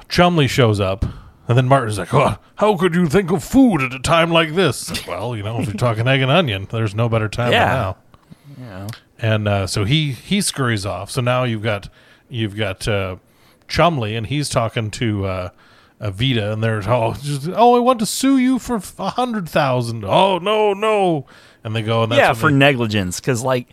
Chumley 0.09 0.47
shows 0.49 0.81
up, 0.81 1.05
and 1.49 1.57
then 1.57 1.69
Martin's 1.69 1.99
like, 1.99 2.13
"Oh, 2.13 2.37
how 2.57 2.77
could 2.77 2.95
you 2.95 3.07
think 3.07 3.31
of 3.31 3.43
food 3.45 3.81
at 3.81 3.95
a 3.95 3.99
time 4.01 4.31
like 4.31 4.55
this?" 4.55 5.07
Well, 5.07 5.35
you 5.37 5.43
know, 5.43 5.61
if 5.61 5.67
you're 5.69 5.75
talking 5.77 6.07
egg 6.09 6.21
and 6.21 6.31
onion, 6.31 6.67
there's 6.71 6.95
no 6.95 7.09
better 7.09 7.29
time 7.29 7.53
Yeah. 7.53 7.67
than 7.69 7.77
now. 7.77 7.97
Yeah. 8.61 8.87
And 9.23 9.47
uh, 9.47 9.67
so 9.67 9.85
he 9.85 10.13
he 10.13 10.41
scurries 10.41 10.87
off. 10.87 11.11
So 11.11 11.21
now 11.21 11.45
you've 11.45 11.63
got 11.63 11.89
you've 12.29 12.57
got 12.57 12.89
uh, 12.89 13.17
Chumley, 13.69 14.17
and 14.17 14.27
he's 14.27 14.49
talking 14.49 14.91
to 14.93 15.27
uh, 15.27 15.49
Veta, 16.01 16.53
and 16.53 16.63
they're 16.63 16.83
oh 16.89 17.15
just, 17.15 17.49
oh 17.55 17.77
I 17.77 17.81
want 17.81 17.99
to 18.01 18.07
sue 18.07 18.39
you 18.39 18.59
for 18.59 18.81
a 18.99 19.11
hundred 19.11 19.49
thousand. 19.49 20.05
Oh 20.05 20.39
no 20.39 20.73
no, 20.73 21.27
and 21.63 21.77
they 21.77 21.83
go 21.83 22.03
and 22.05 22.13
that's 22.13 22.19
yeah, 22.19 22.33
for 22.33 22.51
they- 22.51 22.57
negligence, 22.57 23.21
because 23.21 23.43
like 23.43 23.69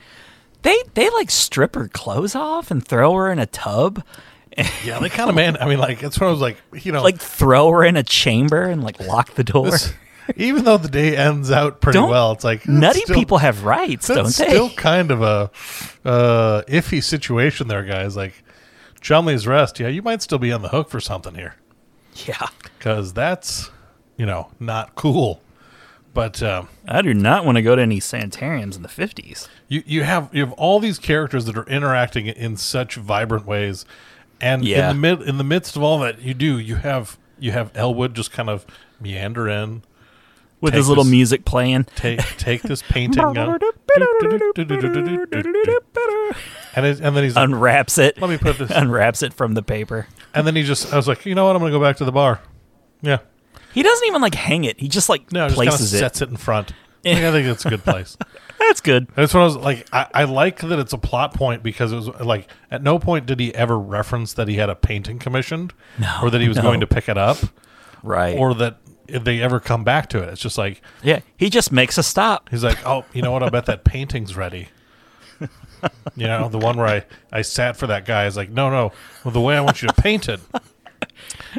they 0.63 0.77
they 0.95 1.09
like 1.11 1.31
strip 1.31 1.75
her 1.75 1.87
clothes 1.87 2.35
off 2.35 2.69
and 2.69 2.85
throw 2.85 3.13
her 3.13 3.31
in 3.31 3.39
a 3.39 3.45
tub, 3.45 4.03
yeah 4.83 4.99
they 4.99 5.07
kind 5.07 5.29
of 5.29 5.35
man. 5.35 5.55
I 5.61 5.67
mean 5.69 5.79
like 5.79 6.03
it's 6.03 6.19
what 6.19 6.27
I 6.27 6.31
was 6.31 6.41
like 6.41 6.57
you 6.73 6.91
know 6.91 7.01
like 7.01 7.19
throw 7.21 7.69
her 7.71 7.85
in 7.85 7.95
a 7.95 8.03
chamber 8.03 8.63
and 8.63 8.83
like 8.83 8.99
lock 8.99 9.35
the 9.35 9.43
door. 9.45 9.71
this- 9.71 9.93
even 10.35 10.63
though 10.65 10.77
the 10.77 10.87
day 10.89 11.15
ends 11.15 11.51
out 11.51 11.81
pretty 11.81 11.99
Don't- 11.99 12.09
well, 12.09 12.31
it's 12.33 12.43
like 12.43 12.63
that's 12.63 12.69
Nutty 12.69 12.99
still- 13.01 13.15
people 13.15 13.37
have 13.39 13.63
rights, 13.63 14.07
don't 14.07 14.25
they? 14.25 14.29
still 14.31 14.69
kind 14.71 15.11
of 15.11 15.21
a 15.21 15.51
uh, 16.05 16.61
iffy 16.67 17.03
situation 17.03 17.67
there, 17.67 17.83
guys. 17.83 18.15
Like 18.17 18.43
Chumley's 19.01 19.47
rest, 19.47 19.79
yeah, 19.79 19.87
you 19.87 20.01
might 20.01 20.21
still 20.21 20.39
be 20.39 20.51
on 20.51 20.61
the 20.61 20.69
hook 20.69 20.89
for 20.89 20.99
something 20.99 21.35
here. 21.35 21.55
yeah, 22.25 22.47
because 22.63 23.13
that's 23.13 23.71
you 24.17 24.25
know 24.25 24.49
not 24.59 24.95
cool. 24.95 25.41
But 26.13 26.41
um, 26.41 26.67
I 26.87 27.03
do 27.03 27.13
not 27.13 27.45
want 27.45 27.57
to 27.57 27.61
go 27.61 27.75
to 27.75 27.81
any 27.81 27.99
sanitariums 27.99 28.75
in 28.75 28.81
the 28.81 28.89
fifties. 28.89 29.47
you 29.67 29.83
you 29.85 30.03
have 30.03 30.29
you 30.33 30.41
have 30.43 30.51
all 30.53 30.79
these 30.79 30.97
characters 30.97 31.45
that 31.45 31.55
are 31.55 31.65
interacting 31.67 32.25
in 32.25 32.57
such 32.57 32.95
vibrant 32.95 33.45
ways, 33.45 33.85
and 34.41 34.65
Yeah. 34.65 34.89
in 34.89 34.95
the 34.95 34.99
mid 35.17 35.21
in 35.29 35.37
the 35.37 35.43
midst 35.43 35.75
of 35.75 35.83
all 35.83 35.99
that 35.99 36.19
you 36.21 36.33
do, 36.33 36.57
you 36.57 36.77
have 36.77 37.19
you 37.37 37.51
have 37.51 37.71
Elwood 37.75 38.15
just 38.15 38.31
kind 38.31 38.49
of 38.49 38.65
meander 38.99 39.47
in, 39.47 39.83
with 40.61 40.73
Take 40.73 40.77
his 40.79 40.89
little 40.89 41.03
this- 41.03 41.11
music 41.11 41.45
playing. 41.45 41.83
take 41.95 42.19
take 42.37 42.61
this 42.63 42.81
painting, 42.81 43.23
and 43.23 43.37
it, 46.85 46.99
and 46.99 47.15
then 47.15 47.23
he's 47.23 47.35
like, 47.35 47.45
Unwraps 47.45 47.97
it. 47.97 48.19
let 48.21 48.29
me 48.29 48.37
put 48.37 48.57
this, 48.57 48.71
Unwraps 48.75 49.23
it 49.23 49.33
from 49.33 49.53
the 49.53 49.63
paper. 49.63 50.07
and 50.33 50.45
then 50.47 50.55
he 50.55 50.63
just 50.63 50.93
I 50.93 50.97
was 50.97 51.07
like, 51.07 51.25
you 51.25 51.35
know 51.35 51.45
what, 51.45 51.55
I'm 51.55 51.61
gonna 51.61 51.71
go 51.71 51.81
back 51.81 51.97
to 51.97 52.05
the 52.05 52.11
bar. 52.11 52.41
Yeah, 53.01 53.19
He 53.73 53.83
doesn't 53.83 54.07
even 54.07 54.21
like 54.21 54.35
hang 54.35 54.63
it. 54.63 54.79
He 54.79 54.87
just 54.87 55.09
like 55.09 55.31
no, 55.31 55.45
just 55.47 55.55
places 55.55 55.93
it. 55.93 55.99
sets 55.99 56.21
it 56.21 56.29
in 56.29 56.37
front. 56.37 56.73
Like, 57.05 57.17
I 57.23 57.31
think 57.31 57.47
that's 57.47 57.65
a 57.65 57.69
good 57.69 57.83
place. 57.85 58.17
That's 58.59 58.81
good. 58.81 59.07
That's 59.15 59.33
what 59.33 59.39
I 59.39 59.43
was 59.45 59.55
like. 59.55 59.87
I, 59.93 60.07
I 60.13 60.23
like 60.25 60.59
that 60.59 60.77
it's 60.77 60.91
a 60.91 60.97
plot 60.97 61.33
point 61.33 61.63
because 61.63 61.93
it 61.93 61.95
was 61.95 62.07
like 62.19 62.49
at 62.69 62.83
no 62.83 62.99
point 62.99 63.27
did 63.27 63.39
he 63.39 63.55
ever 63.55 63.79
reference 63.79 64.33
that 64.33 64.49
he 64.49 64.57
had 64.57 64.69
a 64.69 64.75
painting 64.75 65.17
commissioned, 65.17 65.73
No, 65.99 66.19
or 66.23 66.29
that 66.31 66.41
he 66.41 66.49
was 66.49 66.57
no. 66.57 66.63
going 66.63 66.81
to 66.81 66.87
pick 66.87 67.07
it 67.07 67.17
up, 67.17 67.37
Right. 68.03 68.37
or 68.37 68.53
that 68.55 68.79
if 69.07 69.23
they 69.23 69.41
ever 69.41 69.59
come 69.59 69.83
back 69.83 70.09
to 70.09 70.21
it. 70.21 70.29
It's 70.29 70.41
just 70.41 70.57
like 70.57 70.81
yeah, 71.03 71.19
he 71.37 71.49
just 71.49 71.71
makes 71.71 71.97
a 71.97 72.03
stop. 72.03 72.49
he's 72.49 72.63
like, 72.63 72.85
oh, 72.85 73.05
you 73.13 73.21
know 73.21 73.31
what? 73.31 73.43
I 73.43 73.49
bet 73.49 73.65
that 73.67 73.83
painting's 73.83 74.35
ready. 74.35 74.69
You 76.15 76.25
know, 76.25 76.49
the 76.49 76.57
one 76.57 76.75
where 76.77 76.87
I, 76.87 77.05
I 77.31 77.43
sat 77.43 77.77
for 77.77 77.85
that 77.87 78.03
guy 78.05 78.25
is 78.25 78.35
like, 78.35 78.49
no, 78.49 78.71
no. 78.71 78.91
Well, 79.23 79.31
the 79.31 79.39
way 79.39 79.55
I 79.55 79.61
want 79.61 79.83
you 79.83 79.87
to 79.87 79.93
paint 79.93 80.27
it 80.27 80.39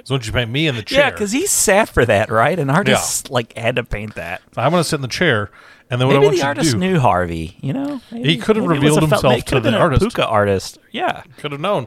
is 0.02 0.10
want 0.10 0.26
you 0.26 0.32
to 0.32 0.36
paint 0.36 0.50
me 0.50 0.66
in 0.66 0.74
the 0.74 0.82
chair. 0.82 0.98
Yeah, 1.04 1.10
because 1.10 1.30
he 1.30 1.46
sat 1.46 1.88
for 1.88 2.04
that, 2.04 2.28
right? 2.28 2.58
An 2.58 2.68
artist 2.68 3.30
like 3.30 3.56
had 3.56 3.76
to 3.76 3.84
paint 3.84 4.16
that. 4.16 4.42
I'm 4.56 4.72
going 4.72 4.82
to 4.82 4.88
sit 4.88 4.96
in 4.96 5.02
the 5.02 5.08
chair, 5.08 5.50
and 5.88 6.00
then 6.00 6.08
what 6.08 6.16
I 6.16 6.18
Maybe 6.18 6.26
want 6.26 6.32
the 6.32 6.36
you 6.38 6.42
to 6.42 6.48
artist 6.48 6.72
do, 6.72 6.78
knew 6.78 6.98
Harvey. 6.98 7.56
You 7.60 7.72
know, 7.72 8.00
Maybe- 8.10 8.36
could 8.38 8.56
have 8.56 8.66
maybe 8.66 8.78
it 8.78 8.90
was 8.90 8.96
revealed 8.96 9.04
a 9.04 9.06
fel- 9.08 9.30
himself 9.30 9.38
it 9.38 9.46
to 9.46 9.54
have 9.54 9.62
the 9.62 9.70
been 9.70 9.80
artist. 9.80 10.02
A 10.02 10.08
pooka 10.08 10.26
artist. 10.28 10.78
Yeah, 10.90 11.22
could 11.36 11.52
have 11.52 11.60
known. 11.60 11.86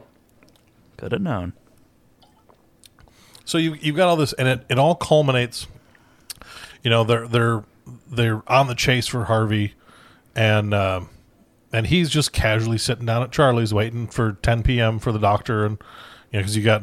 could 0.96 1.12
have 1.12 1.20
known. 1.20 1.52
So 3.52 3.58
you 3.58 3.74
you've 3.74 3.96
got 3.96 4.08
all 4.08 4.16
this, 4.16 4.32
and 4.32 4.48
it, 4.48 4.64
it 4.70 4.78
all 4.78 4.94
culminates. 4.94 5.66
You 6.82 6.88
know, 6.88 7.04
they're 7.04 7.28
they're 7.28 7.62
they're 8.10 8.42
on 8.46 8.66
the 8.66 8.74
chase 8.74 9.06
for 9.06 9.26
Harvey, 9.26 9.74
and 10.34 10.72
um, 10.72 11.10
and 11.70 11.86
he's 11.86 12.08
just 12.08 12.32
casually 12.32 12.78
sitting 12.78 13.04
down 13.04 13.22
at 13.22 13.30
Charlie's 13.30 13.74
waiting 13.74 14.06
for 14.06 14.38
10 14.40 14.62
p.m. 14.62 14.98
for 14.98 15.12
the 15.12 15.18
doctor, 15.18 15.66
and 15.66 15.76
you 16.30 16.38
know 16.38 16.40
because 16.40 16.56
you 16.56 16.62
got 16.62 16.82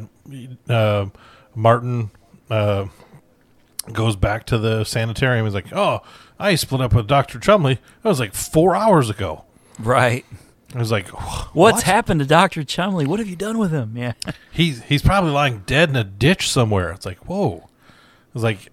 uh, 0.70 1.08
Martin 1.56 2.12
uh, 2.52 2.86
goes 3.92 4.16
back 4.16 4.46
to 4.46 4.60
the 4.60 4.84
sanitarium. 4.84 5.48
He's 5.48 5.56
like, 5.56 5.74
"Oh, 5.74 6.02
I 6.38 6.54
split 6.54 6.82
up 6.82 6.94
with 6.94 7.08
Doctor 7.08 7.40
Chumley. 7.40 7.80
That 8.04 8.10
was 8.10 8.20
like 8.20 8.36
four 8.36 8.76
hours 8.76 9.10
ago." 9.10 9.44
Right. 9.80 10.24
I 10.76 10.80
was 10.80 10.92
like, 10.92 11.08
What's 11.08 11.78
"What?" 11.78 11.84
happened 11.84 12.20
to 12.20 12.26
Doctor 12.26 12.64
Chumley? 12.64 13.08
What 13.08 13.20
have 13.20 13.28
you 13.28 13.36
done 13.36 13.58
with 13.58 13.72
him? 13.72 13.98
Yeah. 13.98 14.14
he's 14.52 14.84
he's 14.84 15.02
probably 15.02 15.32
lying 15.32 15.64
dead 15.66 15.90
in 15.90 15.96
a 15.96 16.04
ditch 16.04 16.50
somewhere. 16.50 16.92
It's 16.92 17.06
like, 17.06 17.18
whoa. 17.28 17.70
It's 18.36 18.44
like, 18.44 18.70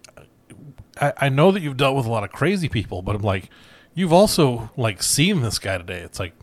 I, 1.00 1.12
I 1.16 1.28
know 1.30 1.50
that 1.52 1.62
you've 1.62 1.78
dealt 1.78 1.96
with 1.96 2.04
a 2.06 2.10
lot 2.10 2.24
of 2.24 2.30
crazy 2.32 2.68
people, 2.68 3.00
but 3.00 3.16
I'm 3.16 3.22
like, 3.22 3.48
you've 3.94 4.12
also 4.12 4.70
like 4.76 5.02
seen 5.02 5.40
this 5.40 5.58
guy 5.58 5.78
today. 5.78 6.00
It's 6.00 6.18
like, 6.20 6.34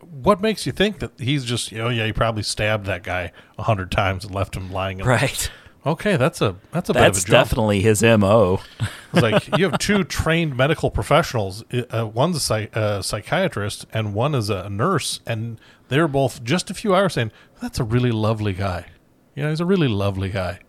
what 0.00 0.40
makes 0.40 0.66
you 0.66 0.72
think 0.72 1.00
that 1.00 1.12
he's 1.18 1.44
just, 1.44 1.72
you 1.72 1.78
know, 1.78 1.88
yeah, 1.88 2.06
he 2.06 2.12
probably 2.12 2.42
stabbed 2.42 2.86
that 2.86 3.02
guy 3.02 3.32
a 3.58 3.62
hundred 3.62 3.90
times 3.90 4.24
and 4.24 4.34
left 4.34 4.56
him 4.56 4.72
lying. 4.72 5.00
In 5.00 5.06
Right. 5.06 5.50
Okay, 5.84 6.16
that's 6.16 6.40
a 6.40 6.54
that's 6.70 6.90
a 6.90 6.92
That's 6.92 7.24
bit 7.24 7.28
of 7.28 7.34
a 7.40 7.44
definitely 7.44 7.80
his 7.80 8.02
mo. 8.02 8.60
It's 9.12 9.22
like 9.22 9.48
you 9.58 9.68
have 9.68 9.78
two 9.78 10.04
trained 10.04 10.56
medical 10.56 10.90
professionals. 10.90 11.64
Uh, 11.72 12.06
one's 12.06 12.36
a 12.36 12.40
psych- 12.40 12.76
uh, 12.76 13.02
psychiatrist 13.02 13.86
and 13.92 14.14
one 14.14 14.34
is 14.34 14.48
a 14.48 14.68
nurse, 14.70 15.20
and 15.26 15.60
they're 15.88 16.06
both 16.08 16.44
just 16.44 16.70
a 16.70 16.74
few 16.74 16.94
hours 16.94 17.14
saying 17.14 17.32
that's 17.60 17.80
a 17.80 17.84
really 17.84 18.12
lovely 18.12 18.52
guy. 18.52 18.86
You 19.34 19.42
know, 19.42 19.50
he's 19.50 19.60
a 19.60 19.66
really 19.66 19.88
lovely 19.88 20.28
guy. 20.28 20.60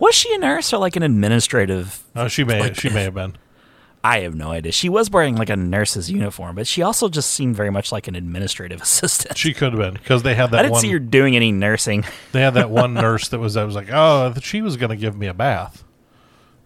Was 0.00 0.14
she 0.16 0.34
a 0.34 0.38
nurse 0.38 0.72
or 0.72 0.78
like 0.78 0.96
an 0.96 1.04
administrative? 1.04 2.02
Uh, 2.14 2.26
she 2.26 2.42
may 2.42 2.58
Like- 2.60 2.74
she 2.80 2.88
may 2.88 3.02
have 3.04 3.14
been. 3.14 3.36
I 4.04 4.20
have 4.20 4.34
no 4.34 4.50
idea. 4.50 4.72
She 4.72 4.88
was 4.88 5.10
wearing 5.10 5.36
like 5.36 5.50
a 5.50 5.56
nurse's 5.56 6.10
uniform, 6.10 6.56
but 6.56 6.66
she 6.66 6.82
also 6.82 7.08
just 7.08 7.30
seemed 7.30 7.54
very 7.54 7.70
much 7.70 7.92
like 7.92 8.08
an 8.08 8.16
administrative 8.16 8.82
assistant. 8.82 9.38
She 9.38 9.54
could 9.54 9.72
have 9.72 9.80
been 9.80 9.94
because 9.94 10.22
they 10.24 10.34
had 10.34 10.50
that 10.50 10.58
I 10.58 10.62
didn't 10.62 10.72
one. 10.72 10.80
see 10.80 10.90
her 10.90 10.98
doing 10.98 11.36
any 11.36 11.52
nursing. 11.52 12.04
They 12.32 12.40
had 12.40 12.54
that 12.54 12.70
one 12.70 12.94
nurse 12.94 13.28
that 13.28 13.38
was. 13.38 13.56
I 13.56 13.64
was 13.64 13.74
like, 13.74 13.88
oh, 13.92 14.32
she 14.40 14.62
was 14.62 14.76
going 14.76 14.90
to 14.90 14.96
give 14.96 15.16
me 15.16 15.26
a 15.26 15.34
bath, 15.34 15.84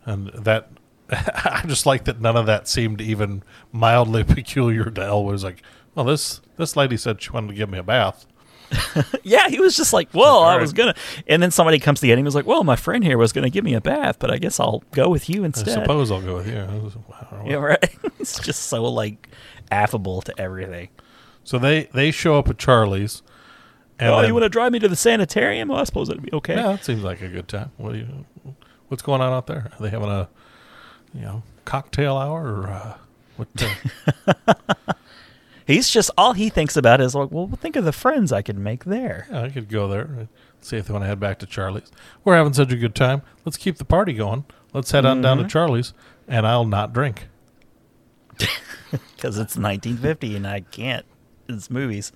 and 0.04 0.28
that. 0.28 0.70
I 1.10 1.62
just 1.66 1.86
like 1.86 2.04
that 2.06 2.20
none 2.20 2.36
of 2.36 2.46
that 2.46 2.66
seemed 2.66 3.00
even 3.00 3.44
mildly 3.70 4.24
peculiar 4.24 4.90
to 4.90 5.02
Elwood. 5.02 5.30
It 5.30 5.32
was 5.32 5.44
like, 5.44 5.62
well, 5.94 6.04
this 6.04 6.40
this 6.56 6.74
lady 6.76 6.96
said 6.96 7.20
she 7.22 7.30
wanted 7.30 7.48
to 7.48 7.54
give 7.54 7.68
me 7.70 7.78
a 7.78 7.82
bath. 7.84 8.26
Yeah, 9.22 9.48
he 9.48 9.58
was 9.58 9.76
just 9.76 9.92
like, 9.92 10.08
well, 10.14 10.42
I 10.42 10.56
was 10.56 10.72
gonna, 10.72 10.94
and 11.26 11.42
then 11.42 11.50
somebody 11.50 11.78
comes 11.78 12.00
to 12.00 12.06
get 12.06 12.14
him. 12.14 12.24
He 12.24 12.24
was 12.24 12.34
like, 12.34 12.46
well, 12.46 12.64
my 12.64 12.76
friend 12.76 13.02
here 13.02 13.18
was 13.18 13.32
gonna 13.32 13.50
give 13.50 13.64
me 13.64 13.74
a 13.74 13.80
bath, 13.80 14.18
but 14.18 14.30
I 14.30 14.38
guess 14.38 14.60
I'll 14.60 14.82
go 14.92 15.08
with 15.08 15.28
you 15.28 15.44
instead." 15.44 15.78
I 15.78 15.82
suppose 15.82 16.10
I'll 16.10 16.22
go 16.22 16.36
with 16.36 16.48
you. 16.48 16.54
Was- 16.82 16.96
wow. 17.08 17.44
Yeah, 17.46 17.56
right. 17.56 17.96
it's 18.20 18.38
just 18.38 18.64
so 18.64 18.84
like 18.84 19.28
affable 19.70 20.22
to 20.22 20.40
everything. 20.40 20.88
So 21.44 21.58
they 21.58 21.84
they 21.92 22.10
show 22.10 22.38
up 22.38 22.48
at 22.48 22.58
Charlie's. 22.58 23.22
And 23.98 24.10
oh, 24.10 24.18
then- 24.18 24.28
you 24.28 24.34
want 24.34 24.44
to 24.44 24.48
drive 24.48 24.72
me 24.72 24.78
to 24.78 24.88
the 24.88 24.96
sanitarium? 24.96 25.68
Well, 25.68 25.78
I 25.80 25.84
suppose 25.84 26.08
that'd 26.08 26.22
be 26.22 26.32
okay. 26.32 26.56
Yeah, 26.56 26.68
that 26.72 26.84
seems 26.84 27.02
like 27.02 27.20
a 27.22 27.28
good 27.28 27.48
time. 27.48 27.72
What 27.76 27.92
do 27.92 27.98
you? 27.98 28.24
What's 28.88 29.02
going 29.02 29.20
on 29.20 29.32
out 29.32 29.46
there? 29.46 29.70
Are 29.72 29.82
they 29.82 29.90
having 29.90 30.08
a, 30.08 30.28
you 31.14 31.22
know, 31.22 31.42
cocktail 31.64 32.16
hour 32.16 32.62
or 32.62 32.66
uh, 32.68 32.96
what? 33.36 33.48
Uh, 34.26 34.54
He's 35.66 35.88
just 35.88 36.10
all 36.16 36.32
he 36.32 36.48
thinks 36.48 36.76
about 36.76 37.00
is 37.00 37.14
like, 37.14 37.30
well, 37.32 37.50
think 37.60 37.74
of 37.74 37.84
the 37.84 37.92
friends 37.92 38.32
I 38.32 38.40
could 38.40 38.56
make 38.56 38.84
there. 38.84 39.26
yeah, 39.30 39.42
I 39.42 39.50
could 39.50 39.68
go 39.68 39.88
there. 39.88 40.02
and 40.02 40.28
See 40.60 40.76
if 40.76 40.86
they 40.86 40.92
want 40.92 41.02
to 41.02 41.08
head 41.08 41.20
back 41.20 41.40
to 41.40 41.46
Charlie's. 41.46 41.90
We're 42.24 42.36
having 42.36 42.52
such 42.52 42.72
a 42.72 42.76
good 42.76 42.94
time. 42.94 43.22
Let's 43.44 43.56
keep 43.56 43.76
the 43.76 43.84
party 43.84 44.12
going. 44.12 44.44
Let's 44.72 44.92
head 44.92 45.04
on 45.04 45.22
down 45.22 45.38
to 45.38 45.42
mm-hmm. 45.42 45.48
Charlie's, 45.48 45.92
and 46.28 46.46
I'll 46.46 46.64
not 46.64 46.92
drink. 46.92 47.28
because 48.90 49.38
it's 49.38 49.56
1950 49.56 50.36
and 50.36 50.46
I 50.46 50.60
can't. 50.60 51.04
It's 51.48 51.70
movies. 51.70 52.12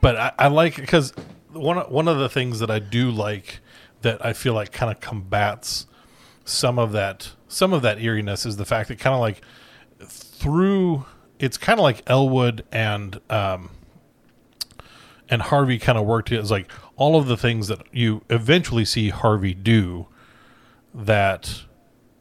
but 0.00 0.16
I, 0.16 0.32
I 0.38 0.48
like 0.48 0.76
because 0.76 1.12
one 1.52 1.78
one 1.90 2.08
of 2.08 2.18
the 2.18 2.28
things 2.28 2.60
that 2.60 2.70
I 2.70 2.78
do 2.78 3.10
like 3.10 3.60
that 4.02 4.24
I 4.24 4.32
feel 4.32 4.54
like 4.54 4.72
kind 4.72 4.92
of 4.92 5.00
combats 5.00 5.86
some 6.44 6.78
of 6.78 6.92
that 6.92 7.32
some 7.48 7.72
of 7.72 7.82
that 7.82 8.00
eeriness 8.00 8.46
is 8.46 8.56
the 8.56 8.64
fact 8.64 8.88
that 8.88 8.98
kind 8.98 9.14
of 9.14 9.20
like 9.20 9.40
through 10.00 11.04
it's 11.38 11.56
kind 11.58 11.78
of 11.78 11.82
like 11.84 12.02
Elwood 12.06 12.64
and 12.72 13.20
um 13.30 13.70
and 15.28 15.42
Harvey 15.42 15.78
kind 15.78 15.98
of 15.98 16.06
worked 16.06 16.32
it 16.32 16.38
as 16.38 16.50
like 16.50 16.70
all 16.96 17.16
of 17.16 17.26
the 17.26 17.36
things 17.36 17.68
that 17.68 17.80
you 17.92 18.22
eventually 18.30 18.84
see 18.84 19.10
Harvey 19.10 19.54
do 19.54 20.06
that 20.94 21.62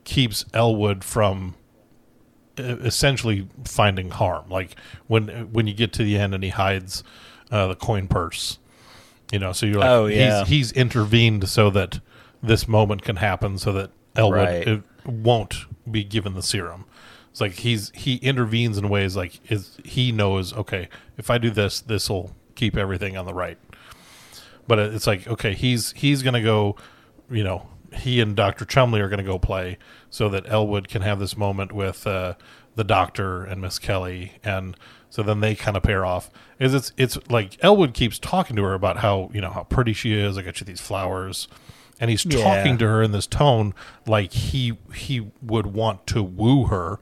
keeps 0.04 0.46
Elwood 0.54 1.04
from 1.04 1.56
essentially 2.58 3.48
finding 3.64 4.10
harm. 4.12 4.50
Like 4.50 4.76
when 5.08 5.28
when 5.54 5.68
you 5.68 5.74
get 5.74 5.94
to 5.94 6.04
the 6.04 6.18
end 6.18 6.34
and 6.34 6.44
he 6.44 6.50
hides 6.50 7.04
uh, 7.52 7.68
the 7.68 7.76
coin 7.76 8.08
purse, 8.08 8.60
you 9.32 9.40
know. 9.40 9.52
So 9.54 9.66
you're 9.66 9.80
like, 9.80 9.90
Oh, 9.90 10.06
yeah. 10.08 10.40
he's 10.40 10.48
he's 10.50 10.72
intervened 10.74 11.48
so 11.50 11.70
that 11.72 12.00
this 12.44 12.68
moment 12.68 13.04
can 13.04 13.16
happen, 13.18 13.58
so 13.58 13.72
that 13.74 13.92
Elwood 14.16 14.68
Right. 14.68 14.84
won't 15.06 15.66
be 15.90 16.04
given 16.04 16.34
the 16.34 16.44
serum. 16.44 16.86
It's 17.38 17.42
like 17.42 17.54
he's 17.54 17.92
he 17.94 18.16
intervenes 18.16 18.80
in 18.80 18.90
ways 18.90 19.16
like 19.16 19.40
is 19.52 19.78
he 19.86 20.12
knows 20.12 20.54
okay 20.54 20.90
if 21.20 21.30
I 21.30 21.38
do 21.38 21.52
this 21.52 21.80
this 21.82 22.10
will 22.10 22.36
keep 22.56 22.76
everything 22.76 23.16
on 23.16 23.28
the 23.28 23.34
right. 23.36 23.60
But 24.68 24.80
it's 24.80 25.06
like 25.06 25.28
okay 25.28 25.54
he's 25.54 25.92
he's 25.92 26.24
gonna 26.24 26.42
go, 26.42 26.76
you 27.30 27.44
know 27.44 27.68
he 27.94 28.20
and 28.22 28.36
Doctor 28.36 28.66
Chumley 28.66 29.02
are 29.02 29.08
gonna 29.08 29.22
go 29.22 29.38
play 29.38 29.78
so 30.10 30.30
that 30.30 30.46
Elwood 30.50 30.88
can 30.88 31.04
have 31.04 31.20
this 31.20 31.38
moment 31.38 31.72
with 31.74 32.08
uh, 32.08 32.34
the 32.74 32.84
Doctor 32.84 33.44
and 33.44 33.62
Miss 33.62 33.78
Kelly 33.78 34.32
and 34.44 34.76
so 35.12 35.22
then 35.22 35.40
they 35.40 35.54
kind 35.54 35.78
of 35.78 35.84
pair 35.84 36.08
off. 36.08 36.32
Is 36.58 36.74
it's 36.74 36.92
it's 36.98 37.20
like 37.30 37.64
Elwood 37.64 37.94
keeps 37.94 38.18
talking 38.18 38.56
to 38.56 38.64
her 38.64 38.74
about 38.74 38.98
how 38.98 39.30
you 39.32 39.42
know 39.42 39.52
how 39.52 39.62
pretty 39.66 39.94
she 39.94 40.14
is. 40.14 40.40
I 40.40 40.42
got 40.42 40.60
you 40.60 40.66
these 40.66 40.82
flowers, 40.82 41.48
and 42.00 42.10
he's 42.10 42.26
Yeah. 42.26 42.42
talking 42.42 42.80
to 42.80 42.88
her 42.88 43.04
in 43.04 43.12
this 43.12 43.28
tone 43.28 43.76
like 44.08 44.34
he 44.34 44.76
he 44.96 45.28
would 45.44 45.68
want 45.68 46.08
to 46.08 46.24
woo 46.24 46.66
her. 46.66 47.00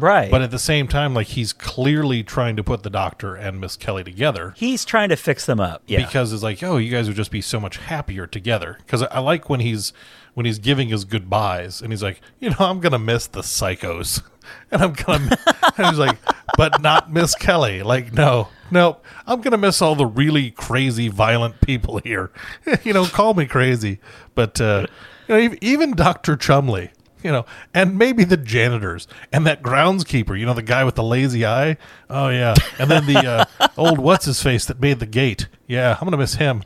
Right. 0.00 0.30
But 0.30 0.42
at 0.42 0.50
the 0.50 0.58
same 0.58 0.88
time, 0.88 1.14
like 1.14 1.28
he's 1.28 1.52
clearly 1.52 2.22
trying 2.22 2.56
to 2.56 2.64
put 2.64 2.82
the 2.82 2.90
doctor 2.90 3.34
and 3.34 3.60
Miss 3.60 3.76
Kelly 3.76 4.04
together 4.04 4.54
he's 4.56 4.84
trying 4.84 5.08
to 5.08 5.16
fix 5.16 5.46
them 5.46 5.60
up. 5.60 5.82
Yeah. 5.86 6.04
because 6.04 6.32
it's 6.32 6.42
like, 6.42 6.62
oh, 6.62 6.76
you 6.76 6.90
guys 6.90 7.08
would 7.08 7.16
just 7.16 7.30
be 7.30 7.40
so 7.40 7.58
much 7.58 7.78
happier 7.78 8.26
together. 8.26 8.76
Because 8.78 9.02
I, 9.02 9.18
like 9.20 9.48
when 9.48 9.60
he's 9.60 9.92
when 10.34 10.46
he's 10.46 10.58
giving 10.58 10.88
his 10.88 11.04
goodbyes 11.04 11.80
and 11.80 11.92
he's 11.92 12.02
like, 12.02 12.20
you 12.38 12.50
know, 12.50 12.56
I'm 12.60 12.80
gonna 12.80 12.98
miss 12.98 13.26
the 13.26 13.40
psychos, 13.40 14.22
and 14.70 14.82
I'm 14.82 14.92
gonna, 14.92 15.36
and 15.76 15.86
he's 15.86 15.98
like, 15.98 16.18
but 16.56 16.80
not 16.80 17.12
Miss 17.12 17.34
Kelly. 17.34 17.82
Like, 17.82 18.12
no, 18.12 18.48
no, 18.70 18.98
I'm 19.26 19.40
gonna 19.40 19.58
miss 19.58 19.82
all 19.82 19.94
the 19.94 20.06
really 20.06 20.50
crazy, 20.50 21.08
violent 21.08 21.60
people 21.60 21.98
here. 21.98 22.30
you 22.84 22.92
know, 22.92 23.06
call 23.06 23.34
me 23.34 23.46
crazy, 23.46 23.98
but 24.34 24.60
uh, 24.60 24.86
you 25.28 25.48
know, 25.48 25.56
even 25.60 25.92
Doctor 25.92 26.36
Chumley. 26.36 26.90
You 27.22 27.32
know, 27.32 27.46
and 27.74 27.98
maybe 27.98 28.24
the 28.24 28.36
janitors 28.36 29.06
and 29.32 29.46
that 29.46 29.62
groundskeeper. 29.62 30.38
You 30.38 30.46
know, 30.46 30.54
the 30.54 30.62
guy 30.62 30.84
with 30.84 30.94
the 30.94 31.02
lazy 31.02 31.44
eye. 31.44 31.76
Oh 32.08 32.28
yeah, 32.28 32.54
and 32.78 32.90
then 32.90 33.06
the 33.06 33.18
uh, 33.58 33.68
old 33.76 33.98
what's 33.98 34.24
his 34.24 34.42
face 34.42 34.64
that 34.66 34.80
made 34.80 35.00
the 35.00 35.06
gate. 35.06 35.48
Yeah, 35.66 35.96
I'm 36.00 36.06
gonna 36.06 36.16
miss 36.16 36.34
him. 36.34 36.62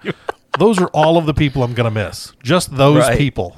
Those 0.59 0.79
are 0.81 0.89
all 0.89 1.17
of 1.19 1.27
the 1.27 1.35
people 1.35 1.63
I'm 1.65 1.75
gonna 1.75 1.91
miss. 1.91 2.33
Just 2.43 2.77
those 2.77 2.99
Right. 2.99 3.19
people. 3.19 3.57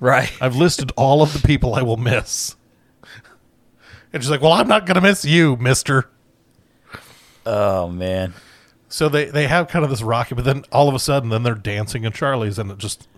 right. 0.00 0.30
I've 0.40 0.56
listed 0.56 0.92
all 0.96 1.22
of 1.22 1.32
the 1.32 1.46
people 1.46 1.74
I 1.74 1.82
will 1.82 1.96
miss. 1.96 2.56
And 4.12 4.22
she's 4.22 4.30
like, 4.30 4.42
"Well, 4.42 4.52
I'm 4.52 4.68
not 4.68 4.84
gonna 4.86 5.00
miss 5.00 5.24
you, 5.24 5.56
Mister." 5.56 6.08
Oh 7.46 7.88
man. 7.88 8.34
So 8.88 9.08
they 9.08 9.24
they 9.26 9.46
have 9.48 9.68
kind 9.68 9.84
of 9.84 9.90
this 9.90 10.02
rocky, 10.02 10.34
but 10.34 10.44
then 10.44 10.64
all 10.70 10.88
of 10.88 10.94
a 10.94 10.98
sudden, 10.98 11.30
then 11.30 11.42
they're 11.42 11.54
dancing 11.54 12.04
in 12.04 12.12
Charlie's, 12.12 12.58
and 12.58 12.70
it 12.70 12.78
just, 12.78 13.08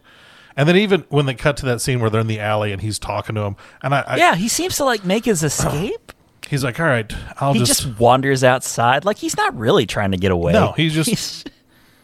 and 0.56 0.68
then 0.68 0.76
even 0.76 1.04
when 1.08 1.26
they 1.26 1.34
cut 1.34 1.56
to 1.58 1.66
that 1.66 1.80
scene 1.80 2.00
where 2.00 2.10
they're 2.10 2.20
in 2.20 2.26
the 2.26 2.40
alley 2.40 2.72
and 2.72 2.80
he's 2.82 2.98
talking 2.98 3.34
to 3.34 3.42
him, 3.42 3.56
and 3.82 3.94
I, 3.94 4.00
I 4.06 4.16
Yeah, 4.16 4.34
he 4.34 4.48
seems 4.48 4.76
to 4.76 4.84
like 4.84 5.04
make 5.04 5.24
his 5.24 5.42
escape. 5.42 6.12
he's 6.48 6.64
like, 6.64 6.78
"All 6.80 6.86
right, 6.86 7.12
I'll 7.40 7.52
he 7.52 7.60
just." 7.60 7.82
just, 7.82 7.98
wanders 8.00 8.42
outside. 8.44 9.04
Like 9.04 9.18
he's 9.18 9.36
not 9.36 9.56
really 9.56 9.86
trying 9.86 10.12
to 10.12 10.16
get 10.16 10.30
away. 10.32 10.52
No, 10.52 10.72
he's 10.72 10.94
just- 10.94 11.08
He's- 11.10 11.44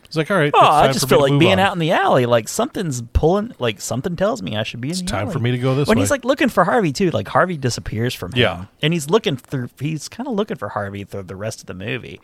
He's 0.06 0.18
like, 0.18 0.30
"All 0.30 0.36
right, 0.36 0.52
oh, 0.54 0.58
it's 0.60 0.68
I 0.90 0.92
just 0.92 1.08
feel 1.08 1.22
like 1.22 1.38
being 1.38 1.52
on." 1.54 1.58
out 1.58 1.72
in 1.72 1.78
the 1.78 1.92
alley. 1.92 2.26
Like 2.26 2.46
something's 2.46 3.00
pulling. 3.14 3.54
Like 3.58 3.80
something 3.80 4.14
tells 4.14 4.42
me 4.42 4.58
I 4.58 4.62
should 4.62 4.82
be 4.82 4.90
in 4.90 4.96
the 4.98 5.04
time 5.04 5.22
alley. 5.28 5.32
for 5.32 5.38
me 5.38 5.52
to 5.52 5.58
go 5.58 5.74
this 5.74 5.88
when 5.88 5.96
way. 5.96 6.00
When 6.00 6.02
he's 6.02 6.10
like 6.10 6.26
looking 6.26 6.50
for 6.50 6.64
Harvey 6.64 6.92
too. 6.92 7.10
Like 7.12 7.28
Harvey 7.28 7.56
disappears 7.56 8.12
from 8.12 8.32
him. 8.34 8.40
Yeah. 8.40 8.64
and 8.82 8.92
he's 8.92 9.08
looking 9.08 9.38
through. 9.38 9.70
He's 9.80 10.10
kind 10.10 10.28
of 10.28 10.34
looking 10.34 10.58
for 10.58 10.68
Harvey 10.68 11.04
through 11.04 11.22
the 11.22 11.34
rest 11.34 11.60
of 11.62 11.66
the 11.66 11.72
movie. 11.72 12.20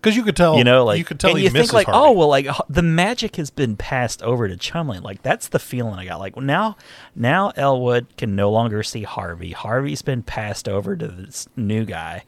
Because 0.00 0.16
you 0.16 0.22
could 0.22 0.36
tell, 0.36 0.56
you 0.56 0.64
know, 0.64 0.84
like 0.84 0.98
you 0.98 1.04
could 1.04 1.18
tell 1.18 1.30
and 1.30 1.38
he 1.38 1.46
you 1.46 1.50
misses 1.50 1.70
think 1.70 1.86
like, 1.86 1.86
Harvey. 1.86 2.08
oh 2.08 2.12
well, 2.12 2.28
like 2.28 2.46
the 2.68 2.82
magic 2.82 3.36
has 3.36 3.50
been 3.50 3.76
passed 3.76 4.22
over 4.22 4.46
to 4.46 4.56
Chumley. 4.56 5.00
Like 5.00 5.22
that's 5.22 5.48
the 5.48 5.58
feeling 5.58 5.94
I 5.94 6.04
got. 6.04 6.20
Like 6.20 6.36
well, 6.36 6.44
now, 6.44 6.76
now 7.16 7.52
Elwood 7.56 8.16
can 8.16 8.36
no 8.36 8.50
longer 8.50 8.82
see 8.84 9.02
Harvey. 9.02 9.52
Harvey's 9.52 10.02
been 10.02 10.22
passed 10.22 10.68
over 10.68 10.96
to 10.96 11.08
this 11.08 11.48
new 11.56 11.84
guy 11.84 12.24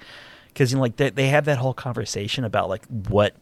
because 0.49 0.73
you 0.73 0.79
know, 0.79 0.83
like 0.83 0.97
they 0.97 1.11
they 1.11 1.29
have 1.29 1.45
that 1.45 1.59
whole 1.59 1.75
conversation 1.75 2.45
about 2.45 2.69
like 2.69 2.85
what, 2.87 3.35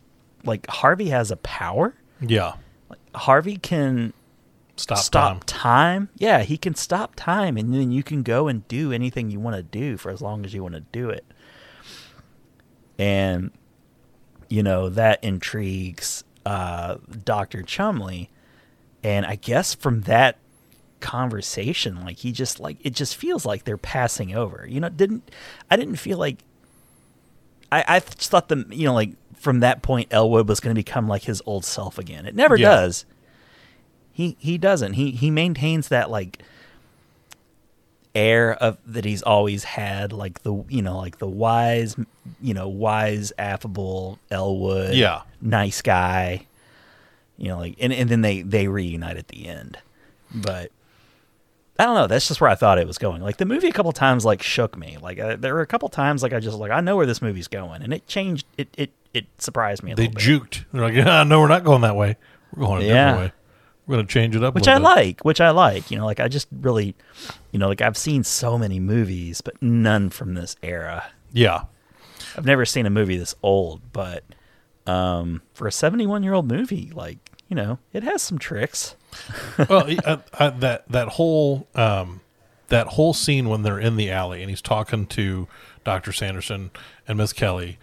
like 0.44 0.66
Harvey 0.68 1.08
has 1.08 1.30
a 1.30 1.36
power. 1.36 1.94
yeah, 2.20 2.54
like, 2.90 2.98
Harvey 3.14 3.56
can 3.56 4.12
stop, 4.76 4.98
stop 4.98 5.44
time. 5.44 5.60
time. 5.60 6.08
Yeah, 6.16 6.42
he 6.42 6.58
can 6.58 6.74
stop 6.74 7.14
time, 7.16 7.56
and 7.56 7.72
then 7.72 7.90
you 7.92 8.02
can 8.02 8.22
go 8.22 8.46
and 8.46 8.68
do 8.68 8.92
anything 8.92 9.30
you 9.30 9.40
want 9.40 9.56
to 9.56 9.62
do 9.62 9.96
for 9.96 10.10
as 10.10 10.20
long 10.20 10.44
as 10.44 10.52
you 10.52 10.62
want 10.62 10.74
to 10.74 10.84
do 10.92 11.08
it. 11.08 11.24
And 12.98 13.52
you 14.48 14.62
know 14.62 14.88
that 14.88 15.22
intrigues 15.22 16.24
uh, 16.46 16.96
Doctor 17.24 17.62
Chumley, 17.62 18.30
and 19.02 19.26
I 19.26 19.36
guess 19.36 19.74
from 19.74 20.02
that 20.02 20.36
conversation, 21.00 22.00
like 22.04 22.18
he 22.18 22.32
just 22.32 22.58
like 22.60 22.78
it 22.82 22.94
just 22.94 23.16
feels 23.16 23.44
like 23.46 23.64
they're 23.64 23.76
passing 23.76 24.34
over. 24.34 24.66
You 24.68 24.80
know, 24.80 24.88
didn't 24.88 25.30
I 25.70 25.76
didn't 25.76 25.96
feel 25.96 26.18
like 26.18 26.38
I 27.70 27.84
I 27.86 28.00
just 28.00 28.30
thought 28.30 28.48
the 28.48 28.66
you 28.70 28.84
know 28.86 28.94
like 28.94 29.12
from 29.36 29.60
that 29.60 29.82
point 29.82 30.08
Elwood 30.10 30.48
was 30.48 30.58
going 30.60 30.74
to 30.74 30.78
become 30.78 31.06
like 31.06 31.22
his 31.22 31.40
old 31.46 31.64
self 31.64 31.98
again. 31.98 32.26
It 32.26 32.34
never 32.34 32.56
Yeah. 32.56 32.68
does. 32.70 33.04
He 34.12 34.36
he 34.40 34.58
doesn't. 34.58 34.94
He 34.94 35.12
he 35.12 35.30
maintains 35.30 35.88
that 35.88 36.10
like 36.10 36.42
air 38.18 38.54
of 38.54 38.76
that 38.86 39.04
he's 39.04 39.22
always 39.22 39.64
had, 39.64 40.12
like 40.12 40.42
the 40.42 40.64
you 40.68 40.82
know, 40.82 40.98
like 40.98 41.18
the 41.18 41.28
wise, 41.28 41.96
you 42.40 42.52
know, 42.54 42.68
wise, 42.68 43.32
affable 43.38 44.18
Elwood, 44.30 44.94
Yeah. 44.94 45.22
nice 45.40 45.80
guy, 45.82 46.46
you 47.36 47.48
know, 47.48 47.58
like 47.58 47.76
and 47.80 47.92
and 47.92 48.08
then 48.10 48.20
they 48.22 48.42
they 48.42 48.66
reunite 48.68 49.16
at 49.16 49.28
the 49.28 49.46
end, 49.46 49.78
but. 50.34 50.70
I 51.80 51.84
don't 51.84 51.94
know. 51.94 52.08
That's 52.08 52.26
just 52.26 52.40
where 52.40 52.50
I 52.50 52.56
thought 52.56 52.78
it 52.80 52.88
was 52.88 52.98
going. 52.98 53.22
Like 53.22 53.36
the 53.36 53.44
movie, 53.44 53.68
a 53.68 53.72
couple 53.72 53.92
times 53.92 54.24
like 54.24 54.42
shook 54.42 54.76
me. 54.76 54.98
Like 55.00 55.20
uh, 55.20 55.36
there 55.36 55.54
were 55.54 55.60
a 55.60 55.66
couple 55.66 55.88
times 55.88 56.24
like 56.24 56.32
I 56.32 56.40
just 56.40 56.58
like 56.58 56.72
I 56.72 56.80
know 56.80 56.96
where 56.96 57.06
this 57.06 57.22
movie's 57.22 57.46
going, 57.46 57.82
and 57.82 57.94
it 57.94 58.04
changed. 58.08 58.44
It 58.56 58.66
it 58.76 58.90
it 59.14 59.26
surprised 59.38 59.84
me 59.84 59.92
a 59.92 59.94
They 59.94 60.08
little 60.08 60.16
bit. 60.16 60.24
juked. 60.50 60.64
They're 60.72 60.82
like, 60.82 60.94
yeah, 60.94 61.22
no, 61.28 61.38
we're 61.38 61.46
not 61.46 61.62
going 61.62 61.82
that 61.82 61.94
way. 61.94 62.16
We're 62.52 62.66
going 62.66 62.82
a 62.82 62.84
Yeah. 62.84 63.10
different 63.12 63.18
way. 63.32 63.32
We're 63.88 63.96
going 63.96 64.06
to 64.06 64.12
change 64.12 64.36
it 64.36 64.44
up. 64.44 64.54
which 64.54 64.68
I 64.68 64.74
bit." 64.76 64.82
like, 64.84 65.24
which 65.24 65.40
I 65.40 65.50
like. 65.50 65.90
You 65.90 65.96
know, 65.98 66.04
like 66.06 66.20
I 66.20 66.28
just 66.28 66.46
really, 66.60 66.94
you 67.50 67.58
know, 67.58 67.66
like 67.68 67.80
I've 67.80 67.96
seen 67.96 68.22
so 68.22 68.56
many 68.58 68.78
movies, 68.78 69.40
but 69.40 69.60
none 69.60 70.10
from 70.10 70.34
this 70.34 70.54
era. 70.62 71.06
Yeah. 71.32 71.64
I've 72.36 72.44
never 72.46 72.64
seen 72.66 72.84
a 72.86 72.90
movie 72.90 73.16
this 73.16 73.34
old, 73.42 73.80
but 73.92 74.22
um, 74.86 75.42
for 75.54 75.66
a 75.66 75.72
71 75.72 76.22
year 76.22 76.34
old 76.34 76.46
movie, 76.46 76.92
like 76.94 77.18
you 77.48 77.56
know, 77.56 77.78
it 77.94 78.02
has 78.02 78.22
some 78.22 78.38
tricks. 78.38 78.94
well, 79.70 79.88
uh, 80.04 80.18
uh, 80.34 80.50
that 80.50 80.86
that 80.90 81.08
whole 81.08 81.66
um, 81.74 82.20
that 82.68 82.86
whole 82.88 83.14
scene 83.14 83.48
when 83.48 83.62
they're 83.62 83.80
in 83.80 83.96
the 83.96 84.10
alley 84.10 84.42
and 84.42 84.50
he's 84.50 84.60
talking 84.60 85.06
to 85.06 85.48
Doctor 85.84 86.12
Sanderson 86.12 86.70
and 87.06 87.16
Miss 87.16 87.32
Kelly, 87.32 87.78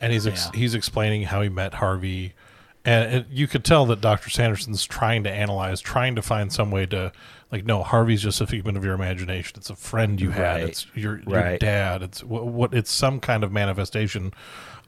and 0.00 0.12
he's 0.12 0.26
ex- 0.26 0.50
Yeah. 0.52 0.58
he's 0.60 0.74
explaining 0.74 1.22
how 1.22 1.40
he 1.40 1.48
met 1.48 1.74
Harvey, 1.74 2.34
and 2.86 3.14
it, 3.14 3.26
you 3.30 3.46
could 3.46 3.64
tell 3.64 3.84
that 3.86 4.00
Doctor 4.00 4.30
Sanderson's 4.30 4.86
trying 4.86 5.24
to 5.24 5.30
analyze, 5.30 5.80
trying 5.80 6.14
to 6.14 6.22
find 6.22 6.52
some 6.52 6.70
way 6.70 6.86
to 6.86 7.12
like, 7.52 7.64
no, 7.64 7.82
Harvey's 7.82 8.22
just 8.22 8.40
a 8.40 8.46
figment 8.46 8.76
of 8.78 8.84
your 8.84 8.94
imagination. 8.94 9.54
It's 9.58 9.70
a 9.70 9.76
friend 9.76 10.20
you 10.20 10.30
had. 10.30 10.60
Right. 10.60 10.68
It's 10.70 10.86
your 10.94 11.18
your 11.26 11.40
Right. 11.42 11.60
dad. 11.60 12.02
It's 12.02 12.24
what, 12.24 12.46
what 12.46 12.72
it's 12.72 12.90
some 12.90 13.20
kind 13.20 13.44
of 13.44 13.52
manifestation 13.52 14.32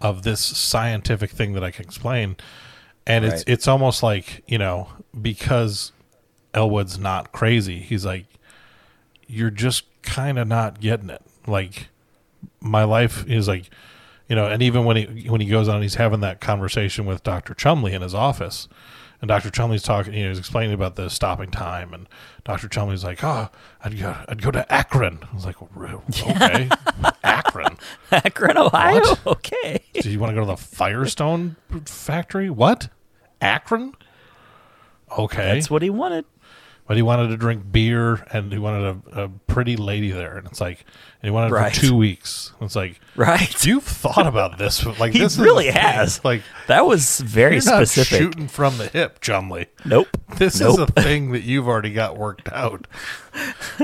of 0.00 0.22
this 0.22 0.40
scientific 0.40 1.30
thing 1.30 1.52
that 1.54 1.64
I 1.64 1.70
can 1.70 1.84
explain. 1.84 2.36
And 3.06 3.24
it's 3.24 3.42
it's 3.46 3.66
almost 3.66 4.02
like 4.02 4.44
you 4.46 4.58
know 4.58 4.88
because 5.20 5.92
Elwood's 6.54 6.98
not 6.98 7.32
crazy. 7.32 7.78
He's 7.78 8.04
like, 8.04 8.26
you're 9.26 9.50
just 9.50 9.84
kind 10.02 10.38
of 10.38 10.46
not 10.48 10.80
getting 10.80 11.10
it. 11.10 11.22
Like, 11.46 11.88
my 12.60 12.84
life 12.84 13.26
is 13.28 13.48
like, 13.48 13.70
you 14.28 14.36
know, 14.36 14.46
and 14.46 14.62
even 14.62 14.84
when 14.84 14.96
he 14.96 15.28
when 15.28 15.40
he 15.40 15.46
goes 15.48 15.68
on, 15.68 15.82
he's 15.82 15.94
having 15.96 16.20
that 16.20 16.40
conversation 16.40 17.06
with 17.06 17.22
Doctor 17.22 17.54
Chumley 17.54 17.94
in 17.94 18.02
his 18.02 18.14
office, 18.14 18.68
and 19.20 19.28
Doctor 19.28 19.50
Chumley's 19.50 19.82
talking. 19.82 20.14
You 20.14 20.24
know, 20.24 20.28
he's 20.30 20.38
explaining 20.38 20.74
about 20.74 20.96
the 20.96 21.08
stopping 21.08 21.50
time, 21.50 21.94
and 21.94 22.08
Doctor 22.44 22.68
Chumley's 22.68 23.04
like, 23.04 23.24
"Oh, 23.24 23.48
I'd 23.82 23.98
go, 23.98 24.16
I'd 24.28 24.42
go 24.42 24.50
to 24.50 24.70
Akron." 24.72 25.20
I 25.30 25.34
was 25.34 25.46
like, 25.46 25.56
"Okay, 25.62 26.68
Akron." 27.24 27.78
Akron, 28.12 28.58
Ohio. 28.58 29.00
What? 29.00 29.26
Okay. 29.26 29.80
Do 29.94 30.10
you 30.10 30.18
want 30.18 30.30
to 30.30 30.34
go 30.34 30.40
to 30.40 30.46
the 30.46 30.56
Firestone 30.56 31.56
factory? 31.86 32.50
What? 32.50 32.88
Akron? 33.40 33.94
Okay. 35.16 35.54
That's 35.54 35.70
what 35.70 35.82
he 35.82 35.90
wanted. 35.90 36.24
But 36.88 36.96
he 36.96 37.02
wanted 37.02 37.28
to 37.28 37.36
drink 37.36 37.70
beer 37.70 38.26
and 38.32 38.50
he 38.50 38.58
wanted 38.58 39.02
a, 39.12 39.24
a 39.24 39.28
pretty 39.46 39.76
lady 39.76 40.10
there. 40.10 40.38
And 40.38 40.46
it's 40.48 40.60
like, 40.60 40.84
and 41.22 41.28
he 41.28 41.30
wanted 41.30 41.48
it 41.48 41.52
Right. 41.52 41.74
for 41.74 41.80
two 41.80 41.94
weeks. 41.96 42.52
It's 42.60 42.74
like, 42.74 42.98
Right. 43.14 43.64
you've 43.66 43.84
thought 43.84 44.26
about 44.26 44.56
this. 44.58 44.84
Like, 44.98 45.12
He 45.12 45.18
this 45.20 45.36
really 45.38 45.66
has. 45.68 46.24
Like, 46.24 46.42
That 46.66 46.86
was 46.86 47.20
very 47.20 47.60
specific. 47.60 48.18
shooting 48.18 48.48
from 48.48 48.78
the 48.78 48.86
hip, 48.88 49.20
Chumley. 49.20 49.66
Nope. 49.84 50.08
This 50.36 50.58
nope. 50.60 50.72
is 50.72 50.78
a 50.78 50.86
thing 51.02 51.32
that 51.32 51.42
you've 51.42 51.68
already 51.68 51.92
got 51.92 52.16
worked 52.16 52.50
out. 52.52 52.86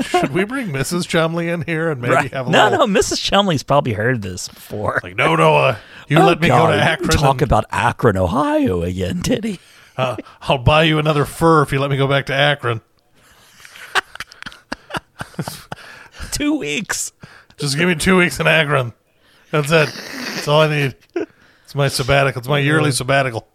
Should 0.03 0.31
we 0.33 0.45
bring 0.45 0.69
Mrs. 0.69 1.07
Chumley 1.07 1.49
in 1.49 1.63
here 1.63 1.91
and 1.91 2.01
maybe 2.01 2.15
right. 2.15 2.33
have 2.33 2.49
a 2.49 2.51
No, 2.51 2.71
little, 2.71 2.89
no. 2.89 3.01
Mrs. 3.01 3.23
Chumley's 3.23 3.63
probably 3.63 3.93
heard 3.93 4.23
this 4.23 4.49
before. 4.49 5.01
like, 5.03 5.15
no, 5.17 5.37
Noah, 5.37 5.79
you 6.09 6.19
Oh, 6.19 6.25
let 6.27 6.41
me 6.41 6.49
God, 6.49 6.71
go 6.71 6.77
to 6.77 6.83
Akron. 6.83 7.11
Talk 7.11 7.35
and, 7.37 7.43
about 7.43 7.65
Akron, 7.71 8.17
Ohio 8.17 8.83
again, 8.83 9.21
did 9.21 9.45
he? 9.45 9.61
uh, 9.97 10.17
I'll 10.43 10.59
buy 10.59 10.85
you 10.85 10.99
another 10.99 11.25
fur 11.25 11.63
if 11.63 11.71
you 11.73 11.79
let 11.81 11.91
me 11.91 11.97
go 11.97 12.07
back 12.09 12.27
to 12.27 12.35
Akron. 12.35 12.81
Two 16.33 16.57
weeks. 16.59 17.13
Just 17.57 17.77
give 17.77 17.89
me 17.89 17.95
two 17.95 18.17
weeks 18.19 18.41
in 18.41 18.47
Akron. 18.47 18.93
That's 19.51 19.71
it. 19.71 19.89
That's 20.35 20.49
all 20.49 20.63
I 20.63 20.69
need. 20.69 20.95
It's 21.65 21.75
my 21.75 21.89
sabbatical. 21.89 22.41
It's 22.41 22.49
my 22.49 22.59
yearly 22.59 22.91
sabbatical. 22.91 23.47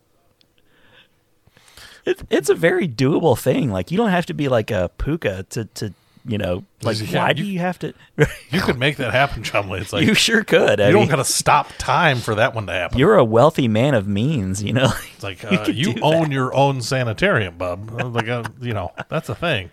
It, 2.05 2.21
it's 2.29 2.49
a 2.49 2.55
very 2.55 2.87
doable 2.87 3.37
thing. 3.37 3.71
Like 3.71 3.91
you 3.91 3.97
don't 3.97 4.09
have 4.09 4.25
to 4.27 4.33
be 4.33 4.47
like 4.47 4.71
a 4.71 4.89
pooka 4.97 5.47
to 5.49 5.65
to 5.65 5.93
you 6.25 6.37
know 6.37 6.63
like 6.81 6.97
Yeah, 7.11 7.23
why 7.23 7.33
do 7.33 7.43
you- 7.43 7.53
you 7.53 7.59
have 7.59 7.77
to? 7.79 7.93
You 8.51 8.61
could 8.61 8.79
make 8.79 8.97
that 8.97 9.11
happen, 9.11 9.43
Chumley. 9.43 9.79
It's 9.81 9.93
like 9.93 10.05
you 10.07 10.13
sure 10.15 10.43
could. 10.43 10.79
I 10.81 10.87
you 10.89 10.93
mean, 10.95 11.03
don't 11.03 11.09
got 11.17 11.23
to 11.23 11.31
stop 11.31 11.67
time 11.77 12.17
for 12.19 12.35
that 12.35 12.55
one 12.55 12.65
to 12.67 12.73
happen. 12.73 12.97
you're 12.97 13.15
a 13.17 13.23
wealthy 13.23 13.67
man 13.67 13.93
of 13.93 14.07
means. 14.07 14.63
You 14.63 14.73
know. 14.73 14.91
It's 15.13 15.23
like 15.23 15.43
you 15.51 15.57
uh, 15.59 15.65
you 15.67 15.95
own 16.01 16.23
that. 16.29 16.31
your 16.31 16.55
own 16.55 16.81
sanitarium, 16.81 17.57
bub. 17.57 17.91
Like 18.15 18.27
uh, 18.29 18.43
you 18.61 18.73
know, 18.73 18.91
that's 19.09 19.29
a 19.29 19.35
thing. 19.35 19.69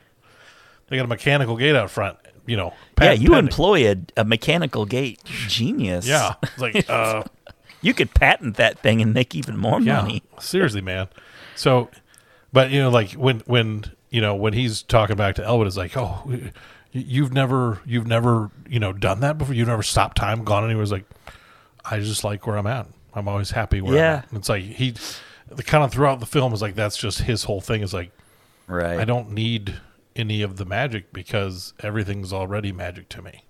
They 0.88 0.96
got 0.96 1.04
a 1.04 1.08
mechanical 1.08 1.56
gate 1.56 1.74
out 1.76 1.90
front. 1.90 2.18
You 2.46 2.56
know, 2.56 2.74
yeah, 3.00 3.12
you 3.12 3.30
pending. 3.30 3.46
employ 3.48 3.90
a, 3.90 3.96
a 4.18 4.24
mechanical 4.24 4.86
gate 4.86 5.20
genius. 5.24 6.06
Yeah, 6.06 6.34
it's 6.42 6.58
like 6.58 6.84
uh, 6.90 7.24
you 7.82 7.92
could 7.92 8.14
patent 8.14 8.56
that 8.56 8.78
thing 8.78 9.02
and 9.02 9.12
make 9.12 9.34
even 9.34 9.56
more 9.56 9.80
yeah, 9.80 10.02
money. 10.02 10.22
seriously, 10.38 10.80
man. 10.80 11.08
So, 11.56 11.90
but 12.52 12.70
you 12.70 12.78
know, 12.80 12.90
like 12.90 13.12
when 13.12 13.40
when 13.46 13.84
you 14.10 14.20
know 14.20 14.36
when 14.36 14.52
he's 14.52 14.82
talking 14.82 15.16
back 15.16 15.34
to 15.36 15.44
Elwood, 15.44 15.66
it's 15.66 15.76
like, 15.76 15.96
oh, 15.96 16.22
you've 16.92 17.32
never 17.32 17.80
you've 17.84 18.06
never 18.06 18.52
you 18.68 18.78
know 18.78 18.92
done 18.92 19.18
that 19.20 19.38
before. 19.38 19.54
You've 19.54 19.66
never 19.68 19.82
stopped 19.82 20.16
time, 20.16 20.44
gone 20.44 20.64
anywhere. 20.64 20.84
It's 20.84 20.92
like, 20.92 21.06
I 21.84 21.98
just 21.98 22.22
like 22.22 22.46
where 22.46 22.56
I'm 22.56 22.66
at. 22.68 22.86
I'm 23.12 23.26
always 23.26 23.50
happy 23.50 23.80
where 23.80 23.94
Yeah. 23.96 24.12
I'm 24.12 24.18
at. 24.18 24.28
And 24.28 24.38
It's 24.38 24.48
like 24.48 24.62
he, 24.62 24.94
the 25.48 25.62
kind 25.64 25.82
of 25.82 25.90
throughout 25.90 26.20
the 26.20 26.26
film 26.26 26.52
is 26.52 26.62
like 26.62 26.74
that's 26.76 26.96
just 26.96 27.22
his 27.22 27.42
whole 27.44 27.60
thing. 27.60 27.82
Is 27.82 27.92
like 27.94 28.12
Right. 28.68 28.98
I 29.00 29.04
don't 29.04 29.32
need 29.32 29.80
any 30.16 30.42
of 30.42 30.56
the 30.56 30.64
magic 30.64 31.12
because 31.12 31.74
everything's 31.80 32.32
already 32.32 32.72
magic 32.72 33.08
to 33.10 33.22
me. 33.22 33.44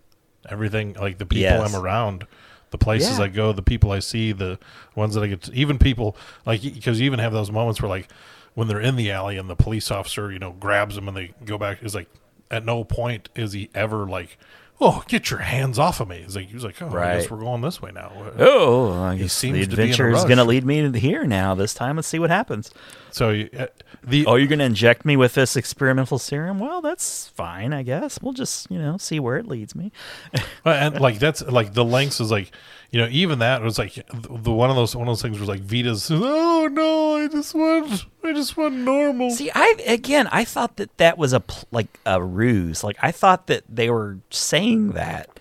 Everything 0.48 0.94
like 0.94 1.18
the 1.18 1.26
people 1.26 1.42
Yes. 1.42 1.74
I'm 1.74 1.80
around, 1.80 2.26
the 2.70 2.78
places 2.78 3.18
Yeah. 3.18 3.24
I 3.24 3.28
go, 3.28 3.52
the 3.52 3.62
people 3.62 3.90
I 3.92 3.98
see, 4.00 4.32
the 4.32 4.58
ones 4.94 5.14
that 5.14 5.22
I 5.22 5.28
get 5.28 5.42
to, 5.42 5.52
even 5.52 5.78
people 5.78 6.16
like 6.44 6.62
because 6.62 7.00
you 7.00 7.06
even 7.06 7.18
have 7.18 7.32
those 7.32 7.50
moments 7.50 7.80
where 7.80 7.88
like 7.88 8.08
when 8.54 8.68
they're 8.68 8.80
in 8.80 8.96
the 8.96 9.10
alley 9.10 9.36
and 9.38 9.48
the 9.50 9.56
police 9.56 9.90
officer, 9.90 10.30
you 10.32 10.38
know, 10.38 10.52
grabs 10.52 10.94
them 10.94 11.08
and 11.08 11.16
they 11.16 11.32
go 11.44 11.58
back 11.58 11.82
is 11.82 11.94
like 11.94 12.08
at 12.50 12.64
no 12.64 12.84
point 12.84 13.28
is 13.34 13.52
he 13.52 13.68
ever 13.74 14.06
like, 14.06 14.38
"Oh, 14.80 15.02
get 15.08 15.30
your 15.30 15.40
hands 15.40 15.78
off 15.80 16.00
of 16.00 16.06
me." 16.08 16.22
He's 16.22 16.36
like 16.36 16.46
he 16.46 16.54
was 16.54 16.62
like, 16.64 16.80
"Oh, 16.80 16.86
I 16.86 16.90
guess 17.16 17.22
Right. 17.24 17.30
we're 17.32 17.40
going 17.40 17.60
this 17.60 17.82
way 17.82 17.90
now." 17.92 18.12
Oh, 18.38 18.92
I 18.92 19.16
guess 19.16 19.32
seems 19.32 19.58
the 19.58 19.66
to 19.66 19.68
be 19.68 19.72
in 19.74 19.78
a 19.80 19.82
adventure 19.92 20.10
is 20.10 20.22
going 20.24 20.36
to 20.38 20.44
lead 20.44 20.64
me 20.64 20.88
to 20.90 20.96
here 20.98 21.24
now. 21.24 21.54
This 21.56 21.74
time, 21.74 21.96
let's 21.96 22.06
see 22.08 22.18
what 22.20 22.30
happens. 22.30 22.70
So 23.10 23.30
you- 23.30 23.50
uh, 23.58 23.66
the 24.06 24.24
Oh, 24.26 24.36
you're 24.36 24.46
going 24.46 24.60
to 24.60 24.64
inject 24.64 25.04
me 25.04 25.16
with 25.16 25.34
this 25.34 25.56
experimental 25.56 26.18
serum? 26.18 26.58
Well, 26.58 26.80
that's 26.80 27.28
fine, 27.28 27.72
I 27.72 27.82
guess. 27.82 28.20
We'll 28.22 28.32
just, 28.32 28.70
you 28.70 28.78
know, 28.78 28.96
see 28.98 29.18
where 29.18 29.36
it 29.36 29.46
leads 29.46 29.74
me. 29.74 29.92
And 30.64 31.00
like 31.00 31.18
that's 31.18 31.42
like 31.42 31.74
the 31.74 31.84
lengths 31.84 32.20
is 32.20 32.30
like 32.30 32.50
you 32.90 33.00
know 33.00 33.08
even 33.10 33.38
that 33.38 33.62
was 33.62 33.78
like 33.78 33.94
the, 33.94 34.38
the 34.38 34.52
one 34.52 34.68
of 34.68 34.76
those 34.76 34.96
one 34.96 35.06
of 35.06 35.12
those 35.12 35.22
things 35.22 35.38
was 35.38 35.48
like 35.48 35.60
Veta's 35.60 36.10
oh 36.10 36.68
no 36.70 37.16
I 37.16 37.28
just 37.28 37.54
want 37.54 38.04
I 38.24 38.32
just 38.32 38.56
want 38.56 38.74
normal 38.74 39.30
See, 39.30 39.50
I 39.54 39.76
again, 39.86 40.28
I 40.32 40.44
thought 40.44 40.76
that 40.76 40.96
that 40.98 41.18
was 41.18 41.32
a 41.32 41.42
like 41.70 42.00
a 42.04 42.20
ruse. 42.22 42.82
Like 42.82 42.96
I 43.00 43.12
thought 43.12 43.46
that 43.46 43.62
they 43.68 43.90
were 43.90 44.18
saying 44.30 44.92
that 44.92 45.38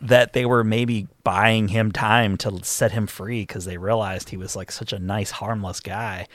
that 0.00 0.32
they 0.32 0.46
were 0.46 0.64
maybe 0.64 1.08
buying 1.28 1.68
him 1.68 1.92
time 1.92 2.38
to 2.38 2.58
set 2.64 2.92
him 2.92 3.06
free 3.06 3.42
because 3.42 3.66
they 3.66 3.76
realized 3.76 4.30
he 4.30 4.36
was 4.38 4.56
like 4.56 4.72
such 4.72 4.94
a 4.94 4.98
nice, 4.98 5.30
harmless 5.30 5.78
guy. 5.78 6.26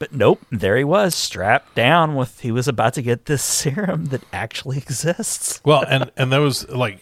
But 0.00 0.12
nope, 0.12 0.44
there 0.50 0.76
he 0.76 0.82
was, 0.82 1.14
strapped 1.14 1.76
down 1.76 2.16
with. 2.16 2.40
He 2.40 2.50
was 2.50 2.66
about 2.66 2.94
to 2.94 3.02
get 3.02 3.26
this 3.26 3.42
serum 3.58 4.06
that 4.06 4.24
actually 4.32 4.78
exists. 4.78 5.60
well 5.64 5.84
and 5.88 6.10
and 6.16 6.32
that 6.32 6.38
was 6.38 6.68
like 6.68 6.98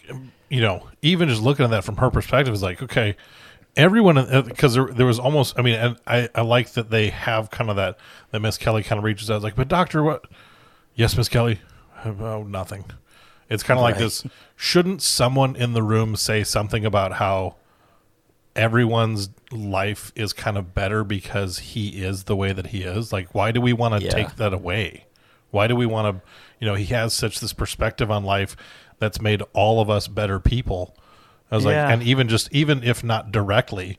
you 0.50 0.60
know 0.60 0.88
even 1.00 1.30
just 1.30 1.40
looking 1.40 1.64
at 1.64 1.70
that 1.70 1.84
from 1.84 1.96
her 1.96 2.10
perspective 2.10 2.52
is 2.52 2.62
like 2.62 2.82
okay 2.82 3.16
everyone 3.78 4.16
because 4.44 4.76
uh, 4.76 4.84
there, 4.84 4.94
there 4.94 5.06
was 5.06 5.18
almost 5.18 5.58
I 5.58 5.62
mean 5.62 5.76
and 5.76 5.96
I 6.06 6.28
I 6.34 6.42
like 6.42 6.72
that 6.72 6.90
they 6.90 7.08
have 7.08 7.50
kind 7.50 7.70
of 7.70 7.76
that 7.76 7.96
that 8.30 8.40
Miss 8.40 8.58
Kelly 8.58 8.82
kind 8.82 8.98
of 8.98 9.04
reaches 9.04 9.30
out 9.30 9.42
like 9.42 9.56
but 9.56 9.68
doctor 9.68 10.02
what 10.02 10.26
yes 10.94 11.16
Miss 11.16 11.30
Kelly 11.30 11.60
oh 12.04 12.42
nothing 12.42 12.84
it's 13.50 13.62
kind 13.62 13.78
of 13.78 13.82
like 13.82 13.94
Right. 13.94 14.02
this 14.04 14.24
shouldn't 14.56 15.02
someone 15.02 15.56
in 15.56 15.72
the 15.72 15.82
room 15.82 16.16
say 16.16 16.44
something 16.44 16.84
about 16.84 17.14
how 17.14 17.56
everyone's 18.56 19.30
life 19.52 20.10
is 20.16 20.32
kind 20.32 20.58
of 20.58 20.74
better 20.74 21.04
because 21.04 21.58
he 21.58 22.02
is 22.02 22.24
the 22.24 22.34
way 22.36 22.52
that 22.52 22.68
he 22.68 22.82
is 22.82 23.12
like 23.12 23.32
why 23.34 23.52
do 23.52 23.60
we 23.60 23.72
want 23.72 23.98
to 23.98 24.04
Yeah. 24.04 24.10
take 24.10 24.36
that 24.36 24.52
away 24.52 25.06
why 25.50 25.66
do 25.68 25.76
we 25.76 25.86
want 25.86 26.16
to 26.22 26.28
you 26.60 26.66
know 26.66 26.74
he 26.74 26.86
has 26.86 27.14
such 27.14 27.40
this 27.40 27.52
perspective 27.52 28.10
on 28.10 28.24
life 28.24 28.56
that's 28.98 29.20
made 29.20 29.42
all 29.52 29.80
of 29.80 29.88
us 29.88 30.08
better 30.08 30.40
people 30.40 30.96
i 31.50 31.54
was 31.56 31.64
Yeah. 31.64 31.84
like 31.84 31.92
and 31.94 32.02
even 32.02 32.28
just 32.28 32.52
even 32.52 32.82
if 32.82 33.04
not 33.04 33.30
directly 33.30 33.98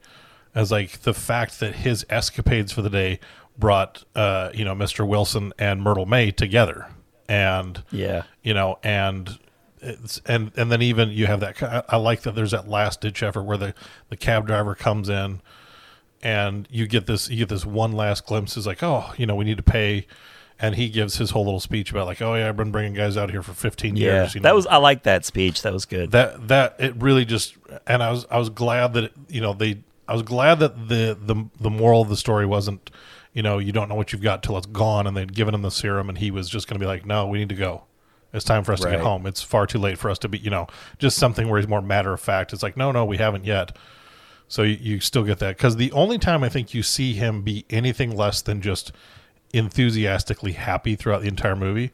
as 0.53 0.71
like 0.71 1.01
the 1.03 1.13
fact 1.13 1.59
that 1.61 1.75
his 1.75 2.05
escapades 2.09 2.71
for 2.73 2.81
the 2.81 2.89
day 2.89 3.19
brought 3.57 4.03
uh 4.13 4.49
you 4.53 4.65
know 4.65 4.75
mr 4.75 5.07
wilson 5.07 5.53
and 5.57 5.81
myrtle 5.81 6.05
mae 6.05 6.31
together 6.31 6.87
and 7.29 7.81
Yeah. 7.91 8.23
you 8.43 8.53
know, 8.53 8.77
and 8.83 9.39
it's 9.81 10.19
and 10.25 10.51
and 10.57 10.69
then 10.69 10.81
even 10.81 11.09
you 11.09 11.27
have 11.27 11.39
that. 11.39 11.63
I, 11.63 11.83
I 11.89 11.95
like 11.97 12.23
that. 12.23 12.35
There's 12.35 12.51
that 12.51 12.67
last 12.67 12.99
ditch 12.99 13.23
effort 13.23 13.43
where 13.43 13.55
the 13.57 13.73
the 14.09 14.17
cab 14.17 14.45
driver 14.47 14.75
comes 14.75 15.07
in, 15.07 15.39
and 16.21 16.67
you 16.69 16.87
get 16.87 17.05
this 17.05 17.29
you 17.29 17.37
get 17.37 17.49
this 17.49 17.65
one 17.65 17.93
last 17.93 18.25
glimpse. 18.25 18.57
Is 18.57 18.67
like, 18.67 18.83
oh, 18.83 19.13
you 19.17 19.25
know, 19.25 19.35
we 19.35 19.45
need 19.45 19.57
to 19.57 19.63
pay. 19.63 20.05
And 20.61 20.75
he 20.75 20.89
gives 20.89 21.15
his 21.15 21.31
whole 21.31 21.45
little 21.45 21.61
speech 21.61 21.89
about 21.89 22.05
like, 22.05 22.21
oh 22.21 22.35
yeah, 22.35 22.49
I've 22.49 22.57
been 22.57 22.69
bringing 22.71 22.93
guys 22.93 23.15
out 23.15 23.31
here 23.31 23.41
for 23.41 23.53
15 23.53 23.95
Yeah, 23.95 24.03
years. 24.23 24.35
you 24.35 24.41
that 24.41 24.53
was 24.53 24.67
I 24.67 24.75
like 24.75 25.03
that 25.03 25.23
speech. 25.23 25.61
That 25.61 25.71
was 25.71 25.85
good. 25.85 26.11
that 26.11 26.49
that 26.49 26.75
it 26.79 26.95
really 26.97 27.23
just 27.23 27.55
and 27.87 28.03
I 28.03 28.11
was 28.11 28.25
I 28.29 28.37
was 28.39 28.49
glad 28.49 28.91
that 28.95 29.05
it, 29.05 29.13
you 29.29 29.39
know 29.39 29.53
they 29.53 29.77
I 30.05 30.11
was 30.11 30.21
glad 30.23 30.59
that 30.59 30.89
the 30.89 31.17
the 31.21 31.45
the 31.61 31.69
moral 31.69 32.01
of 32.01 32.09
the 32.09 32.17
story 32.17 32.45
wasn't 32.45 32.91
you 33.33 33.43
know 33.43 33.57
you 33.57 33.71
don't 33.71 33.89
know 33.89 33.95
what 33.95 34.11
you've 34.11 34.21
got 34.21 34.43
till 34.43 34.57
it's 34.57 34.67
gone 34.67 35.07
and 35.07 35.15
they'd 35.15 35.33
given 35.33 35.53
him 35.53 35.61
the 35.61 35.71
serum 35.71 36.09
and 36.09 36.17
he 36.17 36.31
was 36.31 36.49
just 36.49 36.67
going 36.67 36.79
to 36.79 36.83
be 36.83 36.87
like 36.87 37.05
no 37.05 37.27
we 37.27 37.39
need 37.39 37.49
to 37.49 37.55
go 37.55 37.83
it's 38.33 38.45
time 38.45 38.63
for 38.63 38.73
us 38.73 38.79
to 38.79 38.89
get 38.89 38.99
home 38.99 39.25
it's 39.25 39.41
far 39.41 39.65
too 39.65 39.79
late 39.79 39.97
for 39.97 40.09
us 40.09 40.19
to 40.19 40.27
be 40.27 40.37
you 40.37 40.49
know 40.49 40.67
just 40.97 41.17
something 41.17 41.47
where 41.49 41.59
he's 41.59 41.67
more 41.67 41.81
matter 41.81 42.13
of 42.13 42.19
fact 42.19 42.53
it's 42.53 42.63
like 42.63 42.77
no 42.77 42.91
no 42.91 43.05
we 43.05 43.17
haven't 43.17 43.45
yet 43.45 43.75
so 44.49 44.63
you, 44.63 44.77
you 44.81 44.99
still 44.99 45.23
get 45.23 45.39
that 45.39 45.57
because 45.57 45.77
the 45.77 45.91
only 45.91 46.17
time 46.17 46.43
I 46.43 46.49
think 46.49 46.73
you 46.73 46.81
see 46.83 47.13
him 47.13 47.43
be 47.43 47.65
anything 47.69 48.15
less 48.15 48.41
than 48.41 48.61
just 48.61 48.91
enthusiastically 49.53 50.53
happy 50.53 50.95
throughout 50.95 51.21
the 51.21 51.27
entire 51.27 51.55
movie 51.55 51.91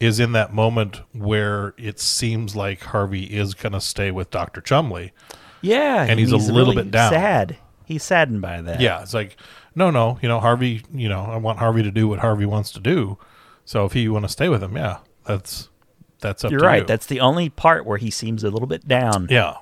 is 0.00 0.18
in 0.18 0.32
that 0.32 0.52
moment 0.52 1.02
where 1.12 1.74
it 1.76 2.00
seems 2.00 2.56
like 2.56 2.80
Harvey 2.80 3.24
is 3.24 3.54
going 3.54 3.72
to 3.72 3.80
stay 3.80 4.10
with 4.10 4.30
Dr. 4.30 4.60
Chumley. 4.60 5.12
yeah, 5.60 6.04
and 6.08 6.18
he's 6.18 6.32
a 6.32 6.36
little 6.36 6.56
really 6.56 6.76
bit 6.76 6.90
down. 6.90 7.12
Sad. 7.12 7.56
He's 7.84 8.02
saddened 8.02 8.40
by 8.40 8.62
that. 8.62 8.80
Yeah, 8.80 9.02
it's 9.02 9.14
like, 9.14 9.36
no, 9.78 9.90
no, 9.90 10.18
you 10.20 10.28
know, 10.28 10.40
Harvey, 10.40 10.82
you 10.92 11.08
know, 11.08 11.22
I 11.22 11.36
want 11.36 11.58
Harvey 11.60 11.82
to 11.84 11.90
do 11.90 12.08
what 12.08 12.18
Harvey 12.18 12.44
wants 12.44 12.72
to 12.72 12.80
do. 12.80 13.16
So 13.64 13.84
if 13.84 13.94
you 13.94 14.12
want 14.12 14.24
to 14.24 14.28
stay 14.28 14.48
with 14.48 14.62
him, 14.62 14.76
yeah, 14.76 14.98
that's 15.24 15.68
that's 16.20 16.44
up 16.44 16.50
you're 16.50 16.60
right. 16.60 16.82
you. 16.82 16.86
That's 16.86 17.06
the 17.06 17.20
only 17.20 17.48
part 17.48 17.86
where 17.86 17.98
he 17.98 18.10
seems 18.10 18.42
a 18.44 18.50
little 18.50 18.66
bit 18.66 18.86
down. 18.86 19.28
yeah. 19.30 19.56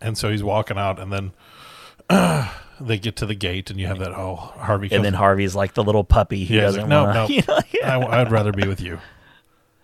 And 0.00 0.16
so 0.16 0.30
he's 0.30 0.42
walking 0.42 0.78
out, 0.78 0.98
and 0.98 1.12
then 1.12 1.32
they 2.80 2.98
get 2.98 3.16
to 3.16 3.26
the 3.26 3.34
gate, 3.34 3.70
and 3.70 3.78
you 3.78 3.86
have 3.86 3.98
that 3.98 4.12
oh 4.12 4.36
Harvey, 4.36 4.88
and 4.92 5.04
then 5.04 5.12
Harvey's 5.12 5.54
like 5.54 5.74
the 5.74 5.84
little 5.84 6.04
puppy 6.04 6.46
who 6.46 6.54
yeah, 6.54 6.62
doesn't 6.62 6.82
like, 6.82 6.88
no, 6.88 7.04
want 7.04 7.14
no. 7.14 7.26
You 7.28 7.42
know, 7.46 7.60
yeah. 7.72 7.98
I, 7.98 8.20
I'd 8.20 8.30
rather 8.30 8.52
be 8.52 8.66
with 8.66 8.80
you. 8.80 8.98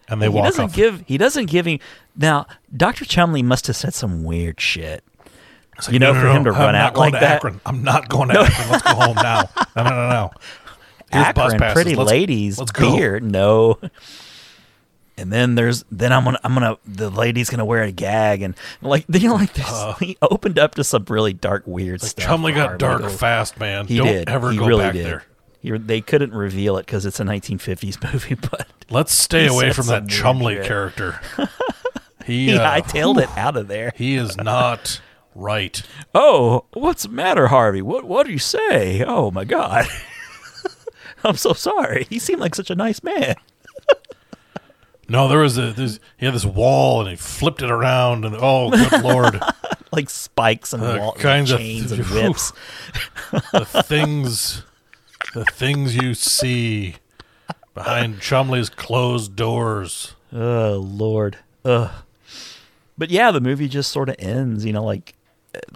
And 0.09 0.23
they 0.23 0.29
walk. 0.29 0.45
he 0.45 0.49
doesn't 0.51 0.65
off. 0.67 0.75
give. 0.75 1.05
He 1.07 1.19
doesn't 1.19 1.47
give 1.47 1.67
him. 1.67 1.81
Now, 2.17 2.47
Doctor 2.75 3.05
Chumley 3.05 3.43
must 3.43 3.67
have 3.67 3.77
said 3.77 3.93
some 3.93 4.25
weird 4.25 4.61
shit. 4.61 5.05
Like, 5.79 5.93
you 5.93 5.99
know, 5.99 6.13
no, 6.13 6.15
no, 6.15 6.21
for 6.33 6.37
him 6.37 6.45
to 6.45 6.51
I'm 6.51 6.57
run 6.59 6.75
out 6.75 6.97
like 6.97 7.13
that. 7.13 7.23
Akron. 7.37 7.61
I'm 7.67 7.83
not 7.83 8.09
going 8.09 8.29
to 8.31 8.41
Akron. 8.41 8.71
Let's 8.71 8.83
go 8.83 8.95
home 8.95 9.17
now. 9.17 9.45
No, 9.77 9.83
no, 9.85 9.91
no, 9.91 10.09
no. 10.09 10.31
Here's 11.13 11.27
Akron, 11.27 11.59
pretty 11.75 11.95
Let's- 11.95 12.11
ladies, 12.11 12.59
Let's 12.59 12.73
go. 12.73 12.97
beer, 12.97 13.21
no. 13.21 13.79
And 15.19 15.33
then 15.33 15.55
there's 15.55 15.85
then 15.91 16.13
I'm 16.13 16.25
gonna 16.25 16.39
I'm 16.45 16.53
gonna 16.55 16.77
the 16.87 17.09
lady's 17.11 17.49
gonna 17.49 17.65
wear 17.65 17.83
a 17.83 17.93
gag 17.93 18.43
and 18.43 18.55
like 18.83 19.05
you 19.13 19.29
know 19.29 19.35
like 19.37 19.53
this 19.55 19.99
he 20.01 20.17
opened 20.21 20.59
up 20.59 20.75
to 20.75 20.85
some 20.85 21.05
really 21.09 21.33
dark 21.33 21.63
weird 21.67 22.03
Like, 22.03 22.11
stuff. 22.11 22.25
Chumley 22.27 22.53
got 22.53 22.79
dark 22.79 23.09
fast, 23.11 23.59
man. 23.59 23.87
He 23.87 23.97
Don't 23.97 24.07
did. 24.09 24.29
ever 24.29 24.51
he 24.53 24.59
go 24.59 24.67
really 24.67 24.85
back 24.85 24.93
did. 24.95 25.07
there. 25.07 25.25
He- 25.63 25.71
they 25.79 26.01
couldn't 26.03 26.33
reveal 26.35 26.77
it 26.77 26.85
because 26.87 27.07
it's 27.07 27.19
a 27.21 27.25
1950s 27.25 28.03
movie, 28.13 28.35
but 28.35 28.67
Let's 28.91 29.13
stay 29.15 29.47
away 29.47 29.73
from 29.73 29.87
that 29.87 30.07
Chumley 30.09 30.57
character. 30.63 31.19
he 32.27 32.47
He, 32.51 32.57
uh, 32.57 32.61
hightailed 32.81 33.21
it 33.23 33.29
out 33.39 33.57
of 33.57 33.69
there. 33.69 33.93
he 33.97 34.15
is 34.17 34.37
not 34.37 35.01
right. 35.37 35.83
Oh, 36.15 36.65
what's 36.73 37.05
the 37.05 37.09
matter, 37.11 37.49
Harvey? 37.49 37.83
What 37.83 38.05
what 38.05 38.27
do 38.27 38.33
you 38.33 38.39
say? 38.39 39.05
Oh 39.07 39.31
my 39.31 39.45
God, 39.45 39.87
I'm 41.25 41.37
so 41.37 41.53
sorry. 41.53 42.07
He 42.11 42.19
seemed 42.19 42.41
like 42.41 42.55
such 42.55 42.71
a 42.71 42.75
nice 42.75 43.03
man. 43.03 43.35
No, 45.09 45.29
there 45.29 45.39
was 45.39 45.57
a 45.57 45.73
there's 45.73 46.01
he 46.17 46.27
had 46.27 46.35
this 46.35 46.45
wall 46.45 47.01
and 47.01 47.11
he 47.11 47.17
flipped 47.17 47.63
it 47.63 47.71
around 47.71 48.25
and 48.25 48.37
oh 48.41 48.71
good 48.71 49.03
lord, 49.05 49.41
Like 49.93 50.11
spikes 50.11 50.73
and 50.73 50.83
Uh, 50.83 50.97
wall, 51.01 51.13
kinds 51.13 51.53
of- 51.53 51.59
chains 51.61 51.93
and 51.93 52.05
whips. 52.11 52.53
the 53.53 53.65
things 53.87 54.65
the 55.35 55.45
things 55.45 55.95
you 55.95 56.15
see 56.15 56.97
behind 57.75 58.21
Chumley's 58.21 58.69
closed 58.69 59.37
doors. 59.37 60.15
Oh 60.33 60.85
Lord. 60.85 61.39
Ugh. 61.65 61.91
But 62.99 63.11
yeah, 63.11 63.31
the 63.31 63.41
movie 63.41 63.69
just 63.69 63.93
sort 63.93 64.09
of 64.09 64.17
ends. 64.19 64.65
You 64.65 64.73
know, 64.73 64.83
like 64.85 65.15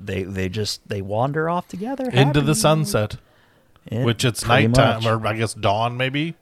they 0.01 0.23
they 0.24 0.48
just 0.48 0.86
they 0.89 1.02
wander 1.02 1.48
off 1.48 1.69
together 1.69 2.09
Into 2.11 2.40
the 2.40 2.55
sunset, 2.55 3.16
It- 3.86 4.05
which 4.05 4.24
it's 4.24 4.43
pretty 4.44 4.69
nighttime 4.69 5.02
much. 5.05 5.07
or 5.07 5.27
I 5.27 5.35
guess 5.36 5.55
dawn 5.55 5.97
maybe. 5.97 6.35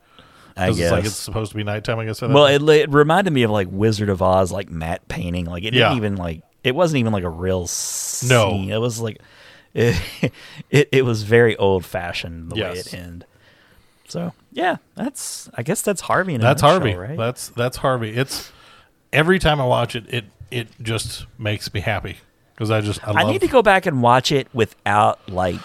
I 0.57 0.69
'Cause 0.69 0.77
guess. 0.79 0.85
it's 0.87 0.93
like 0.93 1.05
it's 1.05 1.15
supposed 1.15 1.51
to 1.53 1.57
be 1.57 1.63
nighttime. 1.65 1.99
I 2.01 2.05
guess. 2.05 2.21
at 2.23 2.29
that 2.29 2.35
well, 2.35 2.47
point. 2.49 2.69
it, 2.69 2.83
it 2.83 2.91
reminded 2.91 3.33
me 3.33 3.45
of 3.45 3.51
like 3.53 3.69
Wizard 3.71 4.09
of 4.09 4.21
Oz, 4.23 4.51
like 4.51 4.69
matte 4.71 5.07
painting. 5.09 5.45
Like 5.45 5.63
it 5.65 5.71
didn't 5.71 5.97
even 5.97 6.17
like 6.17 6.43
it 6.65 6.75
wasn't 6.75 6.99
even 7.01 7.13
like 7.13 7.23
a 7.25 7.29
real 7.31 7.67
scene. 7.69 8.29
No. 8.69 8.77
it 8.77 8.79
was 8.81 9.01
like 9.01 9.21
it 9.75 10.01
it, 10.71 10.89
it 10.91 11.05
was 11.05 11.23
very 11.23 11.57
old 11.57 11.85
fashioned 11.85 12.51
the 12.51 12.57
way 12.57 12.75
Yes. 12.75 12.87
it 12.89 12.95
ended. 12.95 13.25
So 14.09 14.33
yeah, 14.53 14.77
that's 14.97 15.49
I 15.55 15.63
guess 15.63 15.83
that's 15.83 16.01
Harvey. 16.01 16.35
In 16.35 16.41
a 16.41 16.45
That's 16.45 16.63
nutshell, 16.63 16.81
Harvey. 16.81 16.97
right? 16.97 17.17
That's 17.19 17.51
that's 17.51 17.77
Harvey. 17.77 18.17
It's 18.17 18.51
every 19.13 19.39
time 19.39 19.61
I 19.61 19.67
watch 19.67 19.95
it, 19.95 20.07
it 20.09 20.25
it 20.51 20.69
just 20.83 21.27
makes 21.39 21.73
me 21.73 21.81
happy 21.81 22.17
because 22.59 22.73
I 22.73 22.81
just 22.81 23.07
I, 23.07 23.13
I 23.13 23.23
love, 23.23 23.31
need 23.31 23.41
to 23.43 23.47
go 23.47 23.63
back 23.63 23.87
and 23.87 24.03
watch 24.03 24.33
it 24.33 24.49
without 24.53 25.29
like 25.31 25.61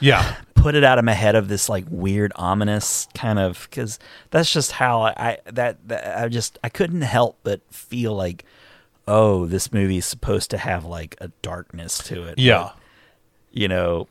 Yeah, 0.00 0.36
put 0.56 0.74
it 0.74 0.82
out 0.82 0.98
of 0.98 1.04
my 1.04 1.12
head 1.12 1.36
of 1.36 1.46
this 1.46 1.68
like 1.68 1.84
weird 1.88 2.32
ominous 2.34 3.06
kind 3.14 3.38
of 3.38 3.68
because 3.70 4.00
that's 4.30 4.52
just 4.52 4.72
how 4.72 5.02
I, 5.02 5.14
I 5.16 5.38
that, 5.52 5.88
that 5.88 6.18
I 6.18 6.28
just 6.28 6.58
I 6.64 6.70
couldn't 6.70 7.02
help 7.02 7.38
but 7.44 7.60
feel 7.70 8.14
like 8.14 8.44
oh 9.06 9.46
this 9.46 9.72
movie 9.72 9.98
is 9.98 10.06
supposed 10.06 10.50
to 10.50 10.58
have 10.58 10.84
like 10.84 11.16
a 11.20 11.28
darkness 11.40 11.98
to 12.04 12.24
it 12.24 12.38
yeah. 12.38 12.62
but, 12.62 12.76
you 13.52 13.68
know 13.68 14.08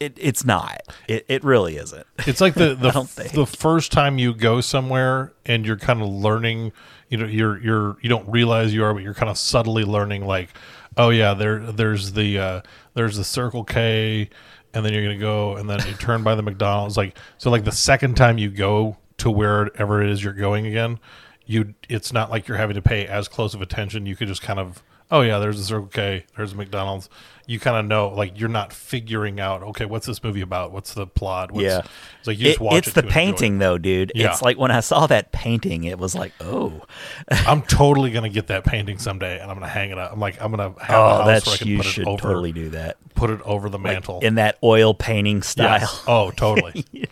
it 0.00 0.16
it's 0.20 0.44
not 0.44 0.82
it 1.08 1.24
it 1.28 1.44
really 1.44 1.76
isn't 1.76 2.06
It's 2.26 2.40
like 2.40 2.54
the 2.54 2.74
the, 2.74 3.30
the 3.34 3.46
first 3.46 3.92
time 3.92 4.18
you 4.18 4.34
go 4.34 4.60
somewhere 4.60 5.32
and 5.44 5.66
you're 5.66 5.76
kind 5.76 6.02
of 6.02 6.08
learning. 6.08 6.72
You 7.08 7.18
know, 7.18 7.26
you're 7.26 7.58
you're 7.62 7.96
you 8.00 8.08
don't 8.08 8.28
realize 8.28 8.74
you 8.74 8.84
are, 8.84 8.92
but 8.92 9.02
you're 9.02 9.14
kind 9.14 9.30
of 9.30 9.38
subtly 9.38 9.84
learning. 9.84 10.26
Like, 10.26 10.50
oh 10.96 11.10
yeah, 11.10 11.34
there 11.34 11.60
there's 11.60 12.12
the 12.12 12.38
uh, 12.38 12.60
there's 12.94 13.16
the 13.16 13.24
Circle 13.24 13.64
K, 13.64 14.28
and 14.74 14.84
then 14.84 14.92
you're 14.92 15.02
gonna 15.02 15.18
go, 15.18 15.56
and 15.56 15.70
then 15.70 15.78
you 15.86 15.94
turn 15.94 16.22
by 16.22 16.34
the 16.34 16.42
McDonald's. 16.42 16.96
Like, 16.96 17.16
so 17.38 17.50
like 17.50 17.64
the 17.64 17.72
second 17.72 18.16
time 18.16 18.38
you 18.38 18.50
go 18.50 18.96
to 19.18 19.30
wherever 19.30 20.02
it 20.02 20.10
is 20.10 20.22
you're 20.22 20.32
going 20.32 20.66
again, 20.66 20.98
you 21.44 21.74
it's 21.88 22.12
not 22.12 22.30
like 22.30 22.48
you're 22.48 22.58
having 22.58 22.74
to 22.74 22.82
pay 22.82 23.06
as 23.06 23.28
close 23.28 23.54
of 23.54 23.62
attention. 23.62 24.06
You 24.06 24.16
could 24.16 24.28
just 24.28 24.42
kind 24.42 24.58
of 24.58 24.82
oh 25.10 25.20
yeah, 25.20 25.38
there's 25.38 25.58
the 25.58 25.64
Circle 25.64 25.88
K, 25.88 26.24
there's 26.36 26.52
the 26.52 26.56
McDonald's. 26.56 27.08
You 27.48 27.60
kind 27.60 27.76
of 27.76 27.84
know, 27.86 28.08
like 28.08 28.38
you're 28.40 28.48
not 28.48 28.72
figuring 28.72 29.38
out, 29.38 29.62
okay, 29.62 29.84
what's 29.84 30.04
this 30.06 30.22
movie 30.22 30.40
about? 30.40 30.72
What's 30.72 30.94
the 30.94 31.06
plot? 31.06 31.52
What's, 31.52 31.64
Yeah. 31.64 31.82
it's 32.18 32.26
like 32.26 32.38
you 32.38 32.44
just 32.46 32.56
It- 32.56 32.60
watch 32.60 32.74
it's 32.78 32.88
it 32.88 32.94
the 32.94 33.00
enjoy 33.00 33.08
it. 33.08 33.12
painting 33.12 33.58
though 33.58 33.78
dude 33.78 34.12
Yeah. 34.14 34.30
it's 34.32 34.42
like 34.42 34.58
when 34.58 34.70
I 34.72 34.80
saw 34.80 35.06
that 35.06 35.30
painting 35.32 35.84
it 35.84 35.98
was 35.98 36.14
like 36.16 36.32
oh 36.40 36.82
I'm 37.30 37.62
totally 37.62 38.10
gonna 38.10 38.28
get 38.28 38.48
that 38.48 38.64
painting 38.64 38.98
someday, 38.98 39.38
and 39.40 39.48
I'm 39.50 39.56
gonna 39.56 39.68
hang 39.68 39.90
it 39.90 39.98
up. 39.98 40.12
I'm 40.12 40.18
like, 40.20 40.42
I'm 40.42 40.50
gonna 40.50 40.64
have 40.64 40.76
a 40.76 40.80
oh 40.80 40.84
house 41.18 41.26
that's 41.26 41.46
where 41.46 41.54
I 41.54 41.58
can 41.58 41.68
you 41.68 41.76
put 41.78 41.86
should 41.86 42.02
it 42.02 42.08
over, 42.08 42.20
totally 42.22 42.52
do 42.52 42.70
that 42.70 42.96
put 43.14 43.30
it 43.30 43.40
over 43.42 43.68
the 43.70 43.78
Like, 43.78 43.92
mantle 43.94 44.20
in 44.20 44.34
that 44.34 44.58
oil 44.62 44.92
painting 44.92 45.42
style 45.42 45.78
Yes. 45.80 46.02
Oh, 46.06 46.30
totally. 46.32 46.84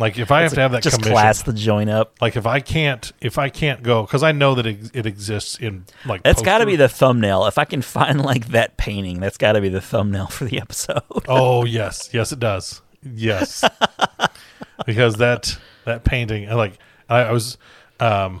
Like 0.00 0.18
if 0.18 0.30
I 0.30 0.42
have 0.42 0.54
to 0.54 0.60
have 0.60 0.72
that 0.72 0.82
just 0.82 0.96
commission, 0.96 1.12
class 1.12 1.42
the 1.42 1.52
joint 1.52 1.90
up 1.90 2.16
like 2.22 2.34
if 2.36 2.46
I 2.46 2.60
can't, 2.60 3.12
if 3.20 3.36
I 3.36 3.50
can't 3.50 3.82
go, 3.82 4.02
because 4.02 4.22
I 4.22 4.32
know 4.32 4.54
that 4.54 4.66
it, 4.66 4.90
it 4.96 5.04
exists 5.06 5.58
in 5.58 5.84
like 6.06 6.22
That's 6.22 6.40
got 6.40 6.58
to 6.58 6.66
be 6.66 6.76
the 6.76 6.88
thumbnail. 6.88 7.44
If 7.46 7.58
I 7.58 7.66
can 7.66 7.82
find 7.82 8.20
like 8.20 8.48
that 8.48 8.78
painting, 8.78 9.20
that's 9.20 9.36
got 9.36 9.52
to 9.52 9.60
be 9.60 9.68
the 9.68 9.82
thumbnail 9.82 10.28
for 10.28 10.46
the 10.46 10.58
episode. 10.60 11.02
Oh 11.28 11.64
yes, 11.64 12.08
yes 12.12 12.32
it 12.32 12.40
does. 12.40 12.80
Yes, 13.02 13.62
because 14.86 15.16
that 15.16 15.58
that 15.84 16.04
painting, 16.04 16.48
like 16.48 16.78
I, 17.08 17.20
I 17.20 17.32
was, 17.32 17.58
um, 17.98 18.40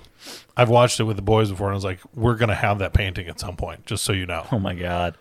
I've 0.56 0.70
watched 0.70 0.98
it 0.98 1.04
with 1.04 1.16
the 1.16 1.22
boys 1.22 1.50
before, 1.50 1.68
and 1.68 1.74
I 1.74 1.76
was 1.76 1.84
like, 1.84 2.00
we're 2.14 2.36
gonna 2.36 2.54
have 2.54 2.78
that 2.78 2.94
painting 2.94 3.28
at 3.28 3.38
some 3.38 3.56
point, 3.56 3.86
just 3.86 4.02
so 4.04 4.12
you 4.12 4.26
know, 4.26 4.46
Oh 4.50 4.58
my 4.58 4.74
god, 4.74 5.16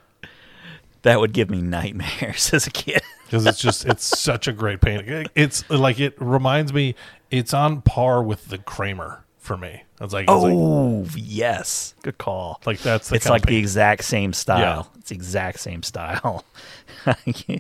that 1.02 1.20
would 1.20 1.34
give 1.34 1.50
me 1.50 1.62
nightmares 1.62 2.54
as 2.54 2.66
a 2.66 2.72
kid. 2.72 3.02
Because 3.30 3.46
it's 3.46 3.60
just 3.60 3.86
it's 3.86 4.04
such 4.04 4.48
a 4.48 4.52
great 4.52 4.82
painting. 4.82 5.28
It's 5.36 5.70
like 5.70 6.00
it 6.00 6.16
reminds 6.20 6.74
me, 6.74 6.96
it's 7.30 7.54
on 7.54 7.82
par 7.82 8.24
with 8.24 8.48
the 8.48 8.58
Kramer 8.58 9.24
for 9.38 9.56
me. 9.56 9.84
It's 10.02 10.14
like, 10.14 10.24
it's 10.30 10.44
like, 10.44 10.54
Oh 10.56 11.06
yes, 11.16 11.94
good 12.04 12.18
call. 12.18 12.60
like 12.66 12.80
that's 12.80 13.10
the 13.10 13.16
it's 13.16 13.30
like 13.30 13.46
the 13.46 13.58
exact 13.58 14.04
same 14.06 14.34
style. 14.34 14.90
Yeah. 14.94 15.00
It's 15.00 15.10
the 15.10 15.16
exact 15.16 15.60
same 15.60 15.84
style. 15.84 16.46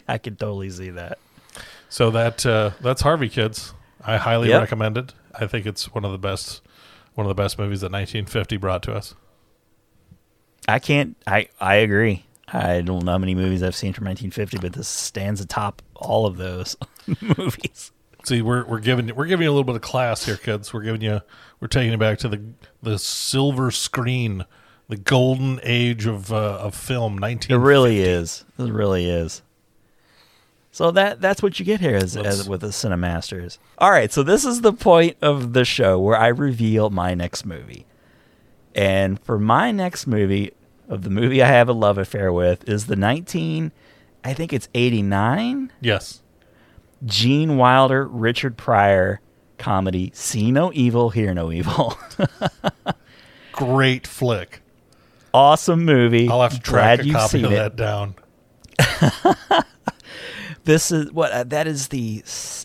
I 0.08 0.18
can 0.18 0.36
totally 0.36 0.70
see 0.70 0.90
that. 0.91 1.20
So 1.90 2.12
that 2.12 2.46
uh, 2.46 2.72
that's 2.82 3.02
Harvey 3.02 3.30
Kids. 3.30 3.74
I 4.04 4.18
highly 4.18 4.50
Yep. 4.50 4.62
recommend 4.62 4.98
it. 4.98 5.14
I 5.38 5.48
think 5.48 5.66
it's 5.66 5.94
one 5.94 6.06
of 6.06 6.12
the 6.12 6.18
best 6.18 6.62
one 7.16 7.26
of 7.26 7.30
the 7.30 7.41
best 7.41 7.60
movies 7.60 7.82
that 7.82 7.91
1950 7.91 8.58
brought 8.58 8.82
to 8.84 8.94
us. 8.94 9.16
I 10.68 10.80
can't. 10.80 11.18
I 11.28 11.48
I 11.60 11.76
agree. 11.76 12.24
I 12.54 12.82
don't 12.82 13.04
know 13.04 13.12
how 13.14 13.18
many 13.18 13.36
movies 13.36 13.64
I've 13.64 13.76
seen 13.76 13.94
from 13.94 14.06
1950, 14.06 14.58
but 14.60 14.74
this 14.74 14.88
stands 14.88 15.42
atop 15.42 15.82
all 15.96 16.26
of 16.26 16.38
those 16.38 16.76
movies. 17.22 17.92
See, 18.24 18.42
we're 18.42 18.66
we're 18.66 18.80
giving 18.80 19.16
we're 19.16 19.28
giving 19.28 19.46
you 19.46 19.50
a 19.50 19.54
little 19.54 19.64
bit 19.64 19.76
of 19.76 19.82
class 19.82 20.26
here, 20.26 20.36
kids. 20.36 20.74
We're 20.74 20.82
giving 20.82 21.02
you 21.02 21.22
we're 21.60 21.68
taking 21.68 21.92
you 21.92 21.98
back 21.98 22.20
to 22.20 22.30
the 22.30 22.42
the 22.82 23.00
silver 23.00 23.72
screen, 23.72 24.46
the 24.88 24.98
golden 24.98 25.60
age 25.64 26.06
of 26.06 26.32
uh, 26.32 26.58
of 26.60 26.76
film. 26.76 27.18
Nineteen. 27.18 27.56
It 27.56 27.60
really 27.60 28.02
is. 28.02 28.44
It 28.58 28.72
really 28.72 29.10
is. 29.10 29.42
So 30.72 30.92
that 30.92 31.22
that's 31.22 31.42
what 31.42 31.60
you 31.60 31.66
get 31.66 31.80
here 31.80 31.96
as, 31.96 32.16
as 32.16 32.48
with 32.48 32.62
the 32.62 32.68
Cinemasters. 32.68 33.58
All 33.78 33.92
right, 33.92 34.12
so 34.12 34.22
this 34.22 34.46
is 34.46 34.62
the 34.62 34.74
point 34.74 35.18
of 35.22 35.54
the 35.54 35.66
show 35.66 36.00
where 36.00 36.18
I 36.18 36.28
reveal 36.28 36.90
my 36.90 37.16
next 37.16 37.46
movie. 37.46 37.86
And 38.76 39.20
for 39.20 39.40
my 39.40 39.72
next 39.72 40.06
movie, 40.06 40.54
of 40.90 41.03
the 41.03 41.10
movie 41.10 41.41
I 41.41 41.48
have 41.48 41.70
a 41.70 41.74
love 41.74 41.98
affair 41.98 42.34
with, 42.34 42.68
is 42.68 42.88
the 42.88 42.95
19 42.98 43.72
I 44.24 44.34
think 44.34 44.52
it's 44.52 44.68
89 44.74 45.72
Yes. 45.80 46.22
Gene 47.06 47.56
Wilder 47.57 48.06
Richard 48.06 48.57
Pryor 48.57 49.22
comedy 49.57 50.11
See 50.14 50.52
No 50.52 50.72
Evil 50.74 51.10
Hear 51.11 51.34
No 51.34 51.52
Evil. 51.52 51.98
Great 53.53 54.06
flick. 54.07 54.61
awesome 55.34 55.86
movie. 55.86 56.28
I'll 56.30 56.41
have 56.41 56.53
to 56.56 56.60
track 56.60 56.99
Glad 57.02 57.10
a 57.10 57.14
copy 57.14 57.44
of 57.44 57.52
it. 57.52 57.56
that 57.56 57.76
down. 57.76 58.16
This 60.66 60.91
is 60.91 61.11
what 61.11 61.32
uh, 61.32 61.44
that 61.45 61.66
is 61.68 61.88
the 61.88 62.22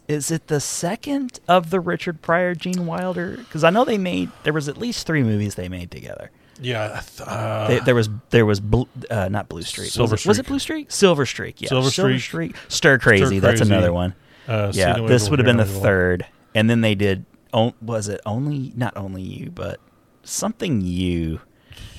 is 0.09 0.31
it 0.31 0.49
the 0.49 0.61
second 0.61 1.41
of 1.49 1.71
the 1.71 1.81
Richard 1.81 2.21
Pryor 2.21 2.55
Gene 2.55 2.85
Wilder? 2.87 3.37
Because 3.39 3.65
I 3.65 3.71
know 3.71 3.85
they 3.87 3.97
made 3.97 4.31
there 4.43 4.53
was 4.53 4.69
at 4.69 4.77
least 4.77 5.07
three 5.07 5.23
movies 5.23 5.55
they 5.55 5.69
made 5.71 5.91
together. 5.91 6.31
Yeah. 6.65 7.03
Uh, 7.21 7.69
They, 7.69 7.79
there 7.81 7.95
was 7.95 8.09
there 8.31 8.47
was 8.47 8.61
Blue, 8.61 8.89
uh, 9.11 9.29
not 9.29 9.49
Blue 9.49 9.63
Streak. 9.63 9.91
Silver 9.91 10.13
was, 10.15 10.25
it, 10.25 10.29
was 10.29 10.39
it 10.39 10.47
Blue 10.47 10.59
Streak? 10.59 10.91
Silver 10.91 11.27
Streak. 11.27 11.61
Yeah. 11.63 11.69
Silver 11.69 11.91
Streak. 11.91 12.21
Streak. 12.21 12.57
Stir 12.69 12.99
Crazy. 12.99 13.39
That's 13.39 13.61
Crazy. 13.61 13.73
another 13.73 13.93
one. 13.93 14.15
uh, 14.49 14.73
yeah. 14.75 14.99
This 15.07 15.29
would 15.31 15.39
have 15.39 15.47
been 15.47 15.57
the 15.59 15.65
third, 15.65 16.27
and 16.55 16.69
then 16.69 16.81
they 16.81 16.95
did. 16.95 17.25
Oh, 17.53 17.75
was 17.81 18.09
it 18.09 18.21
only 18.27 18.73
not 18.75 18.97
only 18.97 19.23
you, 19.23 19.51
but 19.51 19.79
something 20.25 20.81
you, 20.81 21.41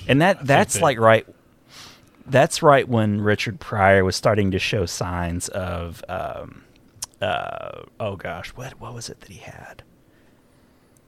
and 0.08 0.20
that 0.20 0.44
that's 0.46 0.74
they- 0.74 0.80
like 0.80 0.98
right. 0.98 1.26
That's 2.28 2.60
right 2.60 2.88
when 2.88 3.20
Richard 3.20 3.60
Pryor 3.60 4.04
was 4.04 4.16
starting 4.16 4.50
to 4.50 4.58
show 4.58 4.84
signs 4.84 5.48
of, 5.48 6.02
um, 6.08 6.64
uh, 7.22 7.82
oh 8.00 8.16
gosh, 8.16 8.48
what 8.48 8.80
what 8.80 8.94
was 8.94 9.08
it 9.08 9.20
that 9.20 9.30
he 9.30 9.38
had? 9.38 9.84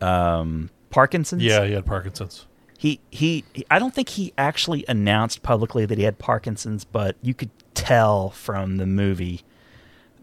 Um, 0.01 0.70
Parkinson's. 0.90 1.43
Yeah, 1.43 1.64
he 1.66 1.72
had 1.72 1.85
Parkinson's. 1.86 2.47
He, 2.81 3.01
he 3.11 3.45
he 3.53 3.67
I 3.71 3.79
don't 3.81 3.93
think 3.93 4.09
he 4.11 4.33
actually 4.39 4.85
announced 4.89 5.43
publicly 5.43 5.85
that 5.85 5.99
he 5.99 6.05
had 6.05 6.19
Parkinson's, 6.19 6.85
but 6.85 7.17
you 7.23 7.35
could 7.35 7.51
tell 7.75 8.31
from 8.31 8.77
the 8.77 8.87
movie 8.87 9.43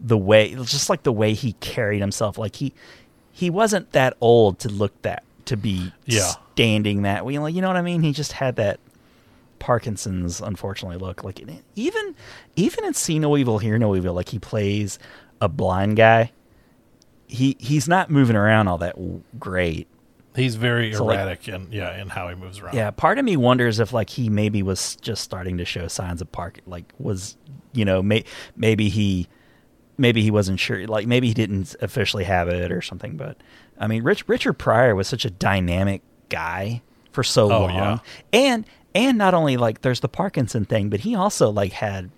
the 0.00 0.16
way 0.16 0.54
just 0.54 0.88
like 0.90 1.02
the 1.02 1.12
way 1.12 1.34
he 1.34 1.52
carried 1.54 2.00
himself. 2.00 2.38
Like 2.38 2.56
he 2.56 2.72
he 3.30 3.50
wasn't 3.50 3.92
that 3.92 4.16
old 4.22 4.58
to 4.60 4.70
look 4.70 5.00
that 5.02 5.22
to 5.44 5.56
be 5.58 5.92
Yeah. 6.06 6.32
standing 6.54 7.02
that 7.02 7.26
way. 7.26 7.38
Like 7.38 7.54
you 7.54 7.60
know 7.60 7.68
what 7.68 7.76
I 7.76 7.82
mean? 7.82 8.02
He 8.02 8.12
just 8.12 8.32
had 8.32 8.56
that 8.56 8.80
Parkinson's 9.58 10.40
unfortunately 10.40 10.98
look. 10.98 11.22
Like 11.24 11.40
even 11.74 12.14
even 12.56 12.84
in 12.86 12.94
See 12.94 13.18
No 13.18 13.36
Evil 13.36 13.58
Hear 13.58 13.78
No 13.78 13.94
Evil 13.94 14.14
like 14.14 14.30
he 14.30 14.38
plays 14.38 14.98
a 15.42 15.48
blind 15.48 15.96
guy. 15.98 16.32
He 17.26 17.56
he's 17.58 17.86
not 17.86 18.10
moving 18.10 18.36
around 18.36 18.68
all 18.68 18.78
that 18.78 18.96
great 19.38 19.88
He's 20.36 20.54
very 20.56 20.92
So, 20.92 21.04
like- 21.04 21.16
erratic 21.18 21.48
and 21.48 21.72
yeah, 21.72 22.00
in 22.00 22.08
how 22.08 22.28
he 22.28 22.34
moves 22.34 22.60
around. 22.60 22.74
Yeah, 22.76 22.90
part 22.90 23.18
of 23.18 23.24
me 23.24 23.36
wonders 23.36 23.80
if 23.80 23.92
like 23.92 24.10
he 24.10 24.28
maybe 24.28 24.62
was 24.62 24.96
just 24.96 25.22
starting 25.22 25.58
to 25.58 25.64
show 25.64 25.88
signs 25.88 26.20
of 26.20 26.30
park 26.30 26.60
like 26.66 26.92
was 26.98 27.36
you 27.72 27.84
know 27.84 28.02
may, 28.02 28.24
maybe 28.56 28.88
he 28.88 29.26
maybe 29.98 30.22
he 30.22 30.30
wasn't 30.30 30.60
sure 30.60 30.86
like 30.86 31.06
maybe 31.06 31.28
he 31.28 31.34
didn't 31.34 31.74
officially 31.80 32.24
have 32.24 32.48
it 32.48 32.70
or 32.70 32.82
something 32.82 33.16
but 33.16 33.36
I 33.78 33.86
mean 33.86 34.02
Rich 34.02 34.28
Richard 34.28 34.54
Pryor 34.54 34.94
was 34.94 35.08
such 35.08 35.24
a 35.24 35.30
dynamic 35.30 36.02
guy 36.28 36.82
for 37.12 37.22
so 37.24 37.44
Oh, 37.50 37.60
long 37.60 37.70
yeah. 37.74 37.98
and 38.32 38.66
and 38.94 39.16
not 39.18 39.32
only 39.34 39.56
like 39.56 39.80
there's 39.80 40.00
the 40.00 40.08
Parkinson 40.08 40.64
thing 40.66 40.90
but 40.90 41.00
he 41.00 41.14
also 41.14 41.48
like 41.50 41.72
had 41.72 42.10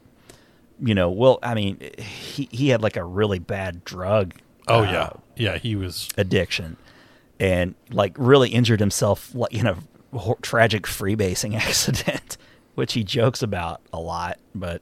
you 0.81 0.95
know 0.95 1.11
well 1.11 1.39
I 1.43 1.55
mean 1.55 1.79
he 1.99 2.49
he 2.51 2.69
had 2.71 2.83
like 2.83 2.97
a 2.97 3.05
really 3.05 3.39
bad 3.39 3.85
drug 3.85 4.35
Oh 4.67 4.81
uh, 4.81 4.91
yeah. 4.91 5.11
Yeah, 5.37 5.57
he 5.59 5.77
was 5.77 6.09
addiction 6.19 6.77
and 7.41 7.75
like 7.91 8.15
really 8.17 8.49
injured 8.51 8.81
himself 8.81 9.35
like 9.35 9.53
in 9.55 9.67
a 9.67 9.77
tragic 10.43 10.85
freebasing 10.85 11.55
accident 11.67 12.37
which 12.75 12.95
he 12.95 13.05
jokes 13.05 13.43
about 13.43 13.81
a 13.93 13.99
lot 14.01 14.39
but 14.55 14.81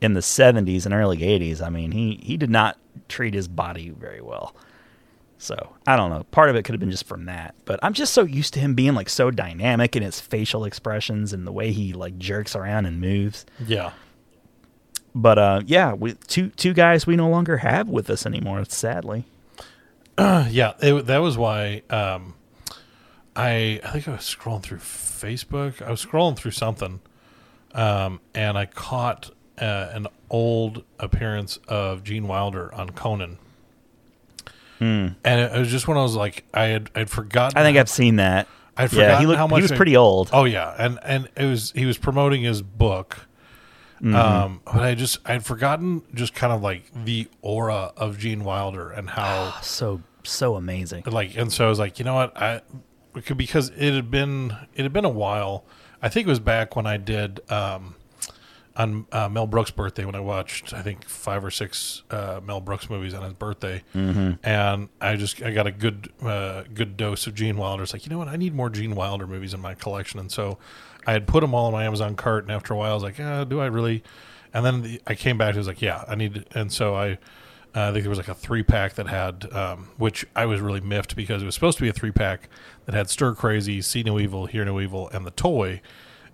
in 0.00 0.14
the 0.14 0.20
70s 0.20 0.84
and 0.84 0.94
early 0.94 1.18
80s 1.18 1.60
i 1.60 1.68
mean 1.68 1.92
he 1.92 2.20
he 2.22 2.36
did 2.36 2.50
not 2.50 2.78
treat 3.08 3.34
his 3.34 3.46
body 3.48 3.90
very 3.90 4.20
well. 4.22 4.54
So 5.38 5.54
i 5.86 5.96
don't 5.96 6.08
know. 6.10 6.24
Part 6.30 6.48
of 6.48 6.56
it 6.56 6.62
could 6.64 6.72
have 6.72 6.80
been 6.80 6.90
just 6.90 7.04
from 7.06 7.26
that 7.26 7.54
but 7.66 7.78
i'm 7.82 7.92
just 7.92 8.14
so 8.14 8.22
used 8.24 8.54
to 8.54 8.60
him 8.60 8.74
being 8.74 8.94
like 8.94 9.08
so 9.10 9.30
dynamic 9.30 9.94
in 9.94 10.02
his 10.02 10.18
facial 10.18 10.64
expressions 10.64 11.32
and 11.34 11.46
the 11.46 11.52
way 11.52 11.72
he 11.72 11.92
like 11.92 12.18
jerks 12.18 12.56
around 12.56 12.86
and 12.86 13.00
moves. 13.00 13.44
Yeah. 13.66 13.92
but 15.14 15.38
uh 15.38 15.60
yeah 15.66 15.92
we 15.92 16.14
two 16.26 16.48
two 16.50 16.72
guys 16.72 17.06
we 17.06 17.16
no 17.16 17.28
longer 17.28 17.58
have 17.58 17.88
with 17.88 18.08
us 18.08 18.24
anymore 18.26 18.64
sadly 18.64 19.24
Yeah, 20.50 20.72
it, 20.80 21.06
that 21.06 21.18
was 21.18 21.36
why 21.36 21.82
um, 21.90 22.34
I 23.34 23.80
I 23.84 23.90
think 23.90 24.08
I 24.08 24.12
was 24.12 24.20
scrolling 24.20 24.62
through 24.62 24.78
Facebook. 24.78 25.82
I 25.82 25.90
was 25.90 26.04
scrolling 26.04 26.36
through 26.36 26.52
something, 26.52 27.00
um, 27.74 28.20
and 28.34 28.56
I 28.56 28.66
caught 28.66 29.30
uh, 29.58 29.88
an 29.92 30.06
old 30.30 30.84
appearance 30.98 31.58
of 31.68 32.02
Gene 32.04 32.26
Wilder 32.28 32.72
on 32.74 32.90
Conan. 32.90 33.38
And 34.78 35.16
it, 35.24 35.52
it 35.54 35.58
was 35.58 35.70
just 35.70 35.88
when 35.88 35.96
I 35.96 36.02
was 36.02 36.14
like, 36.16 36.44
I 36.52 36.64
had 36.64 36.90
I'd 36.94 37.08
forgotten. 37.10 37.52
Hmm. 37.56 37.58
i 37.58 37.62
think 37.64 37.76
how- 37.76 37.80
i've 37.80 37.88
seen 37.88 38.16
that 38.16 38.46
I'd 38.76 38.82
yeah 38.84 38.88
forgotten 38.88 39.20
he, 39.20 39.26
looked, 39.26 39.38
how 39.38 39.46
much 39.46 39.58
he 39.58 39.62
was 39.62 39.72
pretty 39.72 39.96
old 39.96 40.28
Oh 40.32 40.44
yeah, 40.44 40.74
and 40.78 40.98
and 41.02 41.28
it 41.36 41.46
was 41.46 41.72
he 41.72 41.86
was 41.86 41.96
promoting 41.98 42.42
his 42.42 42.60
book. 42.62 43.25
Mm-hmm. 43.96 44.14
Um, 44.14 44.60
but 44.64 44.82
I 44.82 44.94
just 44.94 45.18
I'd 45.24 45.44
forgotten 45.44 46.02
just 46.14 46.34
kind 46.34 46.52
of 46.52 46.62
like 46.62 46.84
the 47.04 47.28
aura 47.40 47.92
of 47.96 48.18
Gene 48.18 48.44
Wilder 48.44 48.90
and 48.90 49.08
how 49.08 49.54
so 49.62 50.02
so 50.22 50.56
amazing. 50.56 51.04
like 51.06 51.36
and 51.36 51.52
so 51.52 51.66
I 51.66 51.68
was 51.68 51.78
like, 51.78 51.98
you 51.98 52.04
know 52.04 52.14
what, 52.14 52.36
I 52.36 52.60
could 53.24 53.38
because 53.38 53.70
it 53.70 53.94
had 53.94 54.10
been 54.10 54.54
it 54.74 54.82
had 54.82 54.92
been 54.92 55.04
a 55.04 55.10
while. 55.10 55.64
I 56.02 56.08
think 56.08 56.26
it 56.26 56.30
was 56.30 56.40
back 56.40 56.76
when 56.76 56.86
I 56.86 56.98
did 56.98 57.40
um, 57.50 57.94
on 58.76 59.06
uh, 59.10 59.28
Mel 59.30 59.46
Brooks' 59.46 59.70
birthday 59.70 60.04
when 60.04 60.14
I 60.14 60.20
watched 60.20 60.74
I 60.74 60.82
think 60.82 61.08
five 61.08 61.44
or 61.44 61.50
six 61.50 62.02
uh, 62.10 62.40
Mel 62.44 62.60
Brooks 62.60 62.90
movies 62.90 63.14
on 63.14 63.22
his 63.22 63.32
birthday, 63.32 63.82
mm-hmm. 63.94 64.32
and 64.46 64.88
I 65.00 65.16
just 65.16 65.42
I 65.42 65.52
got 65.52 65.66
a 65.66 65.72
good 65.72 66.12
uh, 66.22 66.64
good 66.74 66.96
dose 66.98 67.26
of 67.26 67.34
Gene 67.34 67.56
Wilder. 67.56 67.82
It's 67.82 67.92
like 67.94 68.04
you 68.04 68.10
know 68.10 68.18
what, 68.18 68.28
I 68.28 68.36
need 68.36 68.54
more 68.54 68.68
Gene 68.68 68.94
Wilder 68.94 69.26
movies 69.26 69.54
in 69.54 69.60
my 69.60 69.74
collection, 69.74 70.20
and 70.20 70.30
so 70.30 70.58
I 71.06 71.12
had 71.12 71.26
put 71.26 71.40
them 71.40 71.54
all 71.54 71.68
in 71.68 71.72
my 71.72 71.84
Amazon 71.84 72.16
cart, 72.16 72.44
and 72.44 72.52
after 72.52 72.74
a 72.74 72.76
while 72.76 72.90
I 72.90 72.94
was 72.94 73.02
like, 73.02 73.20
uh, 73.20 73.44
do 73.44 73.60
I 73.60 73.66
really? 73.66 74.02
And 74.52 74.64
then 74.64 74.82
the, 74.82 75.02
I 75.06 75.14
came 75.14 75.38
back, 75.38 75.54
it 75.54 75.58
was 75.58 75.66
like, 75.66 75.82
yeah, 75.82 76.04
I 76.08 76.14
need, 76.14 76.34
to, 76.34 76.44
and 76.58 76.72
so 76.72 76.94
I. 76.94 77.18
Uh, 77.74 77.90
I 77.90 77.92
think 77.92 78.04
there 78.04 78.08
was 78.08 78.18
like 78.18 78.28
a 78.28 78.34
three 78.34 78.62
pack 78.62 78.94
that 78.94 79.06
had, 79.06 79.52
um, 79.52 79.90
which 79.98 80.24
I 80.34 80.46
was 80.46 80.62
really 80.62 80.80
miffed 80.80 81.14
because 81.14 81.42
it 81.42 81.44
was 81.44 81.54
supposed 81.54 81.76
to 81.76 81.82
be 81.82 81.90
a 81.90 81.92
three 81.92 82.10
pack 82.10 82.48
that 82.86 82.94
had 82.94 83.10
Stir 83.10 83.34
Crazy, 83.34 83.82
See 83.82 84.02
No 84.02 84.18
Evil, 84.18 84.46
Hear 84.46 84.64
No 84.64 84.80
Evil, 84.80 85.10
and 85.10 85.26
the 85.26 85.30
toy, 85.30 85.82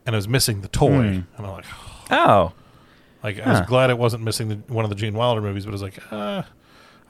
and 0.07 0.15
I 0.15 0.19
was 0.19 0.29
missing 0.29 0.61
the 0.61 0.69
toy. 0.69 1.01
And 1.01 1.27
I'm 1.37 1.51
like, 1.51 1.65
Oh, 2.13 2.53
like 3.25 3.41
I 3.41 3.51
was 3.51 3.61
glad 3.63 3.91
it 3.91 3.99
wasn't 3.99 4.23
missing 4.23 4.51
the, 4.51 4.55
one 4.73 4.85
of 4.85 4.89
the 4.89 4.95
Gene 4.95 5.15
Wilder 5.15 5.41
movies, 5.41 5.65
but 5.65 5.71
I 5.71 5.73
was 5.73 5.83
like, 5.83 6.13
uh, 6.13 6.43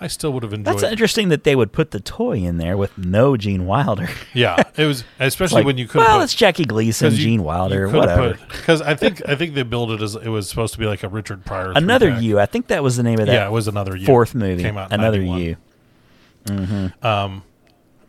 I 0.02 0.08
still 0.08 0.32
would 0.32 0.42
have 0.42 0.52
enjoyed. 0.52 0.74
that's 0.74 0.82
interesting 0.82 1.28
that 1.30 1.44
they 1.44 1.54
would 1.56 1.72
put 1.72 1.92
the 1.92 2.00
toy 2.00 2.38
in 2.38 2.58
there 2.58 2.76
with 2.76 2.96
no 2.98 3.36
Gene 3.36 3.66
Wilder. 3.66 4.08
yeah, 4.34 4.62
it 4.76 4.86
was 4.86 5.04
especially 5.20 5.56
like, 5.60 5.66
when 5.66 5.78
you 5.78 5.86
could. 5.86 5.98
well, 5.98 6.18
put, 6.18 6.24
it's 6.24 6.34
Jackie 6.34 6.64
Gleason, 6.64 7.12
Gene 7.14 7.42
Wilder, 7.42 7.88
whatever. 7.88 8.38
Because 8.48 8.80
I 8.82 8.94
think 8.94 9.22
I 9.28 9.34
think 9.36 9.54
they 9.54 9.62
billed 9.62 9.90
it 9.92 10.02
as 10.02 10.14
it 10.14 10.28
was 10.28 10.48
supposed 10.48 10.72
to 10.74 10.78
be 10.78 10.86
like 10.86 11.02
a 11.02 11.08
Richard 11.08 11.44
Pryor. 11.44 11.72
Another 11.74 12.06
three-pack. 12.06 12.22
you. 12.22 12.40
I 12.40 12.46
think 12.46 12.66
that 12.68 12.82
was 12.82 12.96
the 12.96 13.02
name 13.02 13.18
of 13.18 13.26
that 13.26 13.32
Yeah, 13.32 13.46
it 13.46 13.52
was 13.52 13.68
another 13.68 13.96
you. 13.96 14.06
fourth 14.06 14.34
movie. 14.34 14.62
Came 14.62 14.76
out 14.76 14.92
Another 14.92 15.18
91. 15.18 15.40
you. 15.40 15.56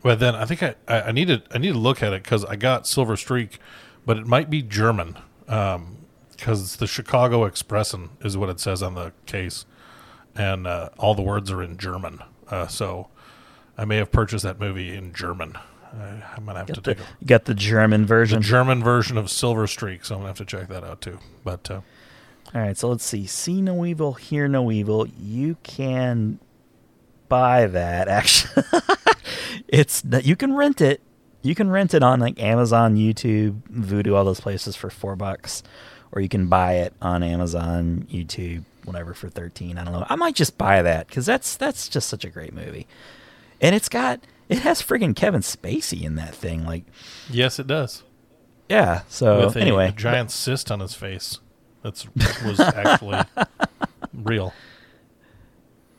But 0.02 0.20
then 0.20 0.36
I 0.36 0.46
think 0.46 0.62
I, 0.64 0.76
I, 0.88 1.02
I 1.02 1.12
need 1.12 1.30
to 1.30 1.42
I 1.52 1.58
need 1.58 1.72
to 1.74 1.78
look 1.80 2.04
at 2.04 2.14
it 2.14 2.24
because 2.24 2.44
I 2.46 2.56
got 2.56 2.86
Silver 2.88 3.16
Streak, 3.16 3.60
but 4.06 4.18
it 4.18 4.28
might 4.28 4.50
be 4.50 4.62
German 4.62 5.18
Um, 5.48 5.98
because 6.32 6.76
the 6.76 6.88
Chicago 6.88 7.48
Expressen 7.48 8.10
is 8.24 8.36
what 8.36 8.50
it 8.50 8.60
says 8.60 8.84
on 8.84 8.96
the 8.96 9.14
case, 9.26 9.66
and 10.36 10.68
uh, 10.68 10.90
all 10.98 11.16
the 11.16 11.22
words 11.22 11.52
are 11.52 11.62
in 11.62 11.78
German. 11.78 12.20
Uh, 12.50 12.68
so 12.68 13.08
I 13.78 13.86
may 13.86 13.98
have 13.98 14.12
purchased 14.12 14.44
that 14.44 14.60
movie 14.60 14.96
in 14.96 15.14
German. 15.14 15.58
I, 15.94 16.24
I'm 16.36 16.46
gonna 16.46 16.60
have 16.60 16.68
to 16.68 16.82
the, 16.82 16.96
take 16.96 17.04
a, 17.22 17.26
got 17.26 17.46
the 17.46 17.54
German 17.54 18.06
version, 18.06 18.42
the. 18.42 18.48
German 18.48 18.84
version 18.84 19.18
of 19.18 19.30
Silver 19.30 19.68
Streak, 19.68 20.06
so 20.06 20.16
I'm 20.16 20.22
gonna 20.22 20.30
have 20.30 20.38
to 20.38 20.46
check 20.46 20.68
that 20.70 20.84
out 20.84 21.02
too. 21.02 21.20
But 21.44 21.70
uh, 21.70 21.82
All 22.54 22.62
right, 22.62 22.78
so 22.78 22.90
let's 22.90 23.06
see. 23.06 23.26
See 23.26 23.62
no 23.62 23.86
evil, 23.86 24.14
hear 24.14 24.48
no 24.48 24.72
evil. 24.72 25.08
You 25.08 25.58
can 25.64 26.40
buy 27.30 27.68
that. 27.68 28.08
Actually, 28.10 28.64
it's 29.68 30.02
that 30.02 30.26
you 30.26 30.36
can 30.36 30.56
rent 30.56 30.82
it. 30.82 31.02
You 31.42 31.56
can 31.56 31.70
rent 31.70 31.94
it 31.94 32.02
on 32.02 32.20
like 32.20 32.42
Amazon, 32.42 32.96
YouTube, 32.96 33.62
Vudu, 33.70 34.16
all 34.16 34.24
those 34.26 34.40
places 34.40 34.76
for 34.76 34.90
four 34.90 35.16
bucks, 35.16 35.62
or 36.12 36.22
you 36.22 36.30
can 36.30 36.48
buy 36.48 36.76
it 36.76 36.94
on 37.02 37.22
Amazon, 37.22 38.08
YouTube, 38.10 38.64
whatever 38.86 39.14
for 39.14 39.30
thirteen. 39.30 39.78
I 39.78 39.84
don't 39.84 39.94
know. 39.94 40.06
I 40.10 40.16
might 40.16 40.36
just 40.36 40.58
buy 40.58 40.82
that 40.82 41.08
because 41.08 41.26
that's 41.26 41.56
that's 41.56 41.88
just 41.88 42.08
such 42.10 42.24
a 42.26 42.30
great 42.30 42.54
movie, 42.54 42.88
and 43.62 43.76
it's 43.76 43.90
got 43.90 44.20
it 44.50 44.60
has 44.60 44.82
friggin' 44.82 45.16
Kevin 45.16 45.42
Spacey 45.42 46.04
in 46.04 46.16
that 46.16 46.36
thing. 46.36 46.66
Like, 46.66 46.84
Yes, 47.30 47.60
it 47.60 47.68
does. 47.68 48.04
yeah. 48.70 49.02
So 49.08 49.46
With 49.46 49.56
a, 49.56 49.62
anyway, 49.62 49.88
a 49.90 49.92
giant 49.92 50.32
cyst 50.32 50.70
on 50.72 50.80
his 50.82 50.94
face. 50.96 51.40
That's 51.82 52.06
was 52.46 52.60
actually 52.60 53.22
real. 54.14 54.54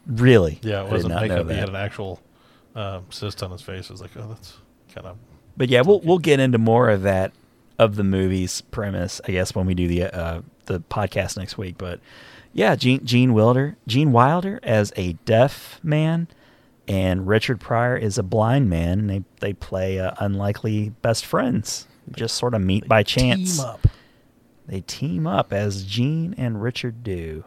really, 0.06 0.58
Yeah, 0.62 0.84
it 0.84 0.90
wasn't 0.90 1.14
makeup. 1.14 1.48
He 1.48 1.56
had 1.56 1.68
an 1.68 1.76
actual 1.76 2.20
uh, 2.74 3.00
cyst 3.10 3.42
on 3.42 3.50
his 3.50 3.62
face. 3.62 3.86
It 3.86 3.90
was 3.90 4.00
like, 4.00 4.16
oh, 4.16 4.28
that's 4.28 4.56
kind 4.94 5.06
of 5.06 5.16
But 5.56 5.68
yeah, 5.68 5.82
we'll 5.82 6.00
we'll 6.00 6.18
get 6.18 6.40
into 6.40 6.58
more 6.58 6.90
of 6.90 7.02
that 7.02 7.32
of 7.78 7.96
the 7.96 8.04
movie's 8.04 8.60
premise, 8.60 9.20
I 9.26 9.32
guess, 9.32 9.54
when 9.54 9.66
we 9.66 9.74
do 9.74 9.88
the 9.88 10.04
uh, 10.04 10.42
the 10.66 10.80
podcast 10.80 11.36
next 11.36 11.58
week. 11.58 11.76
But 11.78 12.00
yeah, 12.54 12.76
Gene 12.76 13.04
Gene 13.04 13.34
Wilder, 13.34 13.76
Gene 13.86 14.12
Wilder 14.12 14.60
as 14.62 14.92
a 14.96 15.14
deaf 15.24 15.80
man, 15.82 16.28
and 16.86 17.26
Richard 17.26 17.60
Pryor 17.60 17.96
is 17.96 18.16
a 18.16 18.22
blind 18.22 18.70
man. 18.70 19.00
And 19.00 19.10
they 19.10 19.24
they 19.40 19.52
play 19.52 19.98
uh, 19.98 20.12
unlikely 20.20 20.90
best 21.02 21.26
friends, 21.26 21.88
who 22.06 22.12
just 22.12 22.36
sort 22.36 22.54
of 22.54 22.62
meet 22.62 22.86
by 22.88 23.02
chance. 23.02 23.56
team 23.56 23.64
up. 23.66 23.86
They 24.66 24.80
team 24.82 25.26
up 25.26 25.52
as 25.52 25.84
Gene 25.84 26.34
and 26.38 26.62
Richard 26.62 27.02
do. 27.02 27.44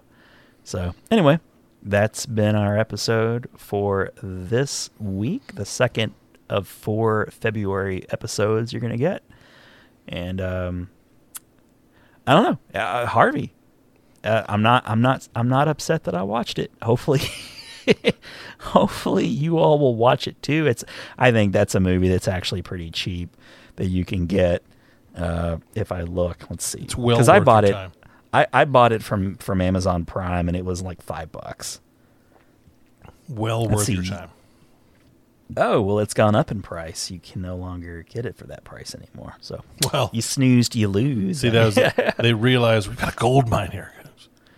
So 0.65 0.93
anyway, 1.09 1.39
that's 1.81 2.25
been 2.25 2.55
our 2.55 2.77
episode 2.77 3.49
for 3.55 4.11
this 4.21 4.89
week. 4.99 5.55
The 5.55 5.65
second 5.65 6.13
of 6.49 6.67
four 6.67 7.29
February 7.31 8.05
episodes 8.09 8.73
you're 8.73 8.81
gonna 8.81 8.97
get, 8.97 9.23
and 10.05 10.41
um, 10.41 10.89
I 12.27 12.33
don't 12.33 12.43
know, 12.73 12.79
uh, 12.79 13.05
Harvey. 13.05 13.53
Uh, 14.27 14.45
I'm 14.49 14.61
not. 14.61 14.83
I'm 14.85 15.01
not. 15.01 15.27
I'm 15.35 15.47
not 15.49 15.67
upset 15.67 16.03
that 16.03 16.13
I 16.15 16.23
watched 16.23 16.59
it. 16.59 16.71
Hopefully. 16.81 17.21
Hopefully 18.59 19.25
you 19.25 19.57
all 19.57 19.79
will 19.79 19.95
watch 19.95 20.27
it 20.27 20.41
too. 20.41 20.67
It's 20.67 20.83
I 21.17 21.31
think 21.31 21.53
that's 21.53 21.73
a 21.75 21.79
movie 21.79 22.09
that's 22.09 22.27
actually 22.27 22.61
pretty 22.61 22.91
cheap 22.91 23.35
that 23.77 23.85
you 23.87 24.03
can 24.03 24.25
get 24.25 24.63
uh, 25.15 25.57
if 25.75 25.91
I 25.91 26.01
look. 26.01 26.49
Let's 26.49 26.65
see. 26.65 26.79
It's 26.81 26.97
well 26.97 27.15
Because 27.15 27.29
I 27.29 27.39
bought 27.39 27.63
it. 27.65 27.71
time. 27.71 27.91
I, 28.33 28.45
I 28.51 28.65
bought 28.65 28.91
it 28.91 29.01
from 29.03 29.35
from 29.37 29.61
Amazon 29.61 30.03
Prime 30.05 30.47
and 30.49 30.57
it 30.57 30.65
was 30.65 30.81
like 30.81 31.01
five 31.01 31.31
bucks. 31.31 31.79
Well 33.29 33.63
Let's 33.65 33.75
worth 33.75 33.89
your 33.89 34.03
time. 34.03 34.29
Oh 35.55 35.81
well, 35.81 35.99
it's 35.99 36.13
gone 36.13 36.35
up 36.35 36.51
in 36.51 36.61
price. 36.61 37.09
You 37.09 37.19
can 37.19 37.41
no 37.41 37.55
longer 37.55 38.03
get 38.03 38.25
it 38.25 38.35
for 38.35 38.45
that 38.47 38.65
price 38.65 38.93
anymore. 38.93 39.35
So 39.39 39.63
Well, 39.93 40.09
you 40.11 40.21
snoozed, 40.21 40.75
you 40.75 40.89
lose. 40.89 41.39
see, 41.39 41.49
that 41.49 41.65
was, 41.65 42.13
they 42.17 42.33
realized 42.33 42.89
we've 42.89 42.99
got 42.99 43.13
a 43.13 43.15
gold 43.15 43.47
mine 43.47 43.71
here. 43.71 43.93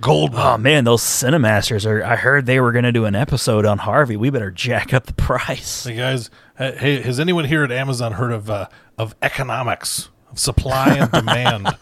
Gold 0.01 0.31
Oh 0.33 0.57
man, 0.57 0.85
those 0.85 1.01
Cinemasters 1.01 1.85
are. 1.85 2.03
I 2.03 2.15
heard 2.15 2.45
they 2.45 2.61
were 2.61 2.71
going 2.71 2.85
to 2.85 2.91
do 2.91 3.03
an 3.03 3.15
episode 3.15 3.65
on 3.65 3.79
Harvey. 3.79 4.15
We 4.15 4.29
better 4.29 4.49
jack 4.49 4.93
up 4.93 5.05
the 5.05 5.13
price. 5.13 5.83
Hey 5.83 5.95
guys, 5.95 6.29
hey, 6.57 7.01
has 7.01 7.19
anyone 7.19 7.43
here 7.45 7.65
at 7.65 7.71
Amazon 7.71 8.13
heard 8.13 8.31
of 8.31 8.49
uh, 8.49 8.67
of 8.97 9.13
economics, 9.21 10.09
of 10.31 10.39
supply 10.39 10.95
and 10.95 11.11
demand? 11.11 11.75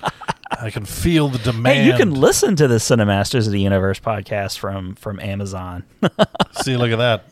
I 0.49 0.72
can 0.72 0.85
feel 0.85 1.30
the 1.30 1.38
demand. 1.38 1.77
Hey, 1.77 1.85
you 1.85 1.94
can 1.94 2.11
listen 2.11 2.56
to 2.56 2.68
the 2.68 2.77
Cinemasters 2.77 3.45
of 3.45 3.52
the 3.52 3.61
Universe 3.61 3.99
podcast 3.99 4.57
from 4.57 4.95
from 4.95 5.19
Amazon. 5.19 5.84
See, 6.64 6.76
look 6.76 6.91
at 6.91 6.98
that. 6.98 7.26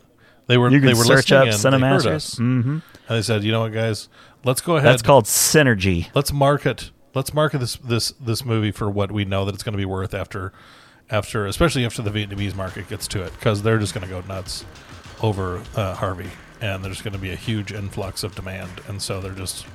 They 0.46 0.60
were 0.60 0.70
You 0.70 0.80
can 0.80 0.88
they 0.88 0.94
were 0.94 1.04
search 1.04 1.32
up 1.32 1.46
in, 1.46 1.52
they 1.52 1.58
Cinemasters. 1.58 2.40
Mm-hmm. 2.40 2.70
And 2.70 2.82
they 3.08 3.24
said, 3.24 3.44
you 3.44 3.52
know 3.52 3.62
what, 3.62 3.74
guys, 3.74 4.08
let's 4.44 4.62
go 4.62 4.78
ahead. 4.78 4.90
That's 4.90 5.02
called 5.02 5.26
synergy. 5.26 6.10
let's 6.14 6.32
market 6.32 6.92
let's 7.16 7.34
market 7.34 7.58
this 7.60 7.78
this 7.78 8.12
this 8.20 8.46
movie 8.46 8.72
for 8.72 8.90
what 8.90 9.12
we 9.12 9.26
know 9.26 9.46
that 9.46 9.56
it's 9.56 9.64
going 9.64 9.74
to 9.74 9.78
be 9.78 9.86
worth 9.86 10.14
after 10.14 10.54
after 11.10 11.46
especially 11.48 11.86
after 11.86 12.02
the 12.02 12.12
Vietnamese 12.12 12.56
market 12.56 12.88
gets 12.90 13.08
to 13.08 13.24
it 13.24 13.32
because 13.34 13.64
they're 13.64 13.80
just 13.80 13.94
going 13.94 14.06
to 14.06 14.10
go 14.10 14.22
nuts 14.28 14.66
over 15.22 15.62
uh, 15.76 15.94
Harvey 15.96 16.30
and 16.62 16.84
there's 16.84 17.02
going 17.02 17.14
to 17.14 17.20
be 17.20 17.32
a 17.32 17.36
huge 17.36 17.72
influx 17.72 18.24
of 18.24 18.36
demand 18.36 18.70
and 18.88 19.02
so 19.02 19.22
they're 19.22 19.32
just 19.34 19.66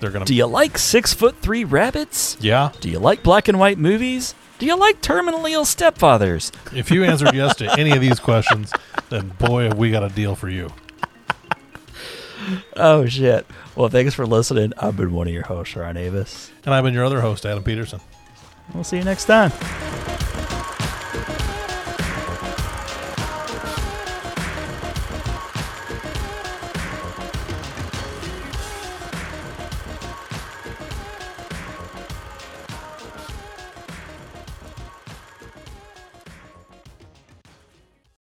they're 0.00 0.10
going 0.10 0.24
to. 0.24 0.28
Do 0.28 0.34
you 0.34 0.46
like 0.46 0.78
six 0.78 1.12
foot 1.12 1.36
three 1.36 1.64
rabbits? 1.64 2.36
yeah 2.40 2.72
Do 2.80 2.88
you 2.88 2.98
like 2.98 3.22
black 3.22 3.48
and 3.48 3.58
white 3.58 3.78
movies? 3.78 4.34
Do 4.58 4.66
you 4.66 4.76
like 4.76 5.00
terminally 5.02 5.50
ill 5.52 5.64
stepfathers? 5.64 6.52
if 6.76 6.90
you 6.90 7.04
answered 7.04 7.34
yes 7.34 7.56
to 7.56 7.70
any 7.78 7.90
of 7.92 8.00
these 8.00 8.20
questions 8.20 8.72
then 9.10 9.28
boy 9.38 9.64
have 9.64 9.76
we 9.76 9.90
got 9.90 10.04
a 10.04 10.08
deal 10.10 10.34
for 10.34 10.48
you 10.48 10.70
Oh 12.76 13.06
shit! 13.06 13.46
Well, 13.76 13.88
thanks 13.88 14.14
for 14.14 14.26
listening. 14.26 14.72
I've 14.78 14.96
been 14.96 15.12
one 15.12 15.26
of 15.26 15.32
your 15.32 15.42
hosts, 15.44 15.76
Ryan 15.76 15.96
Avis. 15.96 16.50
and 16.64 16.74
I've 16.74 16.84
been 16.84 16.94
your 16.94 17.04
other 17.04 17.20
host 17.20 17.44
Adam 17.44 17.62
Peterson 17.62 18.00
We'll 18.74 18.84
see 18.84 18.98
you 18.98 19.04
next 19.04 19.24
time. 19.26 19.50